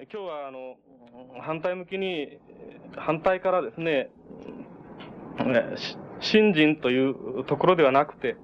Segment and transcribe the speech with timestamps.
[0.00, 0.76] 今日はあの、
[1.40, 2.38] 反対向きに、
[2.96, 4.10] 反対からですね、
[6.20, 8.36] 信心というところではなくて、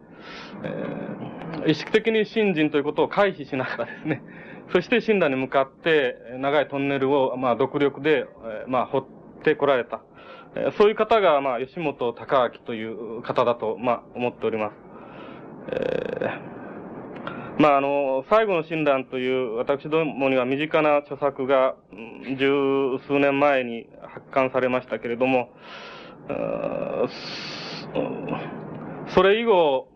[0.64, 4.20] えー、意識的に信心ということを回避しながらですね、
[4.74, 8.26] そして信羅に向かって長いトンネルを、まあ、独力で、
[8.66, 9.04] まあ、掘っ
[9.44, 10.02] てこられた。
[10.76, 14.74] そういう方が、まあ、吉本隆明という方だと、まあ、思っております。
[15.68, 16.53] えー、
[17.58, 21.76] まあ、あの、最後の診断という、私どもには身近な著作が、
[22.36, 25.50] 十数年前に発刊されましたけれども、
[29.08, 29.88] それ以後、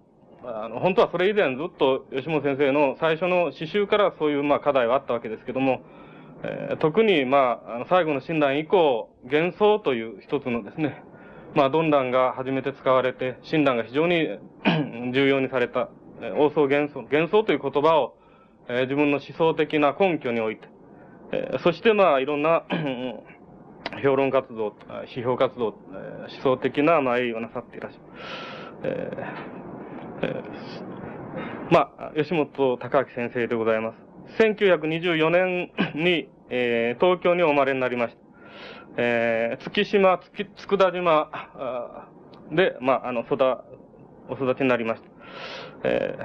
[0.44, 5.82] あの、本当はそれ以前ずっと吉本先生の最初の詩集からそういうまあ課題はあったわけですけども、
[6.44, 11.02] えー、特にまあ、あの最後の診断以降、幻想という一つのですね、
[11.54, 14.38] まあ、鈍乱が初めて使われて、診断が非常に
[15.12, 15.88] 重要にされた、
[16.20, 18.16] えー、王想幻想、幻想という言葉を、
[18.68, 20.68] えー、自分の思想的な根拠において、
[21.32, 22.64] えー、そしてまあ、いろんな
[24.02, 24.74] 評論活動、
[25.14, 28.04] 批評活動、えー、思想的なまあ、栄誉をなさっていらっしゃる。
[28.84, 29.68] えー
[30.20, 34.42] えー、まあ、吉本隆明先生でございます。
[34.42, 38.20] 1924年に、えー、東京にお生まれになりました。
[38.96, 42.08] えー、月島、月、佃島
[42.50, 43.36] で、まあ、あの、育、
[44.28, 45.08] お育ちになりました。
[45.84, 46.16] え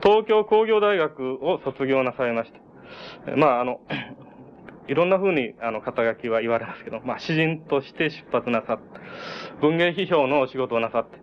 [0.00, 3.36] ー、東京工業大学を卒業なさいました。
[3.36, 3.80] まあ、あの、
[4.88, 9.00] いろんな風に、あの、肩書きは言われますけど、まあ、詩人として出発なさって、
[9.60, 11.18] 文芸批評のお仕事をなさって、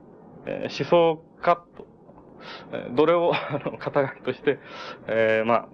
[0.45, 1.87] えー、思想家と
[2.91, 4.59] どれを、 あの、肩書きとして、
[5.07, 5.67] えー、まあ、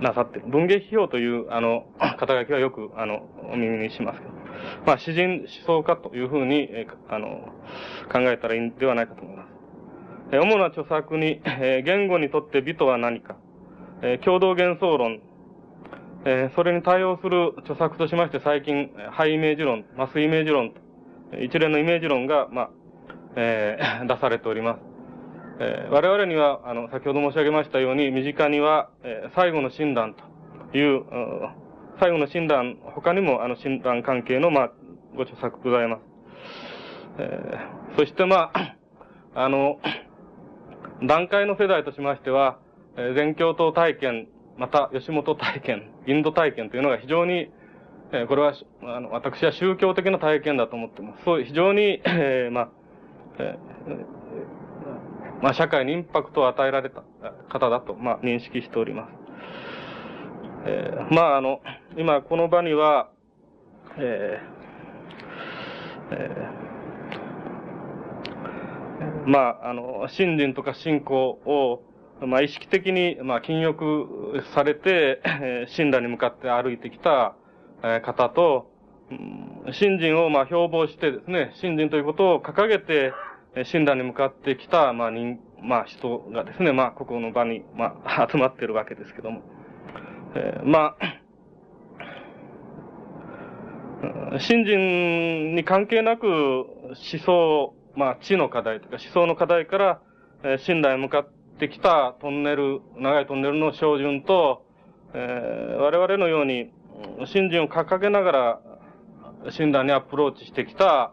[0.00, 0.38] なさって。
[0.40, 1.86] 文芸批評という、あの、
[2.18, 4.32] 肩書きはよく、あの、お耳にしますけど。
[4.86, 7.52] まあ、詩人思想家というふうに、えー、あの、
[8.12, 9.53] 考えたらいいんではないかと思います。
[10.32, 13.36] え、主な著作に、え、言語にとって美とは何か、
[14.02, 15.20] え、共同幻想論、
[16.24, 20.72] え、それに対応する著作としまして最近、ハイイメージ論、マスイメージ論
[21.40, 22.70] 一連のイメージ論が、まあ、
[23.36, 24.80] えー、 出されております。
[25.60, 30.14] えー、我々には、あの、先ほど申し上げましたように、身近には、えー、最後の診断
[30.72, 31.04] という、
[32.00, 34.72] 最後の診断、他にも、あの、診断関係の、まあ、
[35.14, 36.02] ご著作ございます。
[37.18, 38.76] えー、そして、まあ、
[39.34, 39.78] あの、
[41.06, 42.58] 段階の世代としましては、
[42.96, 47.50] えー、全教頭体験、また、吉本体験、インド体験というのが非常に、
[48.12, 51.24] えー、これは、あの、私は宗教的な体験だと思っています。
[51.24, 52.68] そう、非常に、えー、まあ、
[53.38, 54.14] えー
[55.44, 57.02] まあ、社会にインパクトを与えられた
[57.50, 59.12] 方だと、まあ、認識しております。
[60.66, 61.60] えー、まあ、あの、
[61.98, 63.10] 今この場には、
[63.98, 66.73] えー、えー、
[69.26, 71.82] まあ、あの、信心とか信仰を、
[72.26, 77.34] まあ、意識的に、まあ、禁欲されて、えー、信羅に向かって歩いてきた、
[77.82, 78.70] えー、方と、
[79.72, 83.12] 信心を、まあ、標榜してですね、信心ということを掲げて、
[83.64, 89.42] 診断に向かってきた、まあ、人、まあ、人がですね、まあ、ここの場に、まあ、 集まってるわけですけども。
[90.34, 90.96] えー、ま
[94.34, 96.94] あ、信心に関係なく、思
[97.24, 100.00] 想、まあ、知の課題とか、思想の課題から、
[100.42, 101.28] えー、信頼に向かっ
[101.58, 104.66] てきたトンネル、長いトンネルの照準と、
[105.14, 106.72] えー、我々のように、
[107.26, 108.60] 信心を掲げながら、
[109.50, 111.12] 診断にアプローチしてきた、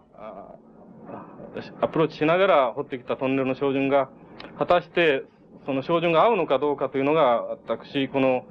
[1.82, 4.10] アプローチしながら掘ってきたトンネルの照準が、
[4.58, 5.24] 果たして
[5.66, 8.46] その照準が合うのかどうかというのが、私、この、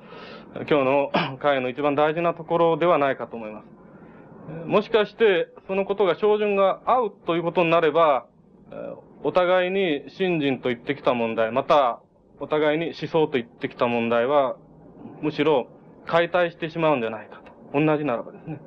[0.55, 3.80] 今日の会の一番大事なところではないかと思います。
[4.67, 8.27] もしかして、そのことが照準が合うということになれば、
[9.23, 12.01] お互いに信心と言ってきた問題、また、
[12.39, 14.57] お互いに思想と言ってきた問題は、
[15.21, 15.69] むしろ
[16.07, 17.79] 解体してしまうんじゃないかと。
[17.79, 18.61] 同じならばですね。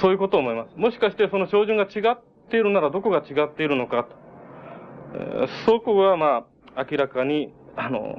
[0.00, 0.76] そういうことを思います。
[0.76, 4.16] もしかしてその照準が違っているならどこが違っているのかと。
[5.14, 8.18] えー、そこはまあ、明らかに、あの、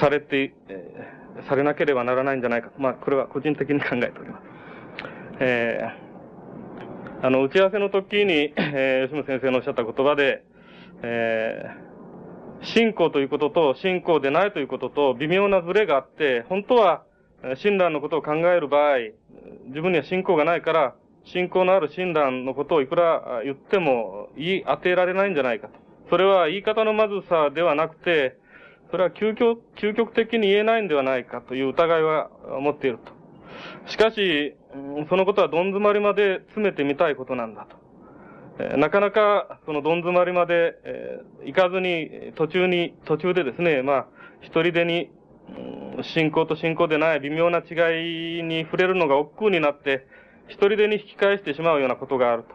[0.00, 1.17] されて、えー、
[1.48, 2.70] されなければならないんじゃないか。
[2.78, 4.42] まあ、これは個人的に考えております。
[5.40, 10.42] えー、あの、打ち合わせの時に、えー、吉本先生のおっしゃった言葉で、
[11.02, 17.04] えー、信仰ということと信仰でないということと微妙なズレがあって、本当は、
[17.56, 18.96] 親鸞のことを考える場合、
[19.66, 20.94] 自分には信仰がないから、
[21.24, 25.74] 信仰のある親鸞のことをいくら言っても言い当てられないんじゃないかと。
[26.10, 28.38] それは言い方のまずさではなくて、
[28.90, 32.30] それは究極、究極的に言えないんではないかという疑いは
[32.60, 33.12] 持っていると。
[33.90, 34.56] しかし、
[35.08, 37.76] そのことはどん詰まりまで詰めてみたいことなんだと。
[38.60, 44.06] えなかなか、そのどん詰まりまで、え、行かずに、途中に、途中でですね、まあ、
[44.40, 45.10] 一人でに、
[46.02, 50.06] 信仰と信仰でない微妙な違いに触れるのが億劫になって、
[50.48, 52.54] 一人でに引き返してしまうようなことがあると。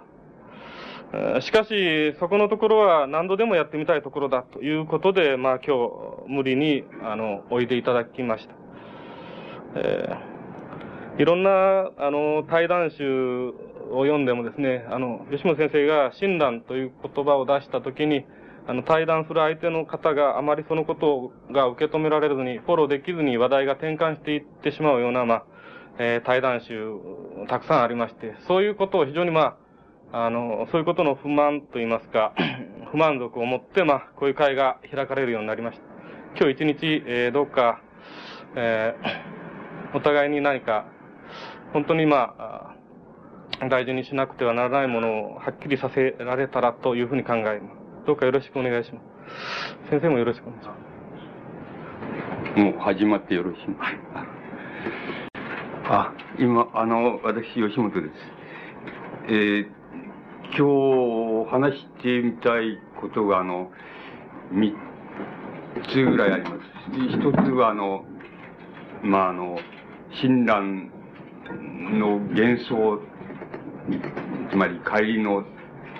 [1.42, 5.92] しかし、そこのところは何度でもやってみたいところだということで、まあ今日
[6.28, 8.56] 無理に、あの、おいでいただきました。
[9.76, 13.50] えー、いろんな、あの、対談集
[13.92, 18.26] を読んでもですね、あの、吉本先生が親鸞という言葉を出したときに、
[18.66, 25.44] あの、対談する相手の方があまりそのことが受け止められずに、フォローできずに話題が転換していってしまうような、まあ、
[26.00, 26.92] えー、対談集、
[27.50, 29.58] たくさんありまして、そういうことを非常にまあ、
[30.16, 32.36] あの、そういうことの不満といいますか、
[32.92, 35.84] 不満足を持って、まあ、こういう会が開かれるようになりました。
[36.40, 37.82] 今日一日、えー、どうか、
[38.56, 40.86] えー、 お互いに何か、
[41.74, 42.76] 本当にまあ、
[43.70, 48.06] 大事にしなくてはならないものをはっきりさせられたらというふうに考えます。
[48.06, 49.90] どうかよろしくお願いします。
[49.90, 50.76] 先生もよろしくお願いしま
[52.56, 52.60] す。
[52.60, 53.62] もう始まってよろしい。
[55.86, 58.14] あ、今、あの、私、吉本です。
[59.28, 59.83] えー、
[60.56, 63.72] 今日話してみたいことが、あの、
[64.52, 64.72] 三
[65.92, 66.58] つぐらいあります。
[66.92, 68.06] 一つは、あの、
[69.02, 69.58] まあ、あの、
[70.22, 70.92] 親鸞
[71.98, 73.02] の幻想、
[74.52, 75.44] つまり帰りの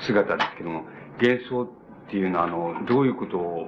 [0.06, 0.84] 姿ですけども、
[1.20, 1.68] 幻想っ
[2.12, 3.68] ていうのは、あの、どういうこと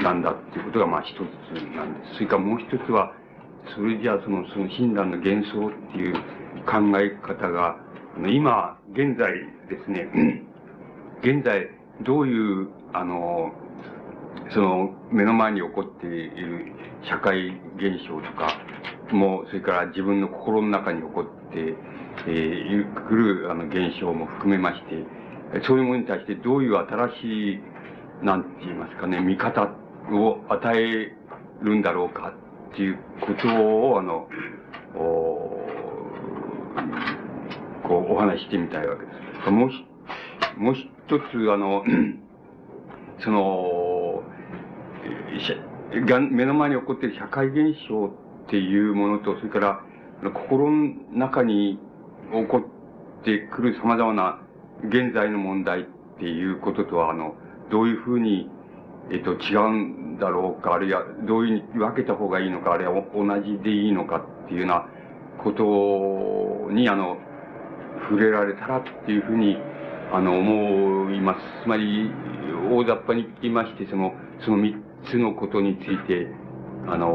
[0.00, 1.18] なんだっていうことが、まあ、一つ
[1.76, 2.14] なんです。
[2.14, 3.12] それからもう一つは、
[3.76, 6.14] それじゃあその、その親鸞の幻想っていう
[6.64, 7.83] 考え方が、
[8.16, 9.32] 今、現在
[9.68, 10.08] ですね、
[11.22, 11.68] 現在、
[12.02, 13.52] どういう、あの、
[14.50, 16.72] その、目の前に起こっている
[17.08, 18.56] 社会現象とか、
[19.10, 21.74] もう、それから自分の心の中に起こって、
[22.26, 27.60] えー、くる、あの、現象も含めまして、そういうものに対してどういう新しい、
[28.24, 29.70] なんて言いますかね、見方
[30.12, 31.12] を与え
[31.62, 32.32] るんだろうか
[32.72, 34.28] っていうことを、あの、
[34.94, 35.44] お
[38.02, 39.12] こう、お話してみたいわけで
[39.44, 39.50] す。
[39.50, 40.88] もう、もう一
[41.30, 41.84] つ、あの、
[43.20, 44.22] その、
[46.30, 48.10] 目の前に起こっている社会現象っ
[48.48, 49.80] ていうものと、それから、
[50.32, 51.78] 心の中に
[52.32, 52.62] 起こ
[53.20, 54.40] ってくる様々な
[54.84, 55.84] 現在の問題っ
[56.18, 57.34] ていうこととは、あの、
[57.70, 58.50] どういうふうに
[59.10, 64.86] えっ、と、違うんだろうか、あるいはどういうふうに分けた方がいいのか、あるいは同じでいいのかっていうような
[65.42, 67.18] ことに、あの、
[68.08, 69.56] 触れられたらっていうふうに、
[70.12, 71.40] あの、思います。
[71.64, 72.10] つまり、
[72.70, 74.14] 大雑把に聞きまして、その、
[74.44, 74.76] その三
[75.10, 76.28] つのことについて、
[76.86, 77.08] あの、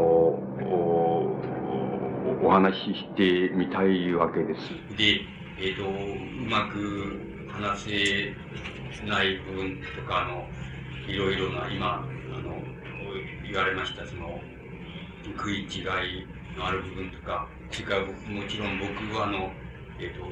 [2.41, 4.61] お話ししてみたいわけです。
[4.97, 5.21] で、
[5.59, 7.19] えっ、ー、と、うまく
[7.49, 10.47] 話せない部分とか、あの、
[11.07, 12.61] いろいろな今、あの、
[13.45, 14.39] 言われました、その、
[15.37, 15.85] 食い違い
[16.57, 18.11] のある部分とか、それからも
[18.47, 19.51] ちろん僕はあの、
[19.99, 20.25] えっ、ー、と、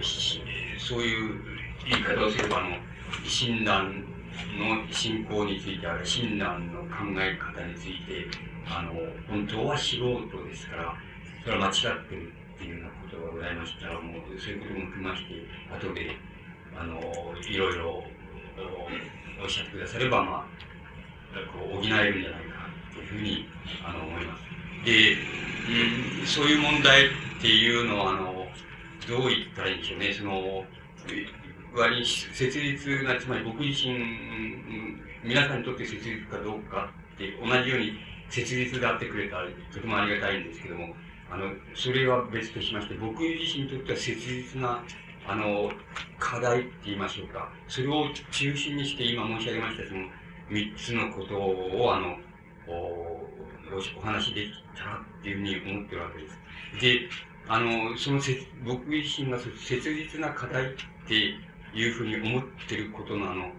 [0.80, 1.42] そういう
[1.90, 2.78] 言い方をすれば、あの、
[3.26, 4.04] 親鸞
[4.58, 8.28] の信仰について、ある親鸞の考え方について、
[8.66, 8.94] あの、
[9.30, 10.96] 本当は素人ですから、
[11.44, 15.34] それは間違ってるっていうようなことがございましたら、もうそういうことも含まして、
[15.72, 16.16] 後で、
[16.78, 17.00] あの、
[17.50, 18.04] いろいろ
[19.42, 20.46] おっしゃってくだされば、まあ、
[21.52, 23.46] こう補えるんじゃないかというふうに
[23.86, 24.44] あの思います。
[24.86, 25.18] で、
[26.22, 27.10] うん、そういう問題っ
[27.42, 28.37] ていうのは、あの、
[29.08, 30.14] どう言ったらいいんでしょうね。
[30.14, 30.66] その、
[31.74, 33.96] 割に切実な、つまり僕自身、
[35.24, 37.94] 皆さんにとって切実かどうかって同じように
[38.30, 40.94] 切実であってくれたらとてもありがたいんですけども、
[41.32, 44.84] あの、それは別としまして、僕自身にとっては切実な、
[45.28, 45.72] あの、
[46.20, 47.52] 課題って言いましょうか。
[47.68, 50.08] それを中心にして今申し上げました、その、
[50.50, 52.18] 三つのことを、あの、
[52.68, 53.28] お
[53.98, 56.40] お話できたらっていうふうに思ってるわけです。
[56.80, 57.10] で、
[57.50, 60.68] あの、そのせ、僕自身が切実な課題っ
[61.08, 61.36] て
[61.74, 63.54] いうふうに思ってることのあの、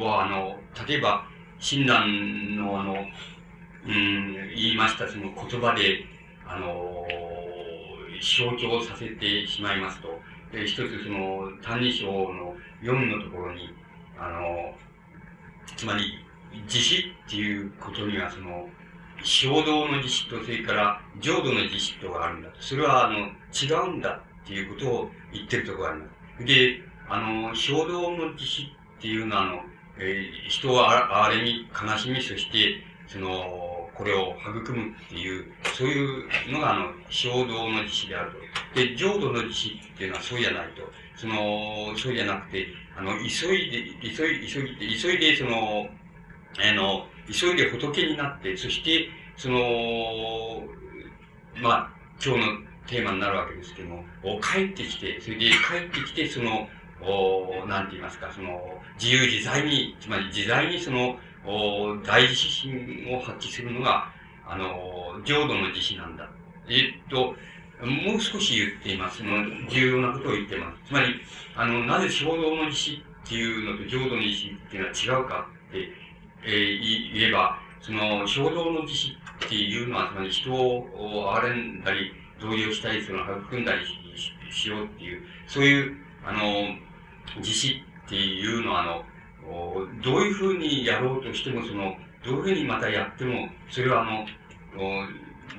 [0.00, 0.56] は、あの、
[0.88, 1.26] 例えば、
[1.58, 2.94] 親鸞のあの、
[3.86, 6.04] うん、言いましたその言葉で、
[6.46, 7.06] あの、
[8.20, 10.18] 象徴させてしまいますと、
[10.52, 13.68] 一つその、歎異抄の4のところに、
[14.18, 14.74] あの、
[15.76, 16.24] つまり、
[16.64, 18.66] 自死っていうことには、その、
[19.26, 22.62] 衝動の自死と、それから浄土の自死とがあるんだと。
[22.62, 26.44] それは、あの、違うんだっていうことを言ってるところがあります。
[26.44, 29.62] で、あの、衝動の自死っていうのは、あの、
[29.98, 38.32] えー、人をあれに悲しみ、そして、その、これを育むっていう、そういうのが、あの、衝動の自死である
[38.74, 38.78] と。
[38.78, 40.82] で、浄土の自死っていうのはそうじゃないと。
[41.16, 45.88] その、そうじゃなくて、あの、急いで、急い、急いで、急いで、その、
[46.58, 50.62] あの、急いで仏になって、そして、その、
[51.60, 51.90] まあ、
[52.24, 52.46] 今日の
[52.86, 54.04] テーマになるわけですけども、
[54.40, 56.68] 帰ってきて、それで帰ってきて、その、
[57.02, 58.60] おなんて言いますか、その、
[58.98, 64.10] 自由自在に、つまり自在にその、お大自信を発揮するのが、
[64.48, 66.28] あの、浄土の自死なんだ。
[66.68, 67.34] えっと、
[67.84, 69.18] もう少し言っています。
[69.18, 70.88] その、重要なことを言っています。
[70.88, 71.20] つまり、
[71.54, 75.88] あの、なぜ衝動の自死っていうのと浄土の自死っていうのは違うかって、
[76.46, 83.84] えー、言えば、その、衝動の自死っていうのは、つまり人を憐れんだり、同意をしたりするの育んだり
[84.50, 86.38] しようっていう、そういう、あの、
[87.38, 89.04] 自死っていうのは、あの、
[90.02, 94.26] どういうふうにやろうとしても、その、どういうふうにまたやっても、それはあの、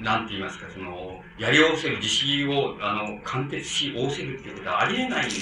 [0.01, 5.35] なんて言いますか、その、やりおせる、自死を、あの、貫徹し、仰せるっていうことはありえないんだ。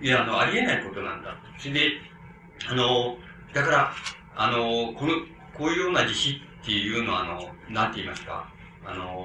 [0.00, 1.36] いや、あの、ありえないことなんだ。
[1.58, 1.80] それで、
[2.68, 3.16] あの、
[3.52, 3.94] だから、
[4.36, 5.12] あの、この、
[5.56, 6.30] こういうような自死
[6.62, 8.48] っていうのは、あの、なんて言いますか、
[8.84, 9.24] あの、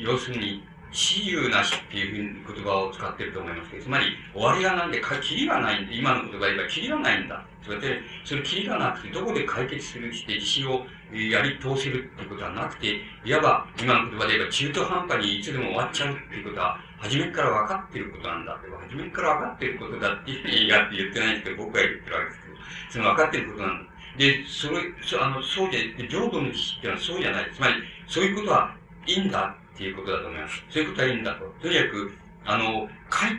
[0.00, 7.44] 要するに、死有なしっていう言葉を使ってると思いますけど、つまり、終わりがなんで、かキリがないんで、今の言葉で言えば、キリがないんだ。
[7.62, 22.56] そうやって、それキリがなくて、どこで解決するして、自死をやり通せるっていうことはなくて、いわば、今の言葉で言えば、中途半端にいつでも終わっちゃうっていうことは、初めから分かってることなんだって、初めから分かってることだっていうふうにやって言ってないんですけど、僕は言ってるわけですけど、
[22.88, 23.95] その分かってることなんだ。
[24.18, 27.50] で、それ、そあの、そうで、浄土の自死っていうのはそうじゃない。
[27.54, 27.74] つまり、
[28.06, 30.64] そういうことはいいんだっていうことだと思います。
[30.70, 31.44] そういうことはいいんだと。
[31.60, 32.12] とにかく、
[32.44, 33.32] あの、かい、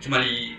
[0.00, 0.56] つまり、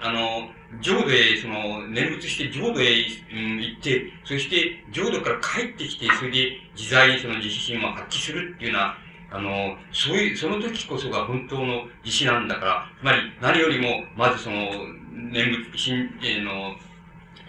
[0.00, 0.50] あの、
[0.80, 8.98] 浄土へ、その、念仏して浄土へ、うん、行って、そして浄土から帰ってきて、それで自在にその自信を発揮するっていうような、
[9.32, 14.70] あの、そういう、その時こそが本当の自信なんだから、つまり何よりも、まずその、
[15.12, 16.76] 念仏、信、えの、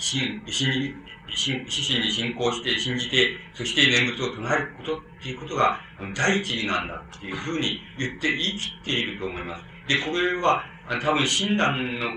[0.02, 0.96] 信、信、
[1.34, 5.80] 信、死心に信仰して、信じて、そして念仏を唱えることっていうことが、
[6.16, 9.64] 第一義なんだっていうふうに言って、言い切っていると思います。
[9.88, 10.66] で、これは、
[11.02, 12.10] 多分親鸞の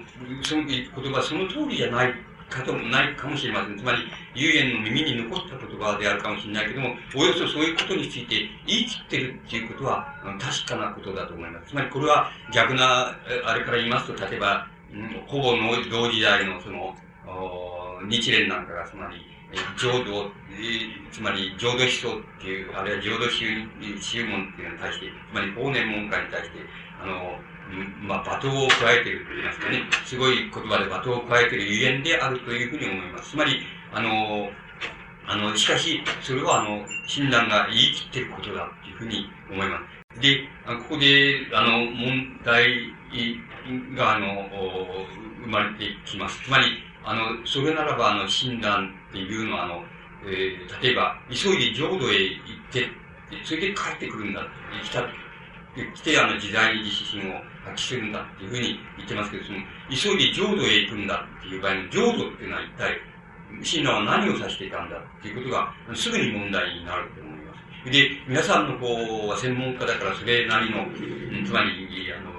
[0.42, 2.14] その言葉その通りじゃない
[2.48, 3.78] かともないかもしれません。
[3.78, 3.98] つまり、
[4.34, 11.68] 遊園の耳に残った言葉であるかもしれないけども、およそそういうことについて言い切ってるっていうことは、確かなことだと思います。
[11.68, 13.14] つまり、これは逆な、
[13.44, 14.66] あれから言いますと、例えば、
[15.26, 16.96] ほぼの同時代のその、
[18.08, 19.20] 日蓮なんかが、つまり、
[19.76, 20.30] 浄土、
[21.12, 23.46] つまり浄土思想っていう、あるいは浄土宗
[24.00, 26.58] 宗門っていうのに対して、つまり法然門下に対して、
[27.00, 27.38] あの、
[28.02, 33.30] まあ、罵倒を加えていると言いますかね、すごい言葉で罵倒を加えているゆえんであるというふうに思います。
[33.30, 33.60] つまり、
[33.92, 34.50] あの、
[35.26, 39.78] あの、しかし、それは、あの、親鸞が言い切ってることだというふうに思いま
[40.14, 40.20] す。
[40.20, 42.92] で、ここで、あの、問題
[43.96, 44.48] が、あの、
[45.44, 46.42] 生まれてきます。
[46.44, 46.66] つまり、
[47.04, 49.84] あの、それならば、あの、親鸞っていうのは、あの、
[50.26, 52.88] えー、例えば、急いで浄土へ行って、
[53.44, 54.40] それで帰ってくるんだ、
[54.82, 55.02] 来た、
[55.94, 57.34] 来て、あの、時代に自身を
[57.64, 59.58] 発揮するんだっていうふうに言ってますけど、その、
[59.90, 63.00] 急いで浄土へ行くんだっていう場合の浄土っていうのは一体、
[63.62, 67.90] 親鸞は何を指していたんだっていうことが、すぐに問題になると思います。
[67.90, 70.86] で、皆さんの方は専門家だから、それなりの、
[71.44, 71.68] つまり、
[72.16, 72.32] あの、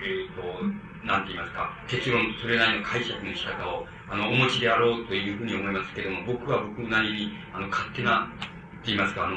[0.00, 0.64] えっ、ー、と、
[1.04, 9.36] なんて言いますか、結論、それなりの解釈の仕方をあの、お持ちであろうというふうに思いますけれども、僕は僕なりに、あの、勝手な、って言いますか、あの、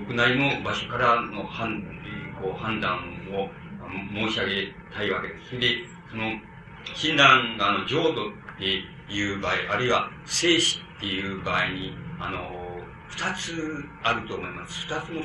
[0.00, 1.82] 僕なりの場所からの判、
[2.40, 2.98] こう、判断
[3.32, 3.48] を
[4.12, 5.48] 申し上げたいわけです。
[5.50, 5.66] それで、
[6.10, 6.32] その、
[6.94, 8.82] 診断が、あの、浄土って
[9.12, 12.68] いう場合、あるいは、生死っていう場合に、あの、
[13.10, 14.86] 二つあると思います。
[14.86, 15.22] 二つの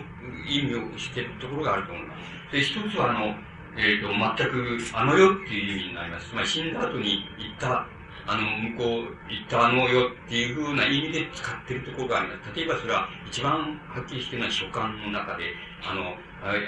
[0.47, 2.15] 意味をしているところがあると思いま
[2.49, 2.51] す。
[2.51, 3.35] で、一つは、あの、
[3.75, 6.29] えっ、ー、と、全く、あの世っていう意味になります。
[6.29, 7.87] つまり死んだ後に行った
[8.25, 8.43] あの、
[8.75, 12.55] 向こう行ったのよっていうふうな意味で使ってるところがあります。
[12.55, 15.53] 例えばそれは一番はっきりしてるのは書簡の中で、
[15.83, 16.15] あの、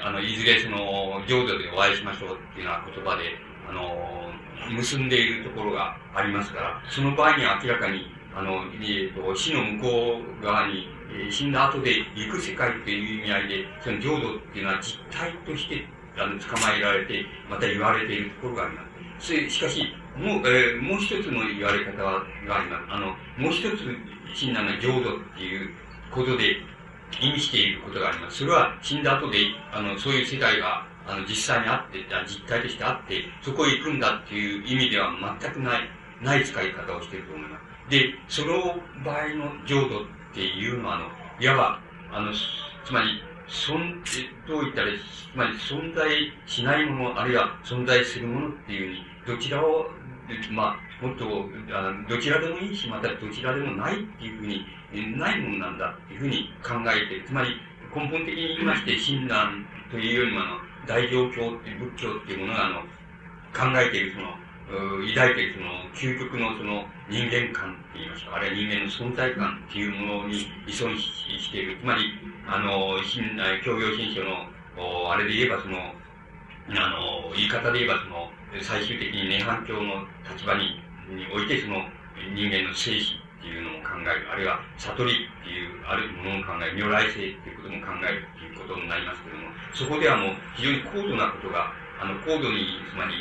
[0.03, 3.35] あの、いずれその、浄土でお会いしましょうっていうような言葉で、
[3.69, 4.31] あの、
[4.71, 18.81] 結んでいるところがありますから、その場合には明らかに、あの、えっ、と、死の向こう側に、え、死んだ後で行く世界という意味合いで、その浄土っていうのは実体として、あの、捕まえられて、また言われているところがありま
[19.19, 19.49] す。
[19.49, 22.85] しかし、もう、えー、もう一つの言われ方があります。
[22.89, 23.07] あの、
[23.37, 23.83] もう一つ、
[24.33, 25.69] 親鸞が浄土っていう
[26.11, 26.57] ことで
[27.21, 28.39] 意味していることがあります。
[28.39, 29.37] それは死んだ後で、
[29.71, 35.89] あの、そういう世界が、あの、実際にあって、実体としてあって、そこへ行くんだっていう意味では全くない、
[36.21, 37.89] ない使い方をしていると思います。
[37.89, 41.05] で、その場合の浄土っていうのは、あの、
[41.39, 41.79] いわば、
[42.11, 42.31] あの、
[42.83, 44.01] つまり、存、
[44.47, 49.87] どう言ったら、つまり存在しないもの、あるいは存在するものっていうふうにどちらを、
[50.51, 54.65] まあ、もっと、あどちらでもいいし、またどちらでもないっていうふうに、
[55.17, 57.59] ないものなんだっていうふうに考えて、つまり
[57.93, 62.81] 根本的に言いまして、親鸞というよりも、あの、大乗教っていう仏教っていうものが、あの、
[63.53, 64.35] 考えているその、
[64.67, 71.77] 抱いているその、究極のその人間観って言いましょうか、あるいは人間の存在感っていうものに依存している。
[71.79, 72.01] つまり、
[72.47, 73.23] あの、新、
[73.63, 74.49] 教養新書の、
[75.11, 75.77] あれで言えばその、
[76.69, 78.29] あの、言い方で言えばその、
[78.61, 81.85] 最終的に涅槃教の立場に、においてその、
[82.33, 84.25] 人間の生死っていうのも考える。
[84.31, 86.81] あるいは、悟りっていう、あるものを考える。
[86.81, 91.69] 如来性っていうことも考えるっていうことになりますけれども、そこではもう非常に高度なことが、
[92.01, 93.13] あの、高度に、つまり、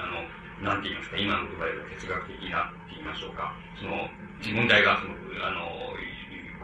[0.00, 0.24] あの、
[0.64, 3.52] なんて言いますか、今の言葉では哲学的なって言いましょうか。
[3.76, 4.08] その、
[4.56, 5.12] 問題が、その、
[5.44, 5.92] あの、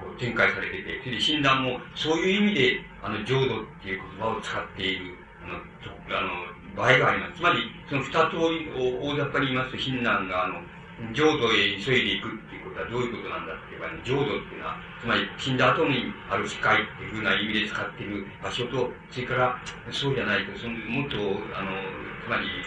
[0.01, 5.18] こう展開されてて、それで診断も、そういう意味で、あの、浄土っていう言葉を使っている、
[5.49, 6.29] あの、あの
[6.77, 7.41] 場合があります。
[7.41, 10.61] つまり、その二通りを大雑把に言いますと、親鸞が、あの、
[11.15, 19.59] 浄土へ急いでいくっていうことはどういうことなんだって言えばね、浄土っていうのは、つまり死んだ後にある世界っていうふうな意味で使っている場所と、それから
[19.93, 21.17] そうじゃないと、そのもっと、
[21.55, 21.71] あの、
[22.25, 22.67] つまり、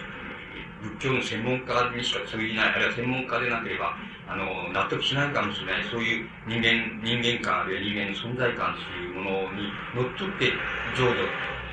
[0.81, 3.95] 仏教の専門家にしか通じない、あるいは専門家でなければ、
[4.27, 10.53] あの、納得しないかもしれない、そういう人間、人間観、あるいは人間の存在感というものにのっとって
[10.95, 11.27] 浄土、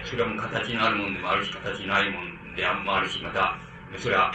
[0.08, 3.60] それはもう形のあるものでもあるし、形のないものでもあるし、また、
[3.98, 4.32] それは、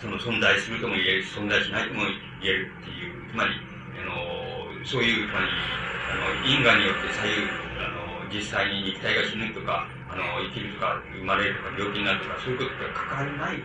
[0.00, 2.04] その存在するとも言えるし、存在しないとも
[2.40, 3.56] 言えるっていう、つまり、
[3.96, 5.48] あの、そういう、つまり、
[6.04, 13.64] あの、因果によって左右、あの、実際に肉体が死ぬとか、あの、生きるとか、生まれるとか、病気になるとか、そういうことが関わりない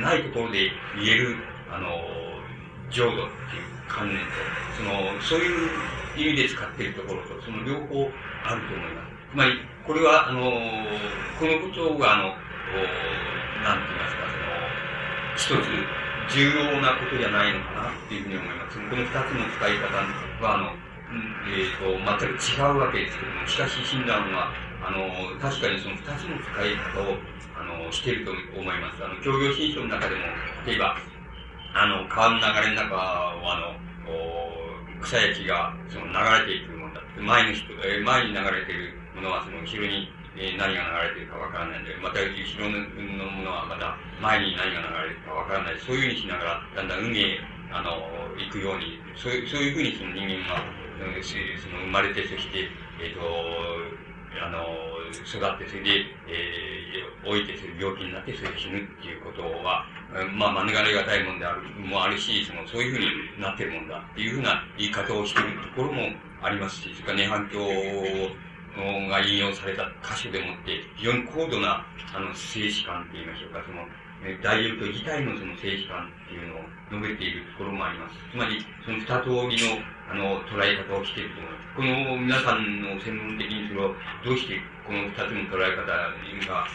[0.00, 1.36] ないところで言える、
[1.70, 1.88] あの、
[2.90, 5.68] 浄土っていう観念と、その、そういう
[6.16, 8.08] 意味で使っているところと、その両方
[8.42, 9.08] あると思います。
[9.32, 9.52] つまり、
[9.88, 10.44] これは、あの、
[11.40, 12.36] このことが、あの、
[13.64, 14.28] なんて言いますか、
[15.40, 18.76] その、一つ重要なことじゃないのかなっていうふうに思います。
[18.76, 19.88] この二つの使い方
[20.44, 20.76] は、あの、
[21.48, 24.52] えっ、ー、と、全く違うわけですけども、しかし親鸞は、
[24.84, 25.08] あの、
[25.40, 27.16] 確かにその二つの使い方を、
[27.56, 29.00] あの、していると思います。
[29.00, 30.20] あの、教養新書の中でも、
[30.68, 31.00] 例えば、
[31.72, 37.20] あの、川の流れの中は、あの、草や木が、その、流れていくものだって。
[37.24, 40.06] 前の人、えー、前に流れているものは、その、後ろに、
[40.38, 42.30] え、何が流れてるかわからないんで、また、後
[42.62, 42.78] ろの
[43.26, 45.78] ものはまた、前に何が流れてるかわからない。
[45.82, 47.40] そういうふうにしながら、だんだん海へ、
[47.74, 47.98] あの、
[48.38, 50.62] 行くように、そういう、そういうふうにその人間が、
[50.98, 52.70] その、生まれて、そして、
[53.02, 54.62] えっ、ー、と、あの、
[55.10, 59.84] 育って、それで、えー、老いて、それ病気になって、それで死ぬっていうことは、
[60.36, 62.98] まあ、免れがたいもんである、もあるし、その、そういうふう
[63.36, 67.58] になってるもんだっていうふうな言い方をしているところもありますし、それから涅槃教
[69.08, 73.86] が引用された箇所でもって、非常に高度な、あの、静止感って言いましょうか、その、
[74.42, 78.18] 大英教自体のその静止感っていうのを述べているところもあります。
[78.30, 79.78] つまり、その二通りの、
[80.10, 81.68] あの、捉え方をしていると思います。
[81.76, 86.10] この皆さんの専門的にそれを、どうしてこの二つの捉え方が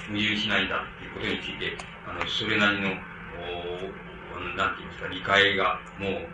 [0.08, 1.76] 矛盾しないんだっていうことについて、
[2.08, 2.96] あの、それなりの、
[3.36, 4.14] お
[4.56, 6.28] なんて言いますか、理解がもう、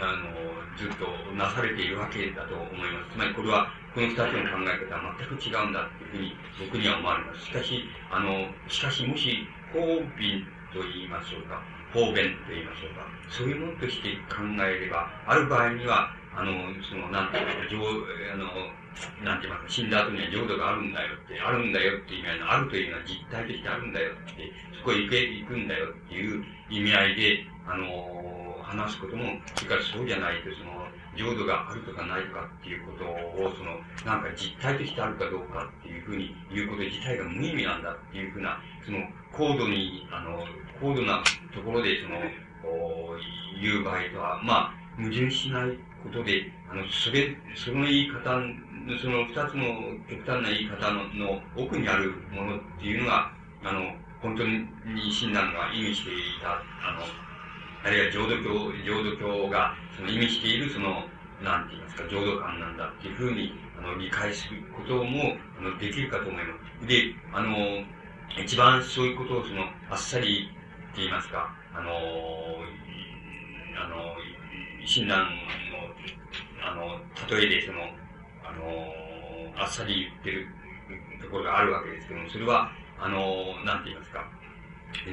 [0.00, 0.30] あの、
[0.76, 3.12] ずっとなされているわけだと思います。
[3.12, 4.32] つまりこれは、この二つの考
[4.64, 7.44] え方は全く違うんだっていうふうに僕には思われます。
[7.44, 9.80] しかし、あの、しかしもし、方
[10.16, 11.60] 便と言いましょうか、
[11.92, 17.52] 方便と言いましょうか、そういうものとして考えれば、ある場合には、あの、その、なんていうか、
[18.32, 18.48] あの、
[19.24, 30.81] なんて言いますか、死んだ後には浄土があるんだよって、あるんだよっていう意味合いの、あるというのは実体としてあるんだよって、そこへ行け、行くんだよっていう意味合いで、あの、話すことも、それからそうじゃないと、その、
[31.16, 38.98] 浄土があるとかないかっていうことを、その、なんか実体としてあるかどうかっていうふうに言うこと自体が無意味なんだっていうふうな、その、
[39.32, 40.44] 高度に、あの、
[40.80, 41.22] 高度な
[41.54, 42.18] ところで、その、
[43.60, 48.40] 言う場合とは、まあ、矛盾しないことで、あの、それ、その言い方、
[49.00, 53.32] その二つの極端な言い方のの奥にあるものっていうのが、
[53.64, 54.66] あの、本当に
[55.10, 57.31] 親鸞が意味していた、あの、
[57.84, 61.04] あるいは浄土教、浄土教がその意味しているその、
[61.42, 66.86] なんて言いますか、浄土観なんだっていうふうに、あの、理解することも、あの、できるかと思います。
[66.86, 67.82] で、あの、
[68.40, 70.48] 一番そういうことをその、あっさり
[70.92, 71.90] って言いますか、あの、
[73.82, 74.14] あの、
[74.86, 75.26] 親鸞の、
[76.62, 77.00] あの、
[77.36, 77.80] 例えでその、
[78.44, 78.92] あの、
[79.56, 80.46] あっさり言ってる
[81.20, 84.24] ところがあるわけですけども、それは、あの、なんて言いますか、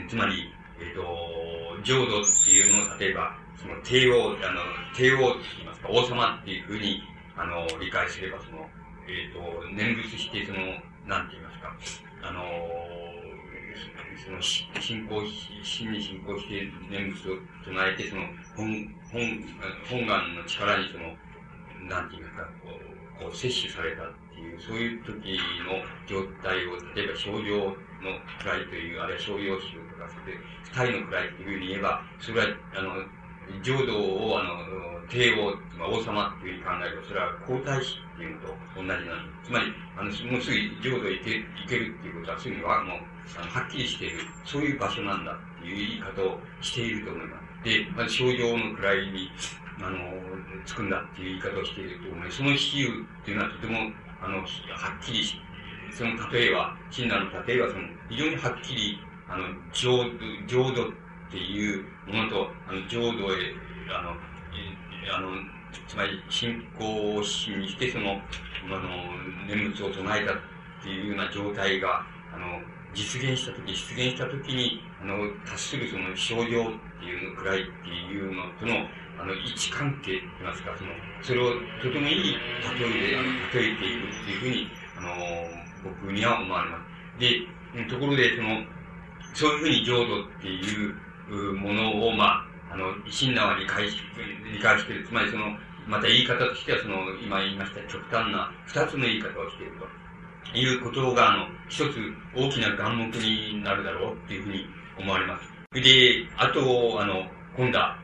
[0.08, 4.62] つまり、えっ、ー、と、浄土っていうのを、例えば、その帝王、あの、
[4.96, 7.02] 帝王って言いますか、王様っていうふうに、
[7.36, 8.70] あの、理解すれば、その、
[9.08, 10.60] えっ、ー、と、念仏して、その、
[11.08, 11.76] なんて言いますか、
[12.30, 12.44] あの、
[14.26, 18.22] その、信仰し、真に信仰して念仏を唱えて、その、
[18.56, 19.44] 本、本、
[19.90, 21.16] 本願の力にその、
[21.90, 22.70] なんて言いうか、こ
[23.20, 28.12] う、こう摂取されたっていう、そういう時の状態を、例えば症状の
[28.44, 33.04] 位という、あるいは症状集とか、それで、二人の位っていうふうに言えば、それは、あの、
[33.64, 39.02] 浄土を、あの、帝王、まあ、王様っていうふうに考えると、それは皇太子っていうのと同じなの。
[39.44, 42.98] つまり、あの、もうすぐ浄土へ行け行けるっていうことは、すぐには、もう、
[43.38, 47.64] あの、はっきりしている、そういう場所なんだっていう言い方をしていると思います。
[47.64, 49.32] で、まず、症状の位に、
[49.82, 49.98] あの、
[50.66, 52.38] つくんだっていう言い方をしていると思います。
[52.38, 55.49] その比喩っていうのはとても、あの、はっきりして、
[55.92, 60.92] その例えは、親鸞の例えは、その、非常にはっきり、あの、浄土、浄土っ
[61.32, 63.54] ていうものと、あの、浄土へ、
[63.90, 64.16] あの、
[65.16, 65.30] あの、
[65.88, 68.22] つまり、信仰心にして、その、
[68.66, 70.36] あの、念仏を唱えたっ
[70.84, 72.62] ていうような状態が、あの、
[72.94, 87.20] 実現したとき、出現したときに、あの、達するその症状っていうのくらいっていうのとの、あの、位置関係って言いますか、その、それをとてもいい例えで、あの、例えているっていうふうに、あの、僕には思われます。
[87.20, 88.64] で、ところで、その、
[89.34, 93.98] そういうふうに浄土っていうものを、まあ、あの、親鸞は理解し、
[94.52, 95.06] 理解してる。
[95.06, 95.46] つまりその、
[95.88, 100.00] また言い方としては、その、今言いました極端な二つの言い方をしていると。
[100.54, 101.96] いうことが、あの、一つ
[102.36, 104.66] 大きな眼目になるだろうっていうふうに
[104.98, 105.44] 思われます。
[105.74, 107.98] で、あと、あの、今度は、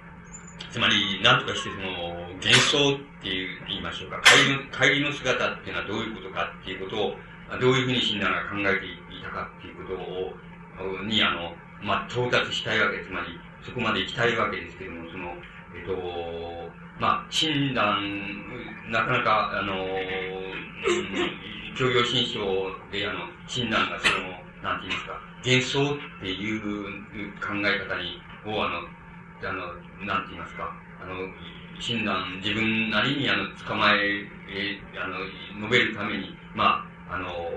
[0.70, 7.16] つまり、なんとかしてその、幻想っていう言いましょうか、帰りの、帰りの姿っていうのはどういうことかっていうことを、
[7.60, 15.34] どういうふうに親鸞が考えていたかっていうことを、に、あの、まあ、到達したいわけつまり、そこまで行きたいわけですけども、その、
[15.78, 22.40] えっと、まあ、親鸞、なかなか、あの、うん、教養新書
[22.92, 26.62] で、あの、親鸞がその、なんて言いますか、幻想っていう
[27.40, 28.82] 考え方に、を、あの、
[29.48, 31.14] あの、なんて言いますか、あの、
[31.80, 35.18] 親鸞、自分なりに、あの、捕まえ、えあの、
[35.60, 37.52] 述べるために、まあ、あの、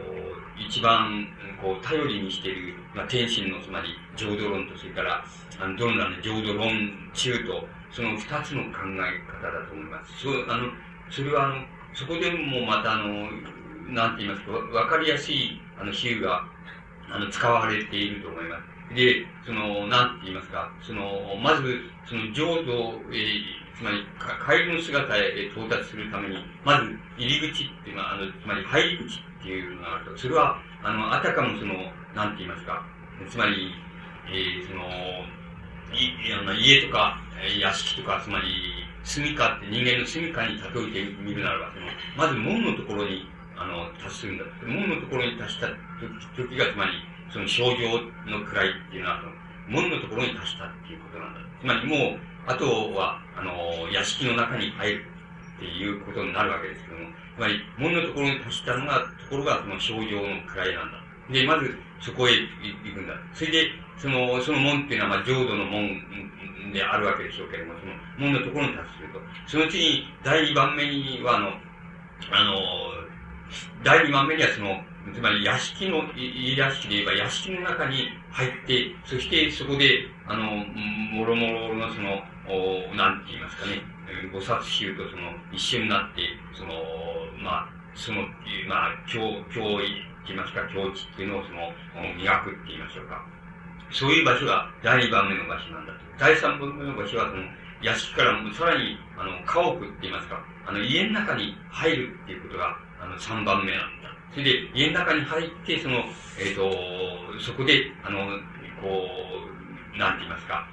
[0.58, 1.26] 一番、
[1.60, 5.24] こう、頼りにしている、まあ、天心の、つまり、浄土論と、それから、
[5.60, 6.70] あの、どんなの浄土論
[7.14, 10.20] 中と、その二つの考え方だと思います。
[10.20, 10.70] そう、あの、
[11.10, 13.30] それは、あの、そこでもまた、あの、
[13.88, 16.44] なんて言いますか、わかりやすい、あの、比喩が、
[17.10, 18.58] あの、使われていると思いま
[18.90, 18.94] す。
[18.94, 24.02] で、その、なんて言いますか、その、まず、その浄土、えー、つまり、
[24.44, 31.74] 帰りの姿へ到達するために、まず、入り口っていうのは、あの、つまり入り口っていうのがあると、それは、あの、あたかもその、
[32.12, 32.82] なんて言いますか、
[33.30, 33.70] つまり、
[34.26, 34.82] えー、その、
[35.94, 37.22] い、あの、家とか、
[37.60, 40.66] 屋敷とか、つまり、住みかって人間の住みかに例
[41.00, 41.86] えてみるならば、その、
[42.16, 44.44] まず門のところに、あの、達するんだ。
[44.66, 45.68] 門のところに達した
[46.34, 46.92] 時が、つまり、
[47.32, 49.32] その症状の位っていうのは、その、
[49.70, 51.40] 門のところに達したっていうことなんだ。
[51.60, 53.52] つまりもう、あとは、あの、
[53.92, 55.04] 屋敷の中に入る
[55.56, 60.98] っていうことになるわけですけども、つまり、門のところに達したのが、ところがその症状の位なんだ。
[61.30, 63.12] で、まず、そこへ行くんだ。
[63.34, 69.20] それで、その、その門っていうのは、まあ、浄土の門であるわけでしょうけれども、その門のところに達すると。
[69.46, 71.52] そのうちに、第二番目には、あの、
[72.32, 72.56] あの、
[73.84, 74.80] 第二番目にはその、
[75.14, 80.64] つまり屋敷の、家屋敷で言えば屋敷の中に入って、そしてそこで、あの、
[81.12, 83.82] もろもろのその、おなんて言いますかね、
[84.32, 86.22] 菩薩衆とその、一緒になって、
[86.56, 86.72] その、
[87.42, 89.20] まあ、そのっていう、まあ、教、
[89.52, 91.72] 教意って言いますか、境地っていうのをその、
[92.16, 93.20] 磨くって言いましょうか。
[93.90, 96.00] そういう場所が第二番目の場所なんだと。
[96.18, 97.42] 第三番目の場所はその、
[97.82, 104.08] 屋敷からさらに、あの、家屋って言いますか、あの、家の中に入るっていうことが、あの、三番目なんだ。
[104.32, 106.04] それで、家の中に入って、その、
[106.38, 108.26] えっ、ー、と、そこで、あの、
[108.82, 109.08] こ
[109.94, 110.66] う、なんて言いますか、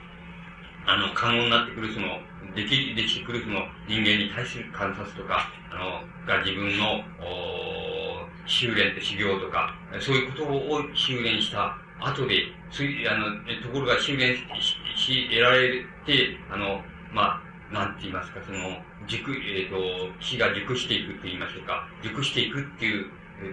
[0.86, 2.20] あの、可能になってくる、その、
[2.56, 8.06] でき、できてくる、その、人間に対する観察とか、あの、が自分の、お
[8.46, 13.26] 修練と修行とか、そういうことを修練した後で、つい、あの、
[13.64, 14.42] ところが修練し、
[14.96, 23.06] し、得られて、あの、まあ、なんて言いますか、その、熟、えっ、ー、と、気が熟していくって言いましょうか、熟していくっていう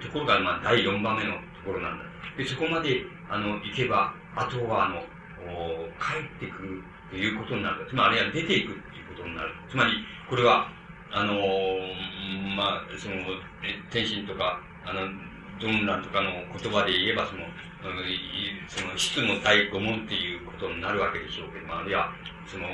[0.03, 2.05] ところが、まあ、第4番目のところなんだ。
[2.37, 5.03] で、そこまで、あの、行けば、あとは、あの、
[5.45, 6.83] お帰ってくる
[7.17, 7.87] いうことになる。
[7.89, 9.51] つまり、あるいは出ていくっていうことになる。
[9.71, 9.93] つまり、
[10.29, 10.69] これは、
[11.11, 11.35] あの
[12.57, 13.17] まあ、その、
[13.91, 15.01] 天心とか、あの、
[15.61, 17.45] ドンランとかの言葉で言えば、その、
[18.69, 22.13] その、質の第五問っていうことになるわけでしょうけど、まあ、あるいは、
[22.47, 22.67] その、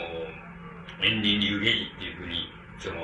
[1.03, 2.97] 遠輪流芸っていうふうに、その、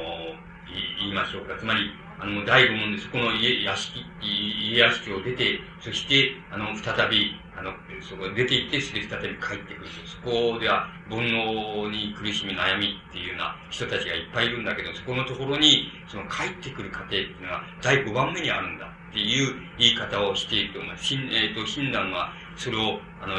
[0.99, 1.57] 言いましょうか。
[1.59, 1.93] つまり、
[2.25, 9.89] あの、第五問でそこの家、屋敷、家屋敷を出て、そして、あの、再び、あの、そこ出て行って、それで再び帰ってくる。
[10.09, 21.15] そこでは、煩悩に苦しみ悩みっていうような人たちがいっぱいいるんだけど、そこのところに、その帰ってくる過程っていうのは、第5番目にあるんだっていう言い方をしていると思います。
[21.15, 23.37] えっ、ー、と、親鸞は、それを、あの、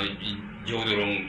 [0.63, 1.25] 浄土論、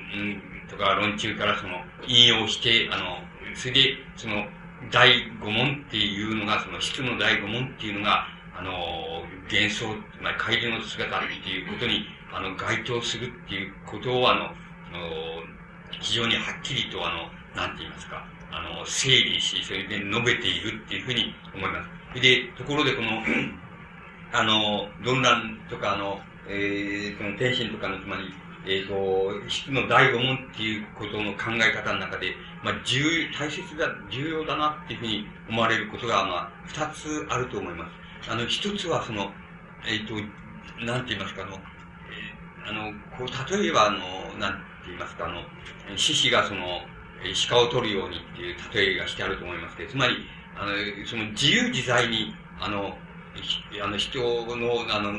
[0.68, 3.18] とか論中からその、引用して、あの、
[3.54, 4.44] それで、その、
[4.90, 8.26] 第五問っていうのが、その質の第五問っていうのが、
[8.58, 9.86] あの、幻想、
[10.20, 14.54] まり怪獣の姿っていうことに、あの、該当するっていうことを、あの、あの
[16.00, 21.82] 非常にはっきりと、あの、なんて言いますか、あの、整理し、それで述べているっていうふうに思いま
[22.14, 22.20] す。
[22.20, 23.22] で、ところでこの、
[24.32, 28.32] あの、論乱とか、あの、えー、その天心とかの、つまり、
[28.66, 33.00] えっ、ー、と、質の第五問っていうことの考え方の中で、まあ、重、
[33.38, 38.30] 大切だ、重要だなっていうふうに思われることが、まあ、二つあると思います。
[38.30, 39.30] あの、一つはその、
[39.86, 40.14] えっ、ー、と、
[40.84, 43.98] なんて言いますか、あの、えー、あの、こう、例えば、あの、
[44.38, 45.42] なんて言いますか、あの、
[45.96, 46.82] 獅子がその、
[47.48, 50.16] 鹿を取るようにっていう例えがしてあると思いますけど、つまり、
[50.56, 50.72] あの、
[51.06, 52.98] その自由自在に、あの、
[53.82, 55.12] あの人の、あの、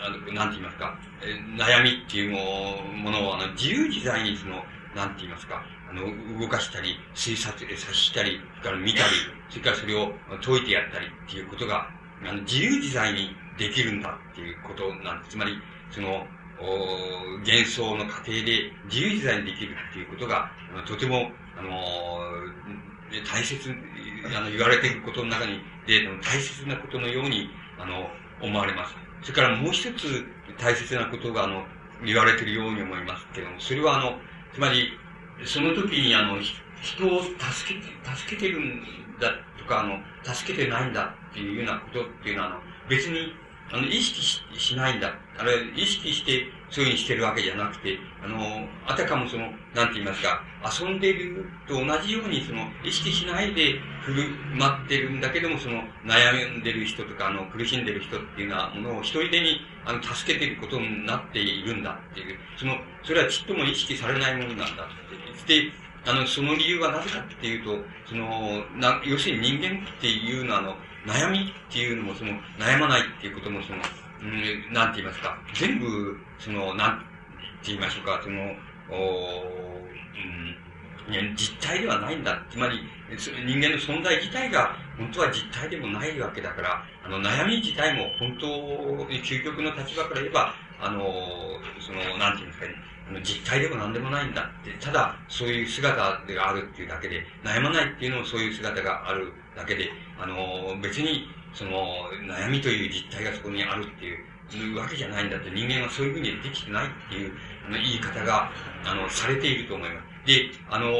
[0.00, 1.26] あの、なんて言いますか、え
[1.56, 6.02] 悩みっていうものを、あの、自由自在にその、なんて言いますか、あの、
[6.40, 9.14] 動かしたり、推察で察したり、から見たり、
[9.48, 11.90] それからそれを解いてやったりっていうことが、
[12.22, 15.30] あの、自由自在にできるんだっていうことなんです。
[15.32, 15.52] つまり、
[15.90, 16.26] その、
[16.56, 20.52] お幻想の過程で自由自在にできるっていうことが、
[20.86, 21.70] とても、あの
[23.24, 23.70] 大切、
[24.36, 29.03] あの、言われていることの中に、で、大切なことのように、あの、思われます。
[29.24, 30.26] それからもう一つ
[30.58, 31.64] 大切なことが、あの、
[32.04, 34.18] 言われているように思いますけども、それはあの、
[34.52, 35.00] つまり、
[35.46, 43.32] その時にあの、人を助けて、助けてるんだとか、あの、助けてないんだっていうようなことっていうのは、あの、別に
[43.72, 45.12] あの、意識ししないんだ。
[45.38, 50.42] あれ、意識して、そういうふうにしてるわけじゃなくて、あの、あたかもその、なんて言いますか、
[50.80, 65.62] 遊んでると同じように、その、意識しないで振る舞ってるんだけども、その、悩んでる人とか、あの、苦しんでる人っていうようなものを一人でに、あの、助けてることになっているんだっていう、その、それはちっとも意識されないものなんだって。
[65.62, 65.72] で、
[66.06, 73.78] あの、その理由はなぜかっていうと、その、な、要するに人間っていうのは、あの、悩みっていうのも、その、悩まないっていうことも、その、
[74.22, 76.98] うん、なんて言いますか、全部、その、なん
[77.62, 78.40] て言いましょうか、その、
[78.90, 79.74] お
[81.06, 82.42] うん、実体ではないんだ。
[82.50, 88.46] つまり、人間の存在自体が、本当は実体でもないわけだから、あの、悩み自体も本当
[89.10, 91.02] に、究極の立場から言えば、あの、
[91.80, 92.74] その、なんて言うんですかね、
[93.22, 99.90] 実体でも何でもないんだって、ただそういう姿であるっていうだけで、悩まないっていうのもそういう姿があるだけで、
[100.24, 107.32] あの、別に、その、悩みという実態がそこにあるっていうわけじゃないんだって、人間はそういうふうにできてないっていう
[107.66, 108.50] あの言い方が、
[108.84, 110.26] あの、されていると思います。
[110.26, 110.90] で、あの、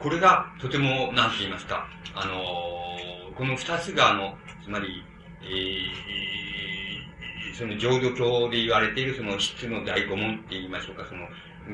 [0.00, 2.34] これがとても、なんて言いますか、あの、
[3.36, 5.04] この二つが、あの、つまり、
[5.42, 6.38] えー
[7.58, 11.26] その浄土教で言われているその質の第五問って言いましょうか、その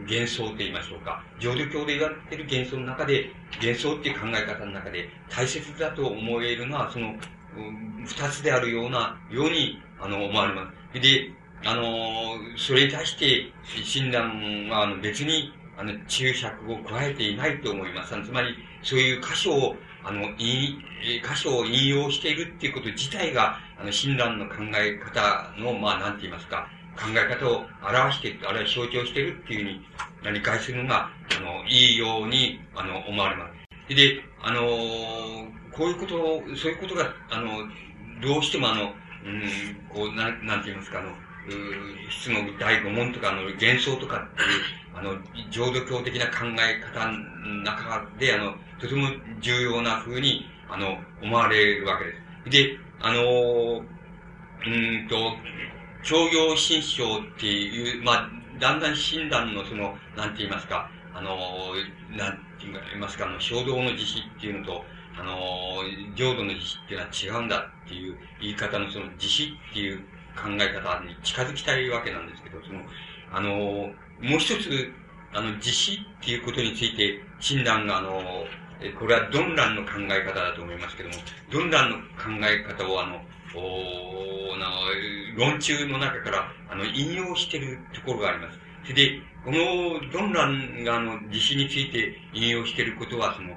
[0.03, 1.23] 幻想って言いましょうか。
[1.39, 3.31] 浄土教で言われている幻想の中で、
[3.61, 7.15] 幻想っていう考え方の中で大切だと思えるのは、その、
[8.05, 11.01] 二つであるような、ように、あの、思われます。
[11.01, 11.31] で、
[11.65, 13.51] あの、それに対して、
[13.85, 18.15] 親鸞は、あの、別に、あの、注釈を加えていないと思います。
[18.23, 20.77] つまり、そういう箇所を、あの、い、
[21.23, 29.65] 箇所を引用しているっていうこと自体が、あの、親鸞の考え方の、まあ、なんて言いますか、考え方を表して、あるいは象徴してるっていう
[30.23, 33.47] ふうに理解するのが、あの、いいように、あの、思われま
[33.89, 33.95] す。
[33.95, 34.61] で、あの、
[35.73, 37.69] こういうことを、そういうことが、あの、
[38.23, 39.43] どうしてもあの、うん、
[39.89, 41.13] こう、なん、なんて言いますか、あの、
[42.11, 44.49] 質の第五問とか、あの、幻想とかっていう、
[44.95, 45.19] あの、
[45.51, 47.19] 浄土教的な考え方の
[47.63, 49.09] 中で、あの、とても
[49.41, 52.51] 重要な風に、あの、思われるわけです。
[52.51, 53.85] で、あの、
[54.67, 55.37] うんと、
[56.05, 61.73] 商業新章っていう、まあ、だんだん診断のその、なんて言いますか、あの、
[62.15, 64.85] なんて言いますか、あの、衝動の実施っていうのと、
[65.19, 65.83] あの、
[66.15, 70.01] 浄土の実施っていうのは違うんだっていう言い方のその実施っていう
[70.37, 72.81] 考え方に近づきたいわけなんですけど、その、
[73.33, 73.51] あの、
[74.21, 74.93] もう一つ、
[75.33, 78.45] あの、実施っていうことについて、診断が、あの、
[78.99, 81.15] これはドンランの考え方だと思いますけども、
[81.51, 82.05] ドンランの考
[82.43, 83.23] え方を、あの、
[83.57, 84.71] おな
[85.37, 88.59] 論中の中から、あの、引用しているところがあります。
[88.85, 93.51] それで、このドンランが、あの、実施について引用していることは、その、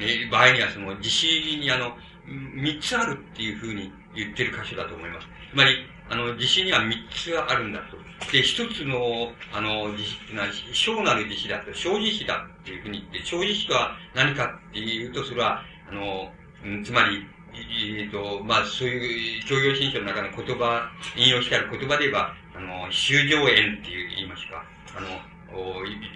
[0.00, 5.26] え場合には、その、実施に、あの、三つあるっていうふうに言ってる箇所だと思います。
[5.50, 7.96] つまり、あの、地震には三つあるんだと。
[8.30, 16.32] で、一つの、あの、地震ってのは、小なる地震だと、小地震だっていうふうに言って、小地震とは何かっていうと、それは、あの、
[16.64, 24.64] うん、つまり、えっ、ー、と、まあ、そういう教養新書の中の言葉、引用してある言葉で言えば、あの、修正縁って言いますか、
[24.96, 25.06] あの、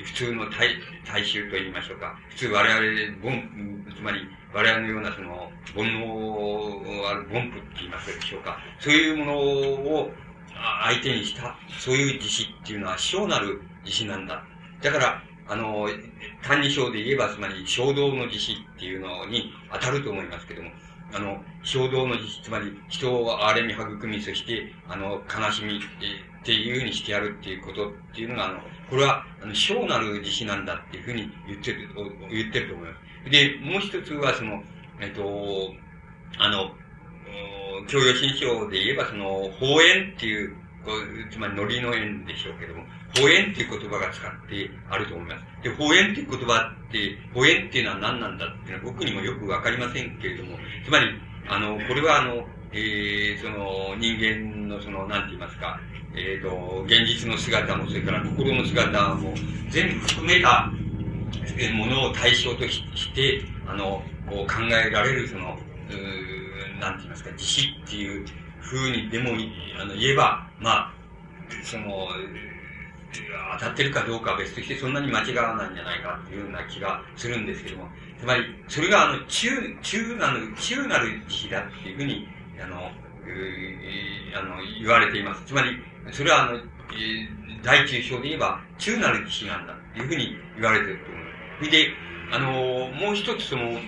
[0.05, 0.68] 普通の大
[1.07, 2.18] 大衆と言いましょうか。
[2.31, 4.20] 普通我々、ボン、つまり
[4.53, 8.59] 我々のようなその、煩悩ある凡夫って言いますでしょうか。
[8.81, 10.11] そういうものを
[10.88, 14.42] 相手にした、そういう自死っていうのは小なる自死なんだ。
[14.81, 15.88] だから、あの、
[16.42, 20.70] 単に小で言えば、つまり衝動の自死っていうのに当たると思いますけども、
[21.12, 25.81] あの、衝動の自死、つまり人を憐れみ育み、そして、あの、悲しみっ
[26.45, 31.88] ていうふうにしてやるっていうことっていうのが、あの、これは、あの、小なる自死なんだっていうふうに言ってる、
[32.31, 33.31] 言ってると思います。
[33.31, 34.62] で、もう一つは、その、
[35.01, 35.73] えっと、
[36.38, 36.71] あの、
[37.88, 40.57] 教養新書で言えば、その、法縁っていう、
[41.31, 42.83] つまり、ノリの縁でしょうけども、
[43.18, 45.44] 法縁っていう言葉が使ってあると思います。
[45.62, 51.07] で、法縁っていう言葉って、法縁っていうのは何なんだっていうのは僕にもよくわかりませんけれども、つまり、
[51.49, 55.81] あの、これはあの、えー、その、人間のその、なんて言いますか、
[56.14, 59.35] えっ、ー、と、現実の姿も、それから心の姿も、
[59.70, 60.70] 全部含めた
[61.75, 65.59] ものを対象として、あの、こう考えられる、その、
[65.90, 68.27] うなんて言いますか、自死っていう
[68.66, 69.31] 風にでも、
[69.81, 70.92] あの、言えば、まあ、
[71.62, 72.09] その、
[73.59, 77.88] 当たってるかどうかは別として、そんなに間違わないんじゃないかっていうような気がするんですけども、
[78.20, 79.48] つまり、それが、あの、中、
[79.83, 82.29] 中なる、中なる自死だっていうふうに、
[82.62, 82.90] あの、
[84.37, 85.44] あの、言われています。
[85.46, 85.79] つまり、
[86.12, 86.61] それはあの、
[87.62, 91.70] 大中小で言えば、中なる自死なんだというふうに言われていると思います。
[91.70, 91.88] で、
[92.33, 92.52] あの、
[92.90, 93.81] もう一つその、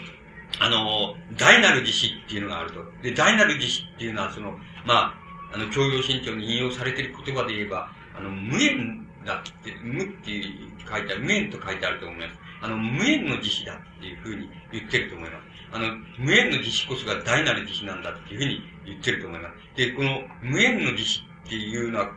[0.59, 2.85] あの、大なる自死っていうのがあると。
[3.03, 5.15] で、大なる自死っていうのは、その、ま
[5.53, 10.43] あ、あの、教養新潮に引用されている言葉で言えば、あの、無縁だって、無って
[10.89, 12.39] 書いてある、無縁と書いてあると思います。
[12.61, 15.43] あの、無縁の自死だっていうふうに言ってると思います。
[15.71, 19.77] あの、無縁の自死こそが大なる自死なんだっていうふうに言ってると思います。
[19.77, 22.11] で、この無縁の自死っていうのは、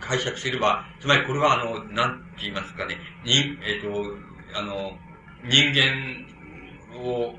[0.00, 4.16] 解釈すれば、つまりこれはあの、なんて言いますかね、人、えっ、ー、と、
[4.58, 4.98] あの、
[5.44, 6.26] 人間
[6.98, 7.38] を、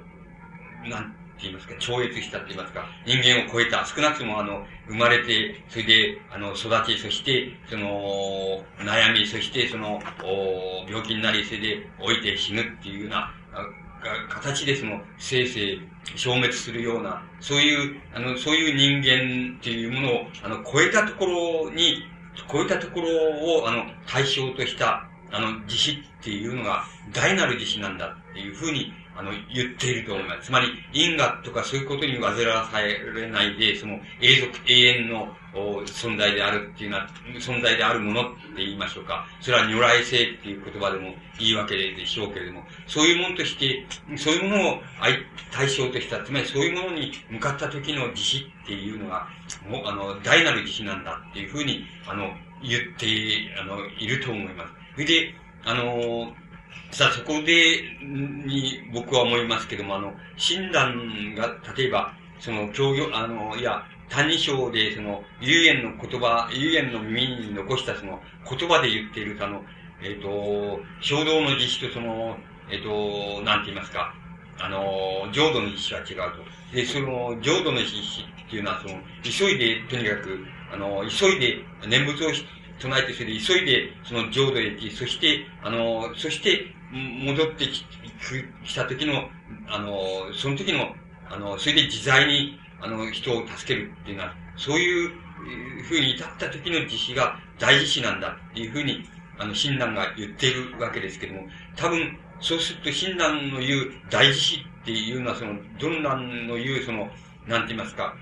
[0.83, 13.33] なんて言いますか、超越したって言いますか、人間を超えた、少なくともあの、生まれて、それで、あの、育ち、そして、その、悩み、そして、その、お病気になり、それで、老いて死ぬっていうような、
[14.29, 15.79] 形でその、生成、
[16.15, 22.03] 消滅するような、そういう、あの、そういう人間っていうものを、あの、超えたところに、
[22.51, 23.09] 超えたところ
[23.59, 30.45] を、あの、対象とした、あの、自死っていうのが、大なる自死なんだっていうふうに、あの、言っていると思います。
[30.45, 35.35] つまり、因果とかそういうことに煩わされないで、その、永続、永遠の
[35.85, 37.07] 存在であるっていうのは、
[37.39, 39.25] 存在であるものって言いましょうか。
[39.41, 43.85] それは如来性っていう言葉でもいいわけでしょうけれども、そういうものとして、
[44.17, 44.81] そういうものを
[45.51, 49.27] 対象とした、つまりそういうものに向かった時の自死っていうのが、
[49.67, 53.07] もう、あの、大なる自死なんだっていうふうに、あの、言って、
[53.59, 54.73] あの、いると思います。
[54.93, 55.33] それで、
[55.65, 56.33] あの、
[56.91, 69.63] さあ、そこで、に、僕は思いますけども、あの、診断が、例えば、その、教養、あの、いや、単二章で、その、遊園の言葉、遊園の耳に残したその、言葉で言っている、あの、
[70.01, 72.37] えっ、ー、と、衝動の実施とその、
[72.69, 74.13] えっ、ー、と、なんて言いますか、
[74.59, 76.75] あの、浄土の実施は違うと。
[76.75, 82.29] で、その、浄土の実施っていうのは、その、急いで、とにかく、あの、急いで、念仏を
[82.79, 87.83] 唱えて、それで急いで、その浄土へ行き、そして、あの、そして、戻ってき
[88.65, 89.29] きた時の、
[89.67, 90.95] あの、その時の、
[91.29, 95.11] あの、それで自在に、あの、人を助けるっていうのは、そういう
[95.83, 99.03] ふうに至った時の慈悲が大慈悲なんだっていうふうに、
[99.37, 107.09] あの、親鸞が言っているわけですけども、多分、そうすると親鸞の言う大慈悲っていうのは、その、どんなんの言う、その、
[107.47, 108.15] なんて言いますか、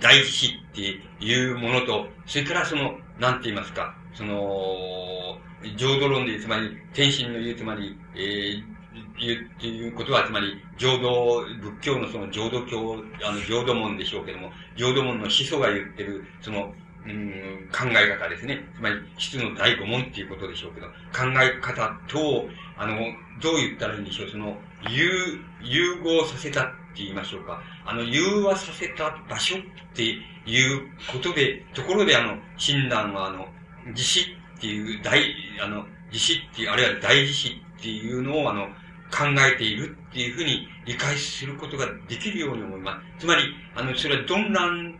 [0.00, 5.38] 大慈悲っていうものと、それからその、なんて言いますか、その、
[5.76, 8.62] 浄土論で、つまり、天心の言う、つまり、えー、
[9.20, 16.72] 言うっていうことは、つまり、浄土、仏教のその浄土教、あの、浄土門でしょうけども、浄土門の始祖が言ってる、その、
[17.04, 18.60] うん、考え方ですね。
[18.74, 22.48] つまり、質の第五問っていうことでしょうけど、考え方と、
[22.78, 22.96] あの、
[23.42, 24.56] どう言ったらいいんでしょう、その、
[24.88, 27.62] 融、融合させたって言いましょうか。
[27.84, 29.60] あの、融和させた場所っ
[29.94, 30.16] て
[30.46, 33.48] いうことで、ところであの、親鸞はあの、
[33.88, 34.20] 自死
[34.58, 35.22] っていう大、
[35.62, 38.68] あの、自死っていう、あるいは大自死っていうのを、あの、
[39.10, 43.24] 考えているっていうふうに理解することができるように思います。
[43.24, 43.42] つまり、
[43.74, 44.94] あの、それは鈍乱、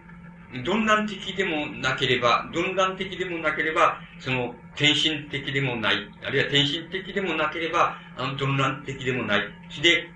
[0.52, 9.40] 鈍乱的でもなければ、鈍乱的でもなければ、その、天心的でもない、あるいは天心的でもなければ、あの、鈍乱的でもない。
[9.82, 10.10] で、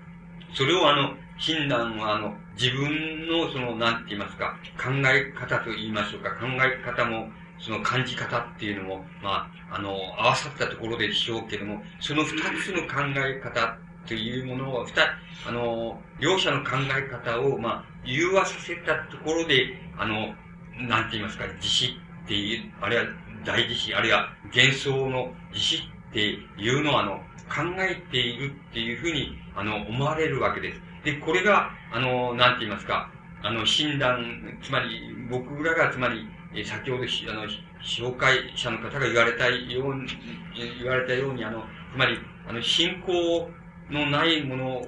[0.53, 7.29] それをあの、親鸞はあの、自分のその、なんて言いますか、考え方と言いましょうか、考え方も、
[7.59, 13.77] その感じ方っていうのも、まあ、あの、合わさったところでしょうけども、その二つの考え方
[14.07, 15.01] というものを、二、
[15.47, 20.33] あの、両者の考え方を、まあ、融和させたところで、あの、
[20.87, 23.05] なんて言いますか、自死っていう、あるいは
[23.45, 25.77] 大自死、あるいは幻想の自死
[26.09, 26.19] って
[26.57, 30.81] いうのは、あの、考えているっていうふうに、あの、思われるわけです。
[31.05, 33.11] で、これが、あの、なんて言いますか、
[33.43, 37.45] あの、診断、つまり、僕らが、つまり、え先ほど、あの、
[37.83, 40.07] 紹介者の方が言われたように、
[40.79, 42.17] 言われたように、あの、つまり、
[42.49, 43.47] あの、信仰
[43.91, 44.81] のないもの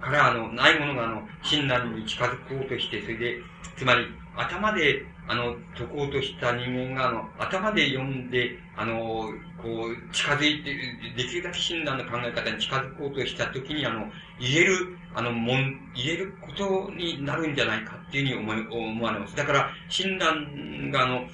[0.00, 3.36] から、あの、ないものが、あの、親鸞に近づこうとして、それで、
[3.76, 4.06] つまり、
[4.36, 9.28] 頭で、あの、解こうとした人間が、あの、頭で読んで、あの、
[9.62, 10.74] こう、近づいて、
[11.16, 14.10] できるだけ親鸞の考え方に近づこうとしたときに、あの、
[14.40, 19.36] 言える、あの、もん、言えることになるんじゃないかっていうふうに思い、思われます。
[19.36, 21.28] だから、親鸞が、あの、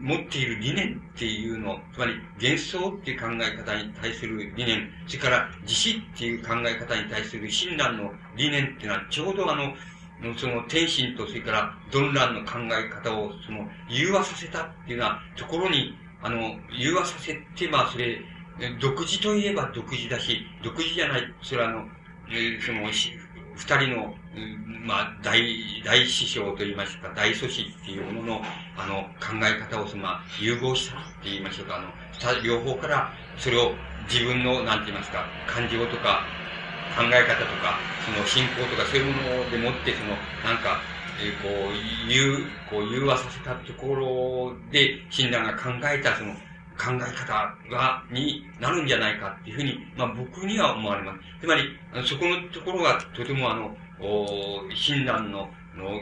[0.00, 9.74] 持っている理念っていうの、つまり幻想っていう考え方に対する理念、それから自死っていう考え方に対する親鸞の理念っていうのは、ちょうどあの、
[10.38, 18.20] その天心とそれから鈍乱の考え方をその融和させたっていうようなところに、あの、融和させて、まあそれ、
[18.80, 21.84] 独自といえば独自だし、独自じゃない、それはあの、
[22.30, 22.88] えー、その、
[23.56, 24.14] 二人の、
[24.84, 25.40] まあ、大、
[25.84, 28.42] 大師匠と言いましょうか、大祖師っていうものの、
[28.76, 30.08] あの、考え方を、その、
[30.40, 33.74] 融合したって言いましょうか、あの、両方から、それを
[34.10, 36.26] 自分の、なんて言いますか、感情とか、
[36.90, 40.80] 考え方とか、その信仰とかそういうものでもって、その、なんか、
[41.18, 46.34] えー、こう、言う、こう、融和させたところで、親鸞が考えた、その、
[46.76, 51.20] 考え方が、になるんじゃないかっていうふうに、まあ僕には思われます。
[51.40, 51.62] つまり、
[52.04, 56.00] そこのところがとてもあの、お親鸞の、の、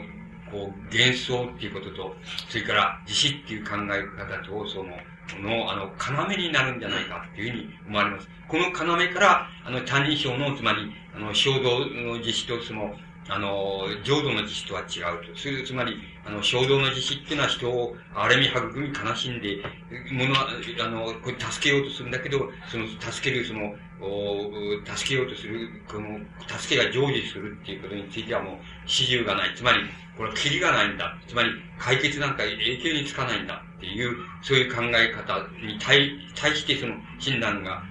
[0.49, 2.15] こう、幻想っていうことと、
[2.49, 4.97] それから自死っていう考え方と、その、
[5.41, 8.27] の、あの、要になるんじゃないかっていうふうに思われます。
[8.47, 12.95] この要から、あの、単人称の、つまり、あの、衝動の自死と、その、
[13.29, 15.33] あの、浄土の自死とは違うと。
[15.35, 19.63] つつまり、あの、衝動の自死っていうのは人を荒れみ育み悲しんで、
[20.11, 24.51] もの、あの、これ助けようとするんだけど、その、助ける、その、お
[24.95, 26.19] 助けようとする、この、
[26.59, 29.55] 助けが成就するっていうことについてはもう、始終がない。
[29.55, 29.79] つまり、
[30.17, 31.17] これはキリがないんだ。
[31.25, 31.49] つまり、
[31.79, 37.83] 解決なんか永久につかないんだっていう、そういう考え方に対、対してその、親鸞が、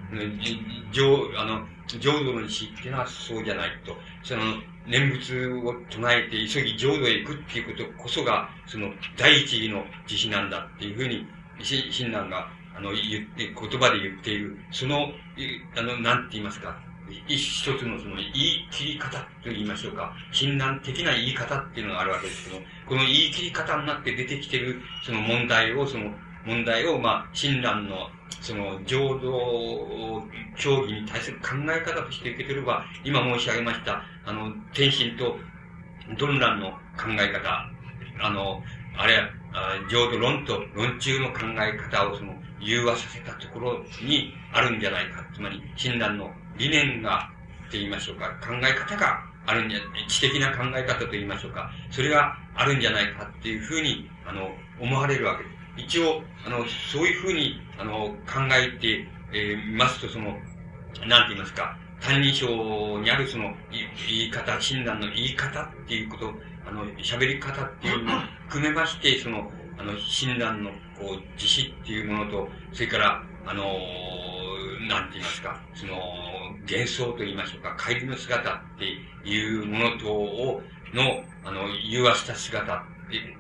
[0.90, 1.66] 浄、あの、
[2.00, 3.94] 浄土の死っていうのはそうじゃないと。
[4.22, 4.42] その、
[4.86, 11.26] 念仏を唱えて急ぎ浄土へ行くっていうことこそが、その第一義の慈悲なんだっていうふうに、
[11.60, 15.12] 親鸞が、あの、言って、言葉で言っている、その、
[15.76, 16.74] あの、なんて言いますか、
[17.26, 26.10] 一つのその言い切り方と言いましょうか、親鸞的な言い方っていうのがあるわけですけど、この言い切り方になって出てきてる、その問題を、その
[26.44, 28.08] 問題を、まあ、親鸞の、
[28.40, 30.22] その、浄土
[30.56, 35.36] 教義に対する考え方として受け取れば、今申し上げました、あの、天心と
[36.08, 37.70] 鈍乱の考え方、
[38.20, 38.62] あの、
[38.96, 39.28] あれは、
[39.88, 45.24] 浄土論と論中の考え方をその、融和させたところにあるんじゃないか。
[45.34, 47.30] つまり、親鸞の理念が、
[47.68, 49.78] って言いましょうか、考え方があるんじゃ、
[50.08, 54.50] 知的な考え方と言いましょうか、それがあるんじゃないかっていうふうに、あの、
[54.80, 55.96] 思われるわけです。
[55.98, 60.36] 一応、あの、そういうふうに、あの、考えて、えー、ますと、その、
[61.06, 66.34] なんて言いますか、歎異抄にあるその、言い方、診断の言い方っていうこと、
[66.66, 73.64] あの、喋り方っていうのを含めまして、その、あの、診断の、こう、自死っていうものと、それから、あの、
[74.88, 75.96] なんて言いますか、その、
[76.68, 82.80] 幻想と言いましょうか、帰りの姿っていうものとを、の、あの、融和した姿っ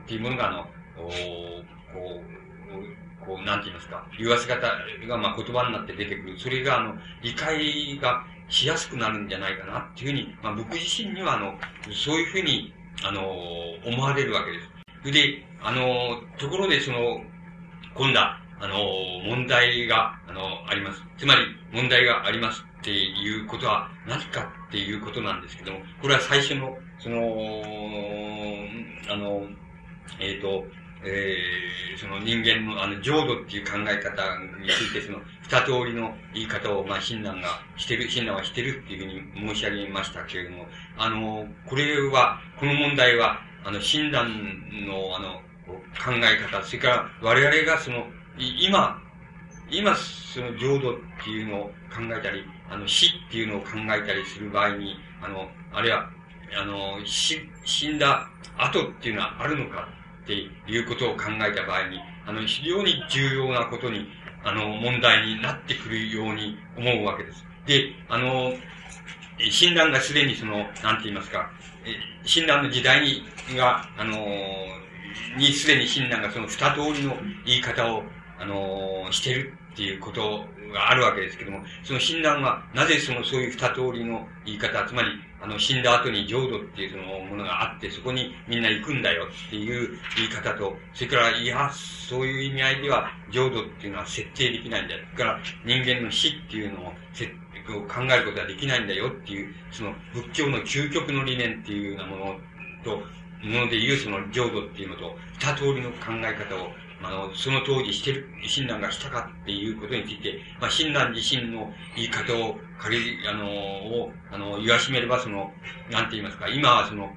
[0.06, 0.64] ていうものが、あの、
[0.96, 1.12] こう、
[3.24, 4.60] こう、なんて言いますか、言わせ方
[5.08, 6.38] が、まあ、言葉になって出てくる。
[6.38, 11.54] それが、あの、理解がしやすくなるんじゃないかなっていうふうに、まあ、僕自身には、あの、
[11.92, 12.72] そういうふうに、
[13.04, 13.22] あの、
[13.86, 15.12] 思われるわけです。
[15.12, 17.22] で、あの、ところで、その、
[17.94, 18.78] 今度は、あの、
[19.24, 21.02] 問題が、あの、あります。
[21.18, 21.42] つまり、
[21.72, 27.18] 問題がありますっていうことは何かっていうことなんですけども、これは最初の、その、
[29.10, 29.42] あの、
[30.20, 30.64] えっ、ー、と、
[31.04, 34.22] えー、その人間のあの浄土っていう考え方
[34.62, 44.28] についてその二通りの言い方を、まあ、親鸞がしてる、親鸞はしてるっていうふうに申し上げましたけれども、あの、これは、この問題は、あの、親鸞
[44.86, 48.06] の、あの、考え方、それから我々がその、
[48.38, 49.02] 今、
[49.70, 56.08] 今、その浄土っていうのを考えたり、あの、死っていうのを考えたりする場合に、あの、あるいは、
[56.60, 59.88] あの、死、死んだ後っていうのはあるのか
[60.24, 64.06] っていうことを考えた場合に、あの、非常に重要なことに、
[64.44, 67.44] あの、問題になってくるように思うわけです。
[67.66, 68.52] で、あの、
[69.50, 71.50] 診断がすでにその、なんて言いますか、
[72.24, 73.24] 診断の時代に、
[73.56, 74.16] が、あの、
[75.36, 78.04] にすでに診断がその二通りの言い方を、
[78.38, 85.08] あの、してるっていうことがあるわけですけども、その診断は、なぜそのそういう二通りの言い方、つまり、
[85.42, 95.00] あの、死んだ後に浄土っていうそのものがあって、そこにみんな行くんだよっていう言い方と、それから、いや、そういう意味合いでは、浄土っていうのは設定できないんだよ。
[95.12, 96.92] それから、人間の死っていうのを
[97.88, 102.36] 考えることはできないんだよっていう、その仏教の究極の理念っていうようなもの
[102.84, 103.02] と、
[103.42, 106.68] ものでいうその浄土っていうのと、二通りの考え方を
[107.04, 115.52] あの、その当時してる、親鸞がしたかっていうことについて、まあ、親鸞自身の言い方を借り、あの、を、あの、言わしめれば、その、
[115.90, 117.12] なんて言いますか、今はその、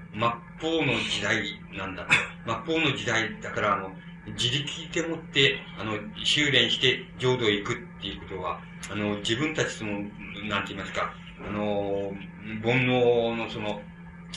[0.59, 2.07] 末法の時代なんだ。
[2.45, 3.91] 末法の時代だから、あの、
[4.34, 8.59] 自力でもって、あの、修練して浄土へ行くっていうことは、
[8.91, 9.93] あの、自分たちその、
[10.47, 11.13] なんて言いますか、
[11.47, 12.11] あの、
[12.63, 13.82] 煩悩のその、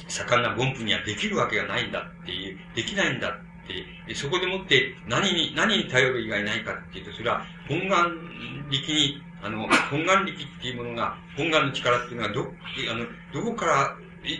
[0.09, 3.33] 盛んな凡夫にはできるわけがないんだっていう、できないんだっ
[4.07, 8.13] て、そこでもって何に、何に頼る以外ないかっていうと、それは本願
[8.71, 13.97] 力に、あの、本願力っていうものが、本願の力っていうのはど、あの、どこから、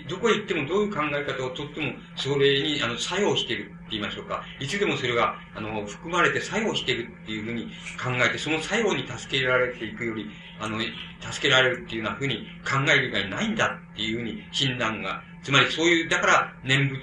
[0.09, 4.43] どこへ行ってもどういう考え方をとっても、それに、あの、作用してるって言いましょうか。
[4.61, 10.29] いつでもそれが、あの、含まれて作用してるっていうふうに考えて、その作用に助けられていくより、
[10.61, 10.79] あの、
[11.21, 17.01] 助けられるっていうようなふうに考える以外ないんだっていうふうに診断がつまりそういう、だから念仏、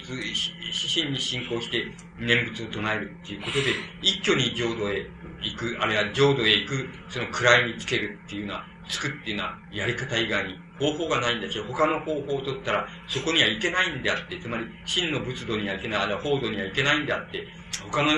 [0.71, 1.85] 死神に信仰して
[2.19, 5.07] 念仏を唱えるっていうことで、一挙に浄土へ
[5.41, 17.47] 行く、あるいは浄土へ行く、その位につけるっていうのは、つくっていうのはやり方以外に方法がないんだし、他の方法を取ったらそこには行けないんであって、つまり真の仏道には行けない、あるいは法度には行けないんであって、
[17.91, 18.11] 他の、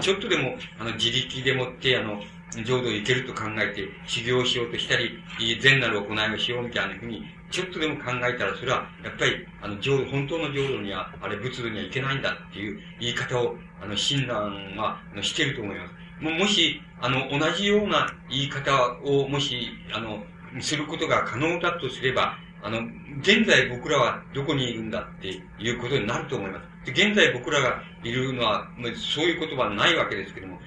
[0.00, 2.22] ちょっとでも、あの、自力でもって、あの、
[2.64, 5.18] 浄土へ行けると考えて修行しようとしたり、
[5.60, 15.94] 善なる行いをしようみたいなふうにちょっとでも考えたら、それは、やっぱり、あの、浄土、本当の浄土には、あれ、仏土にはいけないんだっていう言い方を、あの、親鸞は、あの、してると思います。
[16.20, 20.22] も、もし、あの、同じような言い方を、もし、あの、
[20.60, 22.80] することが可能だとすれば、あの、
[23.20, 26.92] 現在僕らはどこにいるんだっていうことになると思います。
[26.92, 30.58] で現在僕らがいるのは、そういう言葉はないわけですけども、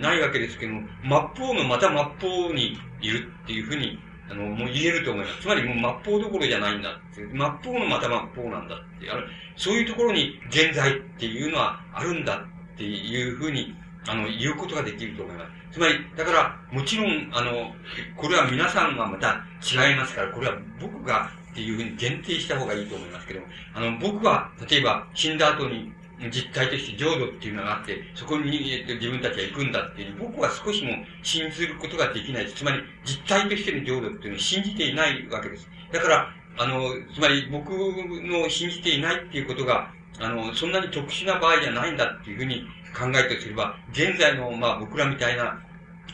[0.00, 0.82] ないわけですけども、
[1.34, 5.40] 末法のまた末法にいるっていうふうにあの、もう言えると思います。
[5.42, 7.22] つまりもう末法どころじゃないんだって。
[7.22, 9.10] 末法のまた末法なんだって。
[9.10, 9.22] あの、
[9.56, 12.38] そういうところに現在っていうのはあるんだ
[12.74, 13.74] っていうふうに、
[14.08, 15.78] あの、言うことができると思います。
[15.78, 17.74] つまり、だから、もちろん、あの、
[18.16, 25.92] これは皆さんはまた違いますから、これは僕がっていうふうに限定した方がいいと思いますけども、あの、僕は、例えば、死んだ後に、
[26.32, 30.92] 実態として浄土っていうのがあって、そこに、自分たちは行くんだっていう、僕は少しも
[31.22, 32.46] 信じることができない。
[32.46, 35.68] つまり、実態としての浄土っていうのを信じていないわけです。
[35.92, 42.64] だから、あの、つまり僕の信じていないっていうことが、あの、そんなに特殊な場合じゃないんだっていうふうに
[42.96, 45.60] 考えてすれば、現在の、まあ僕らみたいな、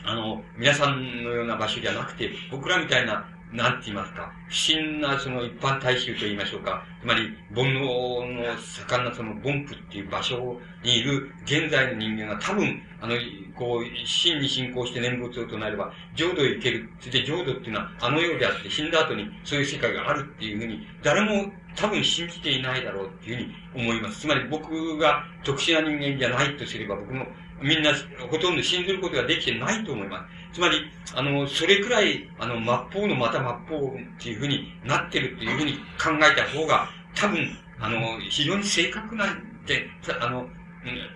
[0.05, 13.15] あの、皆さんのような場所じゃなくて、僕らみたいななんて言いますか、不審なその一般大衆と言いましょうか、つまり煩悩の盛んなその凡夫っていう場所にいる現在の人間が多分、あの、
[13.55, 16.89] こう、真に信仰して念仏を唱えれば、浄土へ行ける。
[16.99, 23.39] そして浄土っていうのはあの世であって、死んだ後にそういう世界があるっていうふうに、誰も多分信じていないだろうっていうふ
[23.75, 24.21] うに思います。
[24.21, 27.27] つまり僕が特殊な人間じゃないとすれば、僕も
[27.61, 27.91] みんな
[28.29, 30.42] ほとんど信ずることができてないと思います。
[30.53, 30.77] つまり、
[31.15, 32.55] あの、それくらい、あの、
[32.91, 39.87] 末法のまた末法っていうふうになってるっていうふうに考えた方が、多分、あの、非常に正確なんで、
[40.21, 40.47] あの、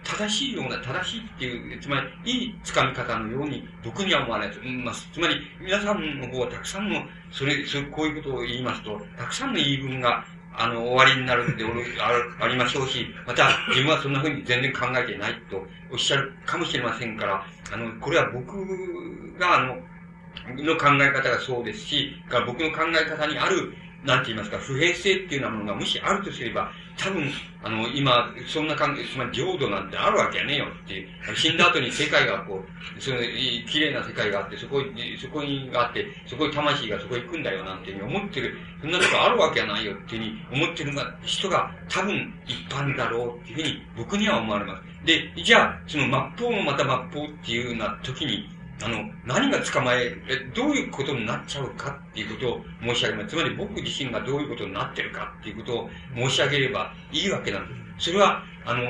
[0.03, 5.07] 正しいような、正しいっていう、つまり、いい掴み方のように、僕には思わないと思います。
[5.13, 10.25] つまり、皆さんの方はたくさんの、それ、それ、こういうことを言いますと、たくさんの言い分が
[10.59, 11.63] あの、終わりになるんで
[11.99, 18.57] あありましょうし、また、自分はそんな風に全然考えてないとおっしゃるかもしれませんから、あの、これは僕
[19.37, 19.77] が、あの、
[20.55, 22.11] の考え方がそうですし、
[22.47, 27.31] 僕の考え方にある、なんて言いますか、不平性っていうようなものがもしあるとすれば、多分、
[27.63, 31.07] あの、今、そんな感じ、つまり浄土なんてあるわけやねえよっていう。
[31.35, 32.67] 死んだ後に世界がこう、
[33.01, 33.17] その、
[33.67, 40.91] 綺麗な世界があって、そこに、そこにがあって、そこに魂がそこ行くんだよなんていうふうに思ってる、そんなとこあるわけやないよっていうふうに思ってる
[41.23, 45.05] 人が多分一般だろうっていうふうに僕には思われます。
[45.05, 48.49] で、じゃあ、その末法もまた末法っていうような時に、
[48.83, 52.61] あの、何が捕まえ、え、どういうことになっちゃうかっていうことを
[52.93, 53.29] 申し上げます。
[53.29, 58.05] つまり僕自身がどういうことになってるかっていうことを申し上げればいいわけなんです。
[58.05, 58.81] それは、あの、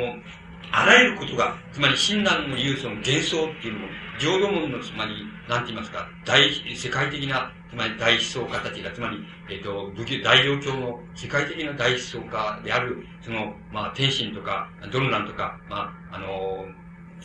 [0.71, 3.87] あらゆることが、つまり親鸞の言うその幻想っていうのも、
[4.19, 9.17] 浄土門の、つまり、なんて言いますか、大、世界的な、つまり大思想家たちが、つまり、
[9.49, 16.65] えっ、ー、と、武器、大乗教の世界的な大思想家である、その、まあ、天心とか、ドルナンとか、まあ、あの、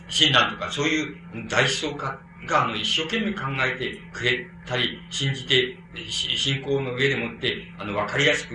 [0.08, 1.16] 親鸞とか、そういう
[1.48, 5.76] 大思想家が、あの、一生懸命考えてくれたり、信じて、
[6.10, 8.54] 信仰の上でもって、あの、わかりやすく、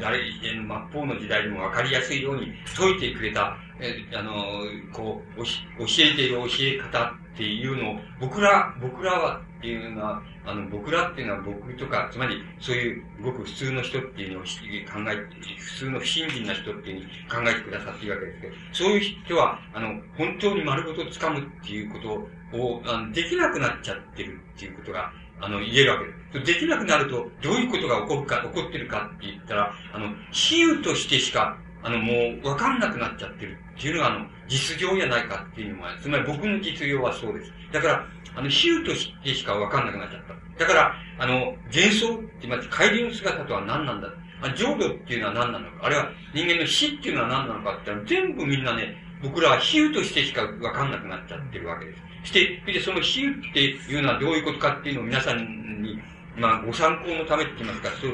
[0.00, 4.32] 誰、末法の時代でもわかりやすいように解いてくれた、え、あの、
[4.92, 14.48] こう、教えている教え方っていうのを、僕ら、僕らはっていうのは、あの、僕らっていうのは僕とか、つまり、そういうごく普通の人っていうのを考
[15.10, 26.12] えて、普通の不信心な人っていうふうに考えてくださっているわけですけど、そういう人は、あの、本当に丸ごと掴むっていうことを、あのできなくなっちゃってるっていうことが、あの、言えるわけで
[26.44, 26.54] す。
[26.54, 32.12] できなくなると、どういうことが起こるか、起こってるかって言ったら、あの、比喩としてしか、あの、も
[32.42, 37.52] う、わかんなくなっちゃってるっていうのが、あの、実情じゃないかっていうのは、つまり僕の実情はそうです。
[37.70, 40.34] だから、あの、比喩としてしかわかんなくなっちゃった。
[40.58, 44.08] だから、あの、幻想って言います帰りの姿とは何なんだ？
[44.42, 45.86] あ浄土っていうのは何なのか？
[45.86, 52.02] あるいは人間の死っていうのは何なのかって言ったら、全部みんなね、僕らは比喩としてしかわかんなくなっちゃってるわけです。
[52.24, 56.00] して、で、その比喩っていうのはどういうことかっていうのを皆さんに、
[56.36, 58.12] まあ、ご参考のためって言いますか、そう、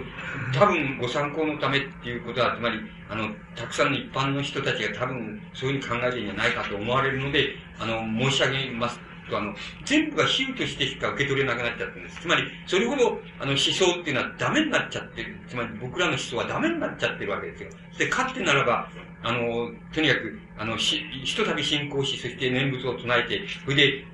[0.54, 8.00] 多分ご参考のためっていうことは、つまり、あの、たくさんの一般の人たちが多分そういうふうに考えるんじゃないかと思われるので、あの、
[8.30, 9.54] 申し上げますと、あの、
[9.84, 12.20] 全部が比喩としてしか受け取れなくなっちゃってるんです。
[12.20, 15.36] つまり、それほど、あの、思想っていうのはダメになっちゃってる。
[15.48, 17.70] つまり、僕らの思想はダメになっちゃってるわけですよ。
[17.98, 18.88] で、かってならば、
[19.22, 24.04] あの、とにかく、あの、ひ、ひとたび信仰し、そして念仏を唱えて、それで、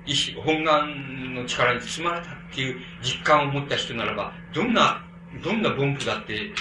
[0.43, 5.05] 本願の力に包まれたっていう実感を持った人ならば、どんな、
[5.43, 6.51] どんな凡夫だって、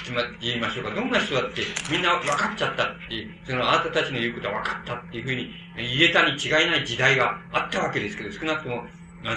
[0.42, 8.84] 言いましょうか、どんな人だってみんな分かっちゃったっていう、そのあなたたちの言うことは分かったっていうふうに言えたに違いない時代があったわけですけど、少なくとも、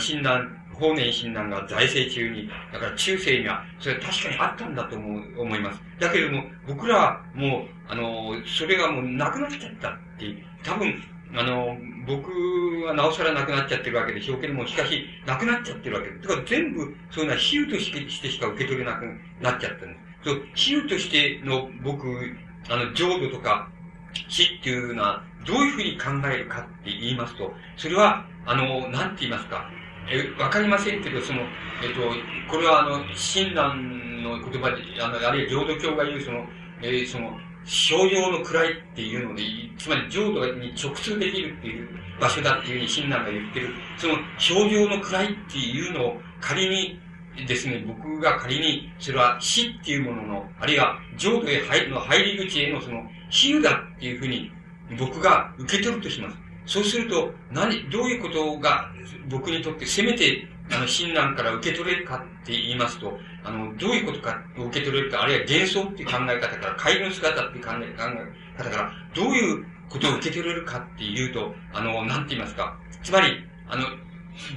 [0.02, 5.80] 診断、法然診断が財政中に、だから中世には、それは確かにあったんだと思う、思います。
[6.00, 10.94] だけれども、僕らはもう、あの、それがもうなくなっちゃったって、多分、
[11.36, 11.78] あの、
[12.08, 12.32] 僕
[12.86, 16.10] はなおさらなくなっちゃってるわけでしょうけども、しかし、なくなっちゃってるわけ。
[16.10, 19.06] だから全部、そういうのは比喩としてしか受け取れなく
[19.40, 20.30] なっちゃったんです。
[20.30, 22.08] そう、比喩としての僕、
[22.70, 23.70] あの、浄土とか、
[24.28, 29.70] 死っていうのは、どういうふうに考えるかって言いますと、それは、あの、なんて言いますか、
[30.12, 31.42] え、わかりませんけど、その、
[31.82, 32.02] えっと、
[32.52, 36.46] これはあの、親鸞の言葉で、あの、あるいは浄土教が言うその、
[36.82, 37.32] えー、その、
[37.64, 39.44] 商用の位っていうので、
[39.78, 41.90] つまり浄土に直通できるっていう
[42.20, 47.00] 場所だっていうふうに親鸞が言ってる、その商用の位っていうのを仮に
[47.48, 54.52] ですね、僕が仮に、それは死っていうものの、あるいは浄土へ入の入り口へのその、比喩だっていうふうに
[55.00, 56.38] 僕が受け取るとします。
[56.66, 58.90] そうすると、何、どういうことが
[59.30, 68.04] 僕にとってせめて、あの、親鸞から受け取れるかって言いますと、あの、どういうことか受け取れるか、あるいは幻想っていう考え方から、帰りの姿っていう考え考
[68.58, 72.78] え方から、どういうことを受け取れるかっていうと、あの、なんて言いますか。
[73.04, 73.84] つまり、あの、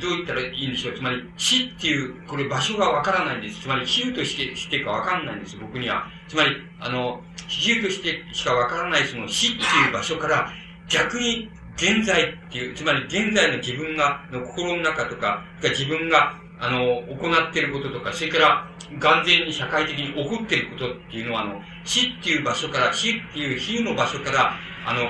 [0.01, 0.95] どう言ったらいいんでしょう。
[0.95, 3.63] つまり、死っていう、これ場所がわからないんです。
[3.63, 6.07] つまり、比喩としてしてかわかんないんです、僕には。
[6.29, 10.53] つまり、あの、比喩としてしかわからないその死っていう場所から、
[10.89, 24.55] 逆に現在っていう、つまり現在の自分が、の心の中とか、自分が、あの、行っていることとか、それから、眼前に社会的に起こっていることっていうのは、あの、死っていう場所から、死っていう比喩の場所から、
[24.87, 25.09] あの、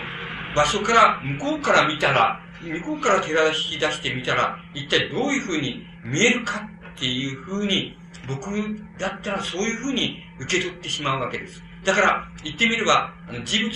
[0.57, 7.97] 場所から、向こうから見たら、向こうから照らし出してみたら、一体どういうふうに見えるかっていうふうに、
[8.27, 8.51] 僕
[8.99, 11.63] だったらそういうふうに受け取ってしまうわけです。
[11.85, 13.71] だから、言ってみれば、あの、自物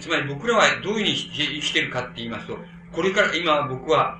[0.00, 2.58] つまり僕らはどういうふうに生きてるかって言いますと、
[2.92, 4.18] これから今僕は、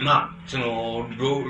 [0.00, 1.42] まあ、その、老、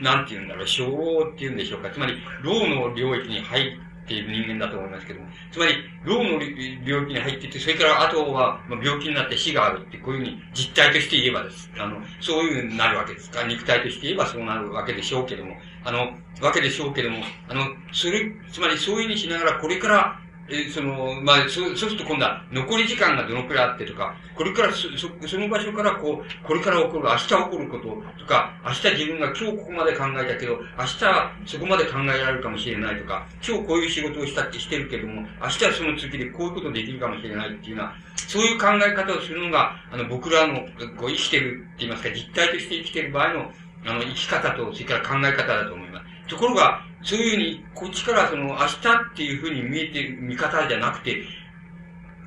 [0.00, 1.90] なんて言うんだろう、小老って言うんでしょうか。
[1.90, 5.74] つまり、老の領域に入っている人間だと思いますけども、つまり、
[6.04, 6.40] 脳の
[6.84, 11.70] 病気に入っていて、それからあとは、まあ、病気になって死があるって、こういうふうに実態として言えばです。
[11.78, 17.18] あの、そういうふうになるわけですか、肉体として言えばそうなるわけでしょうけども、あの、わけでしょうけども、
[17.48, 27.84] あの、それ、つまりそういうふうにしながら、これから、えその、まあ、そ、そうすると今度は残り時間がどのくらいあってとか、これからそ、そ、その場所からこう、これから起こる、明日起こること
[28.18, 30.98] とか、明日自分が今日ここまで考えたけど、明日
[31.46, 37.94] そこまで考えられるかもしれないとか、今日こういう仕事をしたってしてるけども、明日はその次でこういうことできるかもしれないっていうような、
[38.28, 40.60] そういう考え方をするのが、あの、僕らの、
[40.96, 43.52] こう、生きてるって言いますか、実体として生きてる場合の、
[43.86, 46.06] あの、生き方と、それから考え方だと思います。
[46.28, 48.76] ところが、そういうふうに、こっちからその、明日
[49.12, 51.22] っていうふうに見えてる見方じゃなくて、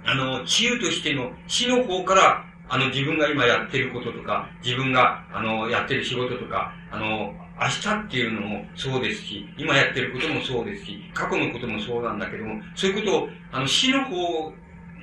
[0.06, 14.54] あの、治癒としての死の方から、あの、自分が今やってることとか、自分が、あの、やってる仕事とか、あの、明日っていうのもそうですし、今やってることもそうですし、過去のこともそうなんだけども、そういうことを、あの、死の方、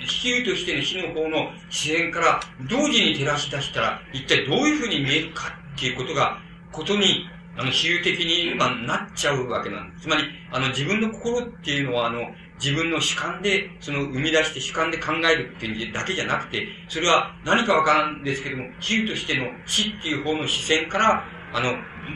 [0.06, 6.38] 地球としての死の方の視線から同時に照らし出したら、一体どういうふうに見えるかっていうことが、
[6.72, 10.02] ことにあの、比喩的に、まあ、なっちゃうわけなんです。
[10.02, 12.20] つまり、あの、自分の心っていうのは、あの、
[12.58, 21.74] 自分の主観で、その、生み出して主観で考えるっていうだけじゃなくて、それは何かわからんですけども、比喩としての死っていう方の視線から、あの、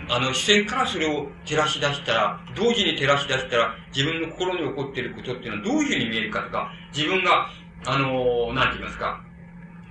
[0.09, 7.49] あの、視線からそれを照らし出したら、同時に照らし出したら、自分の心に起こっていることっていうのはどういうふうに見えるかとか、自分が、
[7.87, 9.25] あの、なんて言いますか、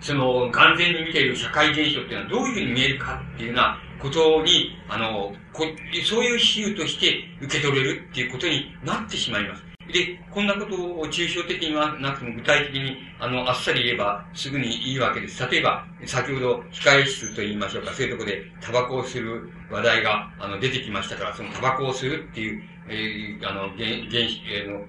[0.02, 5.66] その、完全に見ている社会現象っていうのはどういうふうに見えるかっていうようなことに、あの、こ
[6.06, 9.70] そういう比喩として受け取れるっていうことになってしまいます。
[9.91, 15.45] で、こんなことを抽象的にはなくても具体的に、あの、あっさり言えばすぐにいいわけです。
[15.50, 23.78] 例えば、先ほど控え室と言いましょうか、そういうところでタバコをする話題が、あの、出てきましたから、そのタバコをするっていう、えー、あの、原、
[24.10, 24.86] 原、えー、の、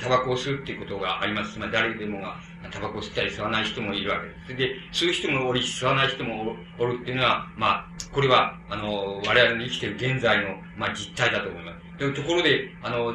[0.00, 1.52] タバコをするっていうことがあります。
[1.52, 2.40] つまり誰でもが、
[2.70, 4.56] タバコ吸ったり吸わない人もいるわけです。
[4.56, 12.12] で、吸う人もおり、吸わない人もおるっていうのは、まあ、これは、あの、我々の生きてる現在の、まあ、実態だと思います。
[12.12, 13.14] ところで、あの、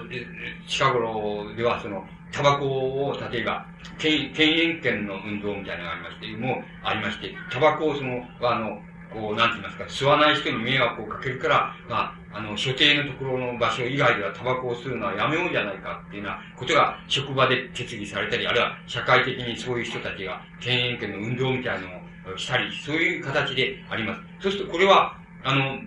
[0.68, 3.66] 近頃では、その、タバコを、例えば、
[3.98, 8.82] 権権権の運動みたいなのがありまして、もうありまして、タバコをその、あの、
[9.14, 24.22] こう、なんて言いますか、吸わない人に迷惑をかけるから、まあ、あの、所定のところの場所以外ではタバコを吸うのはやめようじゃないかっていうようなことが職場で決議されたり、あるいは社会的にそういう人たちが権限権の運動みたいなのをしたり、そういう形であります。
[24.42, 25.80] そうするとこれは、あの、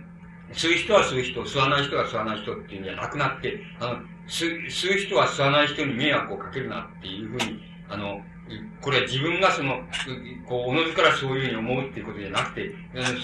[0.55, 8.22] 吸う人は吸う人、吸わない人は吸わない人っていうんじゃなくなって、あの、吸吸う人は吸わない人に迷惑をかけるなっていうふうに、あの、
[8.80, 9.80] これは自分がその、
[10.46, 12.70] こう、おのずからそういうふうに思うっていうことじゃなくて、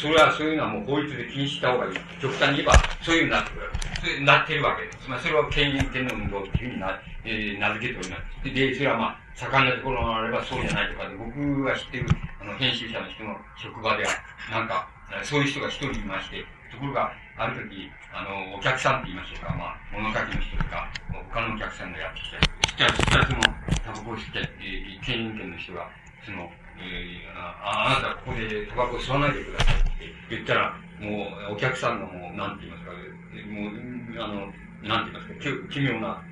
[0.01, 1.95] それはそういうのはもう法律で禁止した方がいい。
[2.20, 5.09] 極端に言えば、そういうふうになってくる、なってるわけです。
[5.09, 8.55] まあ、それは権限権の運動っていうふうにな、えー、名付けております。
[8.55, 12.07] で、それはまあ、盛んなところがあればそうじゃないとかで、僕が知ってる、
[12.41, 14.11] あの、編集者の人の職場では、
[14.51, 14.89] なんか、
[15.22, 20.87] そういう人が一人いまして、ところが、ある時、あの、お客さんって言いましょうか、まあ、物書きの人とか、
[21.35, 23.41] 他のお客さんがやってきたり、そしたら、そしたらその、
[23.82, 25.91] タバコを吸って、えー、権の人が、
[26.24, 29.91] その、えー、ああなたここでタバコ吸わないでくださいって
[30.30, 34.47] 言ったら、もう、お客さんがもう、なんて言いますか、もう、あの、
[34.87, 36.22] なんて言いますか、奇妙な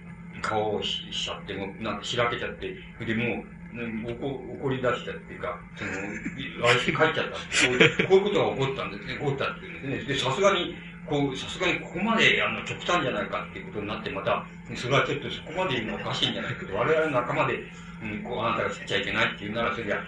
[0.40, 7.38] 顔をしちゃって、もう、なんかしらけちゃって、で、もう、怒り出したっていうか、その、あれして帰っちゃったこ
[8.04, 10.14] うこういうことが起こったんですね、起こったっていうんですね。
[10.14, 10.76] で、さすがに、
[11.06, 14.44] こう、さすがにここまで、あの、極端じゃないかっていうことになって、また、
[14.76, 17.58] それはちょっとそこまで言うのおかしいんじゃないけど、我々の仲間で、
[18.02, 19.98] うん、こう、あなたが知っちゃいけないっていうなら、それじゃ、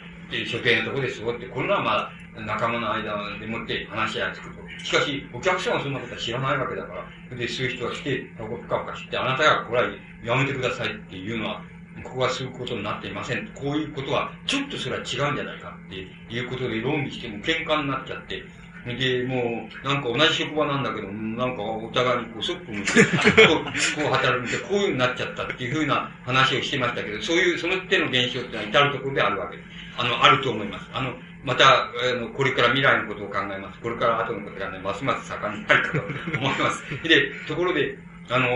[0.47, 4.85] 所定のところで過ごって、これはまあ、仲間の間でもって話し合いつくと。
[4.85, 6.95] しかし、お客さんはそんなことは知らないわけだか
[7.31, 9.89] ら、で、そういう人が来て、タコふかふかして、あなたがこれは
[10.25, 11.63] やめてくださいっていうのは、
[12.03, 13.47] ここはそうことになっていません。
[13.55, 18.43] こういうことは、ちょっとそれは違うんじゃないかっていうことで論議しても喧嘩になっちゃって、
[18.87, 22.93] で、もう、なんか同じ職場なんだけど、なんかお互いにこう、そっぽ向いて、
[23.49, 29.69] こう、こう働いて、こういうふうになっちゃったっていうふうな話をしてましたけど、そういう、その手の現象ってのは至るところであるわけです。
[29.97, 30.91] あの、あると思います。
[30.93, 31.15] あの、
[31.45, 33.79] また、あの、これから未来のことを考えます。
[33.81, 36.05] これから後のことがね、ますます盛んになるかと
[36.39, 36.83] 思います。
[37.07, 37.99] で、ところで、
[38.31, 38.49] あの、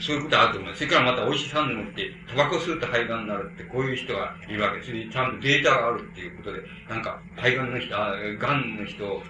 [0.00, 0.84] そういうことはあると思います。
[0.84, 4.90] それからまた、お医者さんでもって、タバコ吸うと肺がんになるって、こういう人がいるわけです。
[4.90, 9.22] それで、ちゃんとデータがあるっていうことで、なんか、肺がんの人、あがんの人、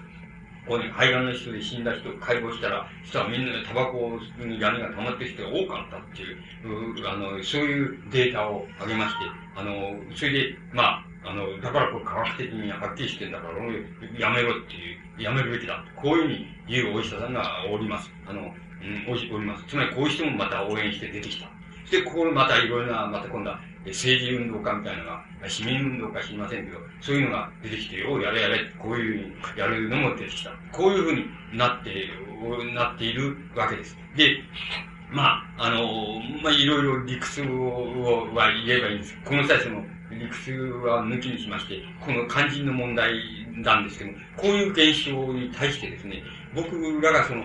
[0.77, 9.25] 肺がんの人で死んだ人を解剖したら、そしたらみんなでタバコに闇が溜まってる人が多かったっていう、あの、そういうデータを挙げまして、
[9.57, 13.55] あの、それで、まあ、あの、だからこれ科学的にはっきりしてんだから、
[14.19, 15.85] やめろっていう、やめるべきだ。
[15.97, 18.11] こういうふうに言うお医者さんがおります。
[18.27, 19.65] あの、うん、おります。
[19.67, 21.49] つまりこういう人もまた応援して出てきた。
[21.85, 30.51] そして、ここまたいろいろな、また今度は、政治運動家みたいなのが、市民運動か知りませんけど、そういうのが出てきて、おやれやれ、こういうふうにやるのも出てきた。
[30.73, 32.09] こういうふうになって、
[32.75, 33.97] なっているわけです。
[34.17, 34.43] で、
[35.11, 39.17] まあ、あの、まあ、いろいろ理屈をは言えばいいんです。
[39.25, 43.13] この際その、理屈は抜きにしまして、この肝心の問題
[43.57, 46.23] なんですけども、こういう現象に対してですね、
[46.55, 47.45] 僕らがその、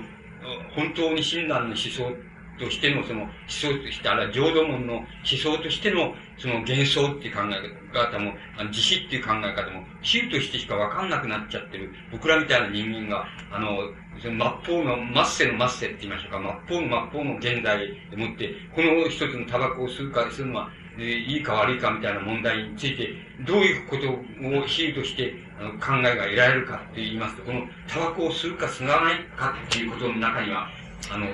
[0.76, 2.12] 本当に親鸞の思想
[2.60, 13.78] としてのその思想として、あるいは浄土門の思想としてのその幻想っていう考え方も、あの自死っていう考え方も、比喩としてしかわかんなくなっちゃってる、僕らみたいな人間が、あの、
[14.22, 20.70] その末法の、末世の末世って言いましょうか、末法の末法の現代でもって、この一つのタバコを吸うかするのは、
[21.00, 23.10] えいいか悪いかみたいな問題について、
[23.48, 30.70] どういうことを比喩としてあの考えが得られるかって言いますと、このタバコを吸うか吸わないかっていうことの中には、
[31.12, 31.26] あの、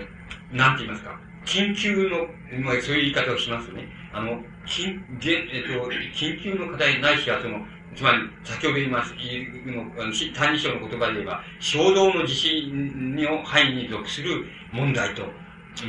[0.52, 1.20] なんて言いますか、
[1.50, 2.28] 緊急の、
[2.64, 3.88] まあ、そういう言い方をしますね。
[4.14, 5.02] あの、緊、
[5.52, 9.14] えっと、緊急の課題ないしは、その、つまり、先ほど言います、
[9.66, 9.89] の、
[10.36, 15.24] 単二章の言葉で言えば、衝動の地震の範囲に属する問題と、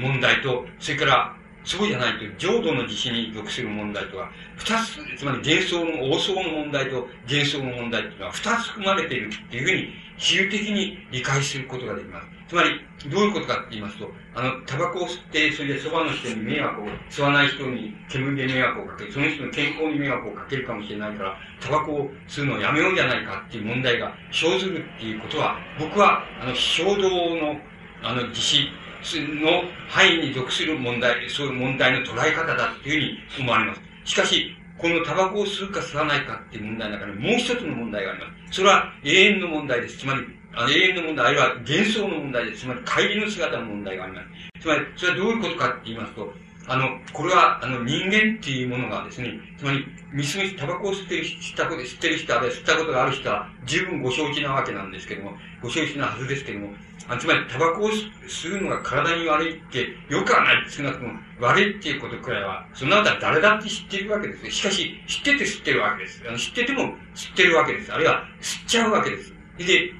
[0.00, 12.39] 問題と、それから、そうじゃないと、浄土の地震に属する問題とは、二つ、つまり幻想の、王相の問題と幻想の問題っていうのは二つ含まれているっていうふうに、比喩的に理解することができます。
[12.50, 27.60] つまり、どういうことかって言いますと、あの、タバコを吸って、それでそばの人に迷惑を、吸わない人に煙で迷惑をかける、その人の健康に迷惑をかけるかもしれないから、タバコを吸うのをやめようじゃないかっていう問題が生ずるっていうことは、僕は、あの、衝動の、
[28.02, 33.80] あの、実施の範囲に属する問題、そういう問題の捉え方だっていうふうに思われます。
[34.04, 38.56] しかし、このタバコを吸うか吸わないかっていう問題の中にもう一つの問題があります。
[38.56, 39.98] それは永遠の問題です。
[39.98, 42.62] つまり、あの永遠の問題、あるいは幻想の問題です。
[42.62, 44.60] つまり、帰りの姿の問題があります。
[44.60, 46.32] つまり、それはどういうことかって言いますと、
[46.66, 55.32] あの、これは、あの、人間っていうものがですね、つまり、みすみすタバコを吸ってる、吸ったこと、吸ってる人、あるいは吸ったことがある人は、十分ご承知なわけなんですけども、
[55.62, 56.74] ご承知なはずですけども、
[57.08, 60.70] あつまり、タバコを吸うのが体に悪いって、よくはない。
[60.70, 64.50] 少なくとも、悪いっていうことくらいは、そのあたり誰だって知ってるわけです。
[64.50, 66.22] しかし、知ってて吸ってるわけです。
[66.28, 67.92] あの知ってても吸ってるわけです。
[67.92, 69.34] あるいは、吸っちゃうわけです。
[69.58, 69.92] で、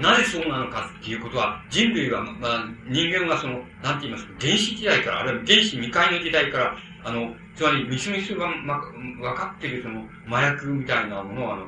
[0.00, 11.66] なぜそうなのかっていうことは、人類は、まあ、人間はその、なんて言いますか、原始時代から、あるいは原始未開の時代から、あの、つまり、みすみすが、ま、分かっているその、麻薬みたいなものを、あの、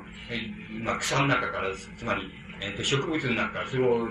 [0.83, 2.31] まあ、草の中から、つまり、
[2.61, 4.09] えっ、ー、と、植物の中からそれを、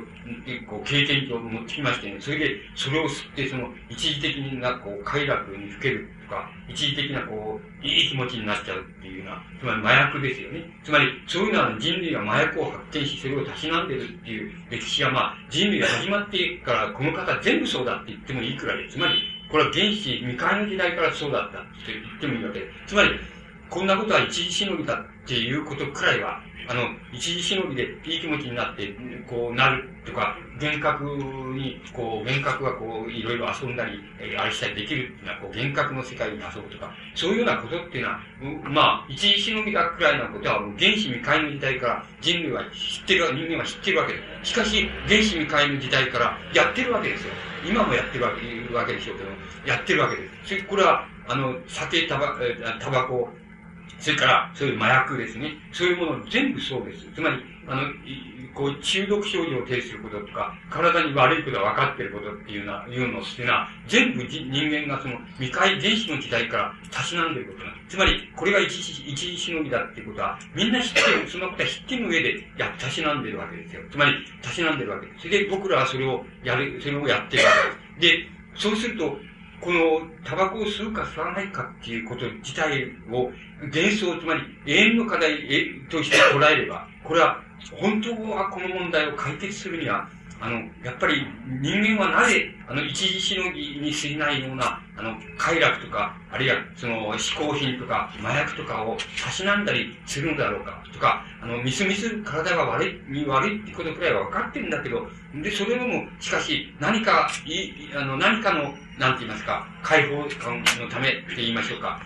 [0.67, 10.63] こう、経験上持ってきましてね、それで、それを吸って、その、一時的な、こう、快楽にふけるとか、一時的な、こう、いい気持ちになっちゃうっていうような、つまり麻薬ですよね。
[10.83, 19.13] つまり、そういうのは人類が麻薬を発見し、それをたしなんでるっていう歴史は、まあ、人類が始まってから、この方全部そうだって言ってもいいくらいで、つまり、
[19.51, 23.09] これは原始、未開の時代からそうだったって言ってもいいわけで、つまり、
[23.69, 28.95] こんなことは一時しのぎだっていうことくらいは、あの、一時しのぎでいい気持ちになって、
[29.27, 33.99] こうなるとか、幻覚に、こう、幻覚がこう、いろいろ遊んだり、
[34.37, 38.19] あれしたりできるっていうのは、こう、幻覚の世界に遊ぶとか、そういうようなことっていうのは、
[38.63, 44.51] まあ、一時しのぎだくらいなことは、原始未開の時代から人類は知ってる、人間は知ってるわけです。
[44.51, 47.33] しかし、原始未開の時代からやってるわけですよ。
[47.65, 49.29] 今もやってるわけわけでしょうけど、
[49.65, 50.49] やってるわけです。
[50.49, 52.35] それこれは、あの、酒、タバ、
[52.79, 53.29] タバコ、
[53.99, 55.53] それから、そういう麻薬ですね。
[55.71, 57.05] そういうもの全部そうです。
[57.13, 57.81] つまり、あの、
[58.53, 67.95] こう、中毒症状を呈することとか、体に悪いことが分かっていることっていうな、いうのっていうのは、全部人間がその、未開、原始の時代からたしなんでいることなんです。
[67.95, 73.81] つまり、これが一時、一時しのぎだっていうことは、みんな知ってる、そのことは知ってる上で、や、たしなんでるわけですよ。
[73.91, 75.21] つまり、たしなんでるわけです。
[75.23, 77.51] それで僕らはそれをやる、それをやってるわ
[77.99, 78.17] けです。
[78.17, 79.19] で、そうすると、
[79.59, 83.31] この、タバコを吸うか吸わないかっていうこと自体を、
[83.61, 85.37] 幻想、つまり永遠の課題
[85.89, 87.41] として捉えれば、これは、
[87.71, 90.07] 本当はこの問題を解決するには、
[90.39, 91.25] あの、やっぱり
[91.61, 105.07] 人間はなぜ、あの、一時しのぎに過ぎないような、あの、快楽とか、あるいは、その、嗜好品とか、麻薬とかをたしなんだりするんだろうか、とか、あの、みすみす体が悪い、に悪いってことくらいは分かってるんだけど、
[105.41, 111.99] で、それでも、しかし、何か、い、あの、何かの、なんて言いますか、解放感のためって言いましょうか。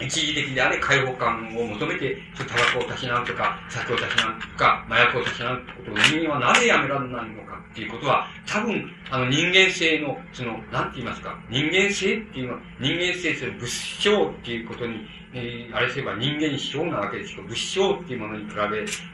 [0.00, 18.62] 一時的であれ解放感を求めて、タバコをたしなうとか、酒をたしなうとか、麻薬をたしなうってことを人間はなぜやめられないのかっていうことは、多分、あの人間性の、その、なんて言いますか、人間性っていうのは、人間性する物証っていうことに、えー、あれすれば人間に小なわけですけど、物証っていうものに比べ、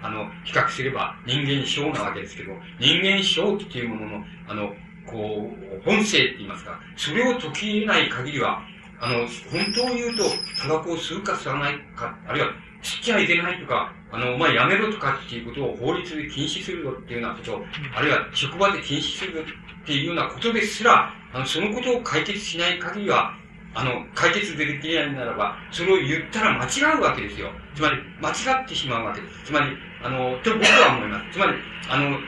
[0.03, 4.75] あの、比較すれば人間に小なわけですけど、人間小っていうものの、あの、
[5.07, 8.63] こう、本性って言いますか、それを解き得ない限りは、
[9.01, 9.19] あの、
[9.51, 10.25] 本当を言うと、
[10.61, 12.49] タバコを吸うか吸わないか、あるいは、
[12.83, 23.35] 吸っちゃいけないとか、あの、お前やめろとかっていうことを法律で禁止するぞっていうようなこと、あるいは職場で禁止するぞっていうようなことですら、あの、そのことを解決しない限りは、
[23.75, 27.51] あの、解決できないならば、それを言ったら間違うわけですよ。
[27.75, 29.45] つまり、間違ってしまうわけです。
[29.45, 31.33] つまり、あの、と僕は思います。
[31.33, 31.53] つまり、
[31.89, 32.19] あの、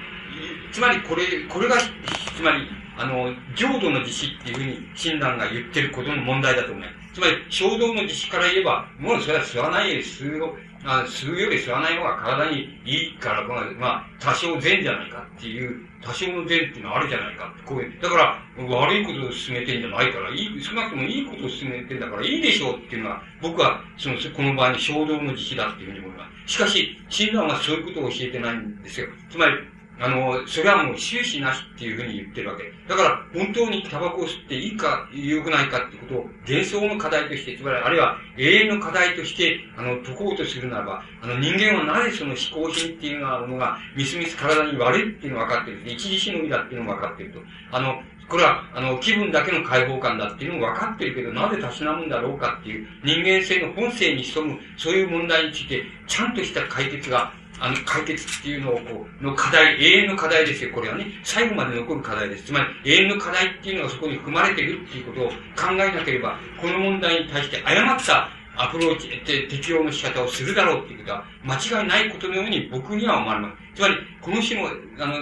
[0.71, 2.69] つまりこれ、これが、つまり、
[3.01, 7.15] あの、浄土の自死っていうふうに親鸞が言ってることの問題だと思います。
[7.15, 18.01] つまり、衝動の自死から言えば、もうそれは吸わないより吸うあ吸うより吸わない方が体にいいから、まあ、多少善じゃないかっていう、多少の善っていうのはあるじゃないかこういう。
[18.01, 26.55] だから、悪いことを進めてんじゃないから、いい、少なくともいいことを進めてんだからいいでしょうっていうのは、僕は、その、この場合に衝動の自死だっていうふうに思います。
[26.55, 29.09] しかし、親鸞はそういうことを教えてないんですよ。
[29.31, 29.53] つまり、
[30.01, 32.73] あの、それはもう終始なしっていうふうに言ってるわけ。
[32.89, 45.83] だから、本当にタバコを吸っていいか、良くないかってことを、幻想の課題として、つまり、あるいは永遠の課題として、あの、解こうとするならば、あの、人間はなぜその思考品っていうものが、みすみす体に悪いっていうのが分かってる。
[45.85, 47.41] 一時しのぎだっていうのも分かってると。
[47.71, 61.07] あの、これは、あの、気分だけの解放感だっていうのも分かってるけど、なぜたしなむんだろうかっていう、人間性の本性に潜む、そういう問題について、ちゃんとした解決があの、解決っていうのを、こう、の課題、永遠の課題ですよ、これはね。
[61.23, 62.45] 最後まで残る課題です。
[62.45, 65.35] つまり、永遠の課題っていうのがそこに含まれているっていうことを考
[65.73, 69.09] えなければ、この問題に対して誤ったアプローチ、
[69.49, 73.77] 適用の仕方をするだろうっていうことは、間違いないことのように僕には思われます。
[73.77, 75.15] つまり、この種の、あの、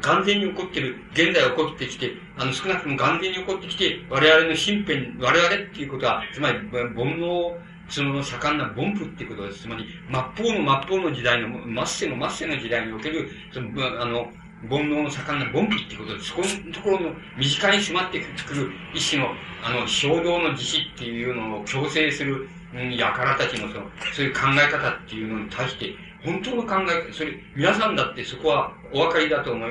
[0.00, 7.56] 完全に起こってる、現在起こってきて、あの、少なくとも完全に起こってきて、我々の身辺、我々っていうことは、つまり、煩悩
[7.88, 9.60] その盛んな凡夫っていうことです。
[9.60, 9.86] つまり、
[10.36, 13.68] 末法の末法の時代の、末世の末世の時代における、その、
[14.00, 14.30] あの、
[14.68, 16.28] 煩悩の盛んな凡夫っていうことです。
[16.30, 19.28] そこのところの身近に迫ってくる一種の、
[19.62, 29.70] あの、衝動の自死っていうのを強制する、うん、やからたちのその、そういう考え方っていうのに対して、本当の考え、それ、皆さんだってそこはお分かりだと思い、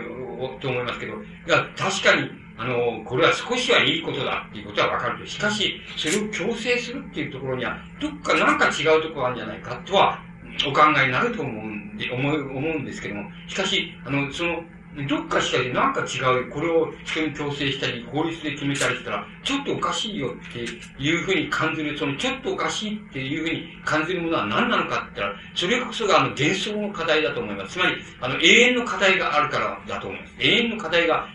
[0.61, 1.13] と思いますけど、
[1.45, 5.26] が確かにあの、これは少しはいいことだっていうことはわかると。
[5.26, 10.20] しかし、それを強制するっていうところには、どっかなんか違うところあるんじゃないかとは、
[10.68, 14.64] お考えになると思うんで、思う、思うんですけども、しかし、あの、その、
[15.06, 20.60] どっかしかでなんか違う、これを人に強制したり、法律で決めたりしたら、ちょっとおかしいよって
[21.00, 27.74] いうふうに感じる、そのちょっとおかしいっていうふうに感じるものは何なのかって言ったら、それこそがあの幻想の課題だと思います。
[27.74, 30.34] つまり、あの永遠の課題があるからだと思います。
[30.39, 31.28] 永遠の課題が、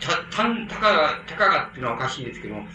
[0.00, 2.66] た、たん、たかが、たかがっていうのはおかしいですけども、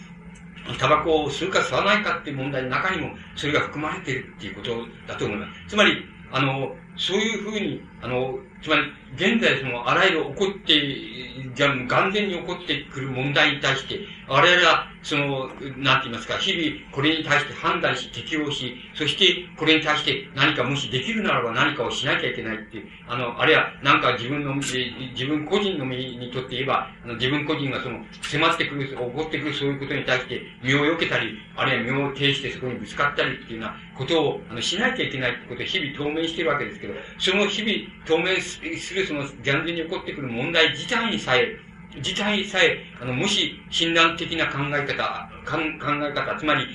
[0.78, 5.70] タバコを吸うか吸わないかっていう問題の中にも、それが含まれているっていうことだと思います。
[5.70, 8.82] つまり、あの、そういうふうに、あの、つまり、
[9.14, 15.48] 現在その、あらゆる起こって、じゃ、完全に起こってくる問題に対して、我々は、その、
[15.78, 37.72] なんて言いますか、日々、これに対して判断し、適応し、そして、これに対して何かもしできるならば何かをしなきゃいけないっていう、あの、あるいは、なんか自分の、自分個人の身にとって言えば、あの自分個人がその、迫ってくる、起こってくるそういうことに対して、身を避けたり、あるいは身を呈してそこにぶつかったりっていうようなことを、あの、しなきゃいけないってことを日々当面してるわけですけど、その日々
[38.04, 38.60] 当面す
[38.94, 41.56] るその、完全に起こってくる問題自体にさえ、
[41.96, 46.66] 自体さえ、あの、もし、診断的な考え方、考え方、つまり、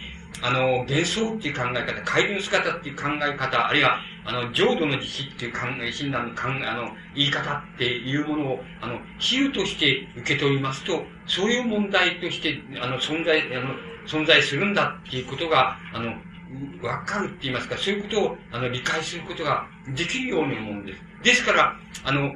[0.42, 13.76] あの、幻想っていう考え方、怪流の姿っていう考え方、あるいは、あの、浄土の実施っていう考え、診断の考え、あの、言い方っていうものを、あの、比喩として受け取りますと、そういう問題として、あの、存在、あの、
[14.08, 16.14] 存在するんだっていうことが、あの、
[16.82, 21.02] わかるって言いますか、そういうことを、あの、理解することができるように思うんです。
[21.24, 22.36] ですから、あの、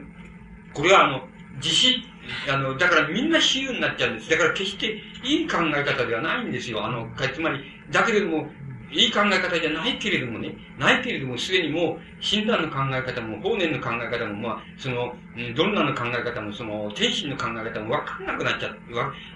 [0.74, 2.04] これはあの、自死、
[2.50, 4.30] あの、だからみんな比喩になっちゃうんです。
[4.30, 6.86] だから決していい考え方ではないんですよ。
[6.86, 7.60] あの、つまり、
[7.90, 8.50] だけれども、
[8.92, 15.14] いい考え方じゃないけれどもね、ないけれども、すでにもう、診断の考え方も、法然の考え方も、まあ、その、
[15.56, 18.80] どんなの考え方も、その、天心の考え方もわかんなくなっちゃって、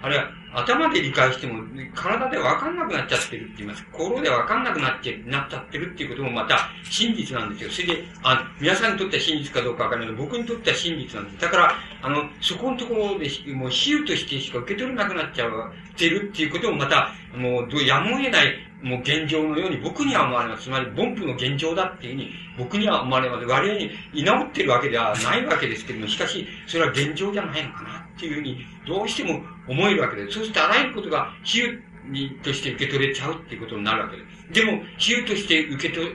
[0.02, 1.62] あるいは、頭で理解しても、
[1.94, 3.84] 体でわかんなくなっちゃってるって言います。
[3.92, 7.70] 心でわかんなくなって、なっちゃってるっていうこともまた、真実なんですよ。
[7.70, 11.42] それで、あ皆さんにとっては真実かどうかわからないけど、僕にとっては真実なんです。
[11.42, 20.64] だから、あの、そこのところで、もう比喩としてしか受け取れなくなっちゃう、てるっていうこともまた、もう、やむを得ない、もう現状のように僕には思われます。
[20.64, 23.46] つまり、凡夫の現状だっていうふうに僕には思われます。
[23.46, 30.38] 割合に居直ってるわけではないわけですけども、しかし、それは現状じゃないのかなっていうふうに、どうしても思えるわけです。
[30.38, 34.22] そうしてあらゆることが比喩として受け取れちゃうっていうことになるわけで
[34.52, 34.52] す。
[34.52, 36.10] でも、比喩として受け取っ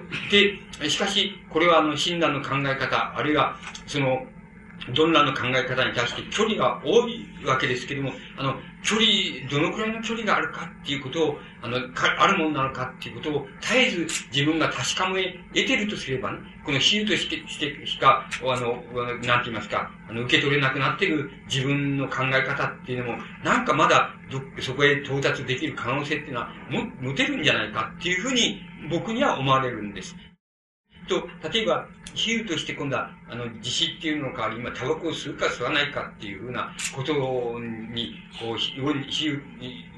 [0.81, 3.55] て、しかし、これはあの、診断の考え方、あるいは、
[3.85, 4.25] その、
[4.93, 18.83] どんなの考え方に対して距離が多いわけですけども、あの、距離、どのくらいの距離があるかっていうことを、あの、かあるものなのかっていうことを絶えず自分が確かめ得てるとすればね、この比喩として、してしか、あの、
[19.23, 30.15] なんて言いますか、あの、受け取れなくなってる自分の考え方っていうのも、なんかまだど、そこへ到達できる可能性っていうのは、も、持てるんじゃないかっていうふうに、僕には思われるんです。
[31.07, 39.41] と、例えば、比喩として今度は、あの、自死っていうの代わり、今、タバコを吸うか吸わないかっていうふうなことに、こう、比喩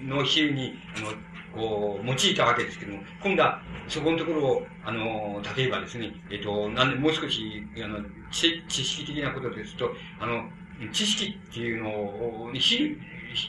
[0.07, 1.13] の比喩に、あの、
[1.53, 7.99] こう、用いたわけですけども、今度は、そこのところを、あの、例えばですね、えっと、なんで、もう少し、あの、
[8.31, 10.49] 知識的なことですと、あの、
[10.91, 12.97] 知識っていうのを、比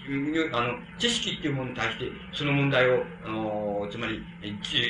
[0.08, 4.22] 喩、あの、知識っていうものに対して、その問題を、あの、つまり、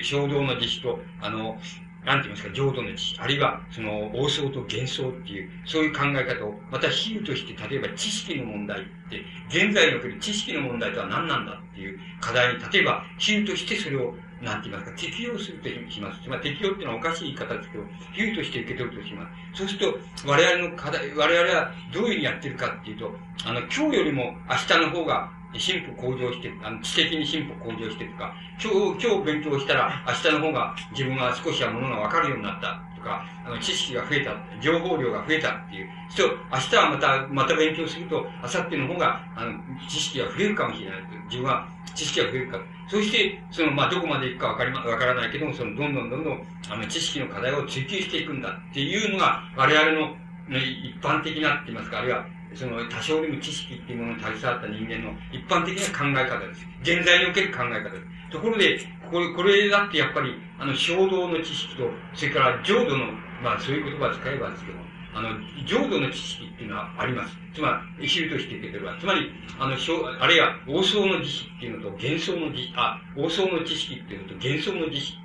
[0.03, 1.59] 衝動の実施と、あの、
[2.05, 16.27] なんて言いますか、浄土の知、あるいは、その、王相と幻想っていう、そういう考え方を、また比喩として、例えば知識の問題って、現在における知識の問題とは何なんだっていう課題に、例えば、比喩としてそれを、なんて言いますか、適用するとします。
[16.27, 17.85] まり適用っていうのはおかしい言い方ですけど、
[18.15, 19.59] 比喩として受け取るとします。
[19.59, 35.89] そうすると、我々の課題、我々はどういうふうにやってるかっていうと、あの、今日よりも明日の方が進歩向上して、あの、知的に進歩向上してとか、今日、今日勉強したら明日の方が自分は少しはものがわかるようになったとか、あの、知識が増えた、情報量が増えたっていう。
[36.11, 41.01] そう、明日はまた、また勉強すると、明後日の方が、あの、知識が増えるかもしれない。
[41.29, 42.59] 自分は知識が増えるか。
[42.89, 50.17] そして、その、まあ、どこまで行くかわかりま、わからないけども、その、どんどんどんどん、あの、知識の課題を追求していくんだっていうのが、我々の、
[50.49, 56.67] ね、一般的なって言いますか、あるいは、その多少でも知識っていうものに携わった人間の一般的な考え方です。
[56.83, 58.03] 現在における考え方です。
[58.31, 58.79] ところで、
[59.11, 63.07] これ、これだってやっぱり、あの、衝動の知識と、それから浄土の、
[63.43, 64.79] まあそういう言葉を使えばですけど、
[65.13, 65.31] あの、
[65.67, 67.37] 浄土の知識っていうのはあります。
[67.55, 68.97] つまり、知るとして受けてれば。
[68.99, 69.75] つまり、あの、
[70.21, 75.19] あるいは、王相の知識っていうのと、幻想の知識、あ、王相の知識っていうのと、幻想の知識、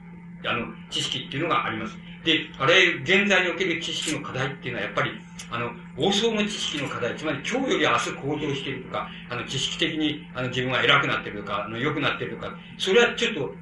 [0.45, 1.97] あの、知識っていうのがあります。
[2.25, 5.11] で、あれ、現在における知識の課題っていうのは、やっぱり、
[5.51, 13.53] あの、王相の知識の課題、つまり今日より明日向上しているとか、あの、知識的に、あの、自分が偉くなってるとか、あの、良くなってるとか、それはちょっと、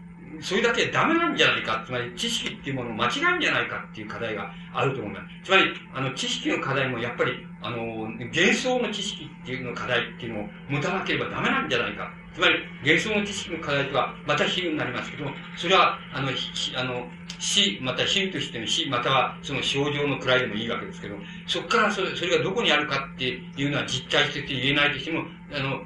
[0.41, 5.26] それだけダメなんじゃないか、つまり知識っていうものを間違うんじゃないかっていう課題があると思います。
[5.43, 12.11] つまり、あの、知識の課題もやっぱり、あの、幻想の知識っていうの課題っていうのを持たなければダメなんじゃないか。
[12.34, 17.08] つまり、幻想の知識の課題とは、また比喩になりますけども、それは、あの、あの、
[17.40, 21.16] 死、また死としての死、またはその症状の位でもいいわけですけど、
[21.46, 25.84] そこからそれそれがどこにあるかっていうのは実体して言えないとしても、あの、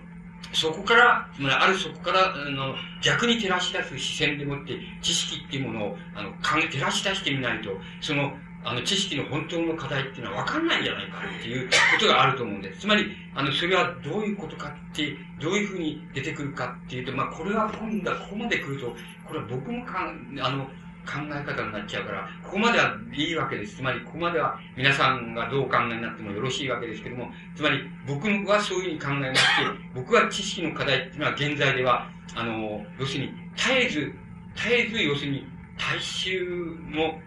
[0.53, 7.71] そこから、つまりあるそこから、あの、逆に照らし出す視線でもって、知識っていうものを、あの、照らし出してみないと、
[8.01, 8.31] その、
[8.67, 12.81] あの、知識の本当の課題っていうのは分かんないんじゃないかっていうことがあると思うんです。
[12.81, 18.93] つまり、あの、それはどういうことかって、どういうふうに出てくるかっていうと、まあ、これは今度はここまで来ると、
[19.25, 23.77] これは僕もかんあの、考え方になっちゃうから、ここまではいいわけです。
[23.77, 29.47] つまり、ここまでは皆さんがどうお考えになってもよろしいわけですけども、つまり、僕はそういうふうに考えまして、
[29.95, 34.11] 僕は知識の課題っていうのは現在では、あの、要するに、絶えず、
[34.55, 35.47] 絶えず、要するに、
[35.77, 37.17] 大衆の、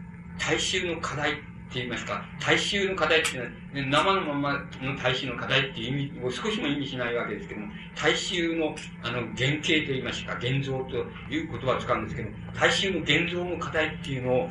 [0.40, 1.40] 大衆の課題って
[1.74, 8.74] 言いますか、大衆の課題っていうのは、生のままの大衆の課題っていう意味を少しも意味しないわけですけども、大衆の、
[9.04, 10.96] あの、原型と言いますか、現像と
[11.32, 12.28] いう言葉を使うんですけど、
[12.58, 14.50] 大衆の現像の課題っていうのを、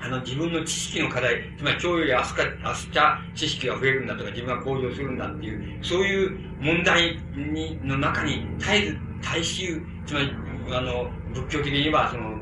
[0.00, 10.30] あの、自分の知識の課題、つまり今日より明日か、明日知識が増えるんだとか、自分が向上するんだっていう、そういう問題に、の中に、絶えず大衆、つまり、
[10.70, 12.38] あの、仏教的に言えば、その、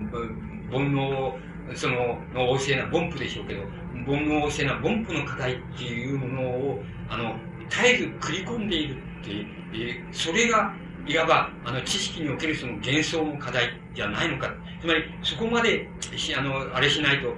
[0.70, 3.62] 煩悩、その、の旺盛な凡夫でしょうけど、
[4.06, 7.36] 煩悩性な凡夫の課題っていうものを、あの、
[7.68, 10.74] 絶えず繰り込んでいるって、えー、それが、
[11.06, 14.52] いわば、あの、知識におけるその幻想の課題じゃないのか。
[14.80, 15.88] つまり、そこまで、
[16.36, 17.34] あの、あれしないと、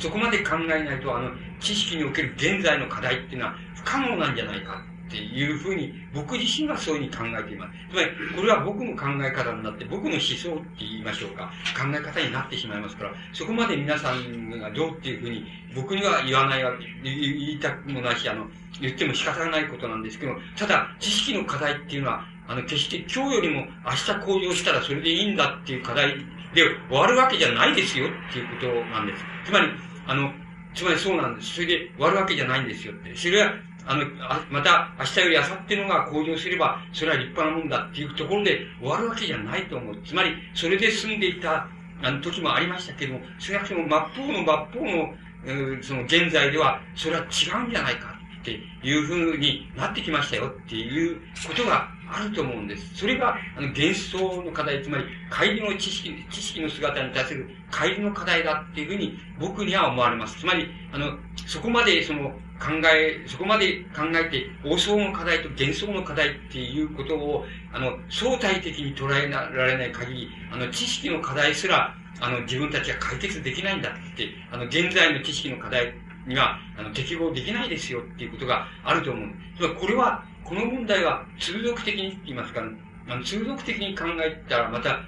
[0.00, 4.84] そこまで考えないと、あの、知識における現在の課題っていうのは不可能なんじゃないか。
[5.06, 7.72] っていうふうに、僕自身はそういうふうに考えています。
[7.90, 18.46] つまり、これは僕の考え方になって、僕の思想って言いましょうか、考え方になってしまいますから、そこまで皆さんがどうっていうふうに、僕には言わないわけ、言いたくもないし、あの、
[18.80, 26.16] 言っても仕方がないことなんですけど、ただ、知識の課題っていうのは、あの、決して今日よりも明日向上したらそれでいいんだっていう課題
[26.54, 29.24] で終わるわけじゃないですよっていうことなんです。
[29.44, 29.68] つまり、
[30.06, 30.32] あの、
[30.74, 31.54] つまりそうなんです。
[31.54, 33.14] それで終わるわけじゃないんですよって。
[33.16, 33.52] それは、
[33.86, 40.02] あの、あまた明日より明後日のが向上すれば、それは立派なもんだっていうところで終わるわけじゃないと思う。
[40.04, 41.68] つまり、それで済んでいた、
[42.02, 45.14] あの時もありましたけども、少なくとも真っ方の真っ方の、
[45.46, 48.16] え、その現在では、それは違うんじゃないか。
[48.46, 52.94] っていうふうになってきましたよっていうことがあると思うんです。
[52.94, 55.04] それが、あの、幻想の課題、つまり、
[55.36, 60.38] 帰りの知識、知識の姿に対する帰りの課題だっていうふうに僕には思われます。
[60.38, 75.92] つまり、あの、そこまでその、考え、そこまで考えて、妄想の課題と幻想の課題っていうことを、あの、相対的に捉えられない限り、あの、知識の課題すら、あの、自分たちは解決できないんだって、あの、現在の知識の課題
[76.26, 79.74] には、あの、適合できないですよっていうことがあると思う。
[79.78, 82.62] これは、この問題は通俗的にって言いますか、
[83.08, 85.00] あの通俗的に考えたら、また、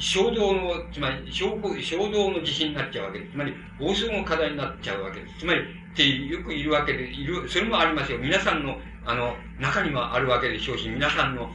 [0.00, 3.32] 衝動の、つまり、衝動の自信になっちゃうわけです。
[3.32, 5.40] つまり、暴走の課題になっちゃうわけです。
[5.40, 5.64] つまり、っ
[5.96, 8.18] てよくいるわけで、いる、それもありますよ。
[8.18, 11.50] 皆さんの、あの、中にもあるわけでしょうし、皆さんの、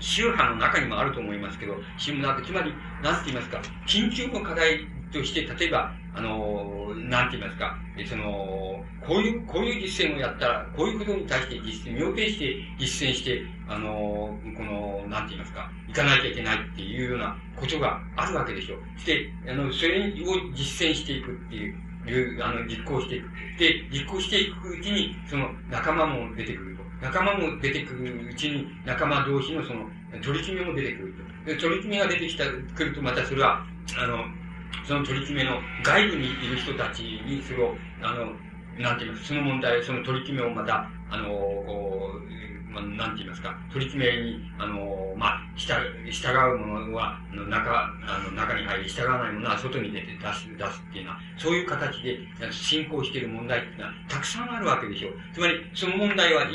[0.00, 7.76] 宗派の中にもあると思いますけど、つまり、なんて言いますか、緊急の課題として、例えば、あの、なんて言いますか、
[8.08, 19.00] その、こういう、こういう実践をやったら、こういうことに対して実践、要定して実践して、あの、この、なんて言いますか、行かなきゃいけないっていうようなことがあるわけでしょう。
[19.00, 20.06] して、あの、それを
[20.54, 21.74] 実践していくっていう、
[22.06, 23.28] いうあの、実行していく。
[23.58, 26.82] で、実行していくうちに、その、仲間も出てくると。
[27.00, 29.88] 仲間も出てくるうちに、仲間同士のその、
[30.22, 31.14] 取り決めも出てくる
[31.44, 31.50] と。
[31.50, 32.44] で、取り決めが出てきた、
[32.74, 33.64] くると、またそれは、
[33.96, 34.24] あの、
[34.84, 38.32] その取り決めの外部にいる人たちにそれを、あの、
[38.78, 42.37] なんていうのその問題、その取り決めをまた、あの、こう、
[42.78, 45.74] あ、なんて言いますか、取り決めに、あの、まあ、従
[46.10, 47.70] 従うものは、あの中、
[48.06, 52.18] あの、中に入り、従わないものは外に出て出す、出すっていうのは、そういう形で
[52.50, 55.12] 進行している問題っていうのは、たくさんあるわけでしょう。
[55.34, 56.46] つまり、その問題は、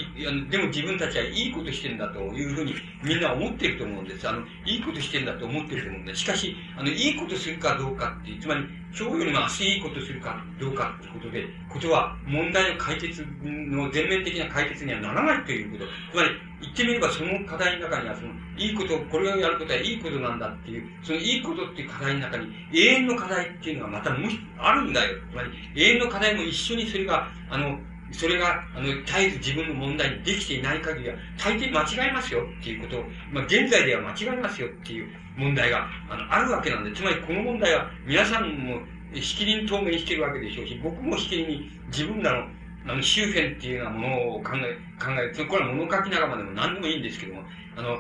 [0.50, 2.74] でも自分たちはいいことしてんだというふうに、
[3.04, 4.28] みんな思ってると思うんです。
[4.28, 6.22] あの、いいことしてんだと思ってると思うんです。
[6.22, 15.86] しかし、あの、いいことするかどうかっていう、つまり、今日よりも明日いいことするかどうかってことで、ことは、問題の解決の全面的な解決にはならないということ。
[16.12, 16.30] つまり、
[16.62, 24.30] 言ってみればその課題の中には、その、いいこと、これをやることはいいことなんだっていう、そのいいことっていう課題の中に、永遠の課題っていうのはまたもう
[24.60, 25.18] あるんだよ。
[25.32, 27.80] つまり、永遠の課題も一緒にそれが、あの、
[28.14, 38.82] それが、あの、絶えず自分の問題にできていない限りは、大抵間違いますよっていうことを、まあ、現在では間違いますよっていう問題が、あの、あるわけなんで、つまりこの問題は、皆さんも、
[39.16, 42.48] しきりに透明してるわけでしょうし、僕もしきりに自分らの
[42.86, 47.44] あの、周辺っていうようなものを考え、考え、これは物書き仲間でも何でもいいんですけども、
[47.78, 48.00] あの、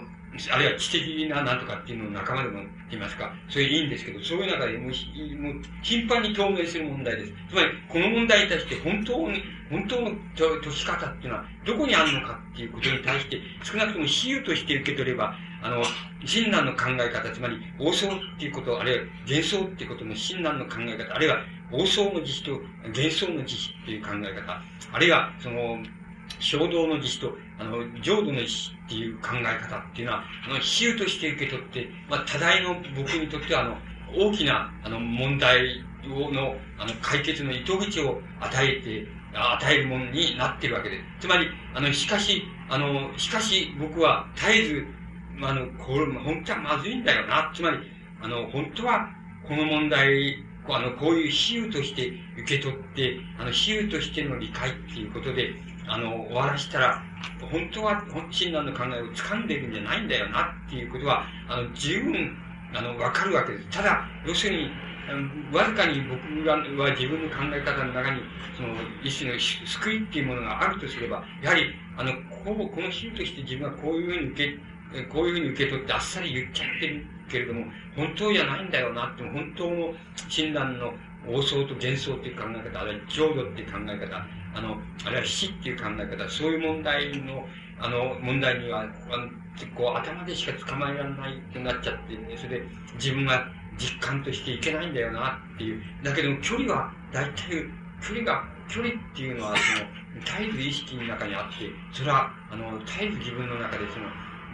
[0.51, 7.33] あるいは知的ななんとかっていうのを仲間でも言いますか、それいいんですけど、そういう中でもう、もう頻繁に透明する問題です。
[7.49, 15.83] つまり、この問題に対して本当に、本当の解き方っていうのはどこにあるのかっていうことに対して、少なくとも比喩として受け取れば、あの、
[16.25, 21.37] 親鸞の考え方、つまり、妄想っていうこと、あるいは幻想っていうことの親鸞の考え方、あるいは
[21.71, 24.61] 妄想の実施と幻想の実施っていう考え方、
[24.91, 25.77] あるいは、その、
[26.39, 33.77] 衝動の実施と、あの、浄土の実施っていう考え方っていうのは、あの、比喩として受け取って、まあ、多大の僕にとっては、あの、
[34.15, 41.27] 大きな、あの、問題をの、あの、解決の糸口を与えて、与えるものになってるわけです。
[41.27, 44.85] つまり、あの、しかし、あの、しかし僕は絶えず、
[45.41, 47.51] あの、これ、本当はまずいんだよな。
[47.53, 47.77] つまり、
[48.21, 49.09] あの、本当は、
[49.47, 55.53] この問題あの、こういう比喩として受け取って、あの、比喩としての理解っていうことで、
[55.87, 57.03] あの、終わらしたら、
[57.51, 62.37] 本当は親鸞の考えを掴んでるんじゃないんだよなっていうことは、あの、十分、
[62.73, 63.69] あの、わかるわけです。
[63.69, 64.71] ただ、要するに、
[65.51, 68.21] わずかに僕がは自分の考え方の中に、
[68.55, 68.69] その、
[69.03, 74.57] 一種の救いっていうものがあるとすれば、やはり、あの、ここの比喩として自分はこういうふうに受
[74.93, 77.65] け、こういうふうに受け取ってあっさり言っちゃってるけれども、
[77.95, 79.93] 本当じゃないんだよなって、本当の
[80.29, 80.93] 親鸞の
[81.27, 87.45] 妄想と幻想っていう考え方、あるいは浄土っていう考え方、あの、あるいは死っていう考え方、そういう問題の、
[87.79, 89.27] あの、問題には、あの
[89.75, 92.65] こう、頭でしか捕まえられないくなっちゃって、それで
[92.95, 93.47] 自分が
[93.77, 95.81] 実感としていけないんだよなっていう。
[96.03, 97.65] だけど距離は、大体、
[98.01, 104.07] 距離が、距離っていうのは、その、絶えず意識の中にあって、それは、あの、絶えず自分の中でその、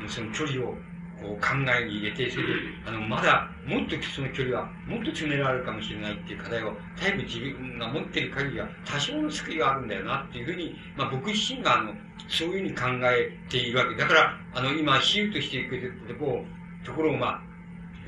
[0.08, 0.76] その距離を
[1.22, 2.54] こう考えに入れて、それで、
[2.86, 11.94] あの、まだ、もっとその距離は、もっと詰められるかもしれないっていう課題を、絶えず自分が持ってる限りは、多少の救いがあるんだよなっていうふうに、まあ僕自身が、あの、
[12.28, 13.96] そういうふうに考えているわけ。
[13.96, 16.46] だから、あの、今、比喩としていくところ、
[16.86, 17.42] ところを、まあ、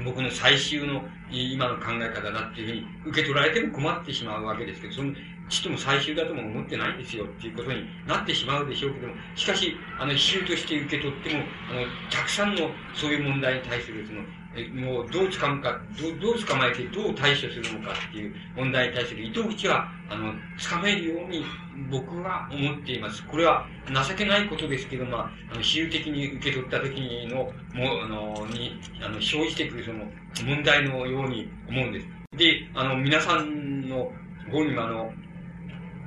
[0.04, 5.14] 僕の最終の今の考え方だっていうふうに受け取られても困ってしまうわけですけど、その
[5.52, 14.22] ちっとも最終だとも思ってないんですよっていうことになってしまうでしょうけども、しかし、あの、比喩として受け取っても、あの、たくさんのそういう問題に対する、その、
[14.56, 21.44] えもうどう掴むか、どう、どう捕まえてどう対処するのかっていう問題に対する糸口は、あの、掴めるように
[21.90, 23.26] 僕は思っています。
[23.28, 30.06] これは情けないことですけど、まあ、あの、比喩的に受け取った時の、も、あの、に、あの、生じてくるその
[30.46, 32.08] 問題のように思うんです。
[32.38, 34.12] で、あの、皆さんの
[34.50, 35.14] 方にもあの、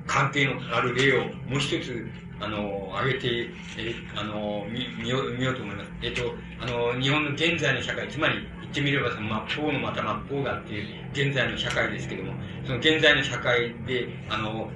[0.06, 2.06] 関係のある例をもう一つ、
[2.40, 5.90] あの、挙げて、えあの、見、見よう、見ようと思います。
[6.02, 12.32] えっと、あの、日本の現在の社会、つまり、言ってみれば、その、末法のまた末法だっていう、現在の社会ですけども、
[12.64, 14.68] その現在の社会で、あの、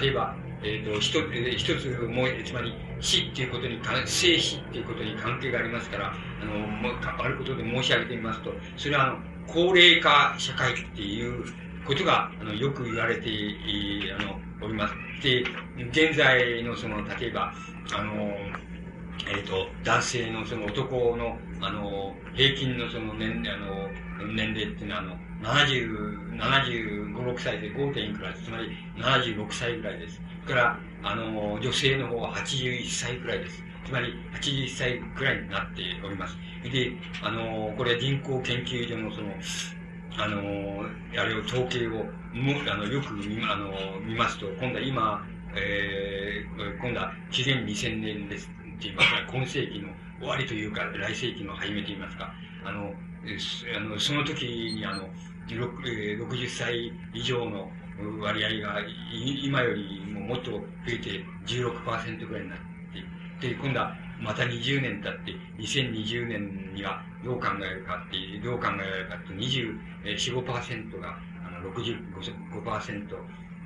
[0.00, 1.18] 例えば、えっ、と、一つ、
[1.56, 11.44] 一つもう、つまり、死っていうことに、生死っていうことに関係がありますから、あの、もう、あることで申し上げてみますと、それは、あの、高齢化社会っていう
[11.86, 13.30] ことが、あの、よく言われて、
[14.18, 14.94] あの、おります。
[15.22, 15.42] で、
[15.90, 17.52] 現在のその、例えば、
[17.94, 18.12] あの、
[19.28, 23.88] えっ、ー、と、男性のその男の、あの、平均のその年、あの、
[24.34, 27.94] 年齢っていうのは、あの、70、75、6歳で 5.
[27.94, 30.20] 点いくらつまり76歳ぐらいです。
[30.42, 33.62] それから、あの、女性の方は81歳くらいです。
[33.86, 36.36] つまり81歳くらいになっております。
[36.62, 36.92] で、
[37.22, 39.32] あの、これは人口研究所のその、
[40.18, 40.84] あの、
[41.16, 42.04] あれを統計を、
[42.70, 49.88] あの、よく見、あの、見ますと、今度は今、えー、今度は紀元2000年ですって言いますか、今世紀の
[50.18, 52.32] 終わりというか、来世紀の初めと言いますか、
[52.64, 52.94] あの、
[53.76, 55.08] あのその時にあの、
[55.48, 57.70] 60歳以上の
[58.20, 58.76] 割合が
[59.42, 62.58] 今よりももっと増えて16%ぐらいになっ
[63.40, 73.16] ていって、今度はまた20年経って、2020年にはどう考えるかって、どう考えられるかって、24、5%が、あの、65%、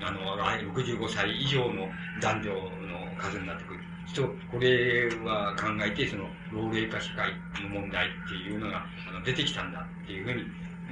[0.00, 0.36] あの、
[0.72, 1.88] 65歳以上の
[2.20, 3.80] 男女の数になってくる。
[4.14, 7.32] と、これは考えて、その、老齢化社会
[7.62, 10.44] の問題っていうのが、あの、出てきたんだっていうふうに、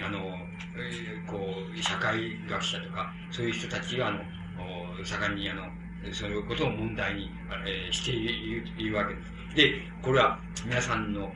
[0.04, 0.18] あの、
[0.76, 1.38] えー、こ
[1.72, 4.20] う、社会学者とか、そういう人たちが、あの、
[5.04, 5.62] 盛んに、あの、
[6.12, 7.30] そういうことを問題に、
[7.66, 9.31] えー、しているわけです。
[9.54, 11.32] で、これは皆さんの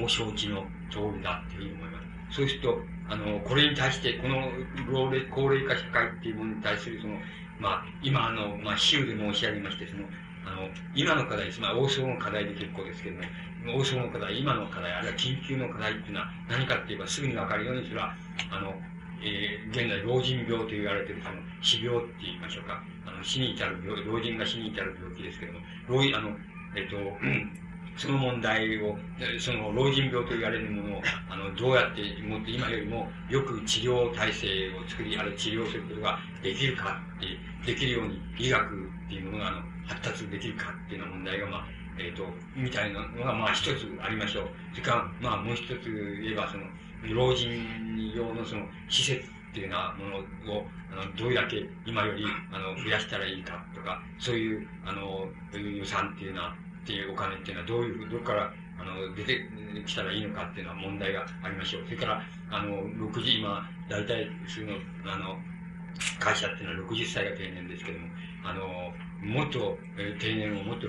[0.00, 2.00] ご承知の通りだっていうふうに思いま
[2.30, 2.36] す。
[2.36, 2.78] そうすると、
[3.08, 4.50] あの、これに対して、この
[4.90, 7.14] 老齢、高齢化社会っていうものに対する、その、
[7.60, 10.04] まあ、今、あの、まあ、比喩で申し上げまして、その、
[10.46, 11.60] あの、今の課題です。
[11.60, 18.14] まあ、大相の課題で結構ですけども、大相の課題、今の課題、あるいは緊急の課題っていうのは何かって言えばすぐにわかるように、それは、
[18.50, 18.74] あの、
[19.22, 22.82] えー、現在、老人病と言われている、その、死病って言いましょうか。
[23.06, 26.36] あの、死に至る病、老人が死に至る病気ですけども、老あの、
[26.74, 26.96] えっと、
[27.96, 28.96] その問題を、
[29.38, 41.66] その老人病と言われるものを、あの、どうやってもって今よりもよく治療体制を作り、あるいは治療することができるかって、できるように医学っていうものが、あの、発達できるかっていうような問題が、まあ、
[41.98, 42.24] えっ、ー、と、
[42.56, 44.48] みたいなのが、まあ、一つありましょう。
[44.72, 46.64] それから、まあ、もう一つ言えば、その、
[47.14, 59.46] 老人用のその、施設っていうようなものを、あの、どれだけ今より、あの、増やしたらいいかとか、そういう、あの、予算っていうのは、っていうお金っていうのはどういう、どこから、あの、出て
[59.86, 61.84] きたらいいのかっていうのは問題がありましょう。
[61.84, 64.74] それから、あの、6時、今、大体、その、
[65.06, 65.38] あの、
[66.18, 68.08] 会社っていうのは60歳が定年ですけども、
[68.42, 70.88] あの、もっと、えー、定年をもっと、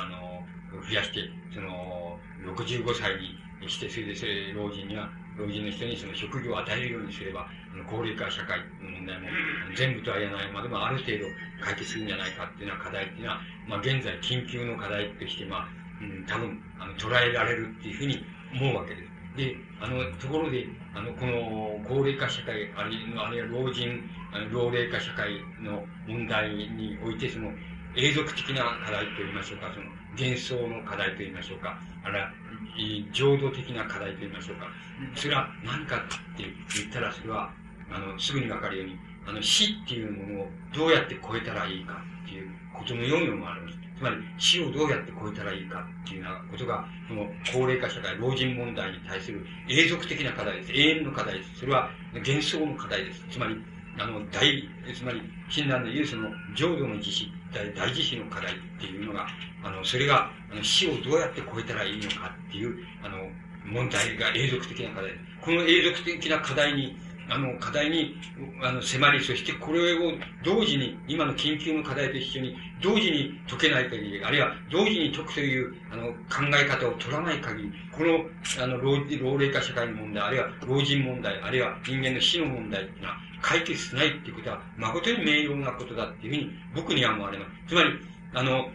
[0.00, 0.46] あの、
[0.86, 2.20] 増やして、その、
[2.54, 3.16] 65歳
[3.60, 7.46] にして、それで、それ、老人には、老人の人にその職業を与えるようにすれば、
[7.88, 9.28] 高齢化社会の問題も
[9.76, 11.24] 全部とは言えないまでもある程度
[11.62, 15.68] 解決するんじゃないかっていうような課題っていうのは、まあ現在緊急の課題として、まあ、
[16.00, 18.18] うん、多分、あの、捉えられるっていうふうに
[18.54, 19.08] 思うわけです。
[19.38, 24.02] で、あの、ところで、あの、この高齢化社会、あるいは、老人、
[24.50, 27.52] 老齢化社会の問題において、その、
[27.94, 29.86] 永続的な課題といいましょうか、その、
[30.18, 32.32] 幻想の課題といいましょうか、あるいは、
[33.12, 34.66] 浄土的な課題といいましょうか。
[35.14, 36.00] それは何かっ
[36.36, 36.44] て
[36.76, 37.52] 言ったら、それは、
[37.90, 38.96] あの、すぐにわかるように、
[39.26, 43.78] あの、死っていうものをどうやって超えたらいいかっていうことのように思われます。
[43.98, 50.72] つまり、死をどうやって超えたらいいかっていうようなことが、この高齢化社会、老人問題に対する永続的な課題です。
[50.72, 51.60] 永遠の課題です。
[51.60, 53.26] それは幻想の課題です。
[53.28, 53.56] つまり、
[53.98, 59.26] あの、大、つまり、親鸞の言うその、浄土の自死、大大自死の課題っていうのが、
[59.62, 63.18] あの、それが、あの、死をどうやって超えたらいいのかっていう、あの、
[63.64, 65.10] 問題が永続的な課題。
[65.40, 66.96] この永続的な課題に、
[67.30, 68.16] あの、課題に、
[68.62, 78.24] あの、迫り、そしてこれを同時に、今の緊急の課題と一緒に、同時に解けない限り、あるいは同時に解くという、あの、考え方を取らない限り、この、
[78.62, 87.50] あの、老老齢化社会の問題、あるいは老人問題、あるいは人間の死の問題っていうのは、解決しないっていうことは、誠に明瞭なことだっていうふうに、僕には思われます。
[87.68, 87.90] つまり、
[88.34, 88.70] あの、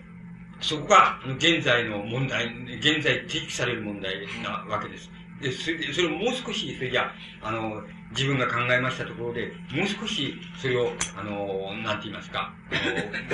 [0.62, 2.46] そこが、現在の問題、
[2.78, 5.10] 現在提起される問題なわけです。
[5.42, 7.12] で、それ、それをもう少し、それじゃ
[7.42, 12.54] あ、の、自分が考えましたところで、もう少し、それを、あの、なんて言いますか、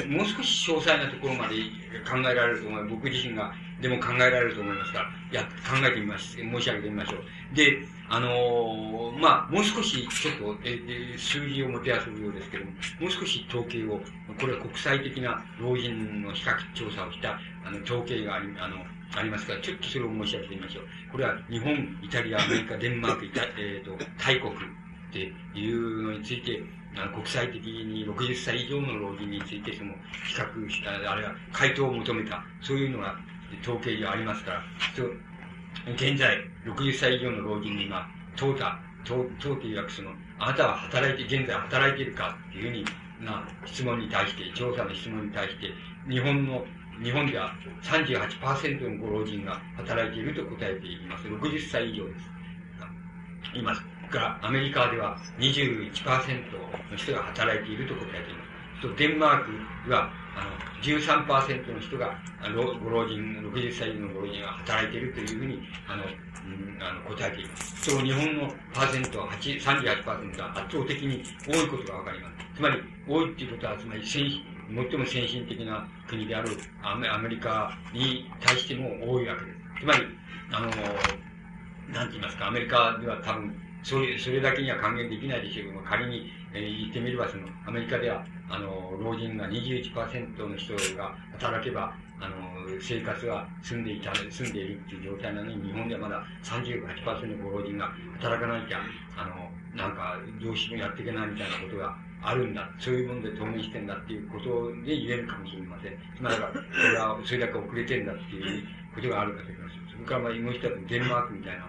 [0.07, 1.55] もう少し詳細なところまで
[2.09, 2.95] 考えられると思います。
[2.95, 5.49] 僕自身が、でも考えられると思いますから、や、考
[5.85, 6.35] えてみます。
[6.35, 7.55] 申し上げてみましょう。
[7.55, 10.81] で、あのまあ、もう少し、ちょっと、え、
[11.13, 14.01] え、数字をもてあそぶようですけども、もう少し統計を、
[14.39, 18.77] これは国際的な老人の比較調査をした、あの、統計があり、あの、
[19.15, 20.83] ありますから、ちょっとそれを申し上げてみましょう。
[21.11, 24.57] これは日本、イタリア、アメリカ、 デンマーク、イタえっ、ー、と、大国っ
[25.11, 26.63] ていうのについて、
[26.95, 29.93] あの国際的に60歳以上の老人についてその
[30.25, 33.15] 比較した、あるいは回答を求めた、そういうのが
[33.61, 34.63] 統計がありますから、
[35.87, 42.85] 現在、60歳以上の老人に今、問うた、問う、問うていわくその、あなたは働いて、現在働いているかっていうふうに
[43.25, 45.71] な質問に対して、調査の質問に対して、
[46.09, 46.65] 日本の
[47.01, 51.27] 日本では38%のご老人が働いていると答えています。
[51.27, 53.57] 60歳以上です。
[53.57, 53.81] います。
[54.09, 56.51] からアメリカでは21%
[56.91, 58.49] の人が働いていると答えています。
[58.81, 59.45] とデンマー
[59.85, 62.15] クはあの13%の人が
[62.55, 63.17] ご老人、
[63.53, 67.91] 60歳のご老人が働いているというふうにあの、うん、あの答えています。
[67.91, 72.55] その日本のパーセントは38%は圧倒的に多いことがわかります。
[72.55, 76.49] つまり、多いっていうことは、つまり先最も先進的な国である
[76.83, 79.57] アメアメリカに対しても多いわけです。
[79.81, 80.05] つまり、
[80.51, 80.67] あの、
[81.91, 92.35] なんて言いますか、アメリカでは多分、それ、それだけには還元できないでしょうけども、仮に、えー、言ってみれば、その、アメリカでは、あの、老人が21%の人が働けば、あの、
[92.81, 98.81] 生活は住んでいた、住んでいるっていう状態なのに、日本ではまだ38%のご老人が働かなきゃ、
[99.15, 102.69] あの、なんか、どうしてもやっていけないみたいなことがあるんだ。
[102.79, 105.93] そういうもので透明してんだっていうことで言えるかもしれません。
[106.17, 108.63] つまりは、それは、それだけ遅れてんだっていう
[108.95, 109.75] ことがあるかと思います。
[109.93, 111.65] それから、まあ、もう一つ、デンマークみたいな、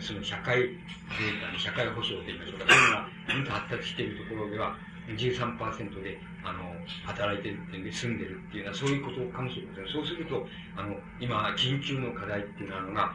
[0.00, 2.74] その社会データ社会保障と言いましょうか。
[2.74, 4.76] そういうのが、うんと発達しているところでは、
[5.08, 6.74] 13%で、あの、
[7.04, 9.88] 働いてるっていうんで住んでるっていうのは、そういうことかもしれません。
[9.88, 13.12] そうすると、あの、今、緊急の課題っていうのが、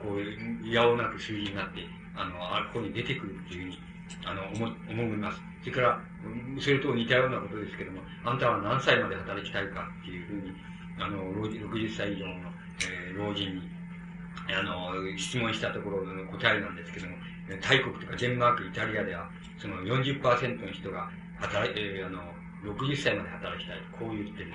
[0.00, 1.86] こう、いやおなく数字になって、
[2.16, 3.78] あの、あここに出てくるっていうふうに、
[4.24, 5.40] あの、思、思います。
[5.62, 6.00] それから、
[6.60, 10.52] それと似たようなことですけども、あんたは何歳まで働きたいかっていうふうに、
[10.98, 12.50] あの、60歳以上の、
[12.82, 13.70] えー、老人に、
[14.48, 17.16] あの、質問したところの答えなんですけども、
[17.60, 21.10] 大国とかデンマーク、イタリアでは、その40%の人が
[21.40, 22.20] 働いて、え、あの、
[22.64, 24.52] 60歳まで働きたいと、こう言ってる。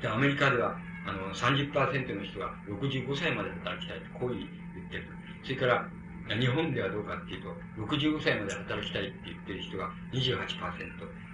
[0.00, 0.76] で、アメリカでは、
[1.06, 1.72] あの、30%
[2.14, 5.04] の人が65歳まで働きたいと、こう言ってる。
[5.44, 5.88] それから、
[6.28, 7.50] 日本ではどうかっていうと、
[7.82, 10.48] 65歳まで働きたいって言ってる人が28%、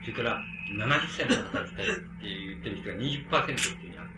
[0.02, 0.40] それから
[0.72, 4.08] 70歳まで働きたいって言ってる人が20%っていうふうにある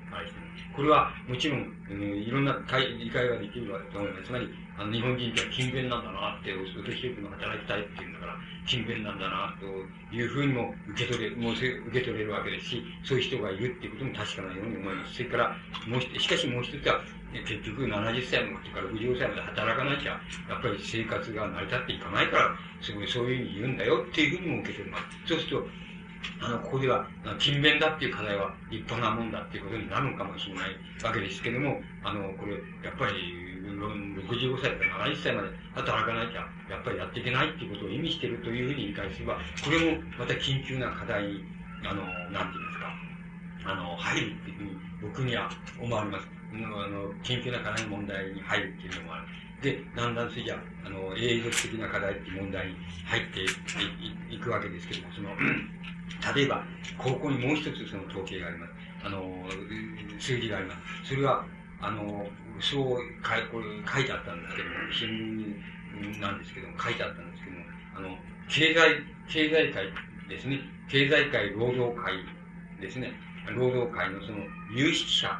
[0.74, 4.26] これはもちろん、うん、いろんな理解ができると思います。
[4.26, 4.48] つまり、
[4.80, 9.68] あの日本人って勤勉なんだなって、お年寄りの働きたいっていうんだから、勤勉なんだなと
[10.08, 15.20] いうふうにも受け取れ、もう受け取れるわけですし、そういう人がいるっていうことも確かなように思います。
[15.20, 17.04] それから、もうしかしもう一つは、
[17.44, 20.16] 結局70歳のとから65歳まで働かなきゃ、
[20.48, 25.04] やっぱり生活が成り立っていかないから、すごいそういうふうに言うんだよっていうふうにも受け取ります。
[25.28, 25.68] そうすると、
[26.40, 27.06] あの、ここでは、
[27.38, 30.70] 勤勉だっていう課題は立派なもんだっていうことになるのかもしれない
[31.04, 41.44] わけですけども、あの、これ、やっぱり、65歳から70歳まで働かなきゃ、やっぱりやっていけないっていうことを意味しているというふうに理解すれば、これもまた緊急な課題に、
[41.84, 44.70] あの、なんて言いますか、あの、入るっていうふうに
[45.02, 46.28] 僕には思われます。
[46.52, 49.24] あの、緊急な課題の問題に入るっていうのもある。
[49.62, 53.44] で、だんだんそれじゃあ、の、永続的な課題っていう問題に入って
[54.34, 55.30] いくわけですけども、その、
[56.34, 56.64] 例えば、
[56.98, 58.72] ここにもう一つその統計があります。
[59.04, 59.46] あの、
[60.18, 60.74] 数字がありま
[61.04, 61.10] す。
[61.10, 61.44] それは、
[61.80, 62.26] あの、
[62.60, 65.62] そうかい、これ書いてあったんですけども、新
[66.16, 67.64] 聞なんですけども、書いてあったんですけども、
[67.96, 68.16] あの、
[68.48, 69.86] 経済、経済界
[70.28, 70.60] ですね。
[70.88, 72.14] 経済界労働会
[72.80, 73.12] ですね。
[73.54, 74.38] 労働会のその
[74.74, 75.30] 有識者、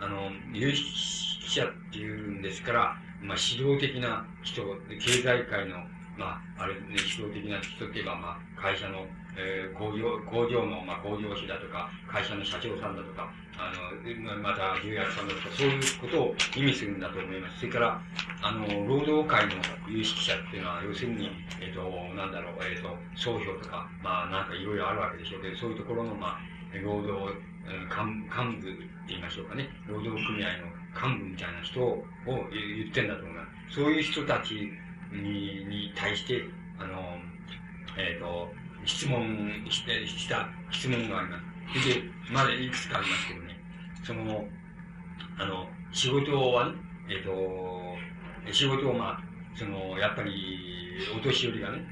[0.00, 4.62] あの、有識者っていうんですから、まあ、指導的な人、
[5.00, 5.76] 経済界の、
[6.16, 9.06] まあ、あれね、指導的な人って言えば、まあ、会社の
[9.36, 17.60] えー、工場、工場の、まあ、工場費だとか、会社の社長さんだとか、あの、また、重役さんだとか、そういうことを意味するんだと思います。
[17.60, 18.00] それから、
[18.42, 19.52] あの、労働界の
[19.88, 21.30] 有識者っていうのは、要するに、
[21.60, 26.40] えっ、ー、と、なんだろう、えっ、ー、と、総評とか、まあ、なんかいろいろあるわけでしょうけど、そういうところの、まあ、
[26.82, 33.76] 労働、幹部って言いましょうかね、労働組合の幹部みたいな人を言ってんだと思います。
[33.76, 34.54] そういう人たち
[35.12, 36.42] にに対して、
[36.78, 37.18] あの、
[37.96, 38.50] えっ、ー、と、
[38.84, 41.51] 質問して、した質問があります。
[41.80, 43.56] で、まだいくつかありますけどね、
[44.04, 44.44] その、
[45.38, 46.74] あの、仕事はね、
[47.08, 49.22] えっ、ー、と、仕事をまあ、
[49.56, 50.32] その、やっぱり、
[51.16, 51.84] お年寄りがね、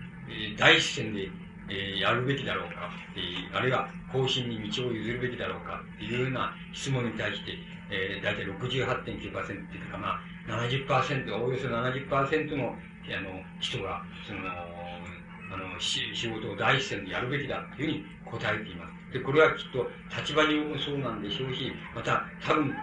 [0.59, 1.29] 第一線で、
[1.69, 7.53] えー、やるべきだろうかっていう、あるいは後進に道を譲るべきだろうかっていうような質問に対して、
[7.91, 14.41] えー、大体68.9%っていうか、まあ、70%、おおよそ70%の、あの、人が、その、
[15.53, 18.90] あの、仕事を第一線でやるべきだというふうに答えています。
[19.13, 22.75] で、これはきっと立場上もそうなんでしょうし、また多分、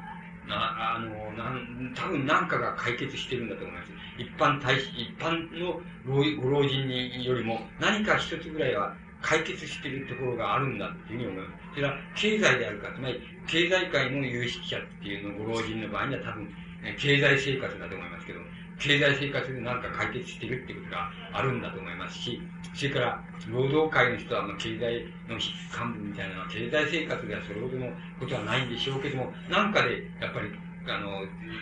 [0.47, 3.91] な、あの、なん、多分何かが解決してるんだと思います。
[4.17, 11.75] 一般大使、一般のご老人によりも何か一つぐらいは解決してるところがあるんだっていうふうに思います。
[11.75, 16.49] それは経済であるか、つまり経済界の有識者っていうのご老人の場合には多分、
[16.97, 18.39] 経済生活だと思いますけど、
[18.79, 22.41] 経済生活で何か解決してるってことがあるんだと思いますし、
[22.73, 25.49] それから労働界の人は、まあ、経済の幹
[25.97, 27.87] 部みたいなのは経済生活ではそれほどの
[28.19, 30.49] ことはないんでしょうけども、なんかでやっぱり
[30.91, 31.21] あの、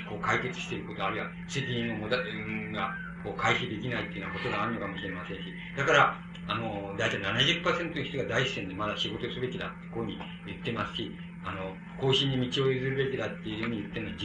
[0.09, 2.23] こう解決していること、あるいは責任をもた、が、
[3.23, 5.43] こう回避できないっていうようなことがあるのかもしれませんし、
[5.77, 6.17] だから、
[6.47, 11.11] あの、大体70%の人が第一線でまだ仕事すべきだってこういうふうに言ってますし、
[11.43, 14.17] あの、更新に道を譲るべきだっていうふうに言ってるのは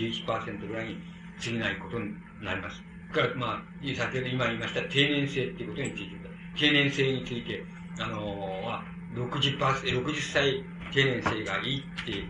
[0.45, 0.99] 11%ぐらいに
[1.41, 2.13] 過ぎないことに
[2.43, 2.83] なります。
[3.13, 6.17] から、まあ、先ほど今言いました定年制っていうことについて、
[6.59, 7.65] 定年制について、
[7.99, 8.83] あのは、
[9.15, 9.59] 60%、
[10.05, 12.25] 60歳定年制がいいって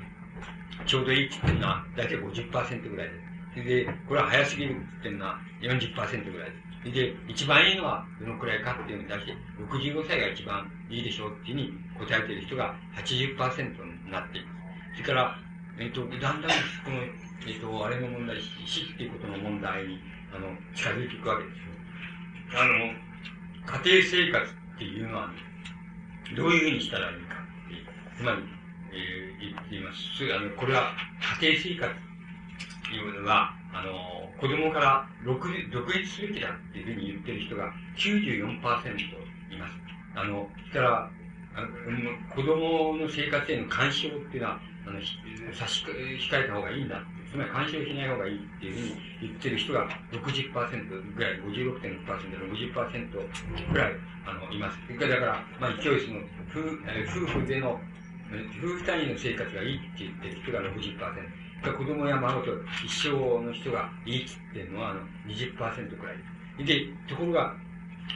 [0.87, 3.15] ちょうどいいって言ってるのは、だいたい50%ぐらいで
[3.55, 3.65] す。
[3.65, 6.93] で、これは早すぎるって言ってるのは40%ぐらいです。
[6.93, 14.53] で、一番いいのはどのくらいかっていうのに対して、65歳が一番いいでしょうっていうふうに答えてる人が80%になっていま
[14.97, 15.03] す。
[15.03, 15.39] それから、
[15.79, 16.51] えっ、ー、と、だんだん、
[16.85, 16.97] この、
[17.47, 18.37] えっ、ー、と、あれの問題、
[18.67, 19.99] 死っていうことの問題に、
[20.35, 22.61] あの、近づいていくわけですよ。
[22.61, 22.75] あの、
[23.85, 25.35] 家庭生活っていうのは、ね、
[26.37, 28.17] どういうふうにしたらいいかって。
[28.17, 28.43] つまり、
[28.93, 30.01] えー、言っています。
[30.35, 30.93] あの、これは
[31.41, 31.95] 家庭生活
[32.89, 39.75] というのは、あの、子供から独立すべきだっていうふうに言ってる人が94%います。
[40.15, 41.11] あの、そしたら、
[41.53, 41.69] あの
[42.35, 45.01] 子供の生活への干渉っていうのは、あの、
[45.55, 53.93] 差し控えた方がいいんだつまり干渉しない方がいいっていうふうに言ってる人が60%ぐらい、56.6%、60%ぐらい、
[54.27, 54.79] あの、います。
[54.99, 56.21] だから、まあ、勢いその、
[56.51, 57.81] 夫婦での
[58.63, 61.77] 夫婦単位の生活がいいって言ってる人が60%。
[61.77, 62.53] 子供や孫と
[62.85, 63.11] 一生
[63.43, 66.65] の人がいいって言ってるのはあの20%くらいで。
[66.65, 67.55] で、ところが、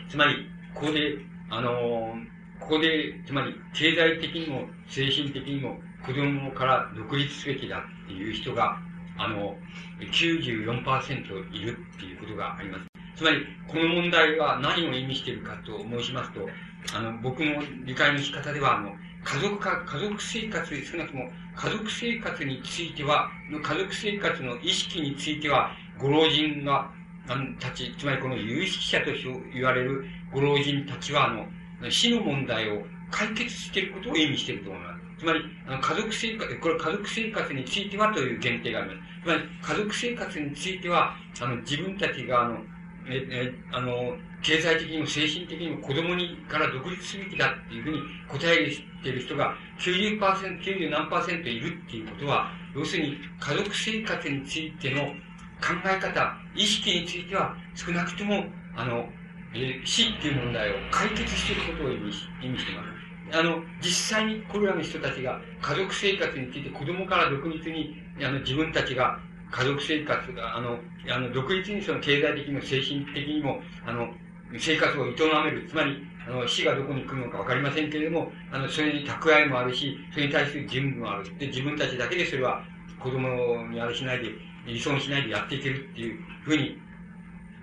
[0.09, 1.19] つまり、ここで、
[1.51, 8.78] あのー、ここで、つまり、経済的にも精神的にも子供から独立すべきだっていう人が、
[9.19, 9.57] あの、
[10.01, 12.85] 94%いるっていうことがあります。
[13.16, 16.49] つまり、この問題は何を意味しているかと申しますと、
[16.95, 18.93] あの、僕の理解の仕方では、あの、
[19.23, 23.31] 家族か、家族生活、少なくとも家族生活については、
[23.62, 26.91] 家族生活の意識については、ご老人が、
[27.28, 29.07] あの、たち、つまりこの有識者と
[29.53, 34.94] 言われるご老人たちは、あの、死の問題を解決していることを意味していると思います。
[35.19, 39.23] つまり、あの家族生活、これ家族生活についてはという限定があります。
[39.23, 42.59] つまり、家族生活については、あの、自分たちが、あの、
[43.07, 48.70] え、え、あの、経済的にも精神的にも子供にから独立すべきだっていうふうに答え
[49.03, 50.20] ている人が90%、
[50.62, 55.03] 90何パーセントいるっていうことは、要するに家族生活についての
[55.61, 58.45] 考え方、意識については少なくとも、
[58.77, 59.09] あの、
[59.55, 62.94] えー、死っていう問題を解決していることを意味し意味してます。
[63.35, 69.19] あの、実際にこれらの人たちが家族生活について子供から独立に、あの、自分たちが
[69.51, 70.78] 家族生活が、あの、
[71.11, 74.09] あの、独立にその経済的にも精神的にも、あの、
[74.59, 75.11] 生活を営
[75.44, 75.66] める。
[75.69, 81.39] つまり、あの、死がどこに来るのかわかりませんけれども、あの、それに蓄えもあるし、それに対する準備もある。
[81.39, 82.62] で、自分たちだけでそれは
[83.01, 84.28] 子供にあれしないで、
[84.66, 86.81] 依存しないでやっていけるっていうふうに、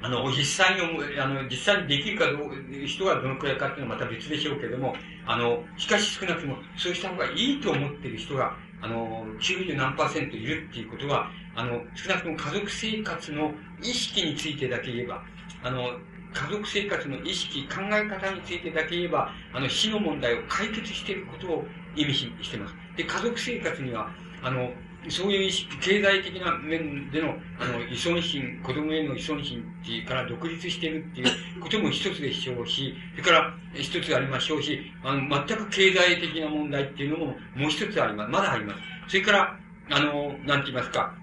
[0.03, 0.81] あの、実際に、
[1.19, 4.95] あの、実際にできるかどう、人がどのくらいかっていうのはまた別でしょうけれども、
[5.27, 15.23] あの、しかし少なくとも、そうした方がいいと思っている人が、あの、90何パーセントいるっていうことは、あの、少なくとも家族生活の意識についてだけ言えば、
[15.63, 15.99] あの、
[16.33, 21.65] 家族生活の意識、考え方についてだけ言えば、あの、死の問題を解決していることを
[21.95, 22.75] 意味してます。
[22.95, 24.09] で、家族生活には、
[24.41, 24.71] あの、
[25.09, 25.51] そういう
[25.81, 37.25] 経済的な面での、あの、依存心、子供への依存心っていうから独立してるっていうことも一つでしょうし、それから一つありましょうし、あの、全く経済的な問題っていうのも
[37.55, 38.31] もう一つあります。
[38.31, 38.79] まだあります。
[39.07, 39.59] それから、
[39.89, 41.15] あの、なんて言いますか、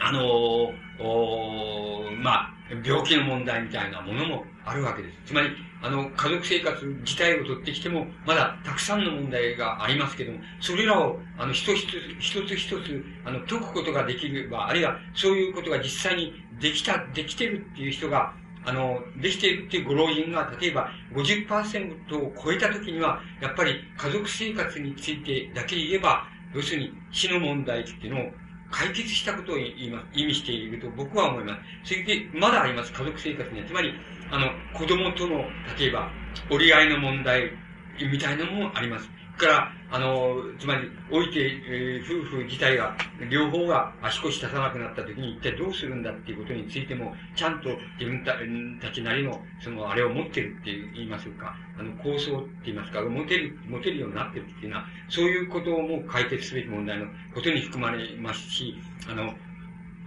[0.00, 5.18] あの、おまあ、病気の問題みたいなものもあるわけです。
[5.26, 5.50] つまり、
[5.82, 11.74] あの、家族生活自体をとってきても、まだたくさんの問題がありますけども、それらを、あの、一つ
[12.20, 18.32] 一つ一つ、あの、解くことができれば、あるいは、そういうことが実際にできた、できてるっていう人が、
[18.64, 28.30] あの、できているっていうご老人が、例えば50%を超えたときには、やっぱり家族生活についてだけ言えば、要するに死の問題っていうのを
[28.70, 31.92] 解決したことを言います、意味していると僕は思います。
[31.92, 33.66] それで、まだあります、家族生活には。
[33.66, 33.92] つまり、
[34.32, 35.44] あの、子供との、
[35.78, 36.10] 例えば、
[36.50, 37.52] 折り合いの問題
[38.10, 39.08] みたいなのもあります。
[39.36, 42.96] から、あの、つまり、おいて、えー、夫婦自体が、
[43.30, 47.68] 両方が足腰立たなくなった時に一体どうするんだっていうことについても、ちゃんと
[47.98, 48.24] 自分
[48.80, 58.74] たちなりの、その、あれを持ってるって言いますか、あの、構想って言いますか、持てる、持てるようになってるっていうのは、そういうことをもう解決すべき問題のことに含まれますし、
[59.10, 59.34] あの、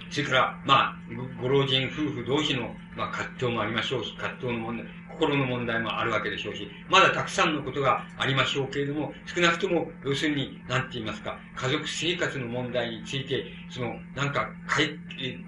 [0.10, 0.95] それから、まあ、
[1.41, 4.86] ご老人夫婦同士の、まあ、葛藤もありましょうし、葛藤の問題、
[5.16, 14.90] 心の問題もあるわけでしょうし、まだたくさんのことがありましょうけれども、少なくとも、要するに、なんて言いますか、家族生活の問題について、その、なんか、解、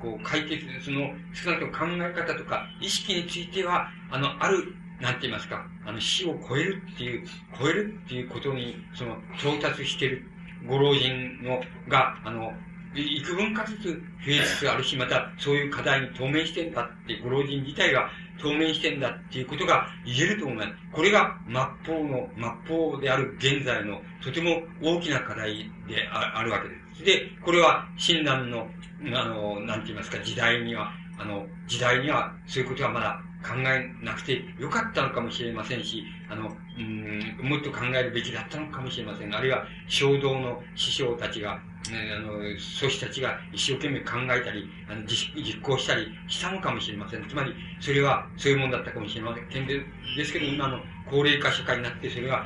[0.02, 7.28] こう、解決、その、少なくとも考え方とか、意識については、あの、ある、なんて言いますか、あの、死を超えるっていう、
[7.60, 10.24] 超えるっていうことに、その、到達してる
[10.66, 12.54] ご老人の、が、あの、
[13.02, 18.10] 幾分かずつ増えつつあるし、またそういう課題に当面してんだって、ご老人自体が
[18.42, 20.70] 当面してんだっていうことが言えると思います。
[20.92, 21.38] これが
[21.86, 22.30] 末法の、
[22.68, 27.04] 末法である現在のとても大きな課題であるわけです。
[27.04, 28.68] で、これは親鸞の、
[29.14, 39.34] あの、なんて言いますか、時代には、あの、時代にはそういうことはまだ考えなくてよかったのかもしれませんし、あの、うん、もっと考えるべきだったのかもしれません。
[39.34, 47.26] あるいは、衝動の師匠たちが、あの、祖師たちが一生懸命考えたり、あの実実行したりしたのかもしれません。
[47.28, 49.68] つまり、それはそういうもんだったかもしれません。
[49.68, 49.82] で
[50.18, 50.80] ですけど、今の
[51.10, 52.46] 高齢化社会になって、それが、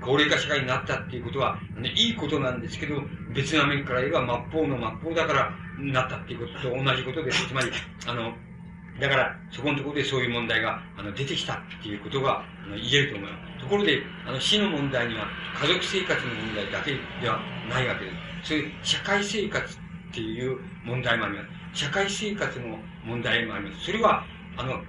[0.00, 3.02] 高齢化社会になったっていうことは、ね、いいことなんですけど、
[3.34, 7.48] 別な面から言えば末法の末法だから、なったっていうことと同じことです。
[7.48, 7.70] つまり、
[8.06, 8.34] あの、
[9.00, 13.62] だから、そこのところでそういう問題が、あの、出てきたっていうことが、あの、言えると思います。
[13.62, 15.26] ところで、あの、死の問題には、
[15.60, 18.10] 家族生活の問題だけではないわけで
[18.42, 18.48] す。
[18.48, 19.78] そういう社会生活っ
[20.12, 21.42] ていう問題もありま
[21.74, 21.80] す。
[21.84, 23.84] 社会生活の問題もあります。
[23.84, 24.24] それは、
[24.56, 24.82] あの、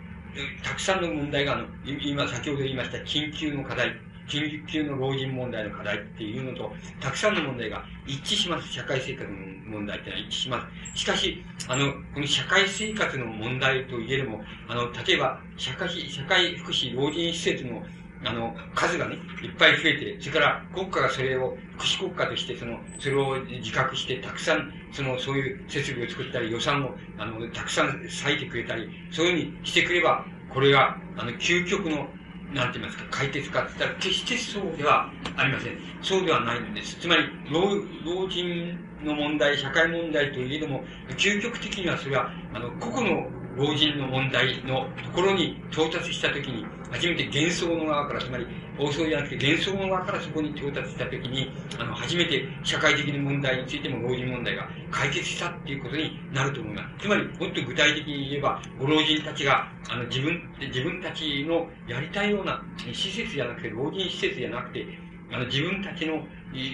[0.63, 3.93] たくさんの問題が、あの、今、先ほど言いました緊急の課題、
[4.29, 8.71] 緊急の老人問題の課題っていうのと、たくさんの問題が一致します。
[8.71, 9.37] 社会生活の
[9.67, 10.99] 問題っていうのは一致します。
[10.99, 17.83] しかし、あの、この社会生活の問題といえども、あの、例えば、社会、社会福祉老人施設の
[18.25, 27.87] あの、数がね、いっぱい増えて、それから国家がそれを、福祉国家として、その、それを自覚して、たくさん、その、そういう設備を作ったり、予算を、あの、たくさん
[28.23, 32.09] 割いてくれたり、そういうふうにしてくれば、これが、あの、究極の、
[32.53, 35.77] なんて言いますか、解決かって言ったら、決してそうではありません。
[36.01, 36.97] そうではないんです。
[36.99, 37.61] つまり、老、
[38.03, 40.83] 老人の問題、社会問題といえども、
[41.17, 48.47] 究極的にはそれは、あの、個々の老人の問題のところに到達したときに、初めて幻想の側から、つまり、
[48.77, 57.03] 放送じゃなくて幻想の側からそこに到達したときに、あの、初めて社会的な問題についても老人問題が解決したっていうことになると思います。
[57.03, 64.85] つまり、もっと具体的に言えば、ご老人たちが、あの、自分、自分たちのやりたいような施設じゃなくて、老人施設じゃなくて、
[65.31, 66.25] あの、自分たちの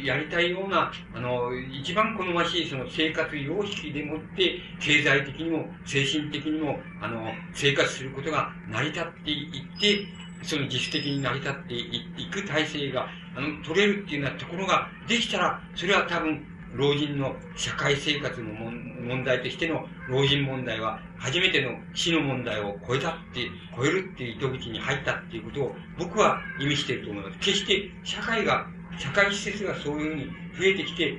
[0.03, 9.45] やりたいような、あの、一番好ましいその生活様式でもって、経済的にも精神的にも、あの、生活することが成り立ってい
[9.77, 10.05] って、
[10.43, 16.45] その自主的に成り立っていく体制が、あの、取れるっていうようなところができたら、それは多分、
[16.75, 27.39] 老人の社会生活の問題としての老人問題は、初めての死の問題を超えたって、超えるっていう糸口に入ったっていうことを僕は意味していると思います。
[27.39, 30.25] 決して社会が社会施設がそういうふうに
[30.57, 31.17] 増えてきて、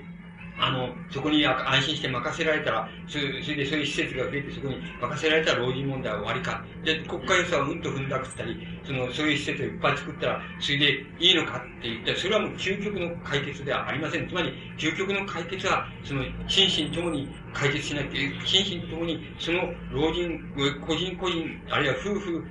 [0.59, 6.65] あの、そこに安心して任せられたら、それでそういう施設が増えてそこに任せられたら老人問題は終わりか。
[6.83, 14.29] で、国家予算をうんと踏んだくったり、その、そういう施設をいっぱい作ったら、それでいいのかって言ったら、それはもう究極の解決ではありません。
[14.29, 20.39] つまり、究極の解決は、その、心身ともに解決しなきゃ、心身ともに、その老人、
[20.87, 22.45] 個人個人、あるいは夫婦、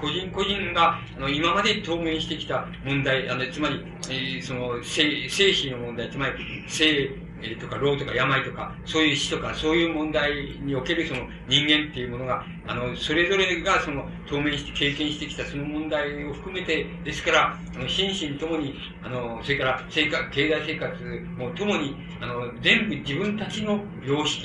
[0.00, 6.32] 個人個人が、あの、今まで当面してきた問題、あの、つまり、えー、その、生、生死の問題、つまり、
[6.66, 7.10] 生、
[7.40, 21.04] えー、とか、老とか病とか、そういう死とか、そういう問題におけるその人間っていうものが、あの、それぞれがその、当面して経験してきたその問題を含めて、ですから、あの、心身ともに、あの、それから生活、経済生活
[21.36, 24.37] もともに、あの、全部自分たちの良識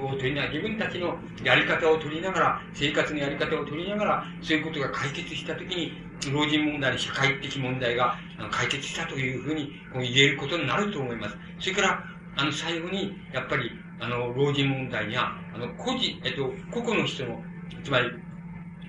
[0.00, 5.92] を取りながら、自分たちのやり方を取りながら、生活のやり方を取りながら、そういうことが解決したときに、
[6.32, 8.16] 老人問題、社会的問題が
[8.50, 11.36] 解決したというふうに言えることになると思います。
[11.58, 12.04] それから、
[12.36, 17.42] あの、最後に、やっぱり、あの、老人問題には、あの、個人、えっと、個々の人の、
[17.82, 18.10] つまり、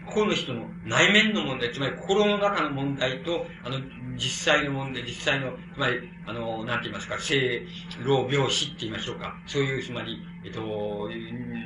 [0.05, 3.79] 個々の人の内面の問題、つまり心の中の問題と、あの、
[4.15, 7.65] 実際の問題、実際の、つまり、あの、なんて言いますか、生、
[8.03, 9.35] 老、病、死って言いましょうか。
[9.45, 11.09] そういう、つまり、えっと、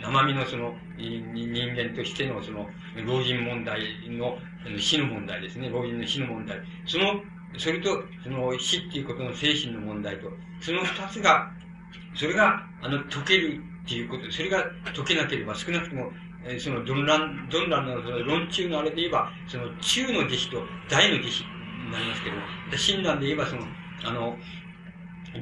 [0.01, 2.67] 生身のその、人間としての、その、
[3.05, 4.37] 老人問題の、
[4.77, 5.69] 死の問題ですね。
[5.69, 6.57] 老人の死の問題。
[6.85, 7.21] その、
[7.57, 11.51] それと、その死っていうことの精神の問題と、その二つが
[12.15, 14.63] それが、あの、解けるっていうこと、それが
[14.95, 16.11] 解けなければ、少なくとも、
[16.45, 22.41] えー、その、どんらん、どんらんの、その、論中のあれで言えば、その、中の弟子と大の弟子になりますけども、
[22.77, 23.61] 親鸞で言えば、その、
[24.05, 24.37] あの、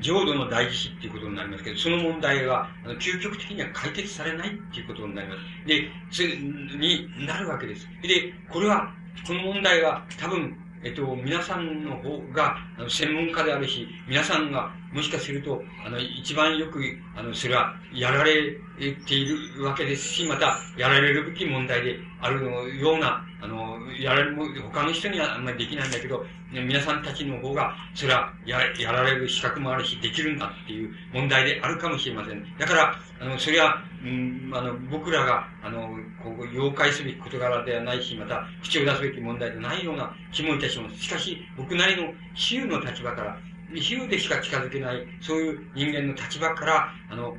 [0.02, 5.68] 浄土の大弟子っていうことになりますけど、その問題は、あの、究極的には解決されないっていうことになります。
[5.68, 7.88] で、それになるわけです。
[8.02, 8.94] で、これは、
[9.26, 16.82] この問題は、多分、えっと、皆さんの方が、あの、専門家であるし、皆さんが、もしかすると、あの、一番よく、
[17.16, 32.58] あの、それは、やられ言っているわけですし、また、やられるべき問題であるような、あの、やられる、他の人にはあんまりできないんだけど、皆さんたちの方が、それは、や、やられる資格もあるし、できるんだっていう問題であるかもしれません。
[32.58, 35.90] だから、あの、それは、うん、あの、僕らが、あの、
[36.24, 41.04] こう、妖怪すべき事柄ではないし、また、口を出すべき問題でないような気もいたします。
[41.04, 43.38] しかし、僕なりの、比喩の立場から、
[43.74, 47.36] 比喩でしか近づけない、そういう人間の立場から、あの、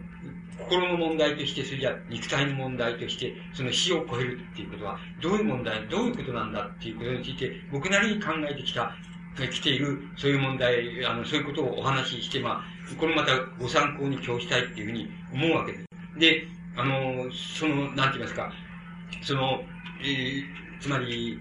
[0.59, 8.95] 心の問題として、それじゃ肉体の問題として、その死を超えるっていうことは、どういう問題、どういうことなんだっていうことについて、僕なりに考えてきた、
[9.37, 15.85] 来ている、そういう問題、あの、そういうことをお話しして、まあ、これまたご参考に今日したいっていうふうに思うわけです。
[16.19, 16.43] で、
[16.77, 18.53] あの、その、なんて言いますか、
[19.23, 19.63] その、
[20.03, 20.45] えー、
[20.81, 21.41] つまり、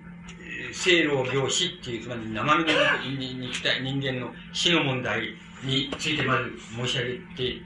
[0.74, 7.62] 生老病死っていう、つまり生身の肉体、人間の死の問題についてまず申し上げて、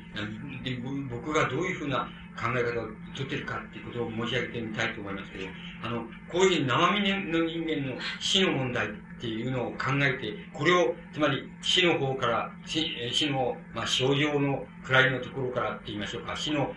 [1.09, 2.07] 僕がどういうふうな
[2.37, 5.45] 考え方をとってるかっていうことを申し上げてみたいと思いますけど、
[5.83, 7.01] あの、こういう生身
[7.31, 8.89] の人間の死の問題っ
[9.19, 16.73] ていうのを考えて、これを、つまり死の方から、死死の、まあ、症状の位のところからって言いましょうか、死の、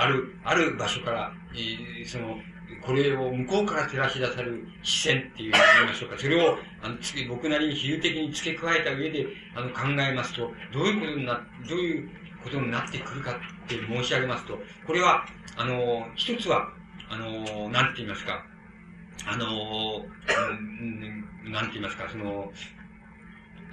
[0.00, 2.38] ある、ある場所から、えー、その、
[2.86, 6.16] これを向こうから照らし出される視線っていう言いましょうか。
[6.16, 9.26] それを、あの、つけ、僕なりに比喩的に付け加えた上で、
[9.56, 12.08] あの、考えますと、どういうことにな、どういう
[12.44, 15.26] ことになってくるかって申し上げますと、これは、
[15.56, 16.72] あの、一つは、
[17.10, 18.44] あの、なんて言いますか、
[19.26, 20.06] あの、
[21.44, 22.52] うん、なんて言いますか、その、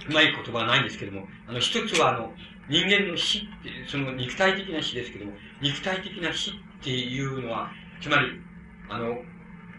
[0.08, 2.34] うまい言葉はないんですけども、あの、一つは、あの、
[2.68, 5.32] 人間の死って、その肉体的な死ですけども、
[5.62, 7.70] 肉体的な死っていうのは、
[8.00, 8.40] つまり、
[8.88, 9.18] あの、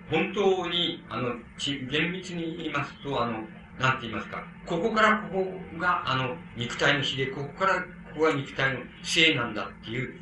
[0.09, 1.35] 本当に、あの、
[1.89, 3.43] 厳密に言いますと、あの、
[3.79, 10.13] なんて言いますか、ここからここが、あの、肉体の死で、ここからここが肉体の性なんだっていう、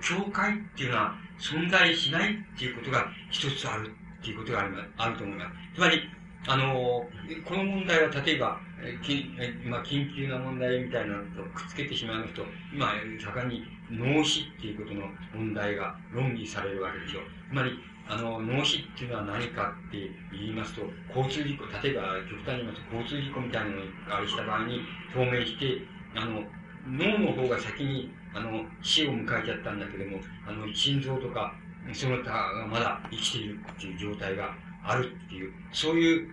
[0.00, 5.50] 境界っていうのは存在しないっていうことが一つあるっていうことがあるあると思います。
[5.74, 6.02] つまり、
[6.46, 7.06] あの、
[7.44, 8.60] この問題は例えば、
[9.02, 9.30] き
[9.64, 17.22] まあ、緊急な問題みたいなのとくっつけてしまいますと、今、盛んに脳死っていうことの問題が論議されるわけでしょう。
[17.50, 17.72] つまり、
[18.08, 20.80] あの、脳死っていうのは何かって言いますと、
[21.14, 23.76] 交通事故、例えば極端に言いますと、交通事故みたいなの
[24.08, 24.80] があれした場合に、
[25.12, 25.82] 透明して、
[26.16, 26.42] あの、
[26.88, 31.54] 脳の方が先に、あの、死を迎えちゃったんだけども、あの、心臓とか、
[31.92, 36.28] その他がまだ生きているっていう状態があるっていう、そういう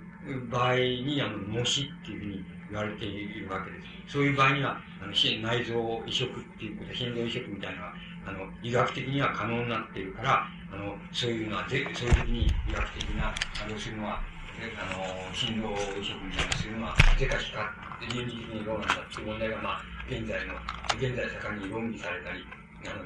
[0.49, 3.77] 場合に、あの、脳死っていうふうに言われているわけで
[4.07, 4.13] す。
[4.13, 7.93] そういう場合には、あの、内臓移植っていうこと、心臓移植みたいなのは、
[8.25, 14.19] あの、医学的には可能になっているから、あの、そういうのは、ぜそういう時に医学的な、あれをするのは、
[14.57, 15.69] あの、心臓
[15.99, 17.71] 移植みたいなするのは、是か非か、
[18.01, 20.55] 倫理的にどうなんだっていう問題が、まあ、現在の、
[20.97, 22.43] 現在盛んに論議されたり、
[22.85, 23.05] あの、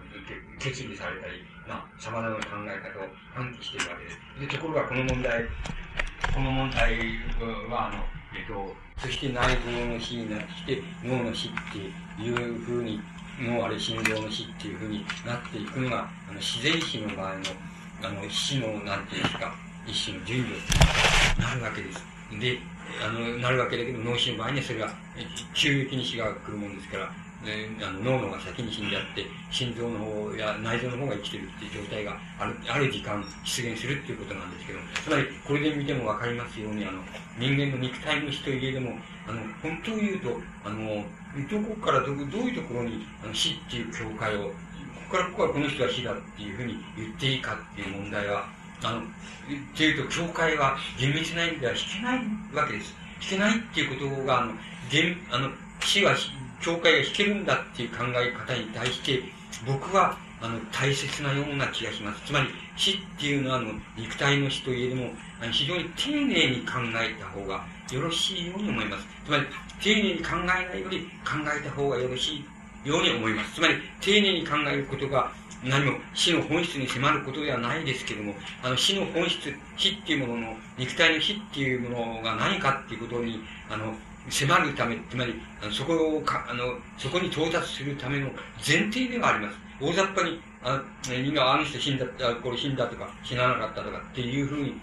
[0.58, 4.20] 決議されたり、まあ、様々な考え方を喚起しているわけです。
[4.40, 5.46] で、ところがこの問題、
[6.34, 6.96] この問題
[7.70, 13.00] は、あの、えっと、そして内臓の死になってきて、脳の死っていうふうに
[13.44, 17.44] のあれ心臓の死っていうふうになっていくのが、あの自然死の場合の、
[18.04, 19.56] あの死の、なんていうんですか、
[19.88, 20.62] 一種の順序に
[21.40, 22.04] なるわけです。
[22.40, 22.60] で、
[23.04, 24.90] あの、なるわけだけど、脳死の場合にはそれは
[25.54, 27.12] 急激に死が来るもんですから、
[27.44, 37.00] ね、あの脳のが先に死んじゃって、心臓の方や内臓の方が生きてるっていう状態がある、ある時間出現するっていうことなんですけど、つまりこれで見てもわかりますように、あの、
[37.38, 38.92] 人間の肉体の死といえども、
[39.28, 41.06] あの、本当を言うと、あの、
[41.50, 42.16] どこからど、どう
[42.50, 44.52] いうところにあの死っていう境界を、こ
[45.12, 48.48] こからここはこの人は死だっていうふうに言っていいかっていう問題は、
[48.84, 49.04] あの、っ
[49.78, 52.22] ていうと、境界は厳密な意味では引けない
[52.54, 52.94] わけです。
[53.22, 54.54] 引けないっていうことが、あの、
[54.92, 55.50] 厳、あの、
[55.82, 56.16] 死は
[56.62, 59.24] 教会が引けるんだっていう考え方に対して、
[59.66, 62.22] 僕は、あの、大切なような気がします。
[62.26, 65.12] つまり、死っていうのは、あの、肉体の死といえども、
[65.42, 69.08] あの非常に丁寧に考えた方がよろしいように思います。
[69.26, 69.44] つまり、
[69.82, 73.56] 丁寧に考えないより考えた方がよろしいように思います。
[73.56, 75.32] つまり、丁寧に考えることが、
[75.64, 78.34] 何も死の本質に迫ることではないですけども、
[78.64, 83.94] あの死の本質、死っていうものの、肉体の死っていうものが何かっていうことに、あの、
[84.30, 88.30] 迫るため、つまり、あのそこをか、あの、そこに到達するための
[88.66, 89.58] 前提ではあります。
[89.82, 92.06] 大雑把に、あ人があの人死んだ、
[92.44, 94.74] これ死んだとか、死ななかったとかっていうふうに、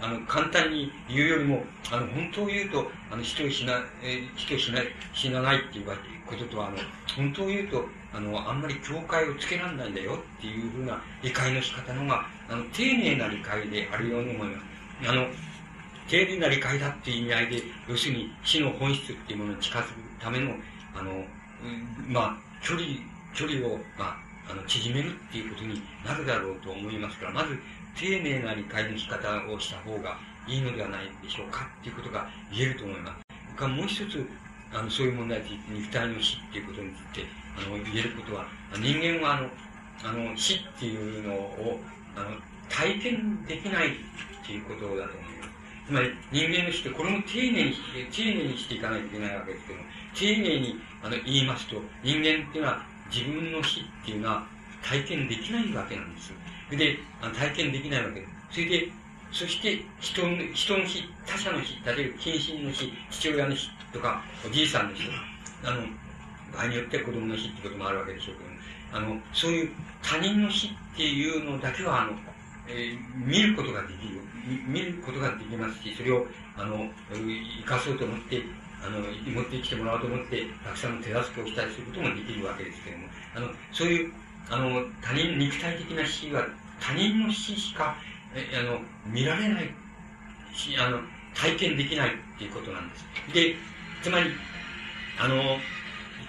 [0.00, 4.80] あの、簡単に言うよりも、あの、本当を言うと、あの、人を死な、え人を死な、
[5.14, 5.86] 死なないっていう
[6.26, 6.78] こととは、あの、
[7.16, 15.10] 本当を言うと、あの、あんまり境界をつけられないんだよっていうふうな理解の仕方のが、あの、丁寧な理解であるように思います。
[15.10, 15.26] あの、
[16.08, 19.88] 丁寧な理解だっていう意味合いで、要するに死の本質っていうものに近づく
[20.20, 20.54] ための、
[20.94, 21.24] あの、
[22.08, 22.86] まあ、距離、
[23.34, 24.16] 距離を、まあ、
[24.50, 27.58] あの、縮めるっていうことになるだろうと思いますから、まず、
[27.96, 33.24] 丁寧な理解の仕方をした方がいいのではないでしょうかっていうことが言えると思います。
[33.56, 34.26] かもう一つ、
[34.72, 37.26] あの、そういう問題について、肉体の死っていうことについて、
[37.56, 39.48] あの、言えることは、人間はあの、
[40.04, 41.80] あの、死っていうのを、
[42.16, 42.36] あの、
[42.68, 43.92] 体験できないっ
[44.46, 45.33] ていうことだと思います。
[45.86, 47.76] つまり人間の死ってこれも丁寧に
[48.10, 49.84] 丁寧にしていかないといけないわけですけども、
[50.14, 52.82] 丁寧にあの言いますと、人間っていうのは
[53.12, 54.46] 自分の死っていうのは
[54.82, 56.32] 体験できないわけなんです。
[56.70, 58.32] で、あの体験できないわけです。
[58.50, 58.88] それで、
[59.32, 65.18] そして人の、人の死、他者の死、例えば近親の死、父親の死とか、おじいさんの死とか、
[65.64, 65.82] あの、
[66.54, 68.56] 場合によっては子供の死ってこともあるわけでしょうけども、
[68.92, 69.70] あの、そういう
[70.02, 72.12] 他人の死っていうのだけは、あの、
[72.68, 74.20] えー、見ることができる。
[74.66, 76.26] 見ることができますし、それを、
[76.56, 78.42] あの、生かそうと思って、
[78.82, 84.12] あの、持ってきてもらおうと思って、たくさんの手助けをしたりすることもできるわけですけれども、あの、そういう、
[84.50, 86.46] あの、他人、肉体的な死は、
[86.80, 87.96] 他人の死しか、
[88.34, 89.70] あの、見られない、
[90.54, 91.00] し、あの、
[91.34, 93.04] 体験できないっていうことなんです。
[93.32, 93.56] で、
[94.02, 94.30] つまり、
[95.18, 95.58] あの、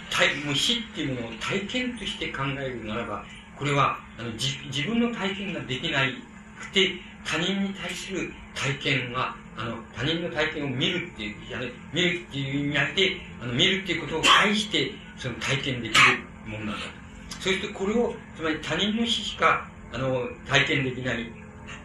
[0.09, 3.25] 体もう死っていうものを体験として考えるならば、
[3.57, 6.13] これは、あの、自自分の体験ができない
[6.59, 6.93] くて、
[7.25, 17.41] 他人に対する体験は、あの、他人の体験を見るっていう、やね、見るっていう意味合いで、あの、見るっていうことを介して、その体験できるものなんだと。
[17.41, 21.25] そしてこれを、つまり他人の死しか、あの、体験できない。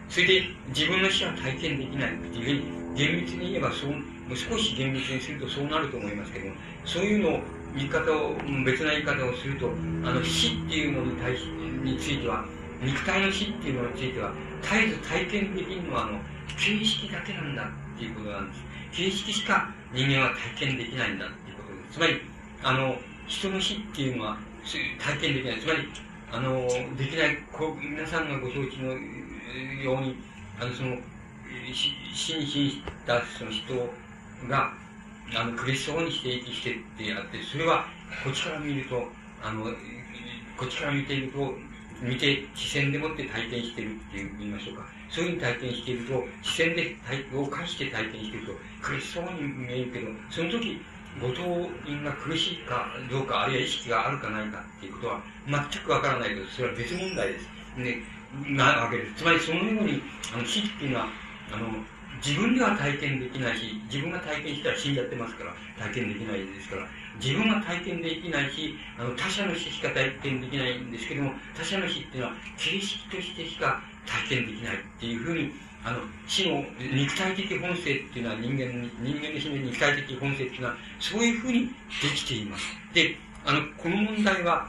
[0.09, 0.43] それで
[0.75, 3.97] 自分の死は体験できないっていうふうに、厳密に言えばそう、も
[4.33, 6.55] う少し厳密にするとそうなると思いますけども、
[6.85, 7.39] そういうのを、
[7.73, 8.35] 言い方を、
[8.65, 9.71] 別な言い方をすると、
[10.03, 12.45] あの、死っていうものに対し、については、
[12.83, 16.19] 肉体の死っていうものについては、絶えず体験できるのは、あの、
[16.57, 18.61] 形式だけなんだっていうことなんです。
[18.91, 21.93] 形式しか人間は体験できないんだっていうことです。
[21.93, 22.21] つまり、
[22.63, 22.95] あの、
[23.27, 24.37] 人の死っていうのは、
[24.99, 25.59] 体験できない。
[25.59, 25.87] つまり、
[26.31, 26.67] あの、
[26.97, 30.17] できない、こう、皆さんがご承知のように、
[30.59, 30.97] あの、その、
[31.73, 33.73] 死に死したその人
[34.47, 34.73] が、
[35.35, 37.85] あの、苦しそうにして息してってやって、それは、
[38.23, 39.07] こっちから見ると、
[39.41, 39.63] あの、
[40.57, 41.53] こっちから見ていると、
[42.01, 44.85] 見て、視線でもって体験してるって言いましょうか。
[45.09, 50.81] そういうふうに体験していると、視線で体を介して体験していると、苦しそうに見えるけど、その時、
[51.19, 51.43] ご当
[51.85, 57.47] 人が苦しいかどうか、あるいは意識があるかないかっていうことは全くわからないけど、それは別問題です。
[57.77, 57.97] ね、
[58.47, 59.15] なわけです。
[59.15, 60.01] つまりそのように、
[60.33, 61.07] あの、死っていうのは、
[61.51, 61.67] あの、
[62.25, 66.87] 自分では体験できないし、自分が体験したら死んじゃってますから、体験できないですから、
[67.21, 75.51] 自分が体験できないし、あの他者の死しか体験できないんですけども、他者の死っていうのは形式としてしか体験できないっていうふうに、
[75.83, 81.67] あの、死の肉体的本性っていうのは人間人間の死の肉体的本性っていうのは、そういうふうに
[82.01, 82.65] できています。
[82.93, 83.15] で、
[83.45, 84.67] あの、この問題は、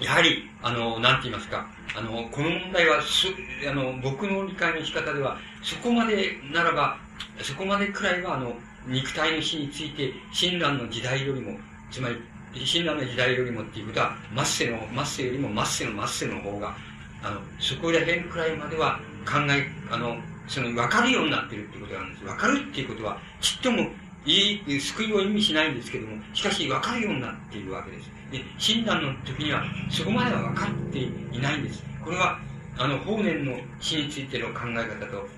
[0.00, 3.28] やはり、あの、なんて言いますか、あの、この問題は、す、
[3.68, 6.96] あの、僕の理解の仕方では、そこまでならば、
[7.42, 8.54] そこまでくらいは、あの、
[8.86, 11.58] 肉体の死について、親鸞の時代よりも、
[11.90, 12.16] つまり、
[12.64, 16.74] 親鸞の時代よりもっていうことは、末世の、末世よりも末世の末世の方が、
[17.22, 20.16] あの、そこら辺くらいまでは考え、あの、
[20.48, 22.24] その、分かるようになってるっていうことなんです。
[22.24, 23.88] 分かるっていうことは、ちっとも、
[24.26, 28.10] いい、救いを意味しないんですけども、しかし分かるようになっているわけです。
[28.30, 31.82] で、診断の時には、そこまでは分かっていないんです。
[32.04, 32.38] これは、
[32.76, 35.28] あの、法然の死についての考え方と、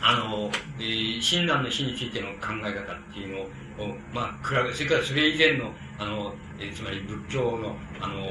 [0.00, 3.50] あの、えー、親鸞の死についての考え方っていうのを、
[4.12, 8.28] まあ、比べ、それからそれ以前の、あの、え、つまり仏教の、あの、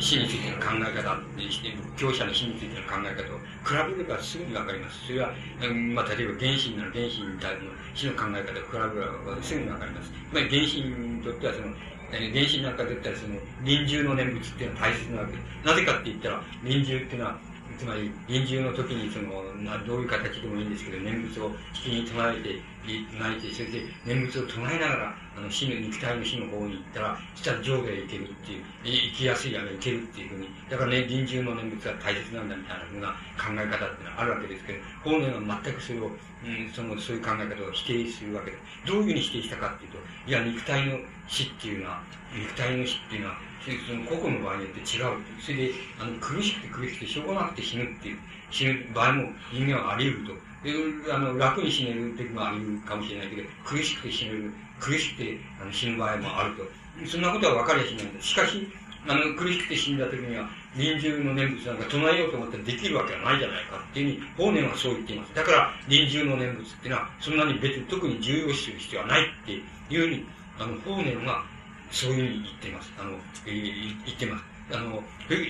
[0.00, 5.06] 死についての考え方、仏教者の死についての考え方を比べればすぐにわかります。
[5.06, 5.32] それは、
[5.62, 10.10] うん、まあ、例えば原神なら原神に対する死の考え方を比べればすぐにわかります。
[10.10, 11.74] つまり原神にとってはその、
[12.10, 13.34] 原神なんかで言ったらその、
[13.64, 15.66] 臨終の念仏っていうのは大切なわけです。
[15.66, 17.38] なぜかって言ったら、臨終っていうのは、
[17.78, 40.98] つまり、臨終の時に、その、などういう形でもいいんですけど、念仏を引きに唱えて、唱えて、それで念仏を唱えながら、あの、死の、肉体の死の方に行ったら、そしたら上下へ行けるっていう、行きやすいやが行けるっていうふうに、だからね、臨終の念仏は大切なんだみたいなふうな考え方っていうのはあるわけですけど、法然は全くそれを、うん、その、そういう考え方を否定するわけでどういうふうに否定したかっていうと、いや、肉体の
[41.28, 42.02] 死っていうのは、
[42.34, 43.36] 肉体の死っていうのは、
[43.66, 45.18] その個々の場合によって違う。
[45.42, 48.18] それで、あの、苦しくて苦しくてしょうがなくて死ぬっていう、
[48.50, 50.46] 死ぬ場合も人間はあり得ると。
[50.66, 56.64] で、あの、楽に死ねる時もあるかもしれないけど、苦しくて死ねる、苦しくてあの死ぬ場合もあると。
[57.06, 58.22] そんなことは分かりゃしないんだ。
[58.22, 58.66] しかし、
[59.06, 65.34] あの、苦しくて死んだ時には、臨終の念仏なんか唱えようと思ったらできるわけはないじゃないかっていうふうに、法然はそう言っています。
[65.34, 69.62] だから、臨終の念仏っていうのは、そんなに別に特に重要視する必要はないってい
[69.96, 70.26] うふうに、
[70.58, 71.44] あの、法然は
[71.92, 72.92] そういうふうに言っています。
[72.98, 73.12] あの、
[73.46, 74.44] えー、言ってます。
[74.72, 75.02] あの、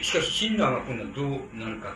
[0.02, 1.94] しかし、親鸞は今度はどうなるか、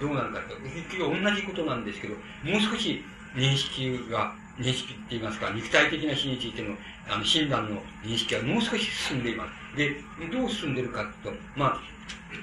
[0.00, 3.02] どうなるかって、結局同じことなんですけど、もう少し
[3.34, 6.74] 認識が、認識って言いますか、肉体的な死についての、
[7.08, 9.76] あの、親鸞の認識はもう少し進んでいます。
[9.76, 9.96] で、
[10.32, 11.80] どう進んでるかと、まあ、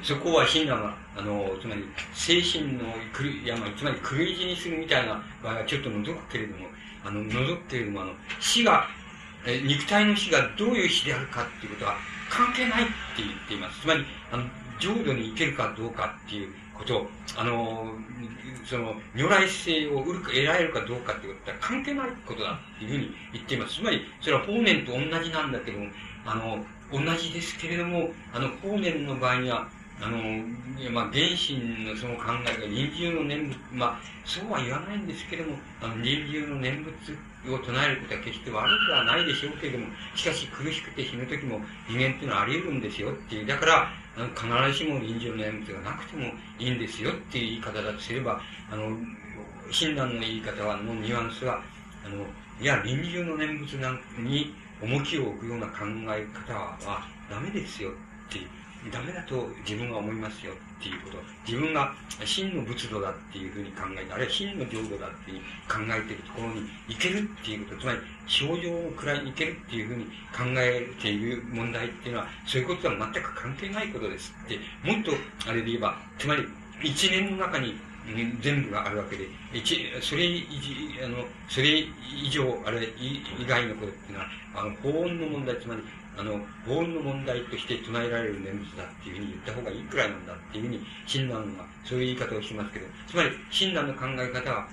[0.04, 1.84] そこは親鸞は、あの、つまり、
[2.14, 2.84] 精神の
[3.18, 6.68] 狂い、や、まあ、つまり狂い死にするみたいな場合はちょっと除くけれども、
[7.04, 8.88] あの、除くけれども、あの、死が
[9.46, 11.96] え肉体の死がどういう死であるかっていうことは
[12.30, 13.82] 関係ないって言っています。
[13.82, 14.44] つまり、あの、
[14.80, 17.94] 浄土に行けるかどうかっていうこと、あの、
[18.66, 23.76] その、如来性を得られるかどうかってことは関係ないことだっていうふうに言っています。
[23.76, 25.88] つまり、それは法然と同じなんだけども、
[26.26, 29.68] あの、同じですけれども、あの、法然の場合には、
[30.02, 30.18] あの、
[30.90, 36.94] まあ、原神のその考えが臨終の念仏、まあ、そうは言わないんですけれども、あの、臨終の念仏
[37.54, 39.86] を唱えることは決して悪くはないでしょうけれども、
[40.16, 48.98] しかし苦しくて死ぬ時も人間っていうのはあり得るんですよっていう、だから、必ずしも臨終の念仏がなくてもいいんですよっていう言い方だとすれば、あの、
[49.72, 51.62] 親鸞の言い方は、のニュアンスは、
[52.06, 52.26] あの、
[52.60, 57.94] いや、臨終の念仏なんに重きを置くような考え方はダメですよっ
[58.32, 58.62] て。
[58.90, 61.18] ダメだと自分は思いますよっていうこと。
[61.46, 61.94] 自分が
[62.26, 65.40] 真の仏土だっていうふうに考えて、あるいは真の浄土だっていう
[65.70, 75.12] 考えているところに行けるっていうこと、つまり症状の位に行けるっていうふうに考えている問題っていうのは、そういうこととは全く関係ないことですって、もっと
[75.48, 76.44] あれで言えば、つまり
[76.84, 77.78] 一年の中に
[78.42, 80.46] 全部があるわけで、一、それ以
[81.04, 81.86] あの、それ
[82.24, 84.26] 以上、あれ以外のことっていうのは、
[84.56, 85.82] あの、法音の問題、つまり、
[86.18, 94.68] あの、法音の問題として唱えられる念仏だっていうふうに言った方がいいくらいなんだっていうふうに、親鸞はそういう言い方をしますけど、つまり、親鸞の考え方は、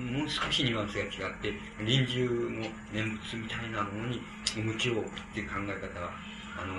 [0.00, 1.54] もう少しニュアンスが違って、
[1.84, 4.20] 臨終の念仏みたいなものに
[4.56, 6.10] 向きを置くっていう考え方は、
[6.58, 6.74] あの、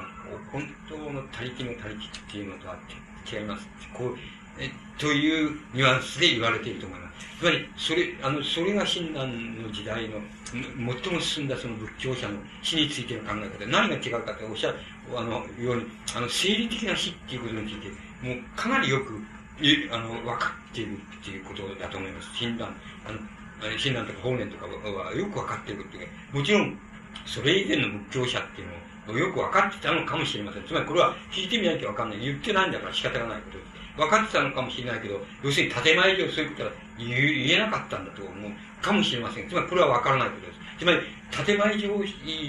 [0.52, 2.78] 本当の他力の他力っていうのとは
[3.32, 3.68] 違います。
[3.94, 4.18] こう、
[4.60, 7.11] えというニュアンスで言われていると思います。
[7.39, 10.19] つまり、それ、あの、それが親鸞の時代の、
[10.52, 14.77] 最も進んだその仏教者の死についての考え方で、何が違うかとおっしゃる、
[15.15, 15.85] あの、ように、
[16.15, 17.89] あの、生理的な死っていうことについて、
[18.22, 19.19] もうかなりよく、
[19.91, 22.30] あの、分かっているっていうことだと思います。
[22.38, 22.68] 親鸞、
[23.07, 23.19] あの、
[23.77, 26.77] 親鸞とか法然とかはよく分かっていることで、もちろん、
[27.26, 28.68] それ以前の仏教者っていう
[29.07, 30.64] のをよく分かってたのかもしれません。
[30.64, 32.19] つまりこれは聞いてみなきゃ分かんない。
[32.19, 33.72] 言ってないんだから仕方がないことです。
[33.98, 36.72] 分かってたのかもしれないけど、要するに建前上そういうことは
[37.07, 38.52] 言えなかったんだと思う
[38.82, 39.49] かもしれません。
[39.49, 40.61] つまりこれは分からないことです。
[40.80, 40.99] つまり、
[41.45, 41.88] 建前上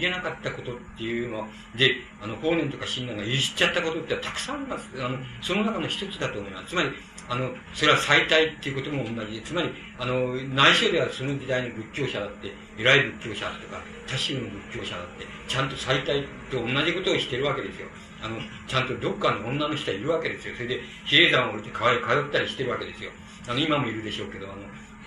[0.01, 1.47] 言えなかったことっていうの
[1.77, 4.89] で、あの、法然とか親鸞が言っちゃったことってたくさんあります。
[4.99, 6.71] あの、その中の一つだと思います。
[6.71, 6.89] つまり、
[7.29, 9.69] あの、それは最大っていうことも同じで、つまり、
[9.99, 17.89] あの、内緒ではその時代の仏教者だって、偉い仏教者とか、他宗の仏教者だって、ちゃんと最大と同じことをしてるわけですよ。
[18.23, 20.55] あの、ちゃんとどっかの女の人はいるわけですよ。
[20.55, 23.11] それで、比叡山を降りて川へ通ったりしてるわけですよ。
[23.49, 24.63] あの、今もいるでしょうけど、あの、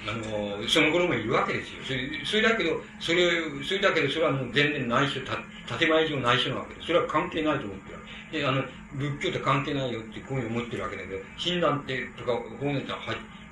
[0.08, 1.84] あの、その頃もいるわけですよ。
[1.84, 3.32] それ、それだけど、それ、
[3.64, 6.88] それだけど、それはもう全然内緒、た、建前上内緒なわけです。
[6.88, 8.42] それは関係ないと思ってる。
[8.42, 8.64] で、あの、
[8.94, 13.00] 仏教と関係ないよってこういうふうに思ってるわけだけど、親鸞ってとか法然っては、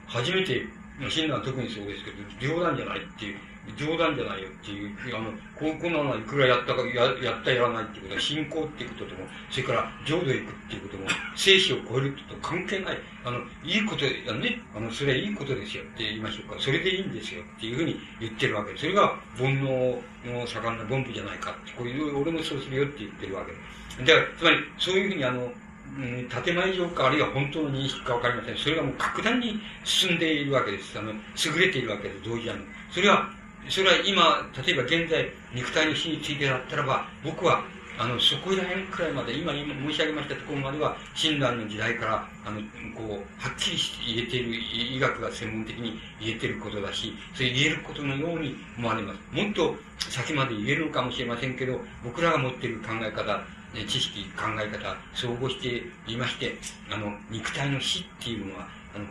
[0.07, 0.67] 初めて、
[0.99, 3.37] 親鸞は特にそうですけど、冗談じゃないっていう、
[3.77, 12.97] 冗談じゃないよっていう、あの、ここんなのはいくらやったか、や、やったやらないっていうことは、信仰っていうこととも、それから浄土へ行くっていうことも、生死を超えるってと関係ない。
[13.23, 14.59] あの、いいことだね。
[14.75, 16.59] あの、それはいいことですよって言いましょうか。
[16.59, 18.77] それでいいんですよっていうふうに言ってるわけ。
[18.77, 24.05] それが煩悩の盛んな凡夫じゃないかって、こういう、俺もそうするよって言ってるわけです。
[24.05, 25.51] だから、つまり、そういうふうにあの、
[25.95, 28.57] うん、建前上か、あるいは本当の認識かわかりません。
[28.57, 30.97] それがもう格段に進んでいるわけです。
[30.97, 32.53] あの、優れているわけです、同時に。
[32.91, 33.29] それは、
[33.69, 37.63] それは今、例えば現在、肉体の死についてだったらば、僕は、
[37.97, 42.59] あの、そこら辺くらいまで、今、今申し上げましたところまでは、診断の時代から、あの、
[42.95, 49.19] こう、はっきりして言えている、医学が専門的に言えていることだし、それ言えることのように思われます。
[49.31, 53.43] もっと先まで言えるのかもしれませんけど、僕らが持っている考え方、
[53.87, 56.57] 知識、考え方、総合していまして、
[56.91, 59.05] あの、肉体の死っていうのは、あの、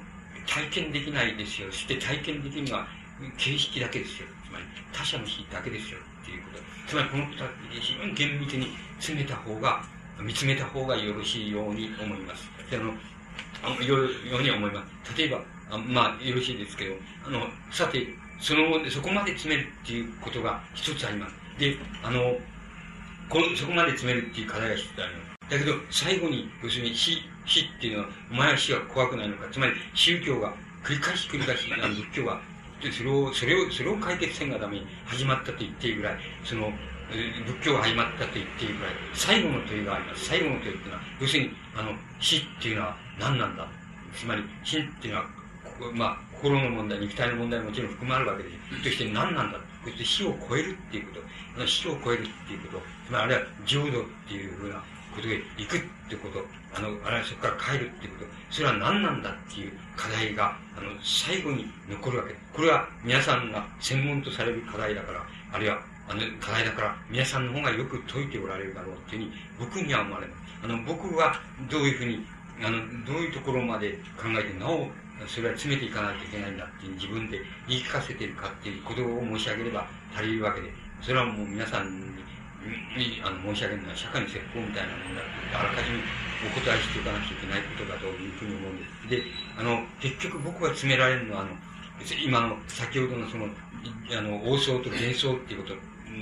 [0.46, 1.70] 体験できないですよ。
[1.70, 2.86] して体験できるのは、
[3.38, 4.28] 形式だけですよ。
[4.92, 5.98] 他者の死だけですよ。
[6.22, 6.58] っていうこと。
[6.88, 8.68] つまり、このことは非常に厳密に
[8.98, 9.82] 詰めた方が、
[10.20, 12.48] 見つめた方がよろしいように思います。
[12.72, 12.92] あの、
[13.62, 15.18] あのよように思います。
[15.18, 16.94] 例えば、あまあ、よろしいですけど、
[17.26, 18.06] あの、さて、
[18.40, 21.34] その、そこまで詰めるっていうことが一つあります。
[21.58, 22.36] で、あの、
[23.28, 25.50] こ、そこまで詰めるっていう課題が一つあります。
[25.50, 29.46] だけど、最後に、要するに死、死っていうのは、お前は死は怖くないのか。
[29.50, 32.40] つまり、宗教が、繰り返し繰り返し、あの仏教が、
[32.90, 36.14] それを、それを、それを解決せんがために始まったと言っていいぐらい、
[36.44, 36.72] その、
[37.12, 40.24] 仏教が始まったと言っていいぐらい、最後の問いがあります。
[40.24, 43.68] 最後の問いっていうのは、要するに、あの、死っていうのは何なんだ
[44.16, 45.26] つまり、死っていうのは、
[45.92, 48.56] まあ、心の問題、肉体の問題ももちろん含まれるわけです。
[48.84, 51.20] そして何なんだそして死を超えるっていうこ
[51.60, 54.82] と、死を超えるっていうこと、つまりあるいは浄土っていうふうな
[55.12, 56.44] ことで行くってこと、
[56.74, 62.34] あの、あるいはそこから帰るってこと、それは何なんだっていう課題が、あの、最後に残るわけ。
[62.52, 65.78] これは皆さんが専門とされる課題だから、あるいは、
[66.08, 70.42] あの、課題だから、皆さんの方がよく解いておられるだろうっていうふうに、僕には思われます。
[70.64, 71.40] あの、僕は
[71.70, 72.24] どういうふうに、
[72.62, 74.88] あの、どういうところまで考えて、なお、
[75.26, 82.22] それは詰めていかないといけないんだっていう自分で言い聞かせてるかっていうことを申し上げれば足りるわけで、それはもう皆さんに
[82.96, 85.98] にあの申し上げるのは社会の説法みたいなものだってあらかじめ
[86.42, 89.08] お答えしておかなきゃいけないことだというふうに思うんです。
[89.08, 89.22] で、
[89.58, 91.50] あの、結局僕が詰められるのは、あの、
[92.24, 95.74] 今の先ほどのその、あの、王相と幻想っていうこと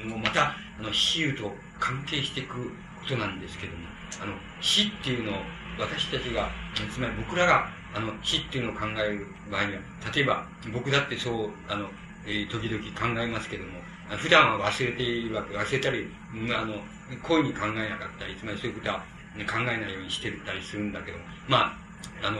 [0.09, 2.69] もまた、あの、死有と関係していく
[3.01, 3.89] ことなんですけども、
[4.21, 5.35] あの、死っていうのを
[5.79, 6.51] 私たちが、
[6.93, 9.81] つまり僕らが、あの、死っていうのを考える場合には、
[10.15, 11.89] 例えば僕だってそう、あの、
[12.27, 13.80] え、時々考えますけども、
[14.19, 16.09] 普段は忘れているわけ、忘れたり、
[16.55, 16.75] あの、
[17.23, 18.99] 故意に考えなかったり、つまりそういうことは
[19.47, 21.19] 考えないようにしてたりするんだけど、
[21.49, 21.77] ま
[22.23, 22.39] あ、あの、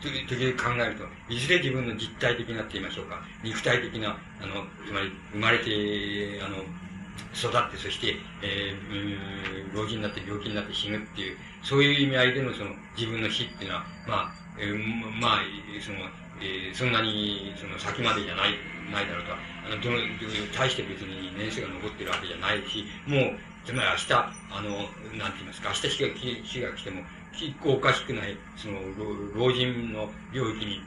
[0.00, 6.58] 時々考えると、いずれ自分の実体的なって言いましょうか、肉体的な、あの、つまり生まれて、あの、
[7.34, 15.40] 育って、そして、えー、老人になって病気になって死ぬっていう、そういう意味合いでのその自分の死っていうのは、まあ、えー、まあ、
[15.80, 15.98] その、
[16.40, 18.54] えー、そんなにその先までじゃない、
[18.92, 19.32] ないだろうと。
[19.32, 19.98] あの、どの、
[20.52, 24.70] 大して別に年数が残ってるわけじゃないし、もう、つまり明日、あの、
[25.18, 26.08] なんて言いますか、明日日が
[26.44, 27.02] 日が来ても、
[27.32, 28.80] 結構おかしくない、その、
[29.34, 30.80] 老人の領域に、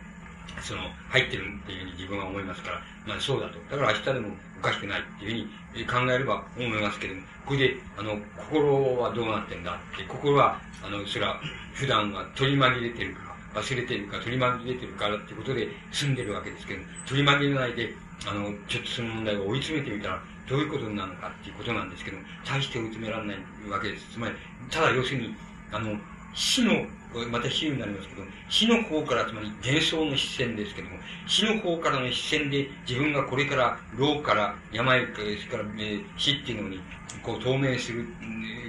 [0.61, 3.59] その、入ってるっていうふうに自分は思いますから、まあそうだと。
[3.69, 4.27] だから明日でも
[4.59, 11.39] おかしくないっていうふうに考えれば思いますけれども、これで、あの、心はどうなってんだって、心は、あの、それは
[11.73, 13.15] 普段は取り紛れてる
[13.53, 17.93] 忘れてるか、取り紛れてるからってことで済んでるわけですけど、取り紛れないで、
[18.27, 23.37] あの、ちょっとその問題を追い詰めてみたら、どういうことなのかっていうことなんですけど、大して追い詰められない
[23.69, 24.13] わけです。
[24.13, 24.33] つまり、
[24.69, 25.35] ただ要するに、
[25.71, 25.97] あの、
[26.33, 26.85] 死の、
[27.31, 30.97] また死になりますけど、死の方から、つまり幻想の視線ですけども、
[31.27, 36.79] 死の方からの視線で自分がこれから老から病から、それから、えー、死っていうのに、
[37.23, 38.05] こう透明する、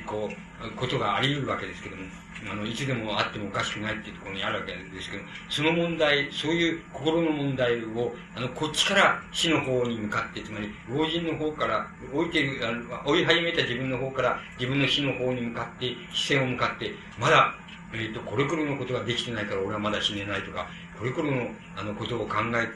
[0.07, 2.03] こう、ことがあり得るわけですけども、
[2.49, 17.55] あの、いつでもあってもおかしくないっていうところにあるわけですけど、その問題、そういう心の問題を、あの、こっちから死の方に向かって、つまり、老人の方から、置いてる、あの、追い始めた自分の方から、自分の死の方に向かって、視線を向かって、まだ、
[17.93, 20.67] えっ、ー、と、これくらいのことができてないから俺はまだ死ねないとか、
[20.99, 22.67] これくらいの、あの、ことを考え、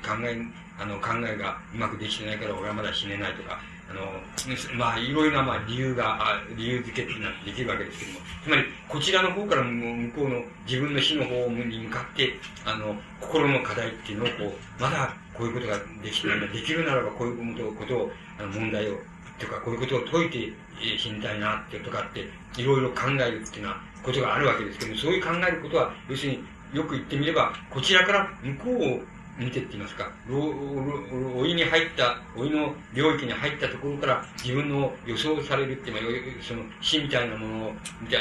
[0.00, 0.42] 考え、
[0.80, 3.60] あの、考えがうまくできてないから俺はまだ死ねないとか、
[3.92, 6.18] あの、まあ、いろいろな、まあ、理由が、
[6.56, 18.98] 理由付けっていうのはできるわけですけども、つまり、こちらの方から向こうの自分の死の方に向かって、あの、心の課題っていうのを、こう、まだこういうことができないできるならばこういうことを、あの、問題を、
[19.38, 20.52] というか、こういうことを解いて
[20.98, 29.00] 死にたいなってとかって、いろいろ考えるっていうのは、ことがあるわけですけども、そういう考えることは、要するによく言ってみれば、こちらから向こうを
[29.38, 37.72] 見てって言いますか、老いに入った、老いの領域に入ったところから自分の予想されるっていう、その死みたいなものを、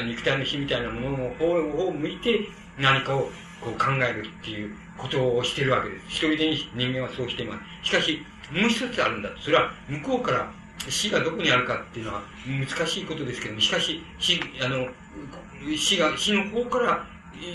[0.06, 1.52] 肉体の死みたいなものの方
[1.88, 2.48] を向いて
[2.80, 3.30] 何かを
[3.60, 6.06] こう考えるっていうことをしてるわけです。
[6.08, 7.90] 一人で人間はそうしています。
[7.90, 9.30] しかし、もう一つあるんだ。
[9.40, 10.52] それは向こうから
[10.90, 14.88] 死がどこにあるかっていうのは難しいことですけども、しかし、死、あの、
[15.78, 17.06] 死が、死の方から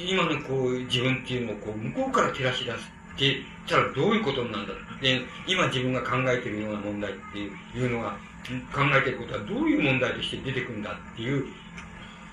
[0.09, 3.37] 今のこう自分っていうのをこう向こうから照らし出すって
[3.67, 8.17] たらどういうことなんだで、今自分が考えているような問題っていうのが、
[8.73, 11.47] 考えていることはどういう問題として出てくるんだっていう、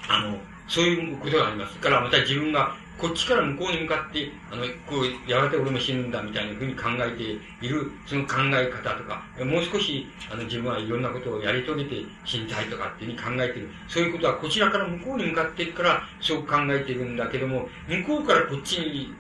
[0.08, 0.38] あの、
[0.68, 1.78] そういうことがあります。
[1.80, 7.24] からまた自分がこっちから向こうに向かって、あの、こう、やがて俺も死ぬんだみたいなふうに考えて
[7.66, 13.70] いる、その考え方とか、もう少し、あの、自分はいろんなことをやり遂げて死にたいとかっていうふうに考えている。
[13.88, 19.14] そういうことはこちらから向こうに向かっているから、そう考えているんだけども、向こうからこっちに、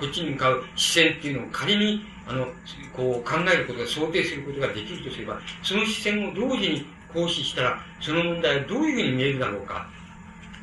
[0.00, 2.46] こっちに向かう視線っていうのを仮に、あの、
[2.92, 9.86] こう考えることが想定することができるとすれば、その視線を同時に行使したら、その問題はどういうふうに見えるだろうか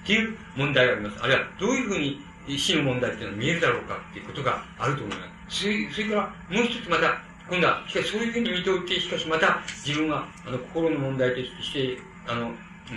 [0.04, 1.20] っていう問題があります。
[1.22, 5.62] あるいは、どういうふうに死の問題っていうのは見えるだろうかっていうことがあると思います。
[5.62, 11.98] それそれからもう一つまた、今度は、しかしそういうふうに見ておいて、しかしまた自分はあの心の問題として、
[12.28, 12.52] あの、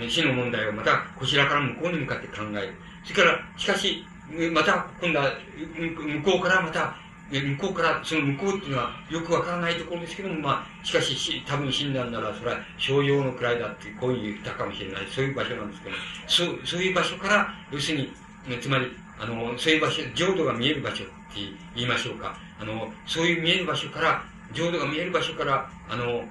[0.08, 2.74] 死の問題をまたこちらから向こうに向かって考える。
[3.04, 4.04] それから、しかし、
[4.52, 5.32] また今度は
[5.76, 6.94] 向こうからまた
[7.40, 15.06] 向こうから、その向こうっていうのはよくわからないところですけども、まあ、しかし、多分死んだんなら、それは商用の位だって、こういう言ったかもしれない。
[15.10, 15.96] そういう場所なんですけど、
[16.26, 18.12] そう、そういう場所から、要するに、
[18.60, 18.86] つまり、
[19.22, 21.12] あの、そういう場所、浄土が見える場所って
[21.76, 22.34] 言いましょうか。
[22.58, 26.24] あの、そういう見える場所から、浄土が見える場所から、あの、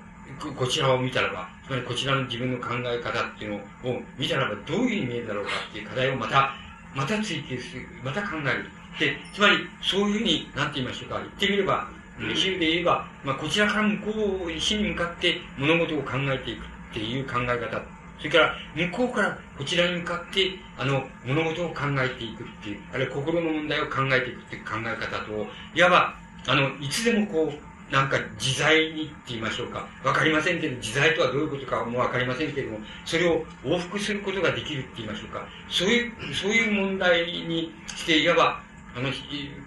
[0.57, 3.51] こちらを見たらば、つまりこちらの自分の考え方っていう
[3.84, 6.53] のを見たらば、どういうふうに見えるだろうかっていう課題をまた、
[6.93, 8.65] また追求する、また考える。
[8.99, 11.88] で、つまり、そういうふうに、なんて言いましょうか、言ってみれば、
[12.19, 17.81] 比喩で言えば、まあ、こちらから向こう、石に向かって物事を考えていくっていう考え方
[18.22, 26.14] それから、向こうからこちらに向かって、あの、物事を考えていくっていう、あるいは心の問題を考えていくっていう考え方と、いわば、
[26.48, 29.88] あの、いつでもこう、なんか自在にって言いましょうか。
[30.03, 35.45] わかりませんけど、自在とはどういうことかもわかりませんけれども、それを往復することができるって言いましょうか。
[35.69, 38.61] そういう、そういう問題にして、いわば、
[38.95, 39.10] あの、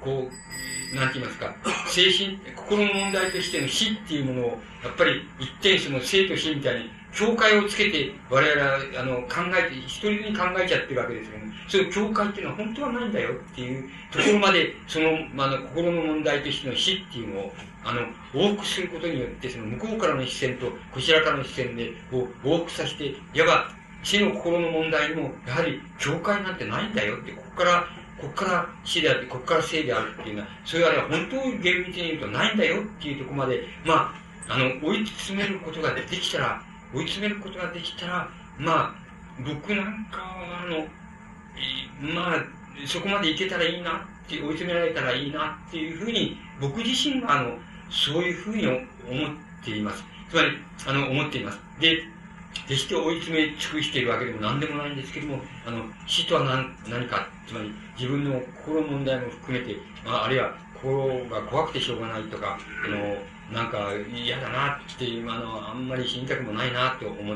[0.00, 1.54] こう、なんて言いますか、
[1.88, 4.46] 精神、心の問題としての死っていうものを、
[4.84, 17.52] やっぱり一点その生と死みたいに境界をつけて、我々は、あの、考えて、一人に考えちゃってるわけですけども、その境界っていうのは本当はないんだよっていうところまで、その、まあ、の、心の問題としての死っていうのを、
[17.84, 18.00] あの、
[18.32, 23.70] 往復することによって、その向こうからの視線と、こちらからの視線で、こう、往復させて、いわば、
[24.02, 27.86] 死の心の問題にも、やはり、境界なんてないんだよって、ここから、
[28.20, 34.14] ここから死であって、ここから生であるっていうのは、それは本当に厳密に言うとないんだよっていうところまで、ま
[34.48, 36.62] あ、あの、追い詰めることができたら、
[36.94, 38.94] 追い詰めることができたら、まあ、
[39.38, 40.86] 僕なんかは、あの、
[42.14, 42.44] まあ、
[42.86, 47.58] そこまでいけたらいいなって、追い詰められたらいいなっていうふうに、僕自身は、あの、
[47.90, 48.84] そういうふうに思っ
[49.64, 50.04] ています。
[50.30, 50.48] つまり、
[50.86, 51.58] あの、思っています。
[51.80, 52.02] で、
[52.68, 63.16] 決して追い詰め尽くしているわけでも何でもないんですけども、あの、死とは何何か、つまり自分の心問題も含めて、まあ、あるいは心が怖くてしょうがないとか、あの、
[63.54, 67.34] なんか嫌だなっていう、あの、あんまり死にたくもないなっ思思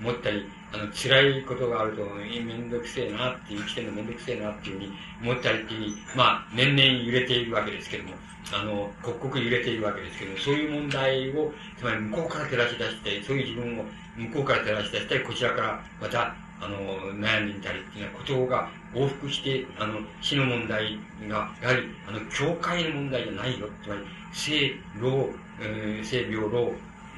[0.00, 4.92] 思ったり、あの、辛いことがあると、めんどくせえなって生きてるのめんどくせえなっていうふうに
[5.22, 8.14] 思ったりっていうう、まあ、年々揺れているわけですけども、
[8.54, 13.84] あの、刻々揺れているわけですけども、そういう問題を、つまり向こうから照らし出して、そういう自分を
[14.16, 16.78] 向こうから照らし出したり、こちらからまた、あの、
[17.14, 23.68] 悩んでみたりっていうようなことが往復して、あの、死の問題が、やはり、あの、境界の問題じゃないよ。
[23.82, 24.00] つまり、
[24.32, 24.70] 生、
[25.00, 25.28] 老、
[25.60, 26.72] えー、生、病、老、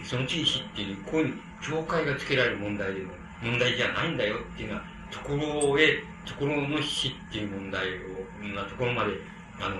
[0.04, 3.12] その次死っていう、こういう境界がつけられる問題でも、
[3.42, 9.12] 問題じゃないんだよっていうようなところへ、ところの死っていう問題を、なところまで、
[9.60, 9.76] あの、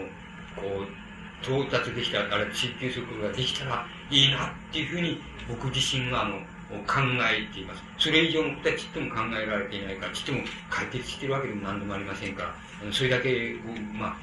[0.56, 6.40] こう、到達できた、あれ、追求することができたらいいなっていうふうに、僕自身は、あの、
[6.86, 7.82] 考えています。
[7.98, 10.40] それ以上のことはちっとも考えられていないから、ちっとも
[10.70, 13.56] 解決してるわけでも何でもありませんから、それだけ、
[13.94, 14.16] まあ、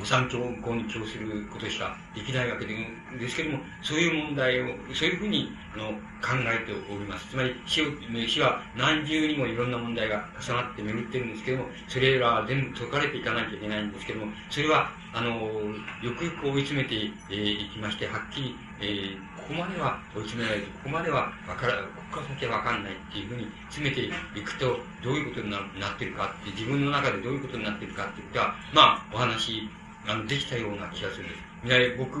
[0.00, 2.74] お産教校に供することしかできないわけで
[3.18, 7.26] ですけども、そういう問題を、そういうふうにあの考えております。
[7.30, 7.86] つまり死を、
[8.26, 25.62] 死は何重にもいろんな問題が重なって巡ってるんですけども、それらは全部解かれていかなきゃいけないんですけども、それは、あの、よくよく追い詰めてい、えー、きまして、はっきり、えー、ここまでは追い詰められて、ここまではわから、ここから先はわかんないっていうふうに詰めていくと、どういうことになっ
[25.98, 29.68] てるかって、自分の中でどういうことになってるかっていうことは、まあ、お話、
[30.06, 31.46] あの、できたような気がするんです。
[31.64, 32.20] みな僕、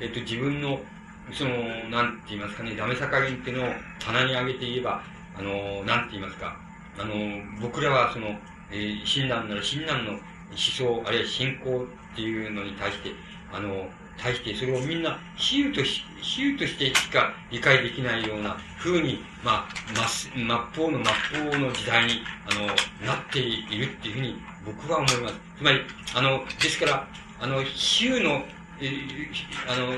[0.00, 0.80] えっと、自分の、
[1.32, 1.50] その、
[1.90, 5.02] なんて言いますかね、ダメさ加減っていうのを棚に上げて言えば、
[5.38, 6.56] あの、なんて言いますか、
[6.98, 7.12] あの、
[7.60, 8.28] 僕らはその、
[8.70, 10.20] えー、親鸞なら親鸞の思
[10.56, 13.10] 想、あるいは信仰っていうのに対して、
[13.52, 19.68] あの、対してそれをみんな比喩とし、比喩としてしか理解できないような風に、まあ、
[20.34, 22.20] 真っ方の真っ方の時代に、
[22.50, 22.66] あの、
[23.06, 25.34] なっているっていうふうに僕は思います。
[25.58, 25.80] つまり、
[26.14, 27.08] あの、ですから、
[27.40, 28.44] あの、比喩の
[28.78, 29.94] あの、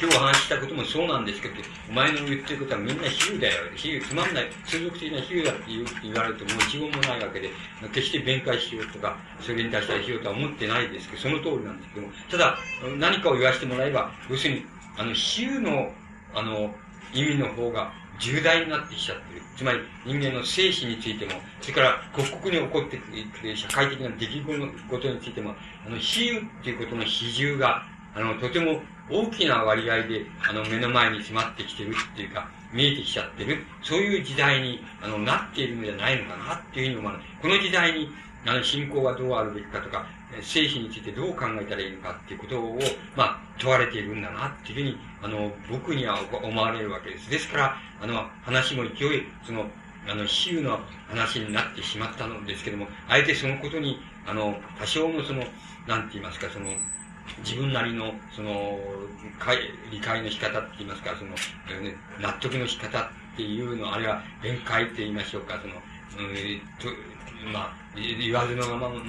[0.00, 1.54] 今日話したこともそうなんですけど、
[1.90, 3.54] お前の言ってることはみんな比喩だよ。
[3.76, 5.62] 比喩、つまんない、通俗的な比喩だって
[6.02, 7.50] 言われても一言もないわけで、
[7.92, 12.58] 決して弁解しようとか、それに対してはしようとは思ってないですけど、その通りなんですけども、ただ、
[12.98, 14.64] 何かを言わせてもらえば、要するに、
[14.96, 15.92] あの、比喩の、
[16.34, 16.74] あの、
[17.12, 19.42] 意味の方が重大になってきちゃってる。
[19.56, 25.54] つまり人間の生死についても、それから刻々に起こってくる社会的な出来事についても、
[25.86, 27.84] あの、比喩っていうことの比重が、
[28.14, 28.80] あの、とても
[29.10, 37.20] 大きな割合で、あの、目の前に迫ってきてるっていうか、見えてきちゃってる、そういう時代に、あの、なっているのじゃないのかなっていうふうに思う。
[37.42, 38.08] この時代に、
[38.46, 40.06] あの、信仰がどうあるべきかとか、
[40.42, 42.78] 生死についてどう考えたらいいのかっていうことを、
[43.16, 47.30] まあ、問われているんだなっていうふうに、あの、僕には思われるわけです。
[47.30, 49.66] ですから、あの、話も勢い、その、
[50.08, 55.44] あの、比喩の話になってしまったのですけども、あえてそのことに、あの、多少のその、
[55.86, 56.66] なんて言いますか、その、
[57.44, 58.78] 自分なりの、その、
[59.90, 61.30] 理解の仕方って言いますか、その、
[62.20, 66.88] 納得の仕方っていうの、あるいは弁解って言いましょうか、その、うん、と
[67.52, 69.00] まあ、言わずのままの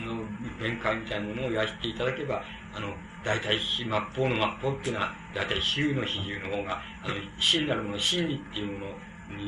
[0.59, 2.43] 弁解みたいなものを言わせていただけば、
[2.73, 2.93] あの、
[3.23, 8.85] 大体、末法の末法っていうのは、大体、比喩の比重の方が、あの、真なるもの、真理っていうもの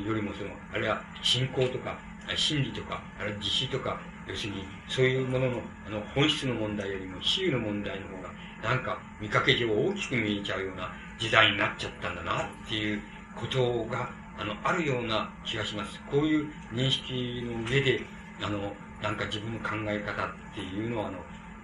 [0.07, 1.97] よりも、その、あるいは信仰とか、
[2.35, 8.29] 真理とか、あるいは実施とか、要するに、そういうものの、あの、本質の問題よりも、比喩の問題の方が、
[8.63, 13.01] なんか、見かけ上大きく見えちゃうような時代になっちゃったんだな、っていう
[13.35, 14.09] ことが、
[14.39, 15.99] あの、あるような気がします。
[16.09, 18.01] こういう認識の上で、
[18.41, 21.17] あの、なんか自分の考え方っていうのは、あの、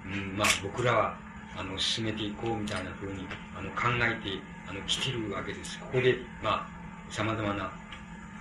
[0.05, 1.17] うん、まあ僕らは、
[1.57, 3.25] あの、進めていこうみたいなふうに、
[3.57, 5.79] あの、考えて、あの、来てるわけです。
[5.79, 6.67] ここで、まあ、
[7.09, 7.71] 様々な、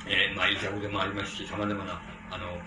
[0.06, 2.58] えー、まあ、いざこでもありますし、様々な、あの、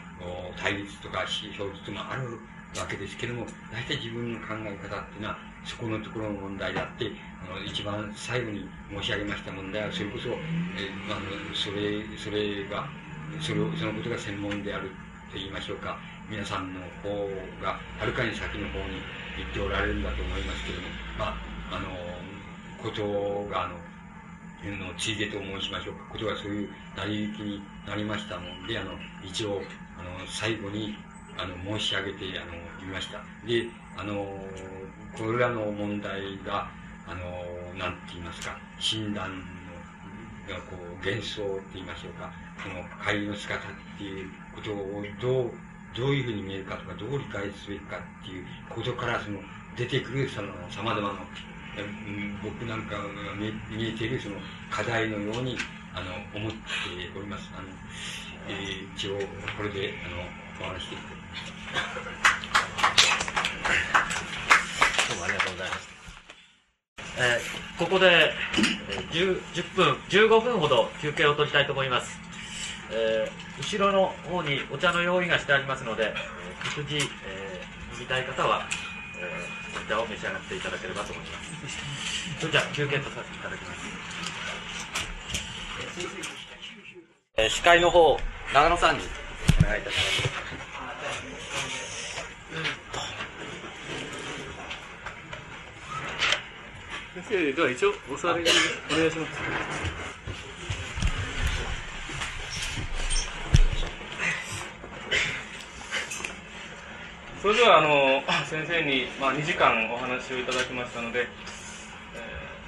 [0.58, 2.40] 対立とか、表述もある
[2.80, 7.12] わけですけども、大体自分の考え方っていうのは、そこのところの問題であって、
[7.46, 10.36] あの、一番最後に申し上げました問題は、それこそ、え、
[11.10, 12.88] あの、それ、それが、
[13.40, 14.90] それ、そのことが専門である
[15.32, 15.98] と言いましょうか、
[16.30, 17.10] 皆さんの方
[17.62, 19.02] が、はるかに先の方に
[19.38, 21.26] 行っておられるんだと思いますけれども、ま
[21.72, 21.90] あ、あの、
[22.82, 23.76] ことが、あの、
[24.70, 28.92] のついでと申しましょうか、ことがそういう成り行きになりましたので、あの、
[29.24, 29.62] 一応、
[29.98, 30.96] あの、最後に、
[31.38, 33.20] あの、申し上げて、あの、言いました。
[33.46, 33.66] で、
[33.98, 34.26] あの、
[35.18, 36.70] これらの問題が、
[37.08, 39.36] あの、なんて言いますか、診断の、
[40.70, 42.32] こう、幻想って言いましょうか、
[42.62, 43.60] その、会の仕方っ
[43.98, 45.52] ていうことをどう、
[45.96, 49.40] どういうふうに見えるかとか、どう理解すべきかっていうことから、その、
[49.76, 51.20] 出てくる、その、様々な、
[52.44, 53.04] 僕なんかが
[53.36, 54.36] 見えている、その、
[54.70, 55.58] 課題のように、
[55.94, 56.58] あの、思って
[57.18, 57.50] おります。
[57.58, 57.68] あの、
[58.48, 59.18] えー、一応、
[59.58, 61.22] これで、あの、お話していきたい
[63.54, 64.51] どうもあ
[65.32, 65.90] りがとうございます。
[67.18, 68.32] えー、ここで、
[69.12, 72.20] 10, 10分、15分ほど休憩を取りたいと思います。
[72.92, 76.14] えー、後ろの方にお茶の用意がしてありますので、えー、
[76.76, 77.04] 各自、えー、
[77.96, 78.68] 飲みたい方は、
[79.18, 81.78] えー、お茶を召し上がっていただければと思います。
[82.40, 83.82] それじゃあ休憩とさせていただきます。
[87.38, 88.18] えー、司会の方、
[88.54, 89.04] 長野さんに
[89.62, 90.02] お願いいたしま
[90.38, 90.52] す。
[97.14, 98.46] 先生、では一応お座り
[98.90, 99.32] お願いします。
[107.42, 111.26] それではあの先生に、まあ、2時間お話をいただきましたので、え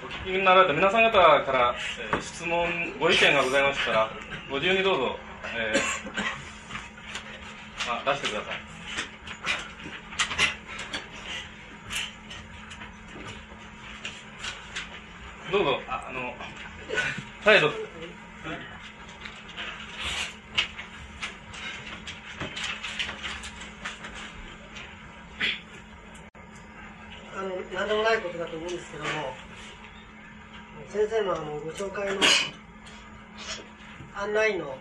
[0.03, 1.75] ー、お聞きになられた皆さん方から、
[2.11, 2.67] えー、質問
[2.99, 4.09] ご意見がございましたら
[4.49, 5.15] ご自由にどうぞ、
[5.55, 8.72] えー、あ出してください
[15.53, 16.33] どうぞ、ああの、
[17.45, 17.77] はい、どうぞ。
[27.37, 29.09] あの、なんでもないことだと思うんですけども、
[30.89, 32.21] 先生のあの、ご紹介の
[34.15, 34.75] 案内の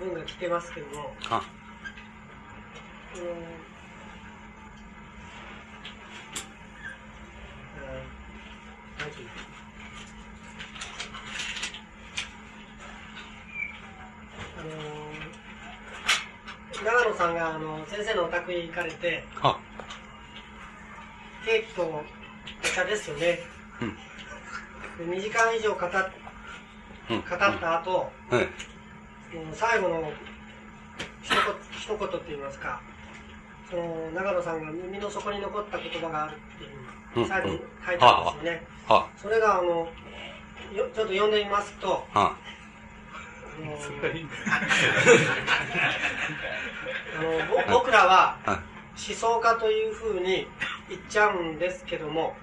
[0.00, 1.44] 文が来てますけども、は、
[3.14, 3.66] うんえー
[8.98, 9.30] なんていうの
[14.58, 14.70] あの
[17.04, 19.58] 長野さんがあの先生のお宅へ行かれては、
[21.46, 22.04] ケーキとお
[22.74, 23.38] 茶ですよね、
[25.00, 25.90] うん、で2時間以上語語っ
[27.30, 30.12] た後、うん、最後の
[31.22, 31.38] 一言
[31.72, 32.82] 一言って言いますか、
[33.70, 37.28] その長野さんが耳の底に残った言葉があるっていうう、ん。
[37.28, 38.66] 最後に書いてあるんですよね。
[38.88, 39.88] は、それがあのよ
[40.74, 42.20] ちょっと読んでみますと、は、あ。
[42.20, 42.36] の
[47.18, 47.30] あの
[47.72, 48.62] ぼ僕らはは、
[48.96, 50.46] 思想家というふうに
[50.88, 52.34] 言っちゃうんですけども、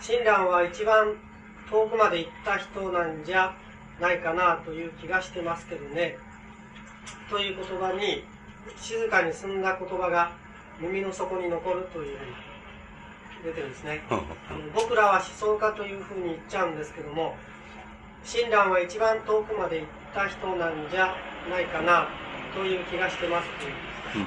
[0.00, 1.14] 親鸞は一番
[1.70, 3.54] 遠くまで行った人なんじゃ
[4.00, 6.16] ないかなという気がしてますけどね。
[7.30, 8.24] という言葉に、
[8.76, 10.32] 静かに澄んだ言葉が
[10.80, 12.32] 耳の底に残るというふうに
[13.44, 14.02] 出てるんですね。
[14.08, 17.36] は、あの僕らは思想家というふうに言っちゃうんですけども、
[18.24, 21.14] 親鸞は一番遠くまで行った人なんじゃ
[21.50, 22.08] ないかな
[22.54, 23.48] という気がしてます。
[23.58, 24.26] という。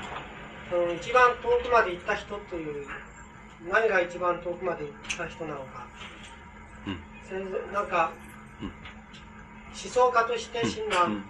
[0.70, 2.86] その一番遠くまで行った人という、
[3.72, 5.88] 何が一番遠くまで行った人なのか。
[6.86, 7.00] うん。
[7.24, 8.12] 先生なんか、
[8.62, 8.68] うん。
[8.68, 8.74] 思
[9.74, 11.24] 想家として親鸞、うん。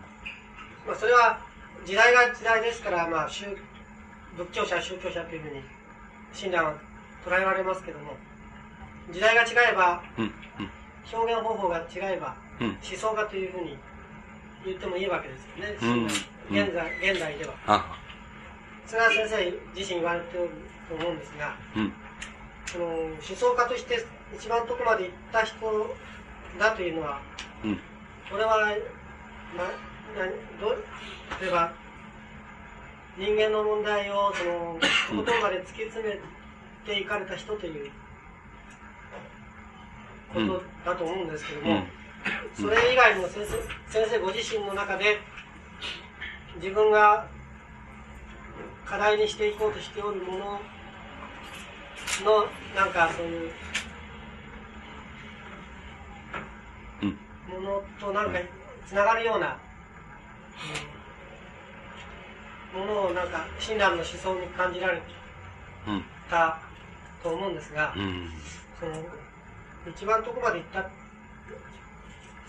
[0.88, 1.40] まあそれは
[1.86, 3.46] 時代が時代ですから、まあ宗
[4.38, 5.62] 仏教者、宗教者というふうに
[6.34, 6.74] 親鸞は
[7.26, 8.18] 捉えられますけども、
[9.12, 10.02] 時代が違えば、
[11.14, 13.78] 表現方法が違えば、うん、思想家というふうに
[14.66, 16.06] 言ってもいいわけですよね、うん。
[16.06, 17.54] 現在現在では。
[17.66, 17.98] は、
[18.86, 20.50] 菅先生自身言われておる
[20.90, 21.94] と思うんですが、うん、
[22.66, 24.06] その思想家として
[24.36, 25.96] 一番遠くまで行った人
[26.60, 27.22] だというのは、
[27.64, 27.80] うん、
[28.30, 28.58] これは、
[29.56, 29.64] ま、
[30.24, 30.84] などう
[31.42, 31.74] 例えば、
[33.18, 34.80] 人間の問題をその、
[35.10, 36.20] とことんまで突き詰め
[36.86, 37.92] ていかれた人という
[40.34, 41.88] ことだと思うんですけども、うん
[42.60, 45.20] それ以外の先生先生ご自身の中で、
[46.56, 47.28] 自分が
[48.86, 50.62] 課題にしていこうとしておるもの
[52.24, 53.54] の、なんかそういう、
[57.02, 57.10] うん、
[57.64, 58.40] ものとなんか
[58.86, 59.58] つながるような、
[60.82, 60.98] うん
[62.78, 65.02] ものをなんか親鸞の思想に感じられ
[65.88, 66.60] うん、た
[67.24, 68.30] と思うんですが、うん、
[68.78, 68.92] その
[69.90, 70.90] 一番遠くまで行った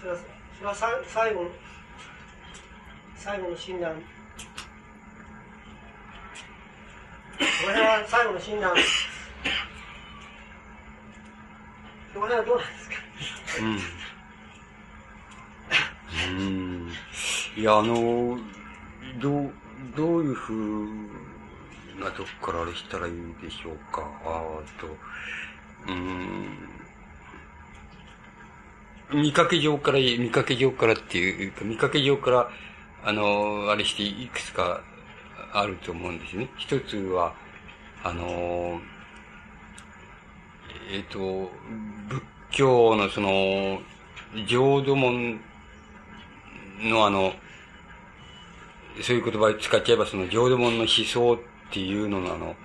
[0.01, 0.19] それは
[0.59, 1.51] それはさ最後の
[3.17, 4.01] 最後の親鸞こ
[7.67, 8.75] の辺は最後の親鸞
[12.15, 12.95] この辺はどうなんですか？
[13.61, 13.79] うん。
[16.39, 16.93] うん。
[17.57, 18.39] いや、あの、
[19.21, 19.53] どう、
[19.97, 20.87] どういうふう
[22.01, 23.13] なとこからあれしたらいい
[23.43, 24.03] でしょうか？
[24.25, 24.97] あーと、
[25.89, 26.78] うん。
[29.13, 32.51] 見かけ上から、見かけ上からっていうか、見かけ上から、
[33.05, 34.83] あの、あれしていくつか
[35.53, 36.49] あると思うんですね。
[36.59, 37.35] 一つは、
[38.05, 38.81] あの、
[40.93, 41.51] えっ、と、
[42.09, 43.81] 仏教のその、
[44.47, 45.41] 浄土門
[46.81, 47.33] のあの、
[49.01, 51.39] そういう言葉を使っちゃえば、その浄土門の思想っ
[51.73, 52.57] ていうののあの、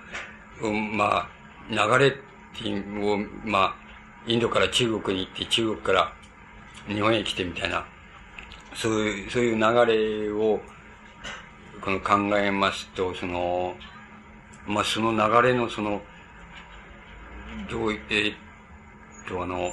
[0.62, 1.28] うんまあ、
[1.70, 2.12] 流れっ
[2.56, 3.74] ていうを、まあ、
[4.26, 6.12] インドから中国に行って、中国から
[6.88, 7.86] 日本へ来てみたいな、
[8.74, 10.60] そういう、そういう流れを、
[11.80, 13.74] この考えますと、その、
[14.66, 16.00] まあ、その流れのその、
[17.70, 18.34] どういって、えっ
[19.28, 19.72] と、あの、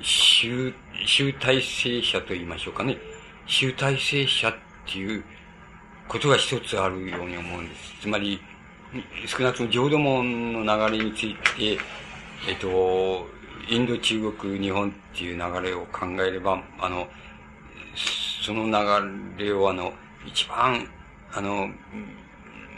[0.00, 0.74] 集、
[1.06, 2.98] 集大成者と言いましょうかね。
[3.46, 4.54] 集大成者っ
[4.86, 5.24] ていう
[6.08, 8.00] ことが一つあるように思うんです。
[8.02, 8.40] つまり、
[9.26, 11.78] 少なくとも浄土門の流れについて、
[12.48, 13.28] えっと、
[13.68, 17.08] インド、中国、日本っていう流れを考えれば、あの、
[18.42, 19.92] その流れをあの、
[20.24, 20.88] 一番、
[21.32, 21.68] あの、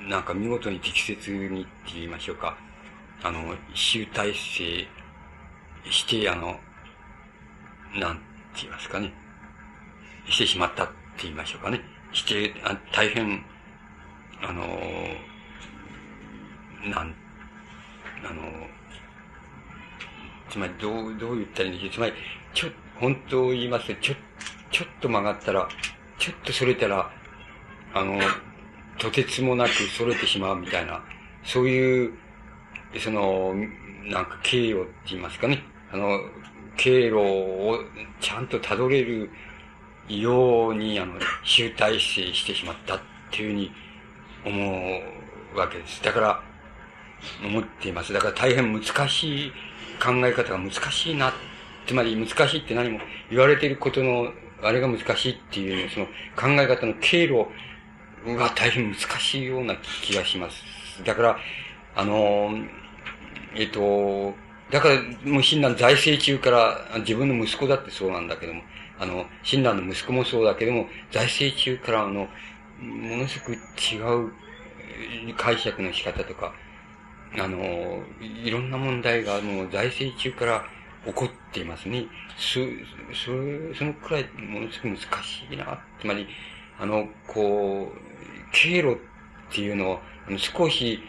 [0.09, 2.57] なんか見事に適切にって言いましょうか。
[3.23, 4.87] あの、集大成
[5.91, 6.59] して、あの、
[7.95, 8.23] なんて
[8.63, 9.13] 言いますかね。
[10.31, 10.93] してしまったって
[11.25, 11.81] 言いましょうかね。
[12.13, 13.45] して、あ大変、
[14.43, 14.63] あの、
[16.85, 17.15] なん、
[18.25, 18.78] あの、
[20.51, 21.91] つまりどう、どう言ったらいいんでしょう。
[21.93, 22.13] つまり、
[22.55, 24.15] ちょ、本当を言いますと、ちょ、
[24.71, 25.69] ちょっと曲がったら、
[26.19, 27.11] ちょっとそれたら、
[27.95, 28.19] あの、
[28.99, 31.03] とてつもなくそれてしまうみたいな、
[31.45, 32.13] そういう、
[32.99, 33.55] その、
[34.05, 35.63] なんか経路って言いますかね。
[35.93, 36.21] あの、
[36.77, 37.79] 経路を
[38.21, 39.31] ちゃんと辿れる
[40.09, 41.15] ように、あの、
[41.45, 42.01] 集大成
[42.33, 43.01] してしまったっ
[43.31, 43.73] ていうふうに
[44.45, 45.01] 思
[45.55, 46.03] うわけです。
[46.03, 46.43] だから、
[47.45, 48.13] 思っています。
[48.13, 49.53] だから大変難しい
[49.99, 51.33] 考え方が難しいな。
[51.87, 53.01] つまり難しいって何も
[53.31, 56.07] 言われていることの、あれが難しいっていう、その
[56.37, 57.47] 考え方の経路
[58.27, 60.63] が大変難しいような気がします。
[61.05, 61.39] だから、
[61.97, 62.51] あの、
[63.55, 64.35] えっと、
[64.71, 68.63] だから、もう親鸞財政中から、自分の息子だってそうなんだけども、
[68.99, 72.29] あの、親鸞の息子もそうだけども、財政中からの、
[72.81, 76.53] ものすごく違う解釈の仕方とか、
[77.37, 80.65] あの、いろんな問題がもう財政中から
[81.05, 82.07] 起こっていますね。
[82.37, 82.61] そ、
[83.13, 83.33] そ、
[83.77, 85.79] そのくらいものすごく難しいな。
[86.01, 86.27] つまり、
[86.79, 87.99] あの、こう、
[88.53, 88.97] 経路っ
[89.53, 91.01] ていうのを、あの少し、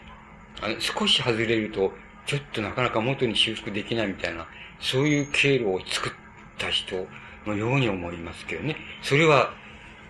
[0.62, 1.92] あの少し外れると、
[2.26, 4.46] ちょっとなかなか元に修復できないみたいな、
[4.80, 6.12] そういう経路を作っ
[6.58, 7.06] た人
[7.46, 8.76] のように思いますけどね。
[9.02, 9.52] それは、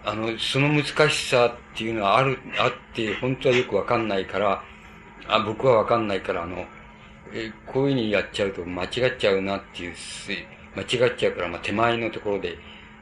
[0.05, 4.65] あの、その難しさっていうのはある、あって、本当はよくわかんないから、
[5.37, 6.67] あ、僕はわかんないから、あの、
[7.33, 9.95] え、こういうふうにやっちゃうと間違っちゃうなっていう、
[10.77, 12.59] 間違っちゃうから、まあ、手前のところで、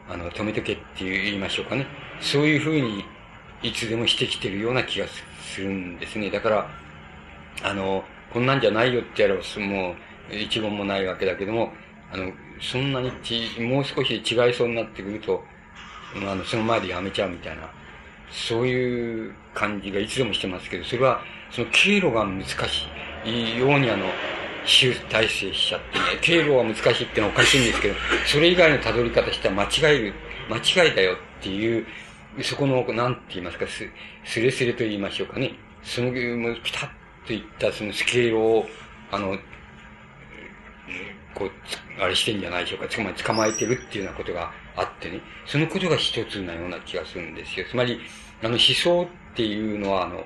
[0.09, 1.87] あの、止めとけっていう言いましょうかね。
[2.21, 3.05] そういうふうに、
[3.63, 6.31] いつでもしてきてるような気がするんですね。
[6.31, 6.71] だから、
[7.63, 9.95] あの、こんなんじゃないよってやれば、も
[10.31, 11.73] う、一言もないわけだけども、
[12.13, 12.31] あの、
[12.61, 15.43] そんなにち、もう少し違いそうになってくると、
[16.15, 17.71] あの、その前でやめちゃうみたいな、
[18.31, 22.89] そういう感じがいつでもしてますけど、それは、その経路が難し
[23.25, 24.07] いようにあの、
[24.65, 27.95] 集大成しちゃってね、経路は難しいってのはおかしいんですけど、
[28.27, 30.15] それ以外の辿り方したら間違える、
[30.51, 31.87] 間違いだよっていう、
[32.43, 33.85] そこの、なんて言いますか、す、
[34.25, 35.53] すれすれと言いましょうかね。
[35.83, 36.91] その、もうピタッ
[37.27, 38.67] といったそのスケールを、
[39.11, 39.39] あの、
[41.35, 41.51] こう、
[42.03, 42.89] あれしてんじゃないでしょうか。
[42.89, 45.21] つまり捕まえてるっていうようなことがあってね。
[45.47, 47.67] そのことが一つなような気がするんですよ。
[47.71, 48.01] つまり、
[48.43, 50.25] あの思想っていうのは、あの、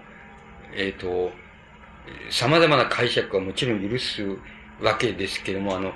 [0.74, 1.32] えっ、ー、と、
[2.30, 4.22] 様々な解釈はもちろん許す
[4.80, 5.92] わけですけども、あの、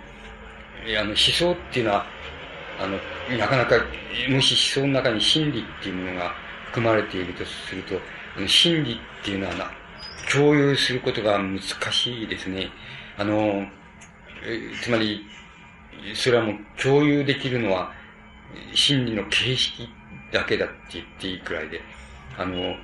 [0.98, 2.06] あの思想っていうのは、
[2.78, 3.76] あの、なかなか、
[4.28, 6.34] もし思想の中に真理っていうものが
[6.66, 7.98] 含まれているとすると、
[8.46, 9.70] 真理っていうのはな、
[10.30, 12.70] 共有することが難しいですね。
[13.16, 13.66] あの、
[14.82, 15.24] つまり、
[16.14, 17.92] それはもう共有できるのは、
[18.74, 19.88] 真理の形式
[20.32, 21.80] だけだって言っていいくらいで、
[22.36, 22.76] あの、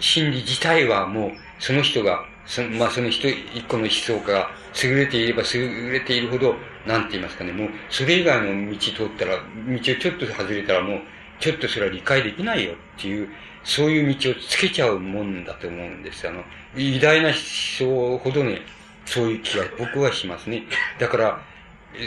[0.00, 4.50] 真理自体はもう、その人が、その、まあ、その人、一個の思想家が
[4.82, 6.56] 優れていれば優れているほど、
[6.86, 11.00] なんて言いますかね、もう、それ以外の道通ったら、道をちょっと外れたらもう、
[11.40, 13.28] ちょっとそれは理解できないよっていう、
[13.64, 16.28] そういう道をつけちゃうもんだと思うんです。
[16.28, 16.44] あの、
[16.76, 18.60] 偉大な思想ほどね、
[19.06, 20.64] そういう気が僕はしますね。
[20.98, 21.40] だから、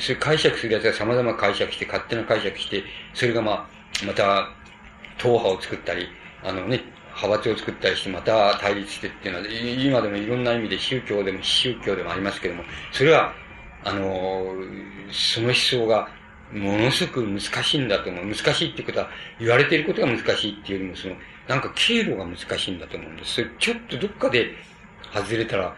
[0.01, 2.84] それ解釈するやつが様々解釈して、勝手な解釈して、
[3.14, 4.49] それがまあ、また、
[5.18, 6.07] 党派を作ったり、
[6.43, 6.84] あのね、
[7.18, 13.34] 派閥を作ったりして、また対立してっていうのは、今でもいろんな意味で宗教でも宗教でもありますけども、それは、
[13.84, 14.45] あの、
[15.11, 16.07] その思想が、
[16.53, 18.26] ものすごく難しいんだと思う。
[18.26, 21.15] 難しいってことは、言われていることが難しいっていうよりも、その、
[21.48, 23.34] なんか経路が難しいんだと思うんです。
[23.35, 24.52] それちょっとどっかで
[25.14, 25.76] 外れたら、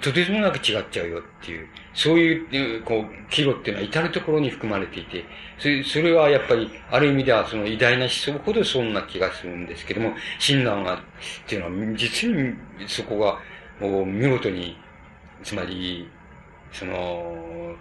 [0.00, 5.24] とてつもなく違っちゃうよっていう、そういう、こう、岐路っていうのは至るところに含まれていて、
[5.58, 10.98] それそれはやっぱり、ある意味ではその偉大な思想ほどそんな気がするんですけども、親鸞が、っ
[11.46, 12.54] ていうのは、実に
[12.86, 13.38] そこが、
[13.80, 14.76] もう見事に、
[15.42, 16.08] つまり、
[16.72, 17.76] その、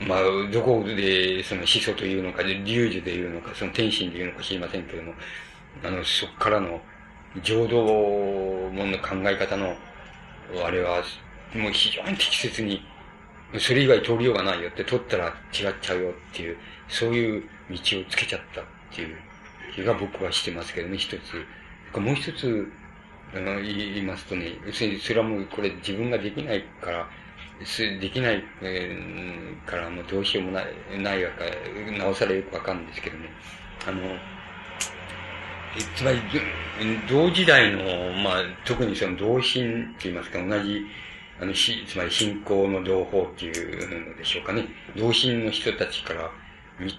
[0.00, 0.20] まあ、
[0.52, 5.14] どこで、その思想というのか、流樹でいうのか、その天心でいうのか知りませんけども、
[5.82, 6.80] あの、そこからの、
[7.42, 7.82] 浄土
[8.72, 9.74] 門の考え方の、
[10.64, 11.02] あれは、
[11.54, 12.84] もう非常に適切に、
[13.58, 16.56] それ以外通りようがないよって、取ったら違っちゃうよっていう、
[16.88, 19.16] そういう道をつけちゃったっていう
[19.74, 21.44] 気が僕はしてますけどね、一つ。
[21.98, 22.70] もう一つ、
[23.34, 27.08] あの、言いますとね、要するにそれはもうこれ自分ができないから、
[28.00, 33.28] できない、えー、からもうどうしようもない、ないわけ、なおさらよくわかるんですけどね。
[33.86, 34.00] あの、
[35.96, 36.18] つまり、
[37.08, 40.84] 同時代の、まあ、特にその同心って言いますか、同じ
[41.40, 44.66] あの、し、つまり信仰の同胞っていうのでしょうかね。
[44.96, 46.30] 同心の人たちから、
[46.78, 46.98] み、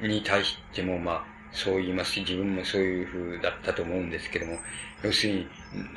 [0.00, 4.58] み、に対しても、まあ、そう言いますし、自分もそういう風だったと思うんですけども、
[5.02, 5.48] 要するに、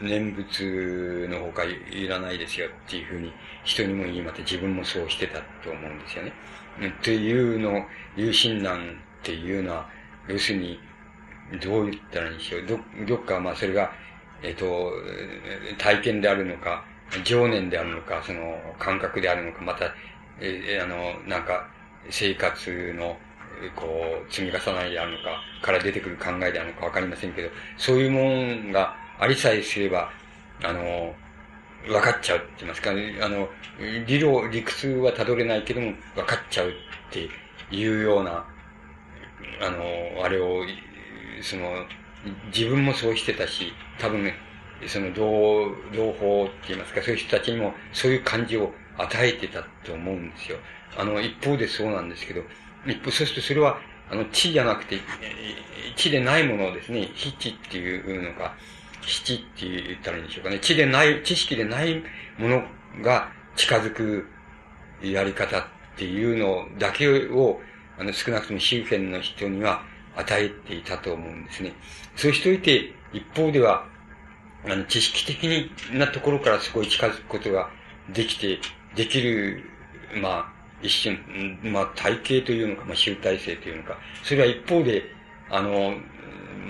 [0.02, 3.32] 念仏のほかいらないですよっていうふうに
[3.64, 6.34] 人にも言いまって自分もそうしてたと思うんですよね。
[6.88, 7.86] っていうの、
[8.18, 9.90] いう親鸞っていうのは、
[10.28, 10.80] 要するに、
[11.62, 12.66] どう言ったらいいんでしょう。
[12.66, 13.92] ど、どっかまあそれが、
[14.42, 14.92] えっ、と、
[15.78, 16.84] 体験であるのか、
[17.24, 19.94] 情念であるのか、その感覚であるのか、また、
[20.40, 21.68] えー、あの、なんか、
[22.10, 23.18] 生活の、
[23.76, 30.12] こう、積み重ねであるのか、から出てくる考えであるのかわかりませんけど、そういうもんがありさえすれば、
[30.64, 31.16] あの、
[31.88, 32.94] 分かっちゃうって言いますか、あ
[33.30, 33.50] の、
[34.06, 36.74] 理論、理屈は辿れないけども、分かっちゃうっ
[37.12, 37.30] て
[37.72, 38.46] いうような、
[39.62, 40.64] あの、あれを、
[41.42, 41.86] その、
[42.54, 44.36] 自分もそうしてたし、多分ね、
[44.88, 50.58] その同、同胞って言いますか、そういう人たちにもそういう感じを与えてたと思うんですよ。
[50.98, 52.42] あの、一方でそうなんですけど、
[52.86, 53.80] 一方、そうするとそれは、
[54.10, 55.00] あの、知じゃなくて、
[55.96, 58.56] 知でないものをですね、非知っていうのか、
[59.02, 60.60] 非知って言ったらいいんでしょうかね。
[60.60, 62.04] 知でない、知識でない
[62.38, 62.64] もの
[63.02, 64.28] が近づく
[65.02, 65.64] やり方っ
[65.98, 67.62] ていうのだけを、
[67.98, 69.84] あの、少なくとも周辺の人には
[70.16, 71.74] 与えていたと思うんですね。
[72.16, 73.88] そうしといて、一方では、
[74.68, 77.70] あの、知識的なところからそこに近づくことが
[78.10, 78.60] できて、
[78.96, 79.64] できる、
[80.22, 81.20] まあ、一瞬、
[81.64, 85.04] まあ、体系というのか、まあ、集大成というのか、それは一方で、
[85.50, 85.96] あの、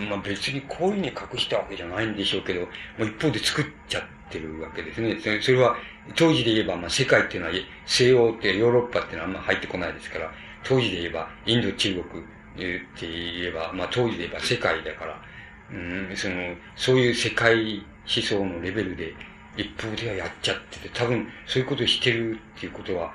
[0.09, 2.67] まあ、別にこういうに隠したわけじゃないんでしょうけど、も
[2.99, 5.17] う一方で作っちゃってるわけですね。
[5.41, 5.77] それは、
[6.15, 7.53] 当時で言えば、まあ、世界っていうのは、
[7.85, 10.31] 西欧ってヨーロッパっていうのはあんま入ってこないですから、
[10.63, 15.21] 当時で言えば、インド、中国って言えば、まあ、当時で言えば世界だから、
[15.71, 15.75] う
[16.13, 16.35] ん、その、
[16.75, 19.13] そういう世界思想のレベルで、
[19.57, 23.13] 一方ではやっちゃってて、多分、そういうことをしてるっていうことは、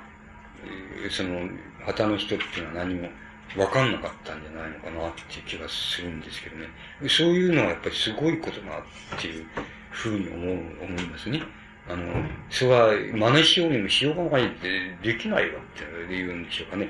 [1.09, 1.47] その、
[1.85, 3.09] 旗の人っていうのは何も
[3.55, 6.67] 分かんなかったんじゃないのかなっていう気がするんですけどね。
[7.09, 8.81] そういうのはやっぱりすごいことだなっ
[9.19, 9.45] ていう
[9.89, 11.41] ふうに思う、思いますね。
[11.89, 12.03] あの、
[12.49, 16.89] それは真似しようにもしようがないってできないわって言うんでしょうかね。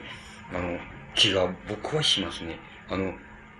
[0.53, 0.77] あの、
[1.15, 2.59] 気が僕はしますね。
[2.89, 3.13] あの、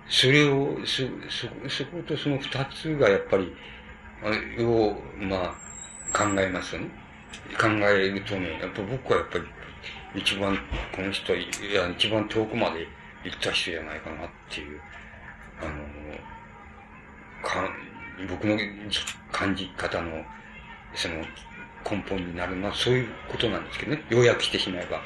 [0.08, 3.52] それを、そ、そ、そことその二つがやっぱり、
[4.60, 5.54] を、まあ、
[6.16, 6.90] 考えますよね。
[7.58, 9.44] 考えるとね、やっぱ僕はやっぱり、
[10.14, 10.58] 一番、
[10.94, 12.86] この人は、いや、一番遠くまで
[13.24, 14.80] 行った人じゃないかなっていう、
[15.60, 15.72] あの、
[17.42, 17.68] か
[18.28, 18.58] 僕の
[19.30, 20.24] 感じ方の、
[20.94, 21.14] その、
[21.90, 24.04] 根本になるのはそういうことなんですけどね。
[24.08, 25.00] 要約してしまえば、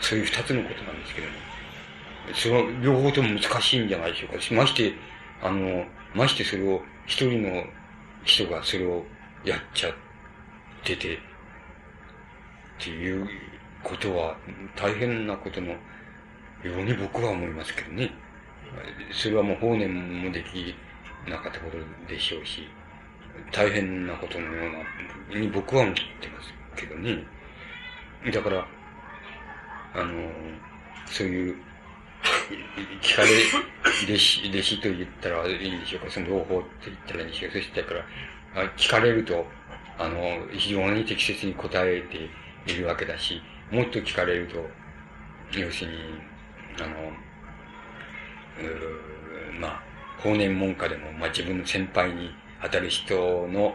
[0.00, 1.32] そういう二つのことなんですけども。
[2.34, 4.54] その両方とも難しいんじゃないでしょうか。
[4.54, 4.92] まして、
[5.42, 5.84] あの、
[6.14, 7.64] ましてそれを、一人の
[8.24, 9.04] 人がそれを
[9.44, 9.94] やっちゃっ
[10.84, 11.18] てて、っ
[12.80, 13.28] ていう
[13.82, 14.36] ことは
[14.76, 15.76] 大変なことのよ
[16.64, 18.10] うに僕は思いますけどね。
[19.12, 20.74] それはもう法然もでき
[21.28, 21.78] なかったこと
[22.12, 22.68] でしょうし、
[23.52, 24.68] 大変なことのよ
[25.30, 27.24] うな、に僕は思ってますけどね。
[28.32, 28.66] だから、
[29.94, 30.30] あの、
[31.06, 31.56] そういう、
[33.02, 33.28] 聞かれ、
[34.04, 37.58] 弟子、弟子と言ったらいいんでしょうか、その両方って言ったらいいんでしょうか。
[37.58, 38.04] そしたから、
[38.76, 39.46] 聞かれると、
[39.98, 42.28] あの、非常に適切に答えて
[42.70, 43.40] いるわけだし、
[43.70, 44.56] もっと聞かれると、
[45.58, 45.98] 要するに、
[46.80, 47.10] あの、
[48.60, 49.82] うまあ、
[50.18, 52.30] 法然門下でも、まあ自分の先輩に
[52.62, 53.14] 当たる人
[53.48, 53.74] の、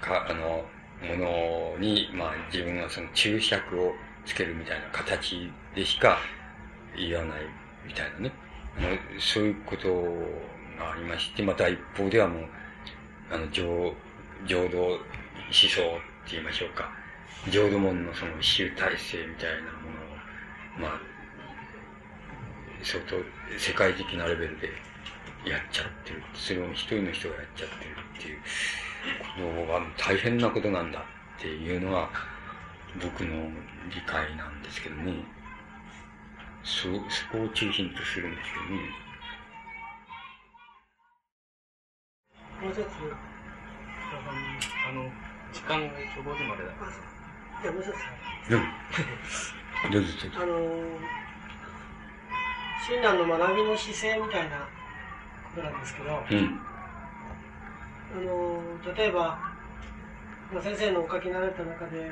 [0.00, 0.64] か、あの、
[1.02, 3.92] ものに、まあ自分はその注釈を
[4.24, 6.18] つけるみたいな形でしか
[6.96, 8.32] 言わないみたいなね。
[9.18, 9.88] そういうこと
[10.78, 12.48] がありまして、また一方ではもう、
[13.30, 13.94] あの、浄、
[14.46, 14.98] 浄土思
[15.52, 15.70] 想っ
[16.26, 16.90] て言いましょうか。
[17.50, 19.90] 浄土門のその集大成みたいなも
[20.80, 21.00] のを、まあ、
[22.82, 23.16] 相当
[23.58, 24.68] 世界的なレベルで
[25.46, 26.22] やっちゃってる。
[26.34, 28.38] それを一人の人がやっちゃってるっていう
[29.36, 32.10] ことが大変なことなんだっていうのは
[33.00, 33.50] 僕の
[33.90, 35.12] 理解なんですけどね。
[36.64, 39.04] そ、そこを中心とするんですけどね。
[42.62, 42.82] もう一つ、
[44.88, 45.12] あの、
[45.52, 46.90] 時間が一応5時までだから。
[47.62, 47.92] いや、もう一つ。
[48.50, 49.92] うん。
[49.92, 50.42] どうぞどうぞ。
[50.42, 50.98] あのー、
[52.88, 54.66] 親鸞の学びの姿勢みたいな
[55.54, 56.60] ことなんですけど、うん。
[58.12, 59.38] あのー、例えば、
[60.50, 62.10] まあ、先生のお書きになられた中で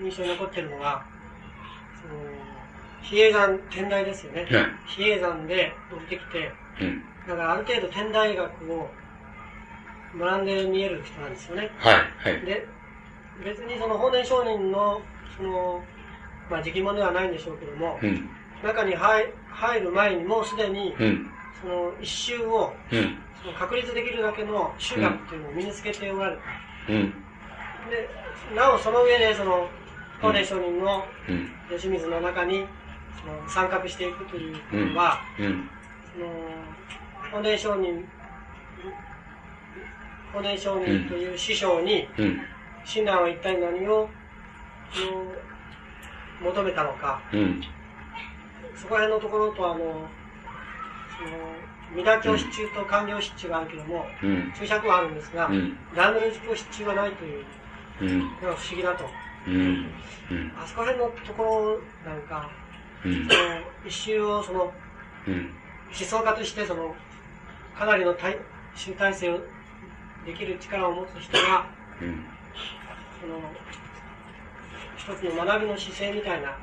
[0.00, 1.06] 印象に残ってるのが、
[2.02, 2.57] その、
[3.02, 4.42] 比叡山、天台ですよね。
[4.42, 4.50] はい
[4.86, 7.02] 比叡山で降りてきて、うん。
[7.26, 8.90] だからある程度天台学を
[10.18, 11.70] 学んで見える人なんですよね。
[11.78, 12.46] はい、はい。
[12.46, 12.66] で、
[13.44, 15.02] 別にその法然上人の、
[15.36, 15.84] その、
[16.50, 18.28] まあ、直問ではないんでしょうけども、うん。
[18.62, 21.30] 中に入入る前にもうすでに、うん。
[21.60, 23.18] その一周を、うん。
[23.42, 26.92] その確立できるだけの集学っていうのを身につけておられた。
[26.92, 27.10] うん。
[27.90, 28.08] で、
[28.56, 29.68] なおその上で、その、
[30.20, 31.50] 法然上人のうん。
[31.70, 32.87] 吉水の中に、そ
[33.26, 35.70] の参画していくというのは、うん。
[36.12, 36.26] その、
[37.30, 38.08] 法然上人、
[40.32, 42.40] 法然上人という師匠に、うん。
[42.84, 44.08] 親鸞は一体何を、
[46.42, 47.62] 求めたのか、うん。
[48.76, 50.08] そこら辺のところと、あの、
[51.16, 51.58] その、
[51.96, 54.52] 三田教失注と官僚失注があるけども、うん。
[54.56, 55.76] 注釈はあるんですが、うん。
[55.94, 57.44] ランドル自己失注がないという
[58.00, 58.18] うん。
[58.18, 59.04] のが不思議だと。
[59.46, 59.54] うん。
[60.30, 60.52] うん。
[60.56, 62.48] あそこら辺のところなんか、
[63.04, 63.28] うん。
[63.28, 63.38] その
[63.86, 64.72] 一周をその
[65.26, 65.50] うん。
[65.88, 66.94] 思想家としてその
[67.76, 68.36] かなりの体
[68.74, 69.40] 集大成を
[70.26, 71.66] できる力を持つ人が
[72.00, 72.24] うん。
[73.20, 73.40] その
[74.96, 76.56] 一つの学びの姿勢みたいな、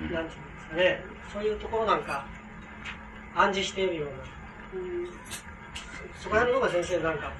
[0.00, 0.12] うん。
[0.12, 1.04] なんていうんですかね。
[1.32, 2.26] そういうところなんか
[3.34, 5.08] 暗示しているような、うん、
[6.20, 7.32] そこら辺の方が先生なんか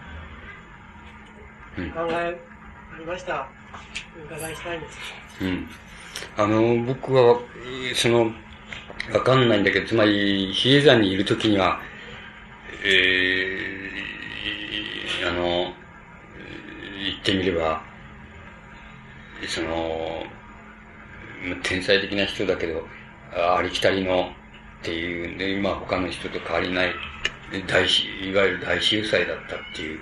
[1.79, 1.91] うん。
[1.91, 2.41] 考え
[2.95, 3.33] ありました。
[3.33, 3.49] ら
[4.21, 4.99] お伺いしたいんです。
[5.43, 5.69] うん。
[6.37, 7.39] あの、僕は、
[7.95, 8.33] その、
[9.13, 11.81] わかんないんだけど、つまり、比叡山にいるときには、
[12.85, 15.73] えー、あの、
[17.03, 17.83] 言ってみれば、
[19.49, 20.25] その、
[21.63, 22.87] 天才的な人だけど、
[23.33, 24.31] ありきたりの
[24.81, 26.95] っていう、で、今他の人と変わりない、
[27.67, 30.01] 大、いわゆる大秀才だったっていう、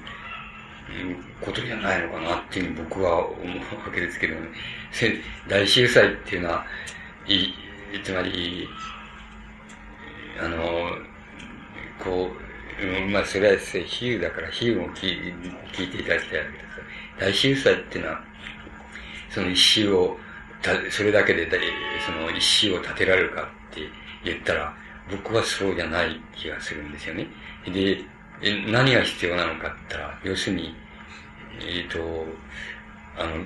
[1.41, 3.39] ことじゃないのかなっていうに僕は思う
[3.87, 4.49] わけですけどね。
[5.49, 6.67] 大秀才っていうのは、
[7.27, 7.53] い、
[8.03, 8.69] つまり、
[10.41, 10.57] あの、
[12.03, 15.35] こう、まあ、それは比喩だから、比喩も聞
[15.73, 16.65] 聞いていただきたいわけです。
[17.19, 18.21] 大秀才っていうのは、
[19.31, 20.19] その一周を、
[20.63, 21.59] たそれだけでだ、
[22.07, 23.83] その一周を立てられるかって
[24.25, 24.75] 言ったら、
[25.11, 27.27] 僕はそうじゃない気がするんですよね。
[27.67, 28.05] で、
[28.43, 30.75] 何が必要なのかって言ったら、要するに、
[31.61, 31.99] えっ、と、
[33.17, 33.45] あの、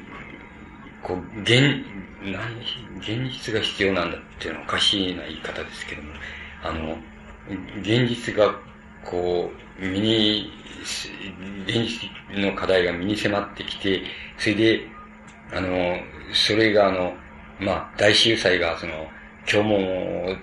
[1.02, 1.84] こう、現、
[2.22, 2.60] 何、
[2.98, 6.12] 現実が必要なんだっていうのはおかしいな言い方ですけども、
[6.62, 6.96] あの、
[7.80, 8.54] 現実が、
[9.04, 10.52] こう、身に、
[11.66, 11.84] 現
[12.30, 14.02] 実の課題が身に迫ってきて、
[14.38, 14.80] それで、
[15.52, 15.96] あの、
[16.32, 17.14] それがあの、
[17.58, 19.08] まあ、大秀才がその、
[19.46, 20.36] 教文を、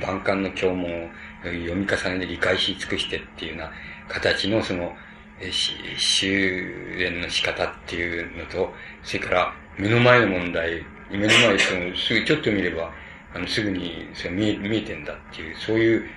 [0.00, 1.08] 万感の教文を
[1.52, 3.72] 読み重ねて理解し尽くしてっていうような
[4.08, 4.94] 形のその、
[5.38, 12.90] えし修練の仕方っていうのと、それから目の前の問題、目の前その、すぐちょっと見れば、
[13.34, 16.08] あの、すぐにそれ見え、見えてんだっていう、そういう、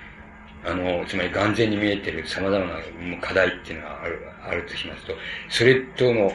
[0.64, 2.80] あの、つまり眼前に見えてる様々な
[3.20, 5.14] 課題っていうのがある、あるとしますと、
[5.48, 6.32] それとの、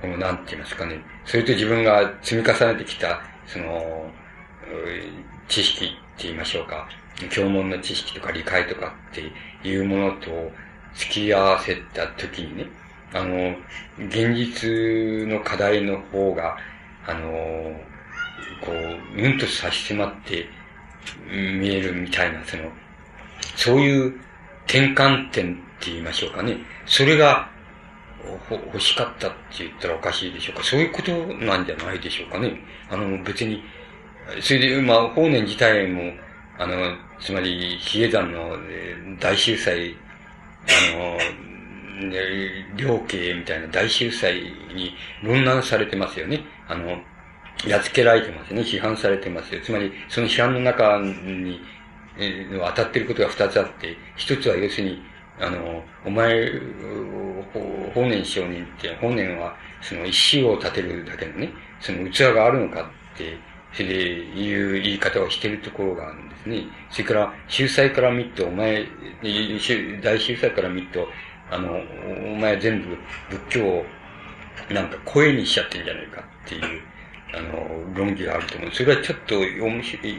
[0.00, 4.10] このなんて言いますかね、それと自分が積み重ねてきた、その、
[5.48, 6.88] 知識って言いましょうか、
[7.28, 9.32] 教文の知識とか理解とかって
[9.68, 10.50] いうものと
[10.94, 12.66] 付き合わせたときにね、
[13.12, 13.54] あの、
[13.98, 16.56] 現実の課題の方が、
[17.06, 17.20] あの、
[18.60, 20.48] こう、うんと差し迫って
[21.28, 22.64] 見えるみたいな、その、
[23.56, 24.14] そういう
[24.64, 26.56] 転換点って言いましょうかね。
[26.86, 27.48] それが、
[28.50, 30.64] 欲しかったって言ったらおかしいでしょうか。
[30.64, 31.12] そういうこと
[31.44, 32.60] なんじゃないでしょうかね。
[32.90, 33.62] あの、別に、
[34.40, 36.12] それで、まあ、法然自体も、
[36.60, 38.54] あの、つまり、比叡山の
[39.18, 39.96] 大秀才、
[40.92, 41.18] あの、
[42.76, 44.34] 両家みたいな大秀才
[44.74, 46.44] に論難されてますよね。
[46.68, 46.98] あの、
[47.66, 48.60] やっつけられてますね。
[48.60, 49.62] 批判されてますよ。
[49.64, 51.62] つまり、その批判の中に、
[52.18, 55.02] えー当たってることが二つあって、一つは要するに、
[55.40, 56.52] あの、お前、
[57.94, 62.82] 法然上人って、法然は、その一周を立てるだけのね、その器があるのか
[63.14, 63.38] って、
[63.72, 66.64] それでいう言い方をしているところがあるんですね。
[66.90, 68.86] それから、秀才から見ると、お前、
[70.02, 71.08] 大秀才から見ると、
[71.50, 71.80] あの、
[72.32, 72.96] お前全部
[73.30, 73.84] 仏教を
[74.70, 76.62] なんか声にしちゃってんじゃないかっていう、
[77.32, 78.70] あの、論議があると思う。
[78.72, 80.18] それはちょっと面白い、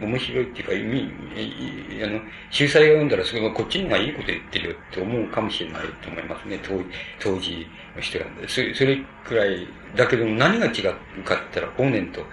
[0.00, 6.80] 面白いっていうか、意味、あの、秀才が読んだら、それはこっちの方がいいこと言ってるよって思うかもしれないと思いますね、当
[7.20, 8.26] 当時の人が。
[8.48, 9.66] それ、それくらい、
[9.96, 10.90] だけど何が違うかって
[11.24, 12.24] 言ったら、法然と、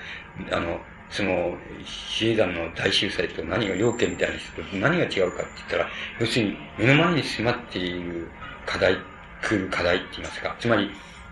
[0.52, 0.80] あの、
[1.10, 1.56] その、
[1.86, 5.88] 比叡山の大秀才と何が、両家みたいな人と何が違うかって言ったら、
[6.20, 8.28] 要するに目の前に迫っている
[8.66, 8.98] 課題、
[9.42, 10.56] 来る課題って言いますか。
[10.60, 10.90] つまり、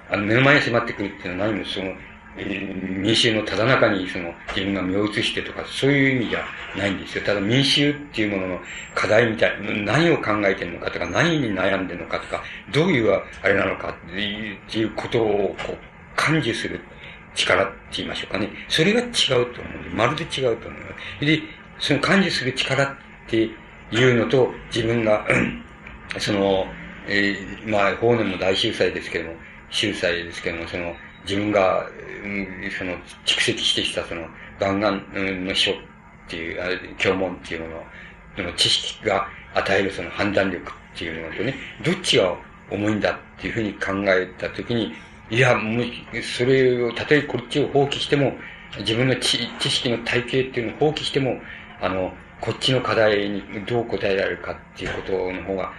[0.10, 1.94] あの、目の前に迫ってくるっていうのは何もその、
[2.36, 6.46] 民衆のただ中にその自分が身を移してとか、そういう意味じゃ
[6.78, 7.24] ないんですよ。
[7.26, 8.60] ただ民衆っていうものの
[8.96, 14.12] 課題みたいな、何を考えてるのかとか、何に悩んでるのかとか、どういうあれなのかっ
[14.70, 15.78] ていうことをこう
[16.16, 16.80] 感受する
[17.36, 18.50] 力って言いましょうかね。
[18.68, 19.10] それが違う
[19.54, 19.96] と思う。
[19.96, 20.78] まるで違うと思
[21.22, 21.26] う。
[21.26, 21.42] で、
[21.80, 22.96] その感受する力っ
[23.28, 23.50] て
[23.92, 25.26] いうのと、自分が、
[26.20, 26.66] その、
[27.08, 29.36] えー、まあ、法然も大秀才ですけども、
[29.70, 30.94] 秀才ですけども、その、
[31.24, 31.88] 自分が、
[32.24, 32.94] うん、その、
[33.26, 34.28] 蓄積してきた、その、
[34.60, 35.02] 弾丸
[35.46, 35.76] の書っ
[36.28, 37.84] ていう、あれ教文っていうもの
[38.36, 42.36] その知識が与えるその判断力っていうものとね、どっちが
[42.70, 44.94] 重いんだっていうふうに考えたときに、
[45.32, 48.34] いや、もう、それを、たとえこっちを放棄しても、
[48.80, 51.40] 自分の知知識の体系っていうのを放棄しても、
[51.80, 55.72] あの、こっちの課題にどう答えられるかっていうことの方が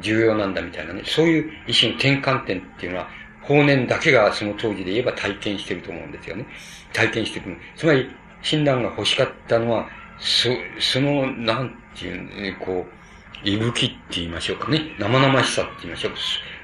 [0.00, 3.08] 重要なんだみたいなね、そういう一種の転換点っていうのは、
[3.42, 6.46] 法然だけがその当時で言えば体験してると思うんですよね。
[6.92, 7.56] 体験してる。
[7.76, 8.08] つまり、
[8.42, 9.88] 親鸞が欲しかったのは、
[10.20, 13.00] そ、その、なんていう、こう、
[13.42, 14.94] 息吹って言いましょうかね。
[14.98, 16.12] 生々しさって言いましょう。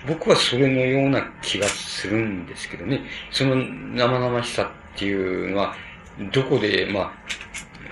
[0.07, 3.03] 僕はそれのような気がするんですけどね。
[3.31, 5.75] その生々しさっていうのは、
[6.33, 7.13] どこで、ま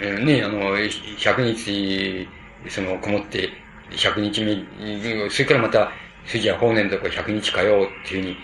[0.01, 2.29] あ、ね、あの、100日、
[2.69, 3.51] その、こもって、
[3.91, 5.91] 100日目、それからまた、
[6.27, 8.37] それじゃ法然とか100日かよっていうふうに、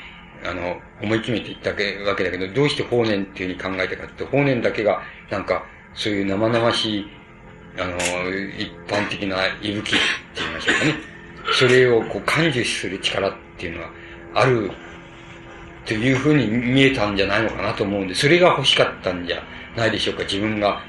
[0.45, 7.07] あの、思い決めていったわけだけど、どうして法然っていうふうに考えたかって、法然だけが、なんか、そういう生々しい、
[7.79, 7.97] あの、
[8.59, 9.99] 一般的な息吹って
[10.37, 10.95] 言いましょうかね。
[11.53, 13.91] それをこう感受する力っていうのは
[14.35, 14.71] ある
[15.87, 19.43] というふうに見えたんじゃないのかなと思うんで、それが欲しかったんじゃ
[19.77, 20.23] ないでしょうか。
[20.23, 20.81] 自分が、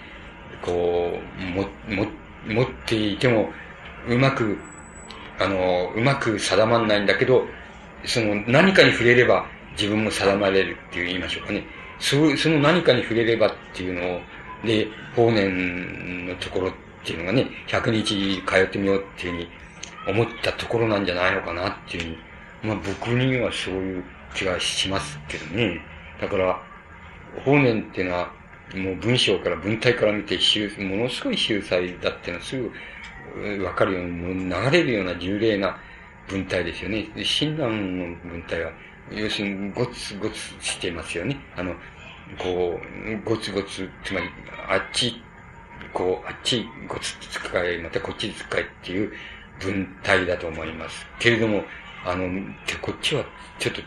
[0.61, 2.07] こう、も、も、
[2.47, 3.51] 持っていても、
[4.07, 4.57] うまく、
[5.39, 7.45] あの、うまく定まんないんだけど、
[8.05, 11.63] その何かに触れれば自分も定まれるっていう言いましょうかね。
[11.99, 14.21] そその何かに触れればっていうのを、
[14.65, 19.49] で、法然のところっていうのがね、100日通ってみようっていうふうに
[20.07, 22.17] 思ったところなんじゃないのかなっていうふうに、
[22.63, 25.81] まあ僕にはそういう気がしますけどね。
[26.19, 26.61] だから、
[27.43, 28.31] 法然っていうのは、
[28.75, 30.37] もう文章から文体から見て、
[30.79, 35.77] ものすごい秀才だっていうのはすぐわかるように、流れるような重麗な
[36.27, 37.09] 文体ですよね。
[37.15, 38.71] で親鸞の文体は、
[39.11, 41.37] 要するにゴツゴツしていますよね。
[41.57, 41.73] あの、
[42.37, 44.29] こう、ゴツゴツ、つまり、
[44.69, 45.21] あっち、
[45.93, 49.11] こう、あっちゴツ使い、またこっち使いっていう
[49.59, 51.05] 文体だと思います。
[51.19, 51.63] けれども、
[52.05, 52.27] あの、
[52.81, 53.23] こっちは
[53.59, 53.81] ちょっと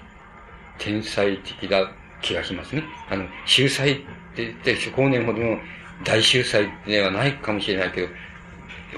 [0.78, 1.90] 天才的だ
[2.22, 2.84] 気がしますね。
[3.10, 3.96] あの、秀才っ
[4.34, 5.58] て言って、法年ほどの
[6.04, 8.08] 大秀才ではないかもしれないけど、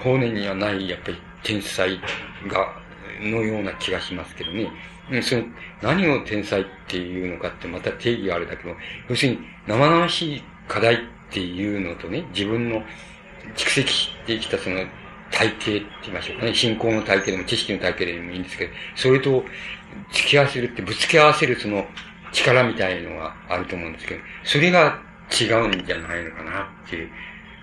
[0.02, 1.98] 法年にはない、やっぱり天才
[2.48, 2.74] が、
[3.20, 4.70] のような気がしますけどね。
[5.22, 5.44] その、
[5.82, 8.74] 何を天才っていうのかってまた定義があるだけど、
[9.08, 10.98] 要するに生々しい課題っ
[11.30, 12.82] ていうのとね、自分の
[13.56, 14.84] 蓄積してきたその
[15.36, 19.44] 体系って言いましょうかね、信仰の体系でも知識の体系でもいいんですけど、それと
[20.12, 21.86] 付き合わせるって、ぶつけ合わせるその
[22.32, 24.98] 力みたいのがあると思うんですけど、それが
[25.38, 27.10] 違うんじゃないのかなっていう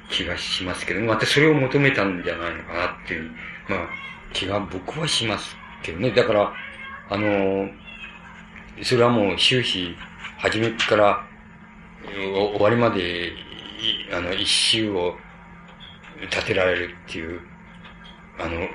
[0.10, 3.32] 気がしますけど、またそれを求めたんじゃないのかなっていう、
[3.68, 3.80] まあ、
[4.34, 6.12] 気が僕はしますけどね。
[6.12, 6.54] だから、
[7.10, 7.70] あの、
[8.84, 9.96] それはもう終始、
[10.38, 11.26] 初めから
[12.06, 13.32] 終わりまで、
[14.12, 15.16] あの、一周を
[16.22, 17.42] 立てられるっていう、
[18.40, 18.68] あの、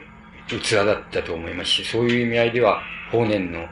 [0.48, 3.66] 器だったと思いますし、そういう意味合いでは、法然の、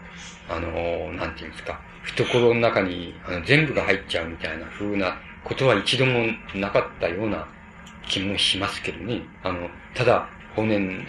[0.49, 7.47] あの、なんていうんですか、懐の中にあの全部が入っちゃうみたいな風なことは一度もなかったような
[8.09, 9.23] 気もしますけどね。
[9.43, 11.05] あの、ただ、法然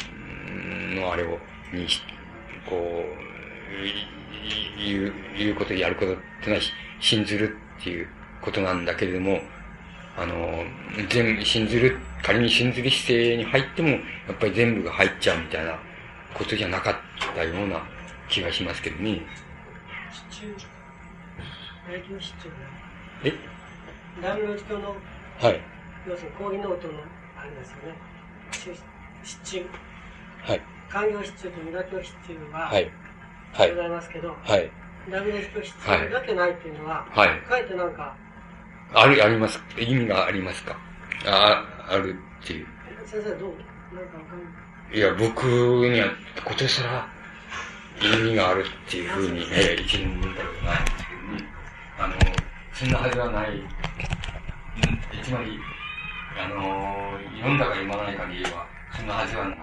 [0.95, 1.37] のあれを、
[1.73, 1.87] に、
[2.67, 3.03] こ
[4.77, 6.61] う、いう、いうこと、やることってのは、
[6.99, 8.07] 信ずるっていう
[8.41, 9.41] ことなんだけれども、
[10.17, 10.65] あの、
[11.09, 13.97] 全部、信ずる、仮に信ずる姿勢に入っても、や
[14.33, 15.77] っぱり全部が入っちゃうみたいな
[16.33, 16.95] ことじゃなかっ
[17.35, 17.83] たような
[18.27, 19.21] 気がしますけどね。
[23.23, 23.33] え？
[24.19, 24.97] 大名教の、
[25.39, 25.61] はい。
[26.07, 26.93] 要するに講義ノートの、
[27.37, 27.95] あれですよね。
[29.23, 29.65] 失注。
[30.41, 30.61] はい。
[30.89, 32.91] 官業失注と無駄教失注が、はい。
[33.53, 33.69] はい。
[33.69, 34.71] ございますけど、はい。
[35.11, 37.41] ダメ教失注だけないっていうのは、はい。
[37.47, 38.17] かえってなんか、
[38.93, 39.59] ある、あります。
[39.77, 40.77] 意味がありますか？
[41.25, 42.67] あ、あるっていう。
[43.05, 43.55] 先生どう？
[43.95, 44.45] なんかわかんな
[44.93, 44.97] い。
[44.97, 46.07] いや、僕には、
[46.45, 47.07] ことさら、
[48.01, 51.49] 意味があるっていうふうに、ええ、一年分だろうないんですけどね。
[51.99, 52.15] あの、
[52.73, 53.49] そんなはずはない。
[53.51, 53.65] うん、
[55.23, 55.59] つまり、
[56.39, 59.57] あの、読んだか読まないかで言えば、そんなはずはない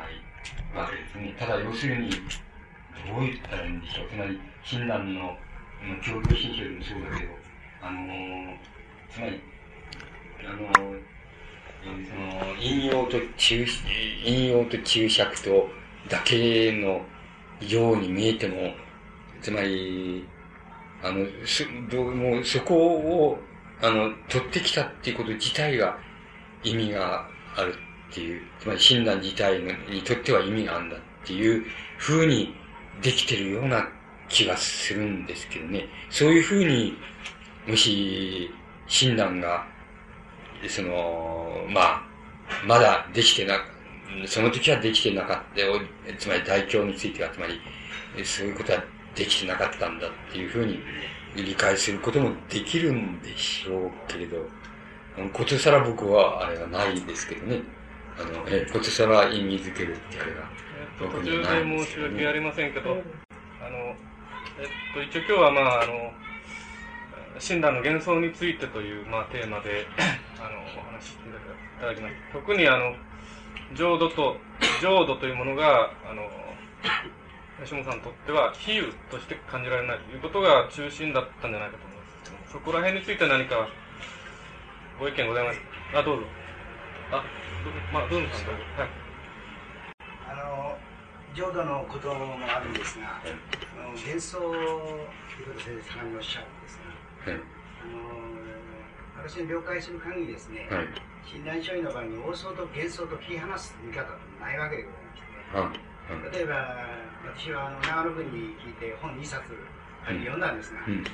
[0.74, 1.34] わけですね。
[1.38, 2.16] ただ、要するに、ど
[3.16, 4.08] う言ったらいいんでしょう。
[4.10, 5.38] つまり、親鸞の、
[6.02, 7.32] 教育新書でもそうだけど、
[7.82, 8.83] あの、つ
[9.20, 9.40] まり、
[10.46, 10.72] あの、
[12.04, 13.66] その、引用と注、
[14.24, 15.68] 引用と注釈と
[16.08, 17.02] だけの
[17.60, 18.74] ように見えても、
[19.40, 20.26] つまり、
[21.02, 23.38] あの、そ、どうも、そこを、
[23.80, 25.98] あの、取ってきたっていうこと自体が
[26.62, 29.60] 意味があるっっていう、つまり親鸞自体
[29.90, 31.64] にとっては意味があるんだっていう
[31.98, 32.54] 風に
[33.02, 33.88] できてるような
[34.28, 35.88] 気がするんですけどね。
[36.10, 36.96] そういう風に、
[37.66, 38.50] もし、
[38.86, 39.66] 親鸞が、
[40.68, 42.02] その、まあ、
[42.66, 43.58] まだできてな、
[44.26, 47.60] その時はできてなかった、つまり大教については、つまり、
[48.24, 48.82] そういうことは
[49.14, 50.80] できてなかったんだっていうふうに
[51.36, 54.46] 理解することもできるんでしょうけれど、
[55.32, 57.62] ことさら僕はあれはないですけどね。
[58.18, 60.42] あの、え、ことさら意味づけるってあれが。
[60.76, 62.98] えっと、途中で申し訳ありませんけど、あの、
[64.58, 66.12] えっと、一応今日はまあ、あの、
[67.38, 69.86] 親鸞の幻想についてという、まあ、テーマで、
[70.38, 71.16] あの、お話しい
[71.80, 72.38] ただきました。
[72.38, 72.94] 特にあの、
[73.74, 74.38] 浄土と、
[74.80, 76.30] 浄土というものが、あの、
[77.62, 82.52] 吉本さんにとっては比喩として感じられないということが中心だったんじゃないかと思います。
[82.52, 83.68] そこら辺について何か
[84.98, 85.60] ご意見ございます
[85.94, 86.26] あどうぞ。
[87.10, 87.24] あ
[87.92, 88.62] まあどうぞさんどうぞ。
[88.76, 88.88] はい。
[90.30, 90.78] あの
[91.34, 93.20] 浄土のこともあるんですが、
[93.94, 95.06] 幻想という
[95.46, 96.83] ことで先生におっしゃるんですが、
[97.24, 100.88] はい、あの私の了解する限りですね、はい、
[101.24, 106.76] 親鸞書院の場合に妄想と幻想と切り離す見方とないわけでございまして、ね、例えば
[107.32, 109.40] 私はあの長野君に聞いて本2冊
[110.04, 111.04] 読んだんですが、うん、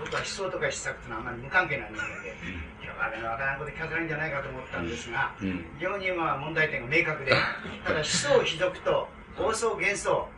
[0.00, 2.32] 僕は思想とか思索というのはあんまり無関係な人間で、
[2.80, 5.52] 今日はね、わからんこと聞かせないんじゃないかと思ったんですが、非
[5.84, 7.36] 常にまあ問題点が明確で、
[7.84, 10.28] ただ思想、卑俗と妄想、幻想、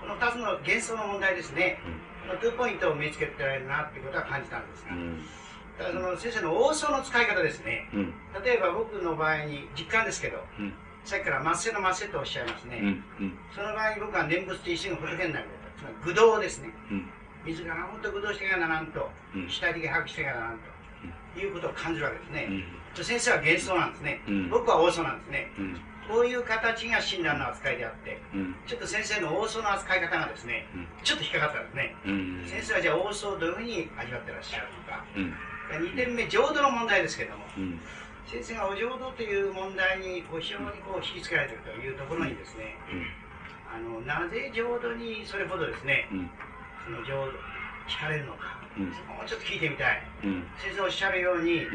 [0.00, 4.94] この2つの幻想の問題ですね、この2ポイントを見つけてられるなっていうことは感じたんですが、
[5.78, 7.88] ただその先生の妄想の使い方ですね、
[8.44, 10.38] 例えば僕の場合に実感ですけど、
[11.04, 12.86] さっきから末世の末世とおっしゃいますね、うん。
[12.86, 12.90] う
[13.24, 15.46] ん、その場合に僕は念仏と一緒に仏になる
[15.78, 17.10] つまり愚道ですね、うん、
[17.46, 20.58] 自ら本当愚道してがならんと、うん、主体的把握してがならん
[21.34, 22.48] と、いうことを感じるわけですね、
[22.96, 25.50] うん、先生は幻想なんですね、僕は妄想なんですね、
[26.10, 28.20] こういう形が親鸞の扱いであって、
[28.66, 30.66] ちょっと先生の妄想の扱い方がですね、
[31.04, 31.94] ちょっと引っかかったんですね、
[32.46, 35.04] 先生はじゃあ妄想をどういうふうに味わってらっしゃるのか、
[35.78, 37.44] 2点目浄土の問題ですけども、
[38.26, 42.76] 先生がお浄土という問題に非常にこう引き付けられているというところにですね、
[43.72, 46.08] あのなぜ浄土にそれほどですね、
[46.84, 47.38] その浄土
[47.86, 48.58] 聞かれるのか、
[48.94, 50.02] そこもちょっと聞いてみたい、
[50.58, 51.66] 先生おっしゃるように、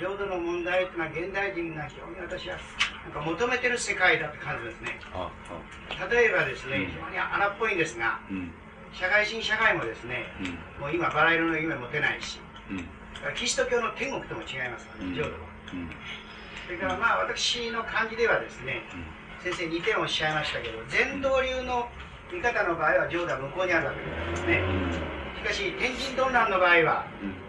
[0.00, 2.56] 浄土の問題というのは現代人が非常に私は
[3.04, 5.00] なんか求めてる世界だって感じですね。
[6.10, 8.20] 例えばですね、非常に荒っぽいんですが、
[8.92, 10.26] 社会人社会もですね、
[10.80, 12.40] もう今バラ色の夢持てないし、
[13.34, 15.36] キリスト教の天国とも違いますからね、浄土は。
[16.66, 18.82] それからまあ私の感じではですね、
[19.42, 21.88] 先生2点おっしゃいましたけど禅道流の
[22.32, 24.62] 見方の場合は浄土は向こうにあるわけですね。
[25.38, 27.06] しかし天神動乱の場合は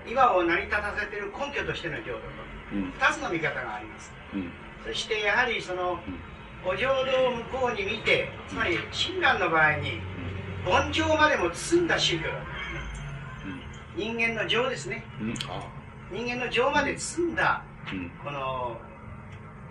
[0.08, 2.20] 今を成り立たせている根拠としての浄土。
[2.20, 2.39] と
[2.72, 4.12] 2つの見方があります。
[4.86, 6.00] そしてやはりその
[6.66, 10.02] お浄土を向こうに見てつまり親鸞の場合に
[10.66, 12.28] 凡情までも包んだ宗教。
[12.28, 12.44] だったん。
[12.44, 13.64] ですね
[13.96, 15.04] 人間の情ですね。
[16.12, 17.64] 人間の情まで包んだ
[18.24, 18.78] この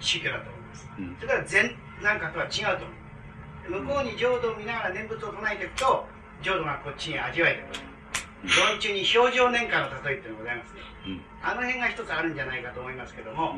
[0.01, 0.89] 宗教だと思います、
[1.21, 3.83] それから禅なんかとは違うと思う。
[3.85, 6.07] 向こうに浄土を見ながら念仏を唱えていくと
[6.43, 7.81] 浄土がこっちに味わえてくる。
[8.71, 10.81] 論中に表情年間の例えっていうのがございますね、
[11.43, 13.57] あの辺が一つあるんじゃないかと思いますけども、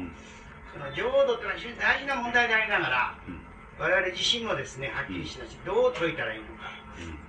[0.73, 3.19] その浄土っていうのは非常に大事な問題でありながら、
[3.79, 6.71] 我々自身もですねはっきりしなしどう解いたらいいのか、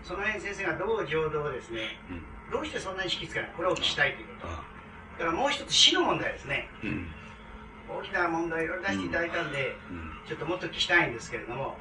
[0.04, 1.98] その辺先生がどう浄土をですね、
[2.52, 4.48] どうしてそんなに引きつけないこれをお聞きしたいということ。
[4.48, 6.70] だからもう一つ死の問題ですね、
[7.90, 9.76] 大きな問題をいろいろ出していただいたんで、
[10.28, 11.78] ちょっともっと聞きたいんですけれども、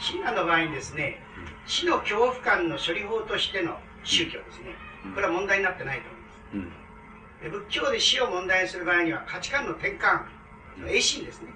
[0.00, 1.20] 親鸞の場合にですね、
[1.66, 4.74] 死の恐怖感の処理法としての宗教ですね、
[5.14, 6.08] これは問題になってないと
[6.54, 6.81] 思います。
[7.50, 10.22] 仏教で死を問題にする場合には価値観の転換、
[10.86, 11.48] 永心ですね、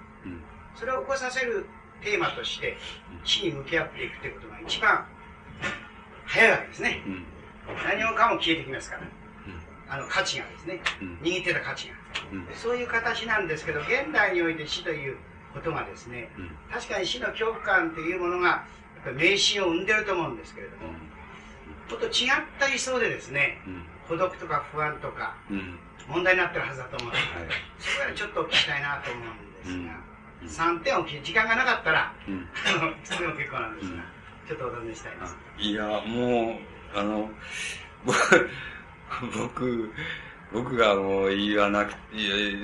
[0.75, 1.65] それを起こさせる
[2.01, 2.77] テーマとして
[3.23, 5.05] 死に向き合っていくということが一番
[6.25, 7.01] 早いわけですね。
[7.85, 9.01] 何もかも消えてきますから。
[9.89, 10.81] あの価値がですね、
[11.23, 11.95] 握ってた価値が、
[12.55, 15.17] そういう形なんですけど現代において死という
[15.53, 16.29] ことがですね、
[16.69, 18.65] 確かに死の恐怖感というものがや
[19.01, 20.93] っぱり迷信を生んでると思うんですけれども、
[21.87, 22.09] ちょっと違っ
[22.59, 23.61] た理想でですね、
[24.07, 25.35] 孤独とか不安とか、
[26.07, 27.09] 問題になってるはずだと思う。
[27.09, 27.19] ので、
[27.79, 32.47] それはちょっと聞きたいなと思うんですが、3点を聞時間がなかったら、うん、
[33.03, 34.03] それも結構なんですが、
[34.47, 35.37] ちょっとお尋ねしたいです。
[35.57, 36.59] いや、も
[36.95, 37.29] う、あの、
[39.35, 39.91] 僕、
[40.53, 41.97] 僕がもう言わなくて、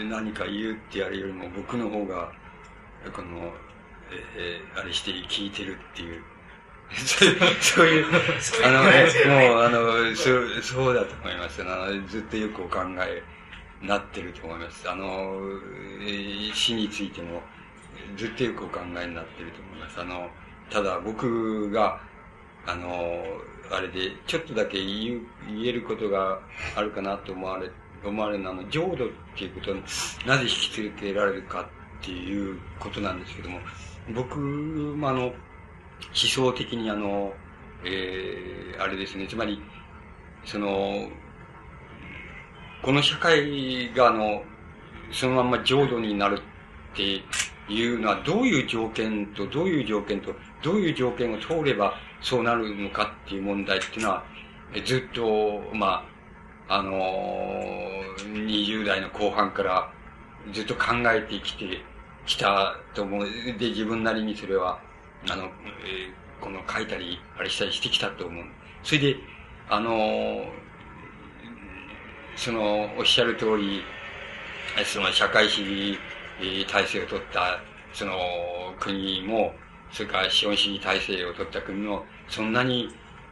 [0.05, 2.31] 何か言うってやるよりも僕の方が、
[3.11, 3.53] この、
[4.37, 6.23] えー、あれして聞いてるっていう、
[7.59, 8.05] そういう、
[8.63, 9.07] あのね、
[9.49, 11.61] もう、あの、そう、そうだと思います。
[11.61, 13.23] あの、ずっとよくお考え
[13.81, 14.89] なってると思います。
[14.89, 15.39] あの、
[16.53, 17.41] 死についても、
[18.15, 20.01] ずっとよくお考えになっていると思います。
[20.01, 20.29] あの、
[20.69, 21.99] ただ僕が、
[22.65, 23.23] あの、
[23.71, 26.39] あれで、ちょっとだけ言言えることが
[26.75, 27.69] あるかなと思われ、
[28.05, 29.83] 思われるのは、浄土っていうことに
[30.25, 33.59] なぜ引き続けられるかっていうことなんですけども、
[34.13, 35.33] 僕もあの、
[36.09, 37.33] 思想的にあの、
[37.85, 39.61] えー、あれですね、つまり、
[40.45, 41.07] その、
[42.81, 44.43] この社会があの、
[45.11, 46.39] そのまま浄土になる
[46.93, 47.23] って
[47.69, 50.33] いうのはどういう条件とどういう条件と
[50.63, 54.23] どういう条件を通ればそうなるのかっていう問題っていうのは
[54.85, 56.03] ずっと、ま
[56.67, 56.91] あ、あの、
[58.25, 59.91] 20代の後半から
[60.51, 61.83] ずっと考えてきて
[62.25, 63.27] きたと思う。
[63.59, 64.79] で、自分なりにそれは、
[65.29, 68.43] あの、えー、この書いたり、あれしたりしてきたと思う。
[68.83, 69.15] それで、
[69.69, 70.49] あのー、
[72.35, 73.83] その、おっしゃる通り、
[74.85, 75.99] その社会主義
[76.67, 77.59] 体制を取った、
[77.93, 78.13] その
[78.79, 79.53] 国も、
[79.91, 82.89] それから資本主義体制を取った国も、そんなに、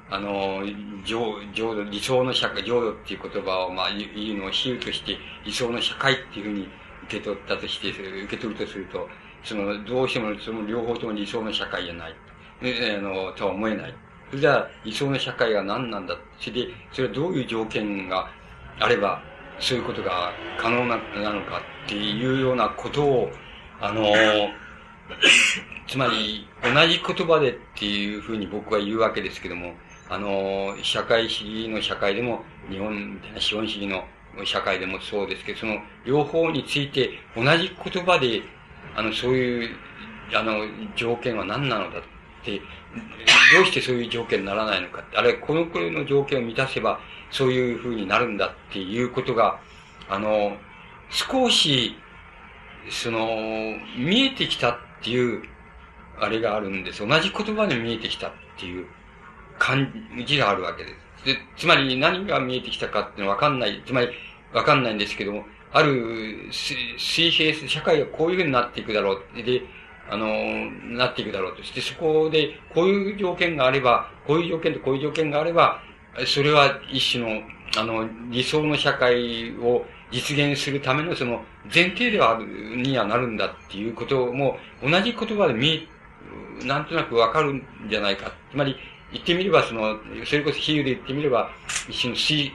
[0.10, 0.62] あの、
[1.04, 6.70] 浄浄土、理想の社会、浄土っていう言葉を、まあ、言うのを比喩として、理想の社会っていうふうに
[7.06, 9.10] 受け取ったとして、受け取るとすると、
[9.44, 12.16] その、どうしてもその両方とも理想の社会じゃない。
[12.62, 13.94] え、あの、とは思えない。
[14.30, 18.30] それじゃあ、理想の社会が何なんだそれで、それはどういう条件が
[18.80, 19.22] あれば、
[19.60, 23.32] そういうことが可能ななのかっていうようなことを、
[23.80, 24.06] あの、
[25.88, 29.74] つまり、同じ言葉でっていうふうに僕は言うわけですけども、
[30.10, 34.04] あの、社会主義の社会でも、日本資本主義の
[34.46, 38.42] 社会でもそうですけど、その両方について同じ言葉で、
[38.96, 39.70] あの、そういう、
[40.34, 42.04] あの、条件は何なのだっ
[42.44, 42.60] て、
[43.54, 49.60] どうしてそういう条件にならないのかあれ、このくらいの条件を満たせば、そういうふうになるんだっていうことが、
[50.10, 50.58] あの、
[51.10, 51.96] 少し、
[52.90, 53.28] その、
[53.98, 55.44] 見えてきたっていう、
[56.20, 57.06] あれがあるんです。
[57.06, 58.86] 同じ言葉で見えてきたっていう
[59.58, 59.92] 感
[60.26, 61.26] じがあるわけです。
[61.26, 63.82] で、つまり何が見えてきたかっていうのはわかんない。
[63.86, 64.10] つまり、
[64.54, 69.44] わかんないんですけども、ある水平、社会がこういうふうになっていくだろう。
[69.44, 69.62] で、
[70.10, 70.28] あの、
[70.98, 75.82] なっていくだろうとして、そこで、こういう条件があれば、こういう条件とこういう条件があれば、
[76.26, 77.42] それは一種の、
[77.78, 85.88] あの、理想の社会を実現するためのその前提ではある、にはなるんだっていうことも、同じ言葉で見、
[86.66, 88.34] なんとなくわかるんじゃないか。
[88.52, 88.76] つまり、
[89.14, 91.50] 言ってみれば、その、それこそ比喩で言ってみれば、
[91.90, 92.52] 一種の水、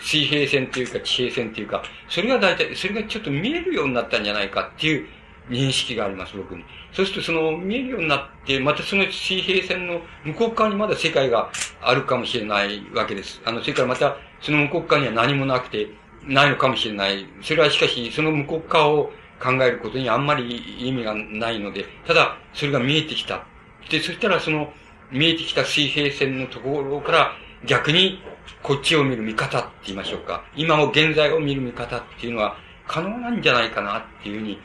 [0.00, 5.06] 水平線というか地平線というか、それが大体、それがちょっと見えるようになったんじゃないかっていう
[5.48, 6.64] 認識があります、僕に。
[6.92, 11.50] そうすると、その、見えるようになって、またその水平線の向こう側にまだ世界が
[11.82, 13.40] あるかもしれないわけです。
[13.44, 15.88] あの、それからまた、その向こう側には何もなくて、
[16.24, 17.26] ないのかもしれない。
[17.42, 23.44] それはしかし、その向こう側を考えることにあんまり意味がないので、ただ、それが見えてきた。
[23.88, 24.72] で、そしたらその、
[25.10, 27.32] 見えてきた水平線のところから、
[27.64, 28.22] 逆に、
[28.62, 30.44] こっちを見る見方って言いましょうか。
[30.54, 32.56] 今も現在を見る見方っていうのは
[32.86, 34.58] 可能なんじゃないかなっていうふうに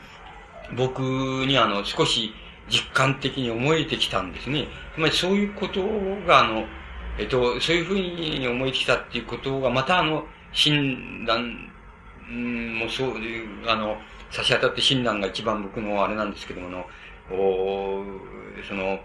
[0.74, 1.00] 僕
[1.46, 2.32] にあの、少し
[2.68, 4.66] 実感的に思えてきたんですね。
[4.94, 5.82] つまりそういうこと
[6.26, 6.64] が、あの、
[7.18, 11.70] えっと、そういうふうに思えてきたっていうことが、またあの、診断、
[12.28, 13.96] もそういう、あの、
[14.30, 16.86] 差し当たって診断が一番僕のあれなんですけども、の、
[17.30, 18.04] お
[18.66, 18.98] その、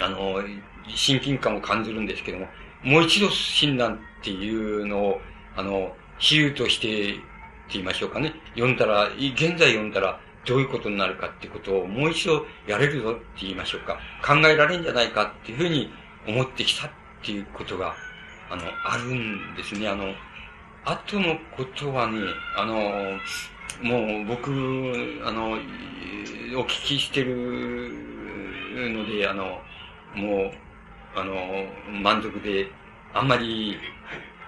[0.00, 0.42] あの、
[0.88, 2.48] 親近感を感じるんですけども、
[2.84, 5.20] もう一度診断っていうのを、
[5.56, 8.34] あの、比喩として、って言いましょうかね。
[8.54, 13.98] 読んだら、現在読んだら、どういうことになるかってことをもう一度やれるぞって言いましょうか。
[14.22, 15.90] 考えられるんじゃないかっていうふうに
[16.28, 16.90] 思ってきたっ
[17.22, 17.94] ていうことが、
[18.50, 19.88] あの、あるんですね。
[19.88, 20.12] あの、
[20.84, 22.18] 後のことはね、
[22.56, 23.18] あの、
[23.82, 24.50] もう僕、
[25.24, 25.56] あの、お
[26.64, 27.90] 聞きしてる
[28.92, 29.62] ので、あの、
[30.14, 30.63] もう、
[31.14, 31.66] あの、
[32.02, 32.68] 満足で、
[33.12, 33.78] あんまり、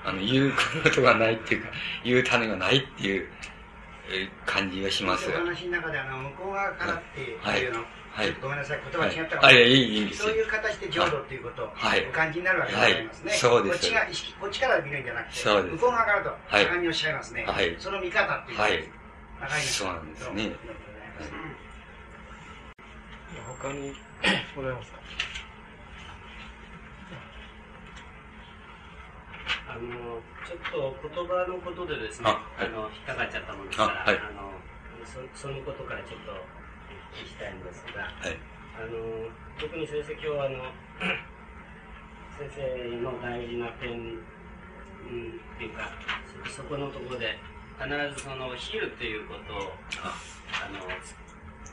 [0.04, 1.68] あの、言うことがないっていうか、
[2.04, 3.28] 言う種がないっていう
[4.44, 5.28] 感じがします。
[5.30, 7.34] お話の中で、あの、向こう側からってい
[7.68, 9.72] うの、はい、ごめんなさい、言葉違ったかもしれない。
[9.72, 13.32] いいんですそういう形で浄土っていうことをお感じになるわけでございますね。
[13.32, 13.80] そうです。
[13.80, 14.06] こっちが、
[14.40, 17.44] こっちから見るんじゃなくて、向こう側からと、盛んにおっしゃいますね。
[17.46, 17.76] はい。
[17.78, 18.58] その見方っていう。
[18.58, 18.88] はい。
[19.40, 20.56] 長いそうなんですね。
[23.60, 23.92] 他に
[24.54, 24.92] ございます
[29.68, 34.50] あのちょっと言葉のことでですね、あ,、の引っかかっちゃったもんですから、あ,、はい、あの
[35.06, 36.32] そそのことからちょっと
[37.14, 38.38] 聞きたいんですが、はい、
[38.74, 40.58] あの特に先生今日はあの
[42.36, 45.90] 先生の大事な点、うん、っていうか
[46.50, 47.38] そこのところで
[47.78, 50.16] 必ずその比喩っていうことをあ。
[50.72, 50.80] の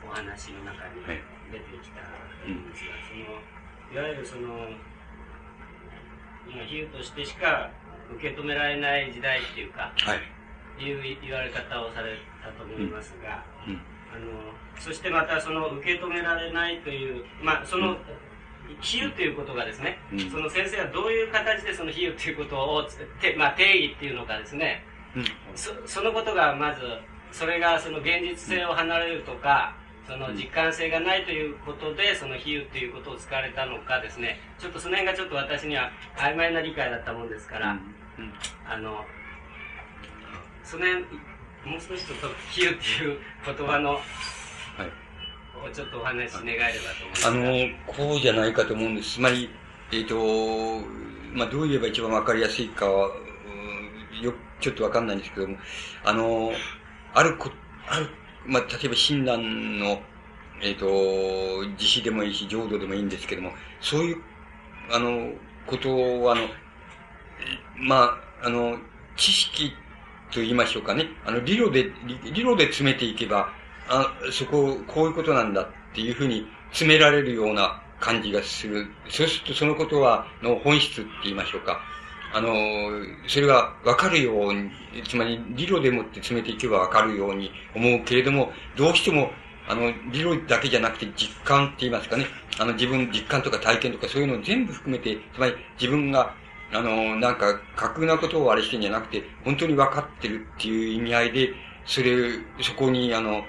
[0.04, 1.00] お話の中に
[1.50, 2.04] 出てきた
[2.44, 3.40] んですが、その
[3.92, 4.68] いわゆるその
[6.48, 7.70] 比喩としてしか
[8.16, 10.14] 受け止められない時代っていうか、は
[10.78, 13.72] い、いう言われ方をされたと思いますが、うん。
[13.72, 13.80] うん、
[14.14, 17.96] あのそしてまたその受け止められないというまあその、
[18.80, 22.84] 比喩ということがですね、うん、その先生はどういう形でその比喩ということを
[23.20, 24.84] て、まあ、定義っていうのかですね、
[25.16, 25.24] うん、
[25.54, 26.80] そそのことがまず
[27.30, 34.38] それがその現実性を離れるとか、その実感性がないということでその比喩ということを使われたのかですね。
[34.58, 37.78] ちょっとその辺がちょっと私には曖昧な理解だったもんですから、うん
[38.24, 38.32] うん、
[38.66, 39.04] あの
[40.62, 44.00] その辺もう少しちょっと比喩っていう言葉の、はい、
[45.66, 49.14] をちょっとお話し願えればと思いますあのこうじゃないかと思うんです。
[49.14, 49.48] つまり
[49.92, 50.86] えっ、ー、と
[51.32, 53.08] まあどう言えば一番わかりやすいかは、
[54.22, 55.56] よちょっとわかんないんですけども
[56.04, 56.52] あの
[57.14, 57.50] あるこ
[57.88, 58.08] ある
[58.46, 60.00] まあ、例えば親鸞の、
[60.62, 60.86] えっ、ー、と、
[61.76, 64.16] 慈悲でもいいし、浄土でもいいんですけども、そういう、
[64.90, 65.32] あの、
[65.66, 66.48] ことを、あの、
[67.76, 68.78] まあ、あの、
[69.16, 69.70] 知識
[70.30, 71.06] と言いましょうかね。
[71.24, 71.90] あの、理論で、
[72.32, 73.52] 理論で詰めていけば、
[73.88, 78.86] あ、そこ、こういうことなんだっていうふうに詰められるような感じがする。
[79.08, 81.80] そうするとそのことは、の本質って言いましょうか。
[82.34, 82.48] あの、
[83.28, 84.70] それがわかるように、
[85.08, 89.30] つまり理論でもって詰めていけばわかるように思うけれども、どうしても、
[89.68, 92.26] あの、理論だけじゃなくて実感って言いますかね、
[92.58, 96.34] あの自分、実感とか体験とかそういうのを全部含めて、つまり自分が、
[96.72, 101.54] あの、なんか、架空なことをあれしてんじゃなくて、本当に分かってるっていう意味合いで、
[101.86, 103.44] それ、そこに、あの、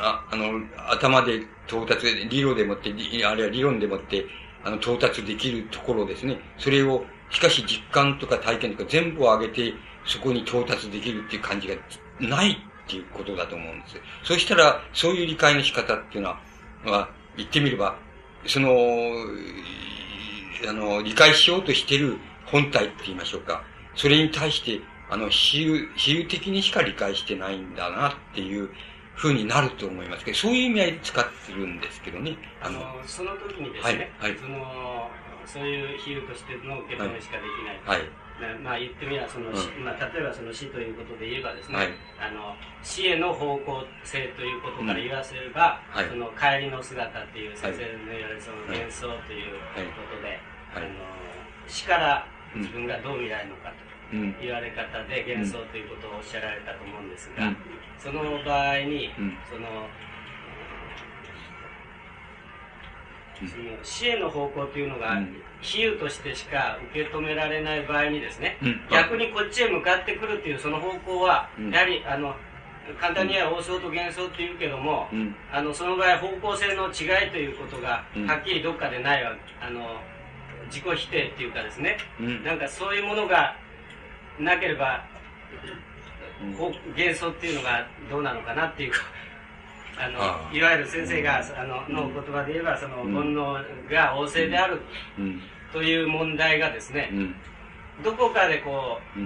[0.00, 2.90] ああの、頭で到達、理論でもって、
[3.24, 4.26] あるいは理論でもって、
[4.64, 6.40] あの、到達できるところですね。
[6.58, 9.74] それを、しかし実感とか体験とか全部を上げて、
[10.06, 11.74] そこに到達できるっていう感じが
[12.20, 12.56] ないっ
[12.88, 13.96] ていうことだと思うんです。
[14.24, 16.40] そしたら、そういう理解の仕方っていうのは、
[16.84, 17.96] まあ、言ってみれば、
[18.46, 18.70] その、
[20.68, 23.62] あの、理解しようとしている本体って言いましょうか。
[23.94, 28.70] それに対して、あの、比喩、比喩的にしか理解してないんだなっていう
[29.14, 32.36] ふうになると思いますけど、そういう意味合いで使ってるんですけどね。
[32.62, 35.10] あの、その時にですね、はい、はい、その、
[35.48, 37.80] そういう比喩としての受け止めしかできない。
[37.80, 38.04] はい。
[38.62, 41.88] まあ言ってみればその、うん、まあ、例えばその死ということで言えばですね、はい、
[42.20, 42.54] あの
[42.84, 46.00] 死への方向性ということから言わせれば、うん。
[46.00, 49.56] はい、その帰りの姿っていう先生の言われるその幻想という
[49.96, 50.38] ことで、
[50.76, 50.94] はい、あの
[51.66, 53.88] 死から自分がどう見られるのかと。
[54.40, 57.52] 言われ方で幻想ということをおっしゃられたと思うんですが、
[57.98, 59.12] その場合に、
[59.44, 59.84] その
[63.46, 65.18] その死への方向というのが、
[65.60, 68.58] 比喩としてしか受け止められない場合にですね、
[68.90, 72.34] 逆にこっちへ向かってくるというその方向は、やはりあの
[73.00, 75.08] 簡単には妄想と幻想っていうけども、
[75.52, 80.00] あのその場合方向性の違いということがはっきりどっかでないわあの
[80.66, 81.98] 自己否定っていうかですね、
[82.44, 83.56] なんかそういうものが
[84.38, 85.04] なければ、
[86.96, 88.92] 幻想っていうのがどうなのかなっていう
[89.98, 94.80] あのいわゆる先生があのの言葉で言えばその煩悩が旺盛である
[95.72, 97.10] という問題がですね、
[98.04, 99.20] どこかでこう、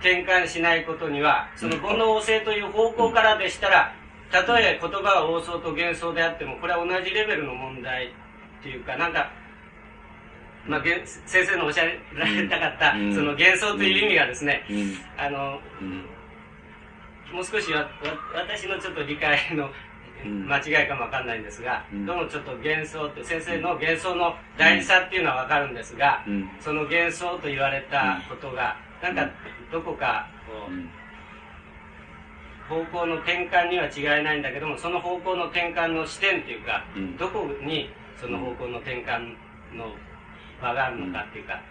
[0.00, 3.94] 転換しないことにはその煩悩旺盛という方向からでしたら
[4.30, 9.32] たとえ言葉は妄想と幻想であってもこれは同じレベルの問題っていうかなんか
[10.66, 10.82] まあ、
[11.26, 14.62] 先生のおっしゃられたかった、その幻想という意味がですね、
[15.16, 15.58] あの、
[17.32, 17.88] もう少しわ
[18.34, 19.70] 私のちょっと理解の
[20.24, 29.30] 間違いかもわかんないんですが、うん、どうもちょっと幻想って先生の幻想の大事さっていうのはわかるんですが、うん、その幻想と言われたことが、なんか
[29.72, 30.72] どこかこう、
[32.68, 36.84] 方向の転換には違いないんだけどもその方向の転換の視点っていうか、
[37.18, 37.88] どこに
[38.20, 39.34] その方向の転換
[39.74, 39.94] の
[40.60, 41.62] 場があるのかっていうか、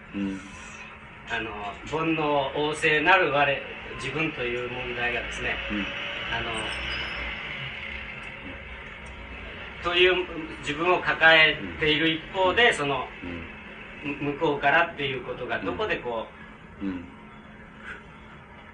[1.30, 1.50] あの
[1.86, 3.62] 煩悩旺盛なる我
[4.02, 5.86] 自分という問題がですね、うん、
[6.34, 6.50] あの
[9.84, 10.26] という
[10.60, 13.06] 自分を抱えている一方でその、
[14.02, 16.26] 向こうからっていうことがどこでこ
[16.82, 16.84] う、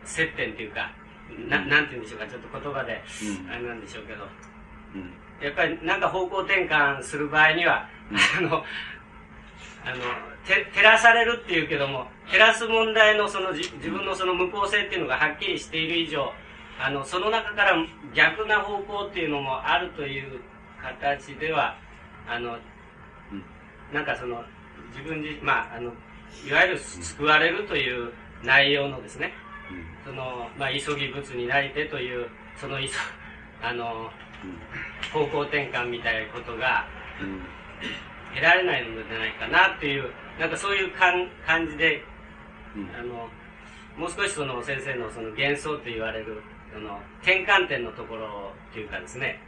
[0.05, 0.93] 接点っていうか
[1.49, 3.03] ななんて言うんでしょうかちょっと言葉で、
[3.51, 4.25] あれなんでしょうけど、
[5.43, 7.89] やっぱりなんか方向転換する場合には、
[8.39, 8.49] あの
[9.85, 9.97] あの
[10.47, 16.33] て照らされるっていうけども照らす問題のその自分のその無効性っていうのがはっきりしている以上
[16.79, 17.77] あのその中から
[18.15, 20.41] 逆な方向っていうのもあるという
[20.83, 21.77] 形では
[22.29, 22.59] あの、
[23.93, 24.43] なんかその
[24.91, 25.93] 自分自まああの
[26.47, 29.33] いわゆる救われるという内容のですね、
[30.05, 32.29] そのまあ、急ぎ仏になりてという
[32.61, 32.89] その急
[33.63, 34.11] あの、
[35.13, 36.87] 方向転換みたいなことが、
[38.35, 42.03] 得られないのではないかなっていう、なんかそういう感感じで、
[42.99, 43.29] あの、
[43.97, 49.41] もう少しその先生のその幻想と言われる、その転換点のところっていうかですね、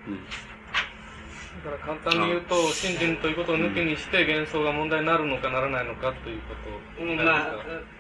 [1.64, 6.54] だから簡単に言うと、信心ということを抜きにして、幻想が問題になるのかならないのかというこ
[6.98, 7.02] と。
[7.02, 7.48] うん、ま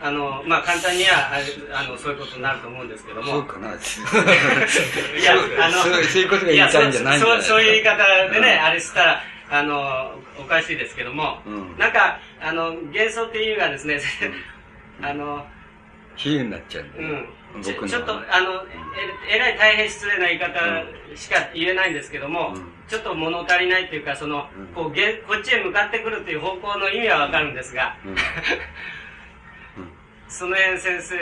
[0.00, 1.32] あ、あの、まあ簡単には、
[1.72, 3.32] あの、そういうことになると思うんですけども。
[3.32, 3.70] そうかな。
[3.74, 3.74] い
[5.24, 11.42] や、あの、そういうことが言いたいんじゃないんそうそういう言い方でね、あれしたら、あの、おかしいですけども、
[11.78, 14.00] なんか、あの、幻想っていうのがですね、
[15.02, 15.46] あの、
[16.16, 17.28] 比喩になっちゃううん。
[17.62, 18.62] ちょっとあの
[19.30, 20.52] ええらい大変失礼な言い方
[21.16, 28.16] しか言えないんですけども、うん、ちょっと物足りないっていうかその、うん、こうげこっちへ向かってくるっていう方向の意味はわかるんですが、うん、
[30.28, 31.16] その辺先生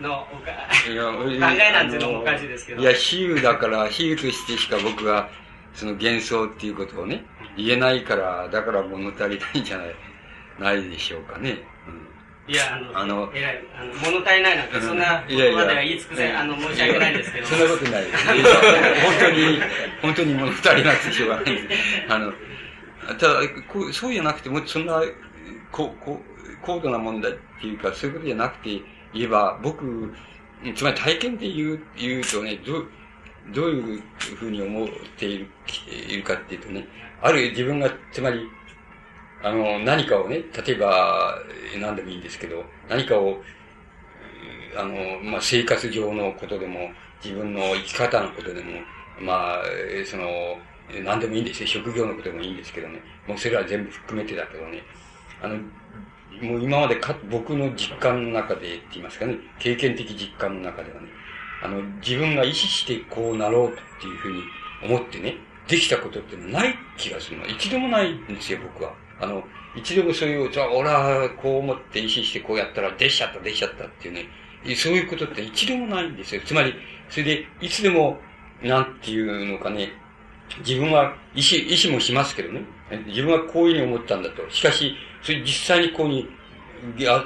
[0.00, 0.52] のおか、
[0.88, 0.92] 考
[1.28, 1.52] えな
[1.84, 2.80] んていうのもおかしいですけど。
[2.80, 5.28] いや比喩だから比喩としてしか僕は
[5.74, 7.26] その幻想っていうことをね
[7.56, 9.94] 言えないからだから物足りないんじゃない
[10.58, 11.58] ないでしょうかね。
[12.50, 17.46] いや、あの、あの、えらい、あの、物足りないなんて、そんな言葉では言い尽くせ、あの、申し訳ないですけど。
[17.46, 18.26] そんなことないです。
[18.26, 19.60] 本当に、
[20.02, 21.68] 本当に物足りなくてしょうがないです。
[22.08, 22.32] あの、
[23.06, 25.00] ただ、こうそうじゃなくて、もそんな、
[25.70, 28.82] こう、こう、高度な問題っていうか、そういうことじゃなくて
[29.14, 30.12] 言えば、僕、
[30.74, 32.88] つまり体験で言う、言うとね、どう、
[33.54, 34.02] どういう
[34.36, 36.84] ふうに思っているかっていうとね、
[37.22, 38.48] ある自分が、つまり、
[39.42, 41.38] あの、何かをね、例えば、
[41.80, 43.42] 何でもいいんですけど、何かを、
[44.76, 46.90] あの、まあ、生活上のことでも、
[47.24, 48.80] 自分の生き方のことでも、
[49.20, 49.62] まあ、
[50.04, 50.58] その、
[51.04, 51.68] 何でもいいんですよ。
[51.68, 53.00] 職業のことでもいいんですけどね。
[53.26, 54.82] もうそれは全部含めてだけどね。
[55.42, 55.56] あの、
[56.42, 61.08] もう今までか、僕の実感の中でって言いますかね、経験的実感の中ではね、
[61.62, 63.70] あの、自分が意識してこうなろうっ
[64.00, 64.42] ていうふうに
[64.82, 65.36] 思ってね、
[65.68, 67.46] できたことってない気がするの。
[67.46, 68.92] 一度もないんですよ、僕は。
[69.20, 69.44] あの、
[69.76, 74.26] 一度もそういう、じゃあ、俺はこう思って意識してこうやったら、できちゃった、できちゃったっていうね、
[74.74, 76.42] そういうことって一度もないんですよ。
[76.44, 76.74] つまり、
[77.08, 78.18] それで、いつでも、
[78.62, 79.92] なんていうのかね、
[80.58, 82.62] 自分は意思、意思もしますけどね。
[83.06, 84.48] 自分はこういうふうに思ったんだと。
[84.50, 86.28] しかし、それ実際にこうに、
[87.06, 87.24] あ、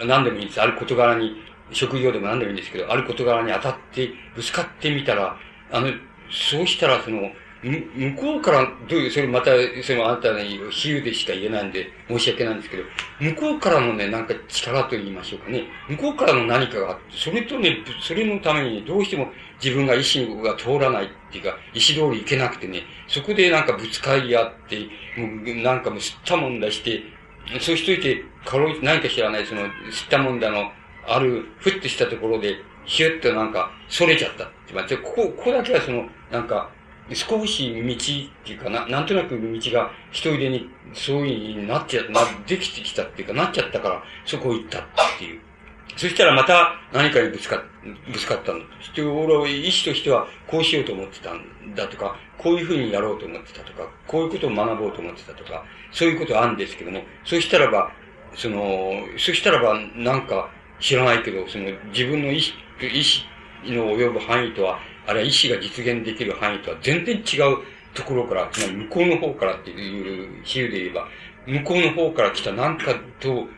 [0.00, 0.60] あ何でもいいんです。
[0.60, 5.36] ある事柄に、職業でも何でもいいんですけど、ある事柄に当たって、ぶつかってみたら、
[5.72, 5.88] あの、
[6.30, 7.30] そうしたら、その、
[7.62, 9.50] 向こうから、どういう、それまた、
[9.82, 12.84] それもあなたに比喩でしか言えないんで、申し訳ないんですけど、
[13.20, 24.78] 向こうからのね、なんか力と言いましょうかね、向こうからの何かがあって、それとね、それのためにどうしても自分が意思が通らないっていうか、意思通りいけなくてね、そこでなんかぶつかり合って、
[25.16, 27.02] もうなんかもう吸ったもんだして、
[27.60, 30.70] そうしといて、かろ何か知らない、その、吸ったもんだの、
[31.06, 36.70] ある、ふっとしたところで、ひゅっとなんか、それちゃったって、ここ、ここだけはその、なんか、
[37.14, 44.82] 少し道っていうかな、なんとなく道が一人でにそういうになっちゃ、な、できてきたっていうか、なっちゃったから、そこ行ったっ
[45.18, 45.40] ていう。
[45.96, 47.62] そしたらまた何かにぶつか、
[48.12, 48.66] ぶつかったんだ。
[48.80, 57.90] して、俺は意志としてはこうしようと思ってたんだとか、こういうふうにやろうと思ってたとか、こういうことを学ぼうと思ってたとか、そういうことあるんですけども、そしたらば、
[58.34, 63.24] その、そしたらば、なんか知らないけど、その自分の意志、意志
[63.64, 64.78] の及ぶ範囲とは
[65.08, 67.58] あるいは意思が実現できる範囲とは全然違う
[67.94, 71.08] ところから、つまり向こうの方からっていう比喩で言えば、
[71.46, 73.48] 向こうの方から来た何かと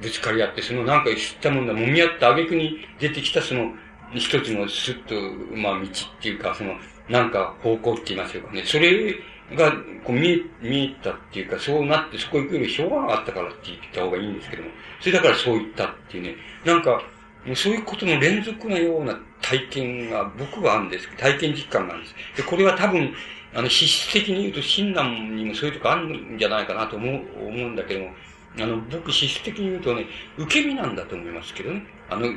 [0.00, 3.72] ぶつかり合って、その何か知ったものが揉み合った挙句に出てきたその
[4.14, 5.14] 一つのスッと、
[5.56, 5.88] まあ道っ
[6.22, 6.74] ていうか、その
[7.08, 8.62] なんか方向って言いますよかね。
[8.64, 9.14] それ
[9.56, 9.72] が
[10.04, 17.02] こう見え、見えたっていうか、そうなってそこ行くよりしょうがなかったからって言った方がいいんですけども、それだからそう言ったっていうね、なんか、
[17.46, 22.14] もうそういうことの連続のような体験が僕はあるんですけど体験実感なんです。
[22.36, 23.12] で、これは多分、
[23.54, 28.10] あの、資質的に言うと親鸞にもそういうとこあるんじゃないかなと思う、思うんだけども、
[28.58, 31.82] あの、僕資質的に言うとね、受け身なんだと思いますけどね。
[32.08, 32.36] あの、受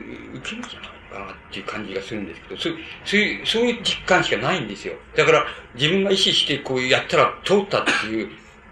[0.50, 2.74] け身じゃないかなっていう感じがするんですけど、そう
[3.06, 4.94] そういう、そういう実感しかないんですよ。
[5.16, 8.08] だから、自分が意識してこうやったら通ったって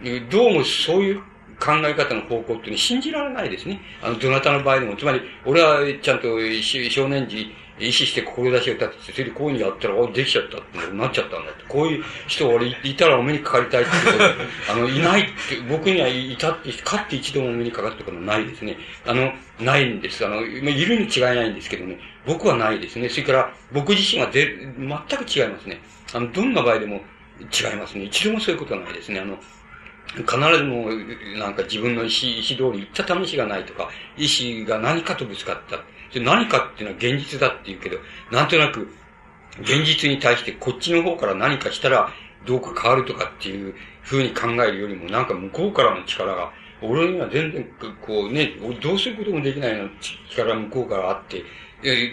[0.07, 1.21] いう、どうもそういう
[1.61, 3.79] 考え方の方向っていうのは信じられないですね。
[4.01, 4.97] あの、どなたの場合でも。
[4.97, 6.27] つまり、俺はちゃんと
[6.89, 11.63] 少年時、意識して志を立てて、それでこういうふうにやったら、お、できちゃったってなっちゃったんだって。
[11.67, 15.31] こういう人俺いたらお目にかかりたいってこと、あの、いないって、
[15.69, 18.77] 僕にはいたって、かって一度もお目にかかったことないですね。
[19.05, 20.25] あの、ないんです。
[20.25, 21.97] あの、いるに違いないんですけどね。
[22.25, 23.09] 僕はないですね。
[23.09, 25.81] それから、僕自身はぜ全く違いますね。
[26.13, 27.01] あの、どんな場合でも
[27.41, 28.05] 違いますね。
[28.05, 29.19] 一度もそういうことはないですね。
[29.19, 29.37] あの、
[30.15, 35.79] 必ずもうなんか自分の意思、意思通り行った試しがないとか、意思が何かとぶつかった。
[36.19, 37.97] 何かっていうのは現実だって言うけど、
[38.31, 38.93] なんとなく、
[39.61, 42.09] 現実に対してこっちの方から何かしたら
[42.45, 47.63] どうか変わるとかっていう風に考えるよりも、なんか向こうからの力が、俺には全然、
[48.01, 49.91] こうね、どうすることもできないような
[50.29, 51.43] 力が向こうからあって、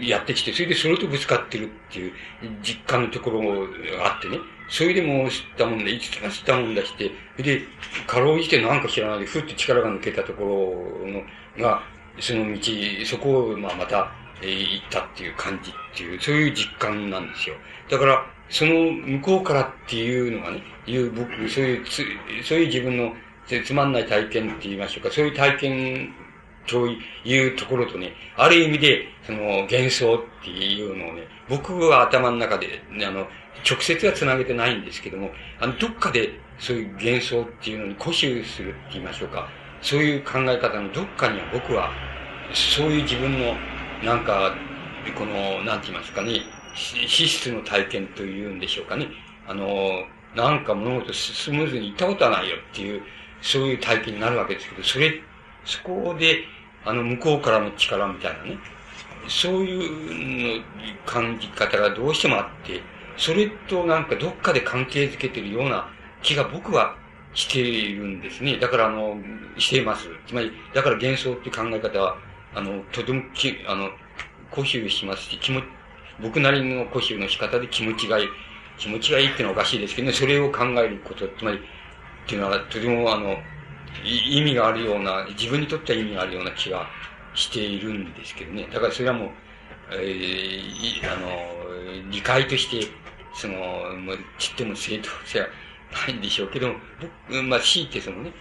[0.07, 2.12] やってきて、それでそれとぶつかってるっていう
[2.62, 4.39] 実感のところがあってね。
[4.69, 7.11] それでも知ったもんだ、いつか知ったもんだして、
[7.43, 7.63] で、
[8.07, 10.45] かろうじてなんか知らないで、ふっと力が抜けたとこ
[11.05, 11.23] ろの、
[11.59, 11.83] が、
[12.21, 12.61] その道、
[13.07, 17.57] そこを、まあ、また、えー、行ったっていう感じっていう、そういう実感なんですよ。
[17.91, 22.05] だから、その向こうからっていうのがね、いう僕、そういうつ、
[22.45, 23.13] そういう自分の
[23.65, 26.15] つまんない体験って言いましょうか、そういう体験
[26.67, 26.87] と
[27.25, 33.27] いうところとね、ある意味で、その幻想っていうのをね、僕は頭の中で、あの、
[33.65, 35.31] 直接は繋げてないんですけども、
[35.61, 39.49] あの、どっかでそういう幻想っていうのに固執するって言いましょうか、
[39.81, 41.93] そういう考え方のどっかには僕は、
[42.53, 43.55] そういう自分の、
[44.05, 44.55] なんか、
[45.17, 46.41] この、なんて言いますかね、
[46.75, 49.09] 資質の体験というんでしょうかね。
[49.47, 50.05] あの、
[50.35, 53.03] なんか物事スムーズにいったことはないよっていう、
[53.41, 55.20] そういう体験になるわけですけど、それ、
[55.65, 56.45] そこで、
[56.85, 58.59] あの、向こうからの力みたいなね、
[59.28, 60.65] そういうの
[61.07, 62.81] 感じ方がどうしてもあって、
[63.19, 65.91] それとなんかどっかで関係づけてるような
[66.23, 66.97] 気が僕は
[67.35, 68.57] しているんですね。
[68.59, 69.17] だからあの、
[69.59, 70.09] しています。
[70.27, 72.17] つまり、だから幻想っていう考え方は、
[72.55, 73.91] あの、とてもき、あの、
[74.51, 75.65] 固執しますし、気持ち
[76.21, 78.29] 僕なりの固執の仕方で気持ちがいい、
[78.77, 81.61] 気持ちがいいっていうのはおかしいですけどね、それを考えること、つまり、っ
[82.27, 83.37] ていうのはとてもあの、
[84.05, 86.87] 意味があるような、自分にとっては意味があるような気が
[87.35, 88.69] しているんですけどね。
[88.73, 89.31] だからそれはもう、
[89.93, 92.91] えー、あの、理解として、
[93.39, 95.47] その、もうちっても正当性は
[96.08, 96.75] ないんでしょうけど、
[97.28, 98.33] 僕、まあ、強いてそのね、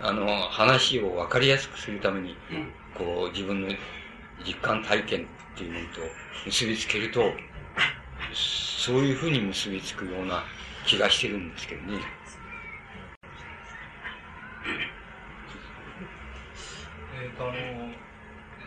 [0.00, 2.34] あの、話を分かりやすくするために、
[2.94, 3.68] こう、自分の
[4.46, 6.00] 実感体験っていうものと
[6.46, 7.30] 結びつけると、
[8.32, 10.42] そういうふうに結びつくような
[10.86, 11.98] 気がしてるんですけどね。
[17.20, 17.52] えっ、と、あの、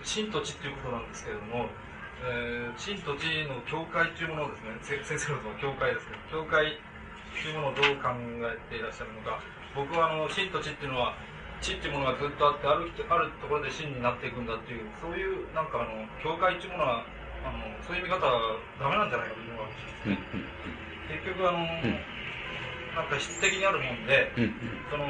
[0.03, 1.69] 新土地っていうことなんですけれども、
[2.22, 6.69] えー、新土地の教会っていうものをですね、先生の教会ですけど、教会っ
[7.33, 9.41] ていうものをどう考えていらっしゃるのか、
[9.75, 11.17] 僕はあの、新土地っていうのは、
[11.61, 17.06] 地っていうものがずっとあってあるあるところで真になっていくんだっていうそういうなんかあの教会っていうものは
[17.45, 19.69] あのそういう見方はダメなんじゃないかというのが
[21.06, 21.61] 結局あの、
[22.98, 24.33] なんか質的にあるもんで、
[24.90, 25.06] その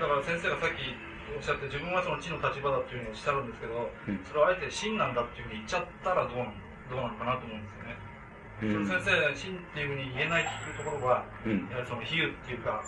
[0.00, 0.96] だから先生がさっき
[1.36, 3.90] おっしゃって自分はその地の立場だっていうふうにおっしゃるんですけど、
[4.24, 6.52] それをあえて真なんだっていうふうに言っちゃったらどうなの
[6.90, 7.98] どうなのかなと思うんですよね。
[8.62, 12.82] 先生、真っていうふうに言えないっていうところは、やはりその比喩っていうか、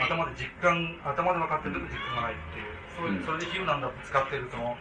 [0.00, 4.76] 頭で実感、頭で分かってるけど実感がないっていう、そういう、それで比喩なんだって使ってるその、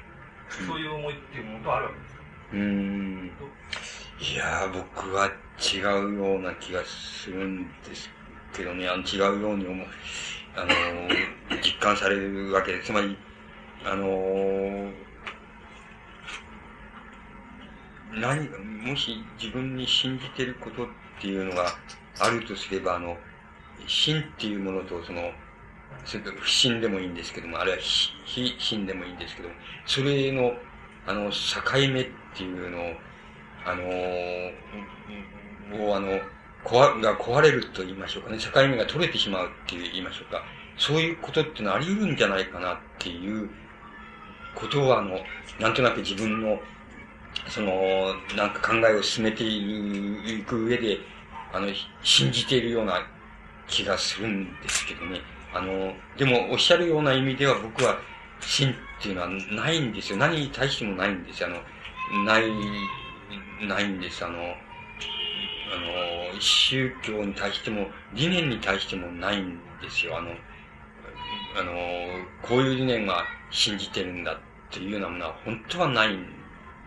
[0.67, 2.21] そういう思いっていうものとあるわけですか？
[2.53, 3.31] うん。
[4.21, 8.09] いや僕は違うような気がするんです
[8.53, 9.87] けどね、あの違うように思う、
[10.55, 10.71] あの、
[11.61, 12.87] 実感されるわけです。
[12.87, 13.17] つまり、
[13.85, 14.91] あの、
[18.13, 20.87] 何か、もし自分に信じてることっ
[21.19, 21.73] ていうのが
[22.19, 23.17] あるとすれば、あの、
[23.87, 25.31] 真っていうものと、その、
[26.05, 30.53] それと不信でもいいんですけども、あるいは非信でもいいんですけども、それの、
[31.07, 32.95] あの、境目っていうのを、
[33.65, 33.83] あの
[35.77, 36.19] もうあの、
[36.63, 40.43] 壊、が壊れると言いましょうかね、境目が取れてしまうって言いましょうか、
[40.77, 43.49] そういうことってのあり得るんじゃないかなっていう
[44.55, 45.19] ことを、あの、
[45.59, 46.59] なんとなく自分の、
[47.49, 50.99] その、なんか考えを進めていく上で、
[51.51, 51.67] あの、
[52.01, 53.05] 信じているような
[53.67, 55.21] 気がするんですけどね。
[55.53, 57.97] あの、でもおっしゃるような意味では僕は
[58.39, 60.17] 真っていうのはないんですよ。
[60.17, 61.49] 何に対してもないんですよ。
[61.49, 62.43] あの、ない、
[63.67, 64.25] ないんです。
[64.25, 64.55] あの、
[65.73, 70.17] あの、宗教に対しても、理念に対してもないんですよ。
[70.17, 70.31] あの、
[71.59, 71.73] あの、
[72.41, 74.37] こういう理念が信じてるんだっ
[74.71, 76.23] ていうようなものは本当はないん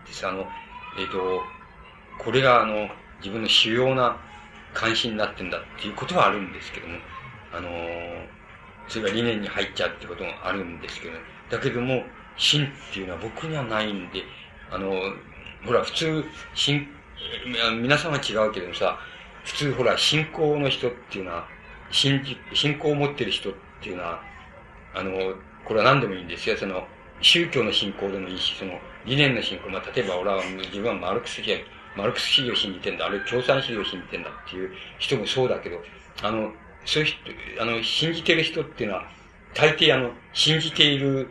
[0.05, 0.25] です。
[0.27, 0.47] あの、
[0.97, 1.41] えっ、ー、と、
[2.19, 4.17] これがあの、自分の主要な
[4.73, 6.97] 関心になってんだっていうことはあるんですけども、
[7.53, 7.69] あの
[8.87, 11.13] それが理念に入っちゃうってこともあるんですけど、
[11.49, 12.03] だけども、
[12.37, 14.23] 真っていうのは僕にはないんで、
[14.71, 14.91] あの、
[15.65, 16.87] ほら、普通、信、
[17.81, 18.99] 皆さんは違うけどさ、
[19.43, 21.47] 普通ほら、信仰の人っていうのは、
[21.91, 24.21] 信じ、信仰を持ってる人っていうのは、
[24.93, 25.11] あの、
[25.65, 26.57] これは何でもいいんですよ。
[26.57, 26.87] その、
[27.21, 31.63] 宗教の信仰でもいいし、その、理念の信仰、まあ、例えば俺は自分はマルクス主義
[31.97, 35.77] マルクス主義を信じてんだ、あるいは共産主義を信じてんだっていう人もそうだけど、
[36.21, 36.51] あの、
[36.85, 37.17] そういう人、
[37.61, 39.09] あの、信じてる人っていうのは、
[39.55, 41.27] 大抵あの、信じている、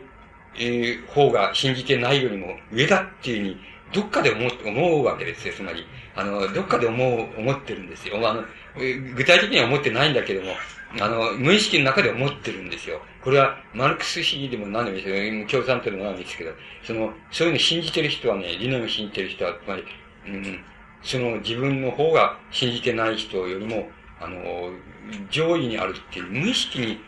[0.55, 3.57] えー、方が信じてないよりも上だっていうふうに
[3.93, 5.85] どっかで思う思うわけですよ、つまり。
[6.15, 8.17] あの、どっかで思う、思ってるんですよ。
[8.27, 8.43] あの、
[9.15, 10.53] 具体的には思ってないんだけども、
[10.99, 13.01] あの、無意識の中で思ってるんですよ。
[13.21, 15.63] これは、マルクス主義でも何でもいいですよ。
[15.63, 16.51] 共産党でも何でもいいですけど、
[16.83, 19.83] その、そういうの信じてる人はね、理念を信じてる人は、つまり、
[20.27, 20.63] うん、
[21.03, 24.71] その自分の方が信じてない人よりも、あの、
[25.29, 26.99] 上位にあるっていう無意識に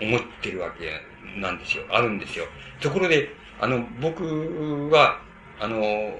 [0.00, 1.02] 思ってるわけ
[1.40, 1.84] なんですよ。
[1.90, 2.46] あるんですよ。
[2.80, 5.20] ところで、あの、僕は、
[5.60, 6.18] あの、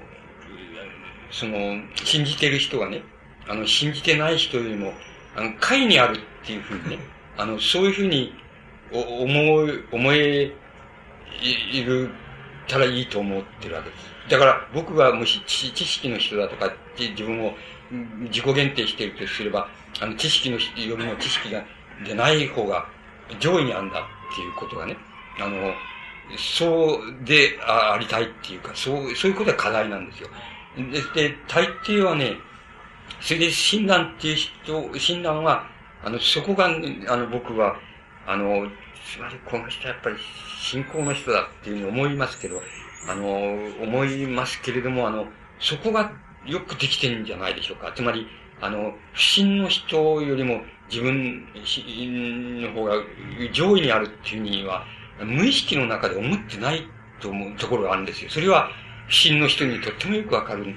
[1.31, 3.03] その、信じてる人がね、
[3.47, 4.93] あの、信じてない人よりも、
[5.35, 6.99] あの、解にあるっていうふうにね、
[7.37, 8.33] あの、そういうふうに、
[8.91, 10.51] 思う、思え、
[11.71, 12.09] いる
[12.69, 14.05] たらいいと思ってるわけです。
[14.29, 17.53] だから僕がもし知識の人だとかって自分を
[18.29, 19.67] 自己限定してるとすれば、
[19.99, 21.63] あの知識の人よりも知識が
[22.05, 22.85] でない方が
[23.39, 24.95] 上位にあるんだっていうことがね、
[25.39, 25.73] あの、
[26.37, 30.29] そうでありたいっていうか、そう、そういうことが課題なんですよ。
[31.15, 32.37] で、で大抵はね、
[33.21, 35.67] それで診断っていう人、診断は、
[36.03, 37.77] あの、そこが、あの、僕は、
[38.25, 38.67] あの、
[39.11, 40.15] つまりこの人はやっぱり
[40.61, 42.61] 信仰の人だっていうふうに思いますけど、
[43.07, 45.27] あの、思いますけれども、あの、
[45.59, 46.11] そこが
[46.45, 47.91] よくできてるんじゃないでしょうか。
[47.95, 48.27] つまり、
[48.61, 51.45] あの、不信の人よりも自分
[52.61, 52.93] の方が
[53.51, 54.85] 上位にあるっていうには、
[55.25, 56.87] 無意識の中で思ってない
[57.19, 58.29] と思うところがあるんですよ。
[58.29, 58.69] それは、
[59.07, 60.75] 不信の人にとってもよくわかる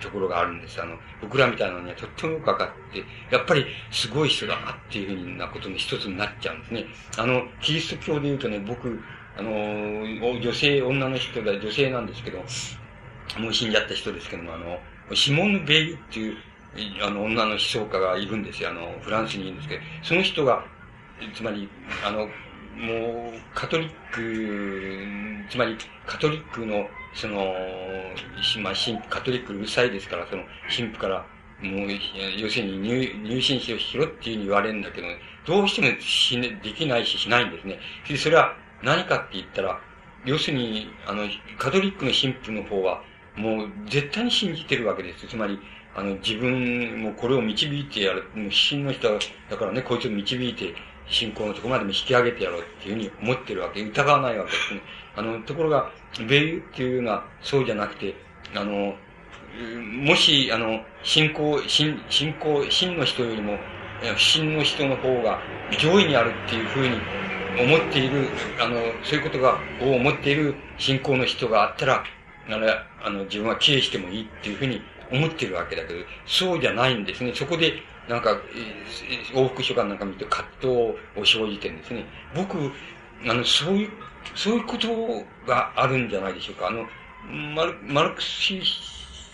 [0.00, 0.80] ところがあるんです。
[0.80, 6.84] あの、僕らみたいなのにはとってもよくわかって、やっぱりすごい人だなっていうふうなことの一つになっちゃうんですね。
[7.18, 9.00] あの、キリスト教で言うとね、僕、
[9.38, 9.50] あの、
[10.40, 12.38] 女性、女の人だ、女性なんですけど、
[13.38, 14.78] もう死んじゃった人ですけども、あの、
[15.14, 16.36] シモン・ベイっていう、
[17.02, 18.70] あの、女の思想家がいるんですよ。
[18.70, 20.64] あの、フランスにいるんですけど、その人が、
[21.34, 21.68] つまり、
[22.04, 22.28] あの、
[22.76, 27.54] もう、カトリック、つまり、カトリックの、その、
[28.62, 28.74] まあ、
[29.08, 30.42] カトリックうるさいですから、その、
[30.74, 31.26] 神父から、
[31.60, 31.88] もう、
[32.38, 37.78] 要するに入入信しろしろっていうふうに言われるんだけど、ねどうしてもし、ね、できないししないんですね。
[38.08, 39.80] でそれは何かって言ったら、
[40.24, 41.22] 要するに、あの、
[41.56, 43.02] カトリックの神父の方は、
[43.36, 45.26] もう絶対に信じてるわけです。
[45.28, 45.58] つまり、
[45.94, 49.08] あの、自分もこれを導いてやる、もう死神の人
[49.48, 50.74] だからね、こいつを導いて、
[51.08, 53.82] 信仰のとこまでも引き上げてやろうっていうふうに思ってるわけ。
[53.82, 54.80] 疑わないわけですね。
[55.14, 58.14] あの、ところが、米ユっていうのはそうじゃなくて、
[58.54, 58.94] あの、
[60.04, 63.58] もし、あの、信仰、信、信仰、信の人よりも、
[64.16, 65.40] 不信の人の方が
[65.78, 67.00] 上位にあるっていうふうに
[67.58, 68.28] 思っている、
[68.60, 72.04] あの、そういうことが、を思っている信仰の人があったら、
[72.48, 77.32] あれ、あの、自分は帰依してもいいっていうふうに思ってるわけだけど、そうじゃないんですね。
[77.34, 78.36] そこで、なんか、
[79.34, 82.04] 往復書簡なんか見ると葛藤を生じてるんですね。
[82.34, 82.56] 僕、
[83.28, 83.90] あの、そういう、
[84.34, 84.88] そういうこと
[85.46, 86.68] があるんじゃないでしょうか。
[86.68, 86.86] あの、
[87.54, 88.66] マルマルクス主義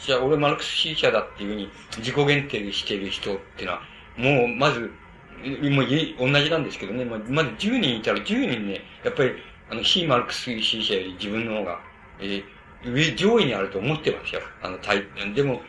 [0.00, 3.82] 者、俺マルクス主義者だっていうふうに自己限定している人っていうのは、
[4.16, 9.32] もう、まず、もう同じなんですけどね、まず10人いたら10人ね、やっぱり、
[9.70, 11.80] あの、非マルクス主義者より自分の方が、
[12.20, 12.44] えー、
[12.84, 14.40] 上、上位にあると思ってますよ。
[14.62, 15.04] あの、タイ。
[15.34, 15.62] でも、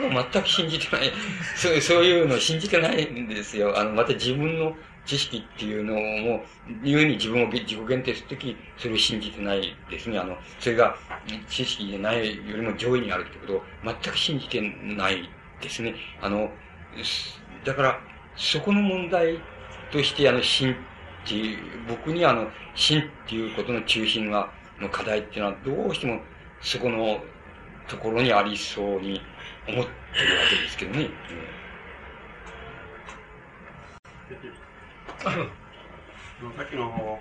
[0.00, 1.12] 僕は全く信じてない。
[1.56, 3.78] そう、そういうの信じてないんですよ。
[3.78, 6.44] あの、また自分の知識っていうのも、
[6.82, 10.18] 言うに自分を自己限定するとき、それを信じてないですね。
[10.18, 10.96] あの、それが
[11.48, 15.30] 知識でないよりも上位にあるってことを全く信じてない
[15.60, 15.94] ですね。
[16.20, 16.50] あの、
[17.64, 18.00] だから、
[18.36, 19.38] そこの問題
[19.90, 20.76] として、あの、信っ
[21.26, 26.20] ていう、僕にあの、信っていうことの中心が、の課題っていうのは、どうしても
[26.60, 27.20] そこの
[27.88, 29.20] ところにありそうに
[29.68, 29.90] 思って
[30.22, 31.10] るわけですけどね。
[36.56, 37.18] さっきのお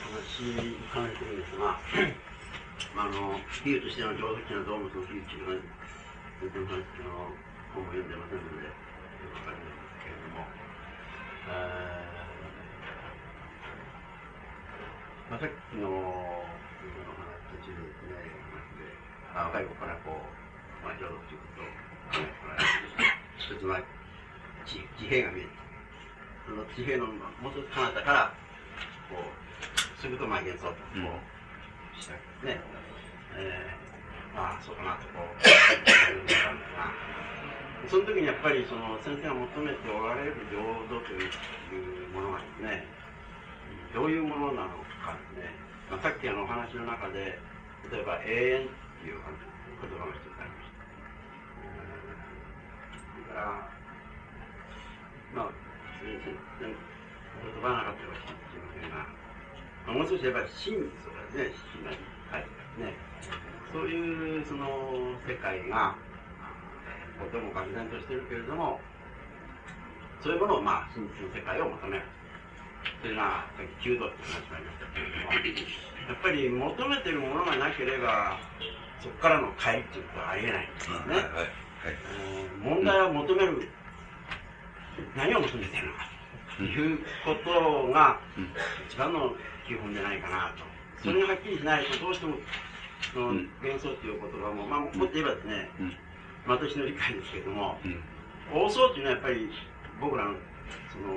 [0.00, 1.80] 話に関するんですが、
[2.94, 5.60] まあ、あの、比喩としての上手な動物の比喩中の
[6.40, 7.36] 全然話の
[7.74, 8.72] 本も読んでませんので、よ
[9.30, 10.46] くわかりますけれども、
[15.30, 16.47] まあ、さっきの
[19.34, 21.66] 若い子からこう、まあ、浄土ということを
[22.12, 23.76] 考えてもらえる一つの
[24.66, 25.50] 地地平が見えて、
[26.46, 27.12] その地平のも
[27.48, 28.32] う一つ彼方から、
[29.08, 32.60] こう、すぐとまあ幻想とこう、したね、
[33.36, 35.40] えー、まあ、そうかなとこう、
[37.88, 40.60] その時にやっぱりその先生が求めておられる浄
[40.92, 42.84] 土というものがですね、
[43.94, 44.68] どういうものなの
[45.00, 45.54] かですね、
[45.90, 47.38] まあ、さっきあのお話の中で、
[47.90, 50.88] 例えば永遠いう言葉が一つありました。
[52.98, 53.68] それから、
[55.34, 55.52] まあ、
[56.02, 56.24] 言
[57.62, 59.06] 葉なかったらしいませんが、
[59.86, 61.96] まあ、もう少し言えば真実をですね、真なに
[62.32, 62.48] 書いて
[62.82, 62.96] ね、
[63.72, 64.66] そういうその
[65.26, 65.94] 世界が
[67.18, 68.80] とても愕然としてるけれども
[70.22, 72.02] そういうものをまあ真実の世界を求める。
[73.02, 75.34] というのはさっき弓道って話もありましたけれども
[76.08, 78.38] やっぱり求めてるものがなければ
[79.00, 81.22] そこからの帰りっていうことはありえないんですよね、はいはい。
[81.22, 81.58] はい
[82.62, 83.68] 問題は求める、
[85.16, 86.10] 何を求めてるのか
[86.56, 88.18] ということが
[88.90, 89.32] 一番の
[89.66, 90.64] 基本じゃないかなと。
[91.02, 92.34] それがはっきりしないとどうしても
[93.14, 93.26] その
[93.62, 95.70] 幻想っていう言葉も、まあ、もっと言えばですね、
[96.46, 97.78] 私の理解ですけれども、
[98.52, 99.48] 妄想っていうのはやっぱり
[100.00, 100.34] 僕らの
[100.90, 101.14] その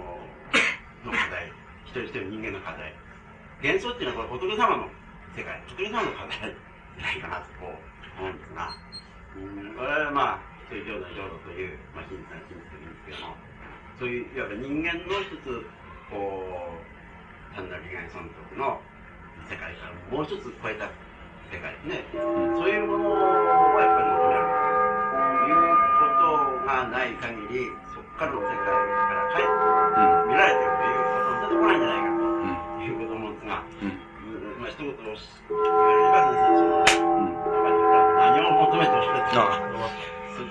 [1.05, 1.51] の課題
[1.85, 2.93] 一人一人人間の課題。
[3.63, 4.89] 幻想っていうのはこれ仏様の
[5.35, 6.53] 世界仏様の課題
[7.01, 8.69] ないかなと思うんですが、
[9.35, 10.39] うん、これはまあ
[10.69, 13.51] そういう浄土浄土という、まあ、真実な真実というんですけども。
[14.01, 15.61] そういういわば人間の一つ
[16.09, 18.81] こう単なる利害損得の
[19.45, 20.89] 世界からもう一つ超えた
[21.53, 24.49] 世界ですね、そういうものをやっぱり求める
[25.13, 25.69] という
[26.01, 28.73] ことがない限りそこからの世界か
[29.13, 29.61] ら帰って
[30.31, 36.80] 見られてるということに出てこないんじゃないかということ思うんですが、まあ一言言われれば先生その、何
[38.51, 39.37] 求めておられて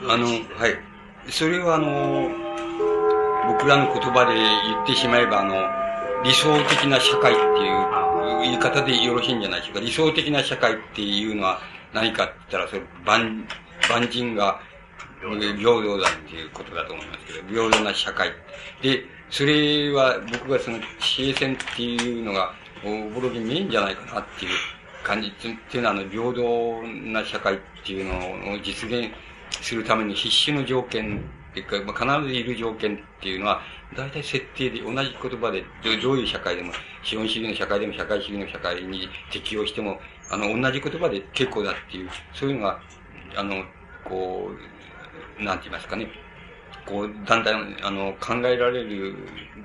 [0.08, 2.30] あのはいそれはあの
[3.52, 5.54] 僕らの言葉で言ってしまえばあの
[6.24, 8.00] 理想的な社会っていう
[8.42, 9.80] 言い方でよろしいんじゃないでしょうか。
[9.80, 11.60] 理想的な社会っていうのは
[11.92, 13.46] 何かって言ったら、それ、万、
[13.88, 14.60] 万人が
[15.20, 18.32] 平等だっていうことだと思いますけど、平等な社会。
[18.82, 22.52] で、それは僕がその、市営線っていうのが、
[22.84, 24.52] おぼろげ見えんじゃないかなっていう
[25.04, 29.10] 感じっていうのは、あの、平等な社会っていうのを実現
[29.60, 31.20] するために必死の条件
[31.50, 33.60] っていうか、必ずいる条件っていうのは、
[33.96, 35.64] 大体設定で同じ言葉で、
[36.02, 36.72] どういう社会でも、
[37.02, 42.80] 資本主義の社会でも社会主義の社会に適用しても、あの、同じ言葉で結構だっていう、そういうのが、
[43.36, 43.64] あの、
[44.04, 44.50] こ
[45.38, 46.08] う、なんて言いますかね、
[46.86, 49.16] こう、だんだん、あの、考えられる、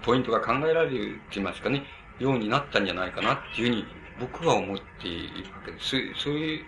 [0.02, 1.84] ポイントが考えられるって言いますかね、
[2.20, 3.86] ようになったんじゃないかなっていうふうに、
[4.20, 5.96] 僕は思っているわけです。
[6.16, 6.66] そういう、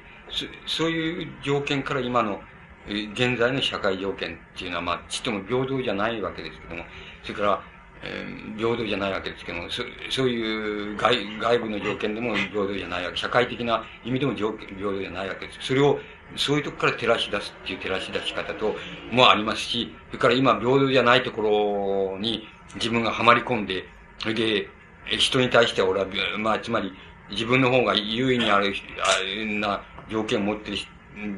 [0.65, 2.41] そういう条件から今の、
[2.87, 6.83] 現在の社会条件っていうのは、まあ、ちっとも平等じゃないわけですけども、
[7.23, 7.61] それから、
[8.03, 15.59] えー、平等じゃないわけですけども、そそういう外外部の条件でも平等じゃないわけ、社会的な意味でも条件平等じゃないわけです。
[15.61, 15.99] それを、
[16.35, 18.75] そういうとこから照らし出すっていう照らし出し方と、
[19.11, 23.85] もありますし、それから今平等じゃないところに自分がはまり込んで、
[24.19, 24.69] それで、
[25.17, 26.91] 人に対しては俺は、まあ、つまり、
[27.29, 30.77] 自分の方が優位にある、あな条件を持ってる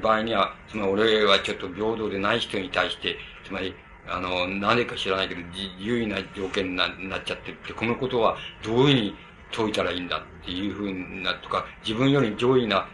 [0.01, 3.73] 場合には、つまり俺はちょっと平等でない人に対して、つまり、
[4.07, 5.41] あの、何か知らないけど、
[5.77, 9.15] 優位な条件になっちゃってって、このことはどういうふうに
[9.51, 12.87] 解いたらいいんだっていうふうなとか、自分より上位な、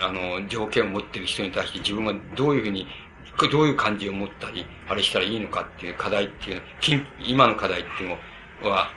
[0.00, 2.86] あの、条件を持ってる人に対して自分がどういうふうに、
[3.50, 6.62] どういう感じを持ったり、あれしたらいいのかっていう課題っていうの、
[7.24, 8.16] 今の課題っていう
[8.62, 8.90] のは、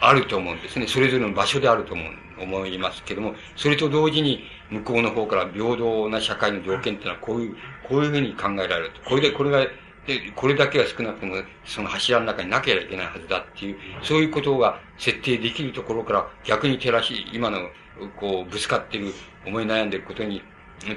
[0.00, 0.86] あると思うんですね。
[0.86, 2.06] それぞれの場所であると思う、
[2.40, 7.56] 思いますけども、それと同時に、向こうの方から平等な社会の条件っていうのは、こういう、
[7.88, 9.08] こういうふうに考えられると。
[9.08, 9.66] これで、これが
[10.06, 17.70] で、これだけは少なくとも、その柱の中になければいけないはずだっていう、そういうことが設定できるところから、逆に照らし、今の、
[18.16, 19.14] こう、ぶつかってる、
[19.46, 20.42] 思い悩んでることに、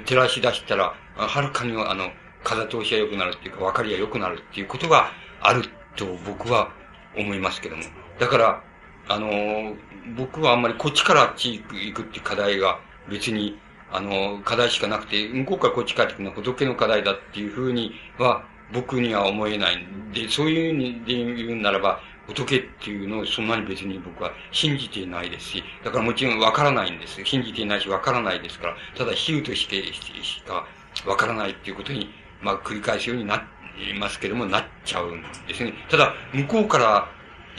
[0.04, 2.10] 照らし出したら、はるかに、あの、
[2.44, 5.10] 風通しが良くなるっていうか、分かりが良くなるっていうことが
[5.40, 5.62] ある
[5.96, 6.70] と僕は
[7.16, 7.82] 思いますけども。
[8.18, 8.62] だから、
[9.08, 9.74] あの、
[10.16, 13.58] 僕はあんまりこっちからあっち行くって課題が別に、
[13.90, 27.24] あの、課題しかなくて、向こうからこっち帰ってくるのは仏の課題だっていうふうには、僕には思えないんで、そういう意味で言うならば、仏っていうのをそんなに別に僕は信じていないですし、だからもちろんわからないんです。
[27.24, 29.82] 信じていないしわからないですから、ただ比喩として
[30.22, 30.66] しか
[31.06, 32.10] わからないっていうことに、
[32.42, 33.42] まあ繰り返すようにな
[33.78, 35.72] りますけども、なっちゃうんですね。
[35.88, 37.08] ただ、向こうから、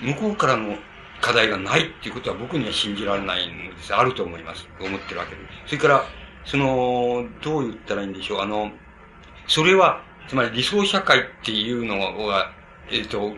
[0.04, 0.78] 向こうからの
[1.22, 3.94] 課題がないっていうことは僕には信じられないのです。
[3.94, 4.68] あると思います。
[4.80, 5.68] 思ってるわけです。
[5.68, 6.04] それから、
[6.46, 8.42] その、どう言ったらいいんでしょう。
[8.42, 8.72] あの、
[9.48, 12.52] それは、つまり理想社会っていうのは、
[12.92, 13.34] えっ、ー、と、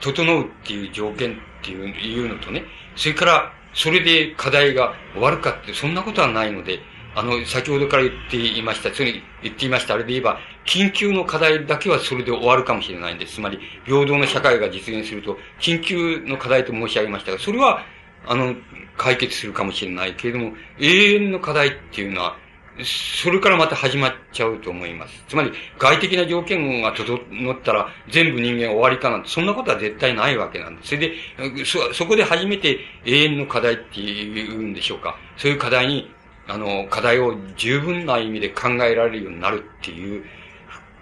[0.00, 2.64] 整うっていう条件っていういうのとね、
[2.96, 6.80] それから、それで課題が終わるかって、そんなことはないので、
[7.14, 9.12] あの、先ほどから言っていました、それ
[9.42, 13.34] 言っていました、あれで言えば、緊急の課題だけはそれで終わるかもしれないんです。
[13.34, 17.84] つまり、平等な社会が実現すると、緊急の課題と申し上げましたが、それは、
[18.26, 18.54] あの、
[18.96, 22.36] 解決するかもしれないけれども、永遠の課題っていうのは、
[22.82, 25.24] それからまた始まっちゃうと思います。
[25.28, 27.14] つまり、外的な条件が整
[27.52, 30.88] ったら全部人間終わりかなんて、そんなことは絶対ないわけなんです。
[30.88, 31.14] それ
[31.56, 35.16] で、そ、そこで初めて永遠の課題っていうんでしょうか。
[35.36, 36.10] そういう課題に
[36.46, 40.24] あの、課題を十分な意味で考えられるようになるっていう、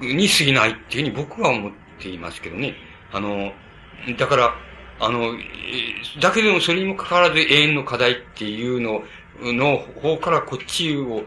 [0.01, 2.75] に過ぎないっていうふうに僕は思っていますけどね。
[3.13, 3.53] あの、
[4.17, 4.55] だから、
[5.01, 5.35] あの、
[6.21, 9.03] だけどもそれにもかかわらず永遠の課題っていうの
[9.41, 11.25] の方からこっちを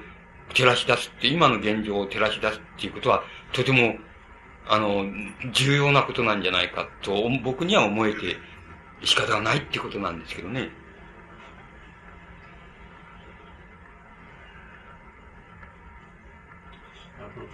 [0.54, 3.96] 照らし出すって、今の現状を照らし出すっていうことは、とても、
[4.68, 5.06] あの、
[5.52, 8.38] 重要なことなんじゃないかと、僕には思えて
[9.04, 10.70] 仕方がないってことなんですけどね。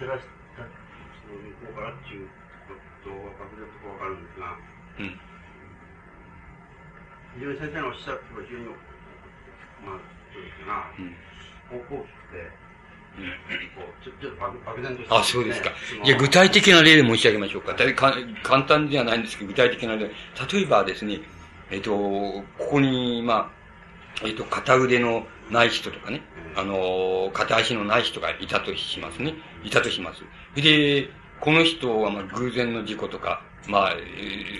[0.02, 0.26] 照らし
[0.58, 2.26] たその向こうからっていう
[2.66, 2.74] こ
[3.06, 4.58] とは確認とわかるんですが、
[4.98, 5.14] うん、
[7.38, 8.66] 非常に先生のおっしゃることが非常に、
[9.86, 10.02] まあ、
[10.34, 11.14] そうですな、うん、
[11.70, 12.50] 大きくて、
[15.10, 15.70] あ、そうですか。
[16.02, 17.74] いや、具体的な例で申し上げましょうか。
[17.74, 20.08] か簡単ではないんですけど、具体的な例。
[20.08, 21.20] 例えばですね、
[21.70, 23.52] えっ、と、ここに、ま
[24.22, 26.22] あ、えっ、と、片腕のない人とかね、
[26.56, 29.34] あの、片足のない人がいたとしますね。
[29.62, 30.22] いたとします。
[30.60, 31.08] で、
[31.40, 33.92] この人は、まあ、偶然の事故とか、まあ、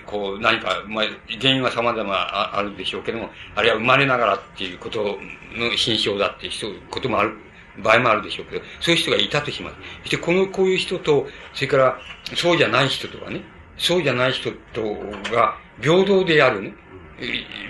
[0.07, 1.05] こう、何か、まあ、
[1.41, 5.19] 原因は様々あるでしょうけども、あるいは生まれながらっていうこと
[5.57, 7.37] の心象だっていうこともある
[7.83, 9.77] 場合もあるでしょうけど、そういう人がいたとします。
[10.03, 11.99] そして、この、こういう人と、それから、
[12.37, 13.43] そうじゃない人とかね、
[13.79, 14.83] そうじゃない人と
[15.33, 16.75] が、平等であるね、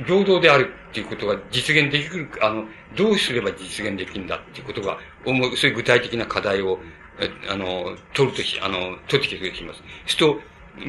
[0.07, 2.65] 平等であるっていうことが実現できる、あの、
[2.97, 6.79] どうすれば実現できるんだっていうことが、思う、そういう具体的な課題を、
[7.49, 9.83] あの、取るとし、あの、取ってきてくれます。
[10.07, 10.41] すると、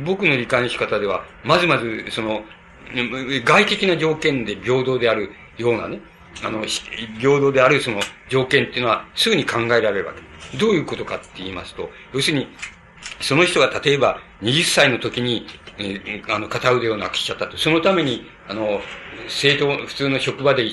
[0.06, 2.44] 僕の理解の仕方では、まずまず、その、
[3.46, 6.00] 外的な条件で平等であるようなね、
[6.44, 10.58] あの、平等であるその条件っていうのはすぐに考えられるわけ。
[10.58, 12.48] どういうことかって言いますと、要するに、
[13.22, 15.46] その人が例えば20歳の時に、
[16.30, 17.58] あの、片腕をなくしちゃったと。
[17.58, 18.82] そのために、あの、
[19.28, 20.66] 正当、普通の職場で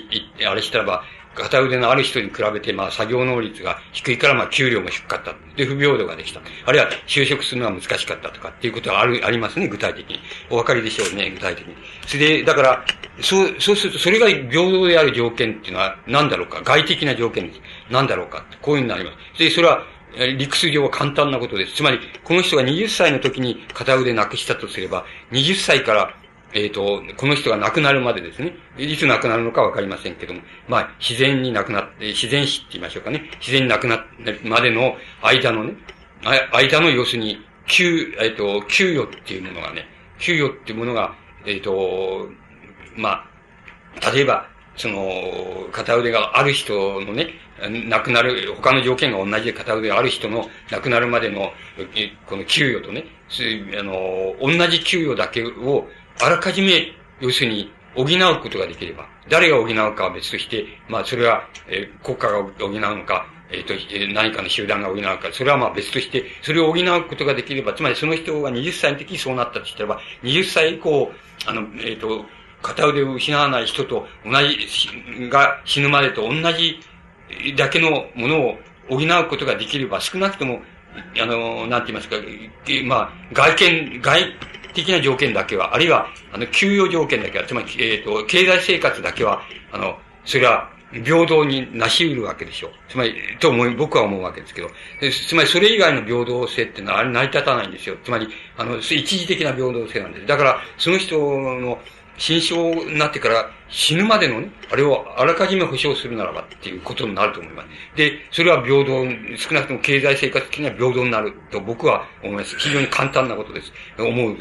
[0.46, 1.04] あれしたらば、
[1.34, 5.34] 片腕のある人に比べて、まあ、作業能率が低いから、まあ、給料も低かった。
[5.56, 6.40] で、不平等ができた。
[6.66, 10.18] あるいは、就職するのは難しかったとかっていうことはある、ありますね、具体的に。
[10.50, 11.74] お分かりでしょうね、具体的に。
[12.06, 12.84] それで、だから、
[13.20, 16.62] そう、そうすると、それが平等である条件っていうのは何だろうか。
[16.64, 17.52] 外的な条件。
[17.90, 18.44] 何だろうか。
[18.60, 19.38] こういうふうになります。
[19.38, 19.84] で、それは、
[20.16, 21.76] 理屈上は簡単なことです。
[21.76, 26.14] つまり、この人が20歳の時に片腕なくしたとすれば、20歳から
[26.52, 28.52] えっ、ー、と、この人が亡くなるまでですね。
[28.76, 30.40] いつ亡くなるのかわかりませんけども。
[30.68, 33.30] まあ、自然に亡くなって、自然死って言いましょうかね。
[33.38, 35.74] 自然に亡くなるまでの間のね、
[36.52, 39.86] 間の要するに、給、えっ、ー、と、給与っていうものがね、
[40.18, 41.14] 給与っていうものが、
[41.46, 42.28] えっ、ー、と、
[42.96, 43.24] ま
[44.02, 47.28] あ、例えば、その、片腕がある人のね、
[47.68, 51.52] 亡くなる、他の条件が同じで片腕ある人の亡くなるまでの、
[52.26, 53.04] この給与とね、
[53.78, 55.88] あの、同じ給与だけを
[56.20, 71.10] あらかじめ、要するに、補うことができれば、誰が補うかは別として、まあ、それは、えー、国家が補うのか、えっ、ー、と、何かの集団が補うか、それはまあ別として、それを補うことができれば、つまりその人が20歳の時そうなったとしたらば、20歳以降、
[71.46, 72.24] あの、えっ、ー、と、
[72.62, 76.78] 片腕を失わない人と同じ、が死ぬまでと同じ
[77.56, 80.60] だけのものを補うことができれば、少なくとも、
[81.20, 82.16] あの、なんて言いますか、
[82.84, 84.24] まあ、外見、外
[84.74, 89.42] 的な条件だけは、あるいは、あの、給与条件だけは、つまり、えっ、ー、と、経済生活だけは、
[89.72, 92.70] あの、それは、平等になし得るわけでしょう。
[92.88, 94.68] つまり、と思い、僕は思うわけですけど。
[95.28, 97.96] つまり、それ以外の平等性っていうのは、あれ成り立たないんですよ。
[98.02, 100.26] つまり、あの、一時的な平等性なんです。
[100.26, 101.78] だから、その人の、
[102.20, 107.68] 心象になってから死ぬまでのね、あれをあらかじめ保障するならばっていうことになると思います。
[107.96, 112.58] で、それは平等、少なくとも経済生活的には平等になると僕は思います。
[112.58, 113.72] 非常に簡単なことです。
[113.98, 114.36] 思う。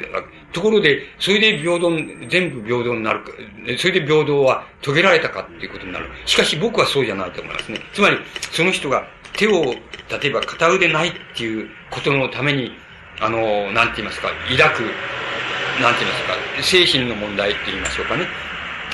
[0.52, 1.92] ところで、それで平等、
[2.28, 3.32] 全部平等になるか、
[3.78, 6.10] それで平等は遂げられたかっていうことになる。
[6.26, 7.80] しかし僕はそうじゃないと思いますね。
[7.94, 8.18] つまり、
[8.52, 12.72] その人が手を、例えば片腕ないっていうことのために、
[13.20, 14.82] あの、なんて言いますか、抱く、
[15.82, 18.28] なんて言いますか、精神の問題って言いましょうかね。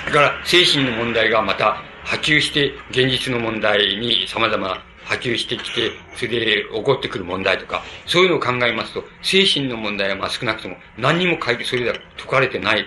[0.06, 4.68] だから、精神の問題がまた波及して、現実の問題に様々
[5.06, 12.86] 波及してきて、それで起こってくる問題とか、そういうのを考えますと、精神の問題はまあ少なくとも何にも解決、それでは解かれてない。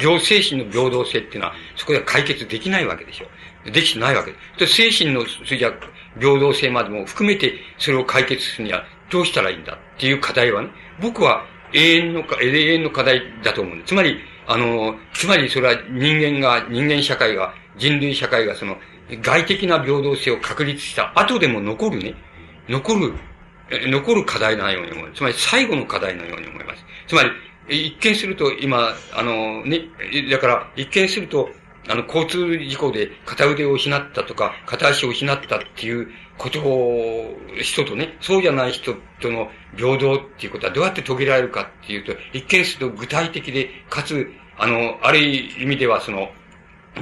[0.00, 3.70] 病、精神の平等性っていうのは、そこでは解決できないわけでしょ。
[3.70, 4.74] できてないわけです。
[4.74, 5.72] 精神の、それじゃ
[6.18, 10.70] 平等性までも含めて、それを解決するにはどうしたらいいんだっていう課題はね、
[11.00, 13.88] 僕は永遠のか、永遠の課題だと思うんです。
[13.90, 14.20] つまり、
[14.50, 18.78] あの、つまりそれは人間が、人間社会が、人類社会がその、
[19.20, 22.14] 外的な平等性を確立した後でも残るね、
[22.66, 23.12] 残る、
[23.70, 25.18] 残る課題のように思います。
[25.18, 26.84] つまり最後の課題のように思います。
[27.06, 27.30] つまり、
[27.68, 29.82] 一見すると、今、あの、ね、
[30.30, 31.50] だから、一見すると、
[31.86, 46.30] あの、交通事故で片腕を失ったとか、片足を失ったっていうことを、人とね、そうじゃない人との平等っていうことはどうやって遂げられるかっていうと、一見すると具体的で、かつ、あの、ある意味ではその、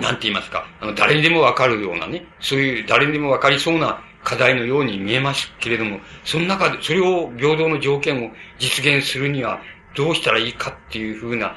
[0.01, 9.61] なんて言いますか、あの、誰にでもわかるようなね、そういう誰にでもわかりそうな課題のように見えますけれども、その中で、それを平等の条件を実現するには
[9.95, 11.57] どうしたらいいかっていうふうな、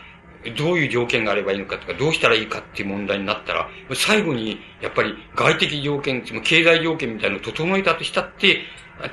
[0.58, 8.62] どういう条件があればいいのかとか、どうしたらいいかっていう問題になったら、最後に、やっぱり外的条件、経済条件みたいなのを整えたとしたって、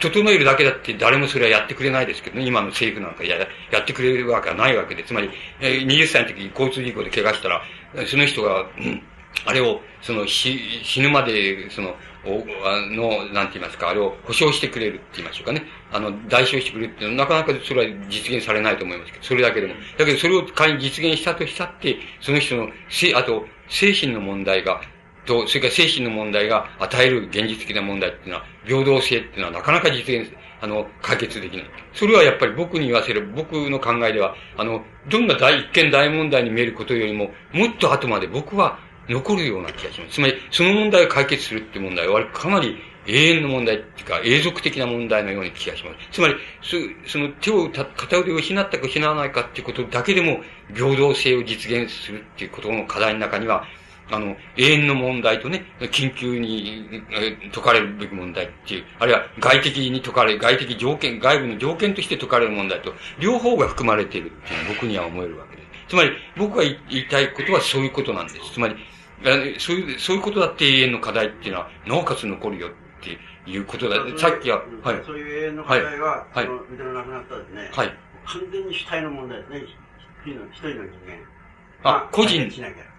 [0.01, 3.39] 整えるだけだって誰もそれはやってくれないですけどね、今の政府なんかや
[3.71, 5.31] やってくれるわけはないわけで、つまり、
[5.61, 7.63] えー、20歳の時交通事故で怪我したら、
[8.07, 9.03] その人が、うん、
[9.45, 15.63] あれを、その、死、死ぬまで、その、お、あの、なんて言いますか、あれを保証してくれるって言いましょうかね。
[15.97, 19.75] あの、代償してくれるっていうのは、なかなかそれは実現されないと思いますけど、それだけでも。
[19.97, 24.81] だけど、それを仮に実現したとしたって、その人の、せ、あと、精神の問題が、
[25.25, 31.67] と、それから精神の問題が与える現実的な問題っていうのは、平等性っていうのはなかなか実現、あの、解決できない。
[31.95, 40.15] それはやっぱり僕に言わせる、僕の考えでは、あの、どんな大、一見大問題に見えることよりも、もっと後まで僕は残るような気がします。
[40.15, 42.77] つまり、その問題を解決するって問題は、かなり
[43.07, 45.97] 永遠の問題っていうか、永続的な問題のような気がします。
[46.13, 46.35] つまり、
[47.07, 50.41] その手を、片腕を失ったか失わないかっていうことだけでも、
[50.75, 53.65] 平等性を実現するっていうことの課題の中には、
[54.11, 57.03] あの、永遠の問題とね、緊急に
[57.53, 65.69] 解かれるべき問題っていう、あるいは外的に解かれ、外的条件、外部の条件として解かれる問題と、両方が含まれているっていうのは僕には思えるわけです。
[65.89, 68.53] つまり、僕が言いたいことはそういうことなんです。
[68.53, 68.77] つまり、
[69.59, 72.71] そういう、そういうことだって永遠の課題っていうのは、なおかつ残るよ
[73.15, 73.97] っていうことだ。
[74.19, 75.03] さっきは、はい。
[75.05, 76.47] そういう永遠の課題は、はい。
[76.47, 77.71] その、なくなったですね。
[77.73, 77.95] はい。
[78.27, 79.59] 完全に主体の問題ですね。
[79.61, 79.67] 一
[80.25, 81.37] 人の、一人の人間。
[81.83, 82.41] あ、個人。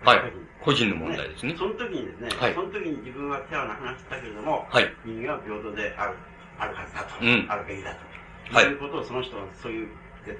[0.04, 0.34] はい。
[0.62, 1.56] 個人の問題ですね。
[1.58, 2.54] その時にですね、はい。
[2.54, 4.94] その時に自分は手はなくなったけれども、はい。
[5.04, 6.16] 人間は平等である、
[6.60, 7.16] あるはずだと。
[7.22, 7.46] うん。
[7.50, 8.56] あるべきだと。
[8.56, 8.66] はい。
[8.66, 9.90] いうことをその人はそういう、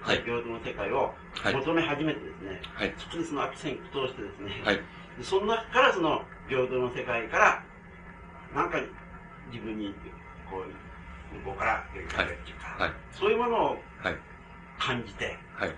[0.02, 1.14] はい、平等の世界を
[1.44, 2.94] 求め始めてですね、はい。
[2.98, 4.80] そこにその悪戦苦闘してですね、はい。
[5.22, 7.64] その中からその平等の世界から、
[8.56, 8.80] なんか
[9.52, 9.94] 自分に、
[10.50, 13.78] こう、向こうから呼びかけるっていうか、はい、そういうものを
[14.80, 15.72] 感じて、はい、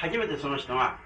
[0.00, 0.98] 初めてその人が、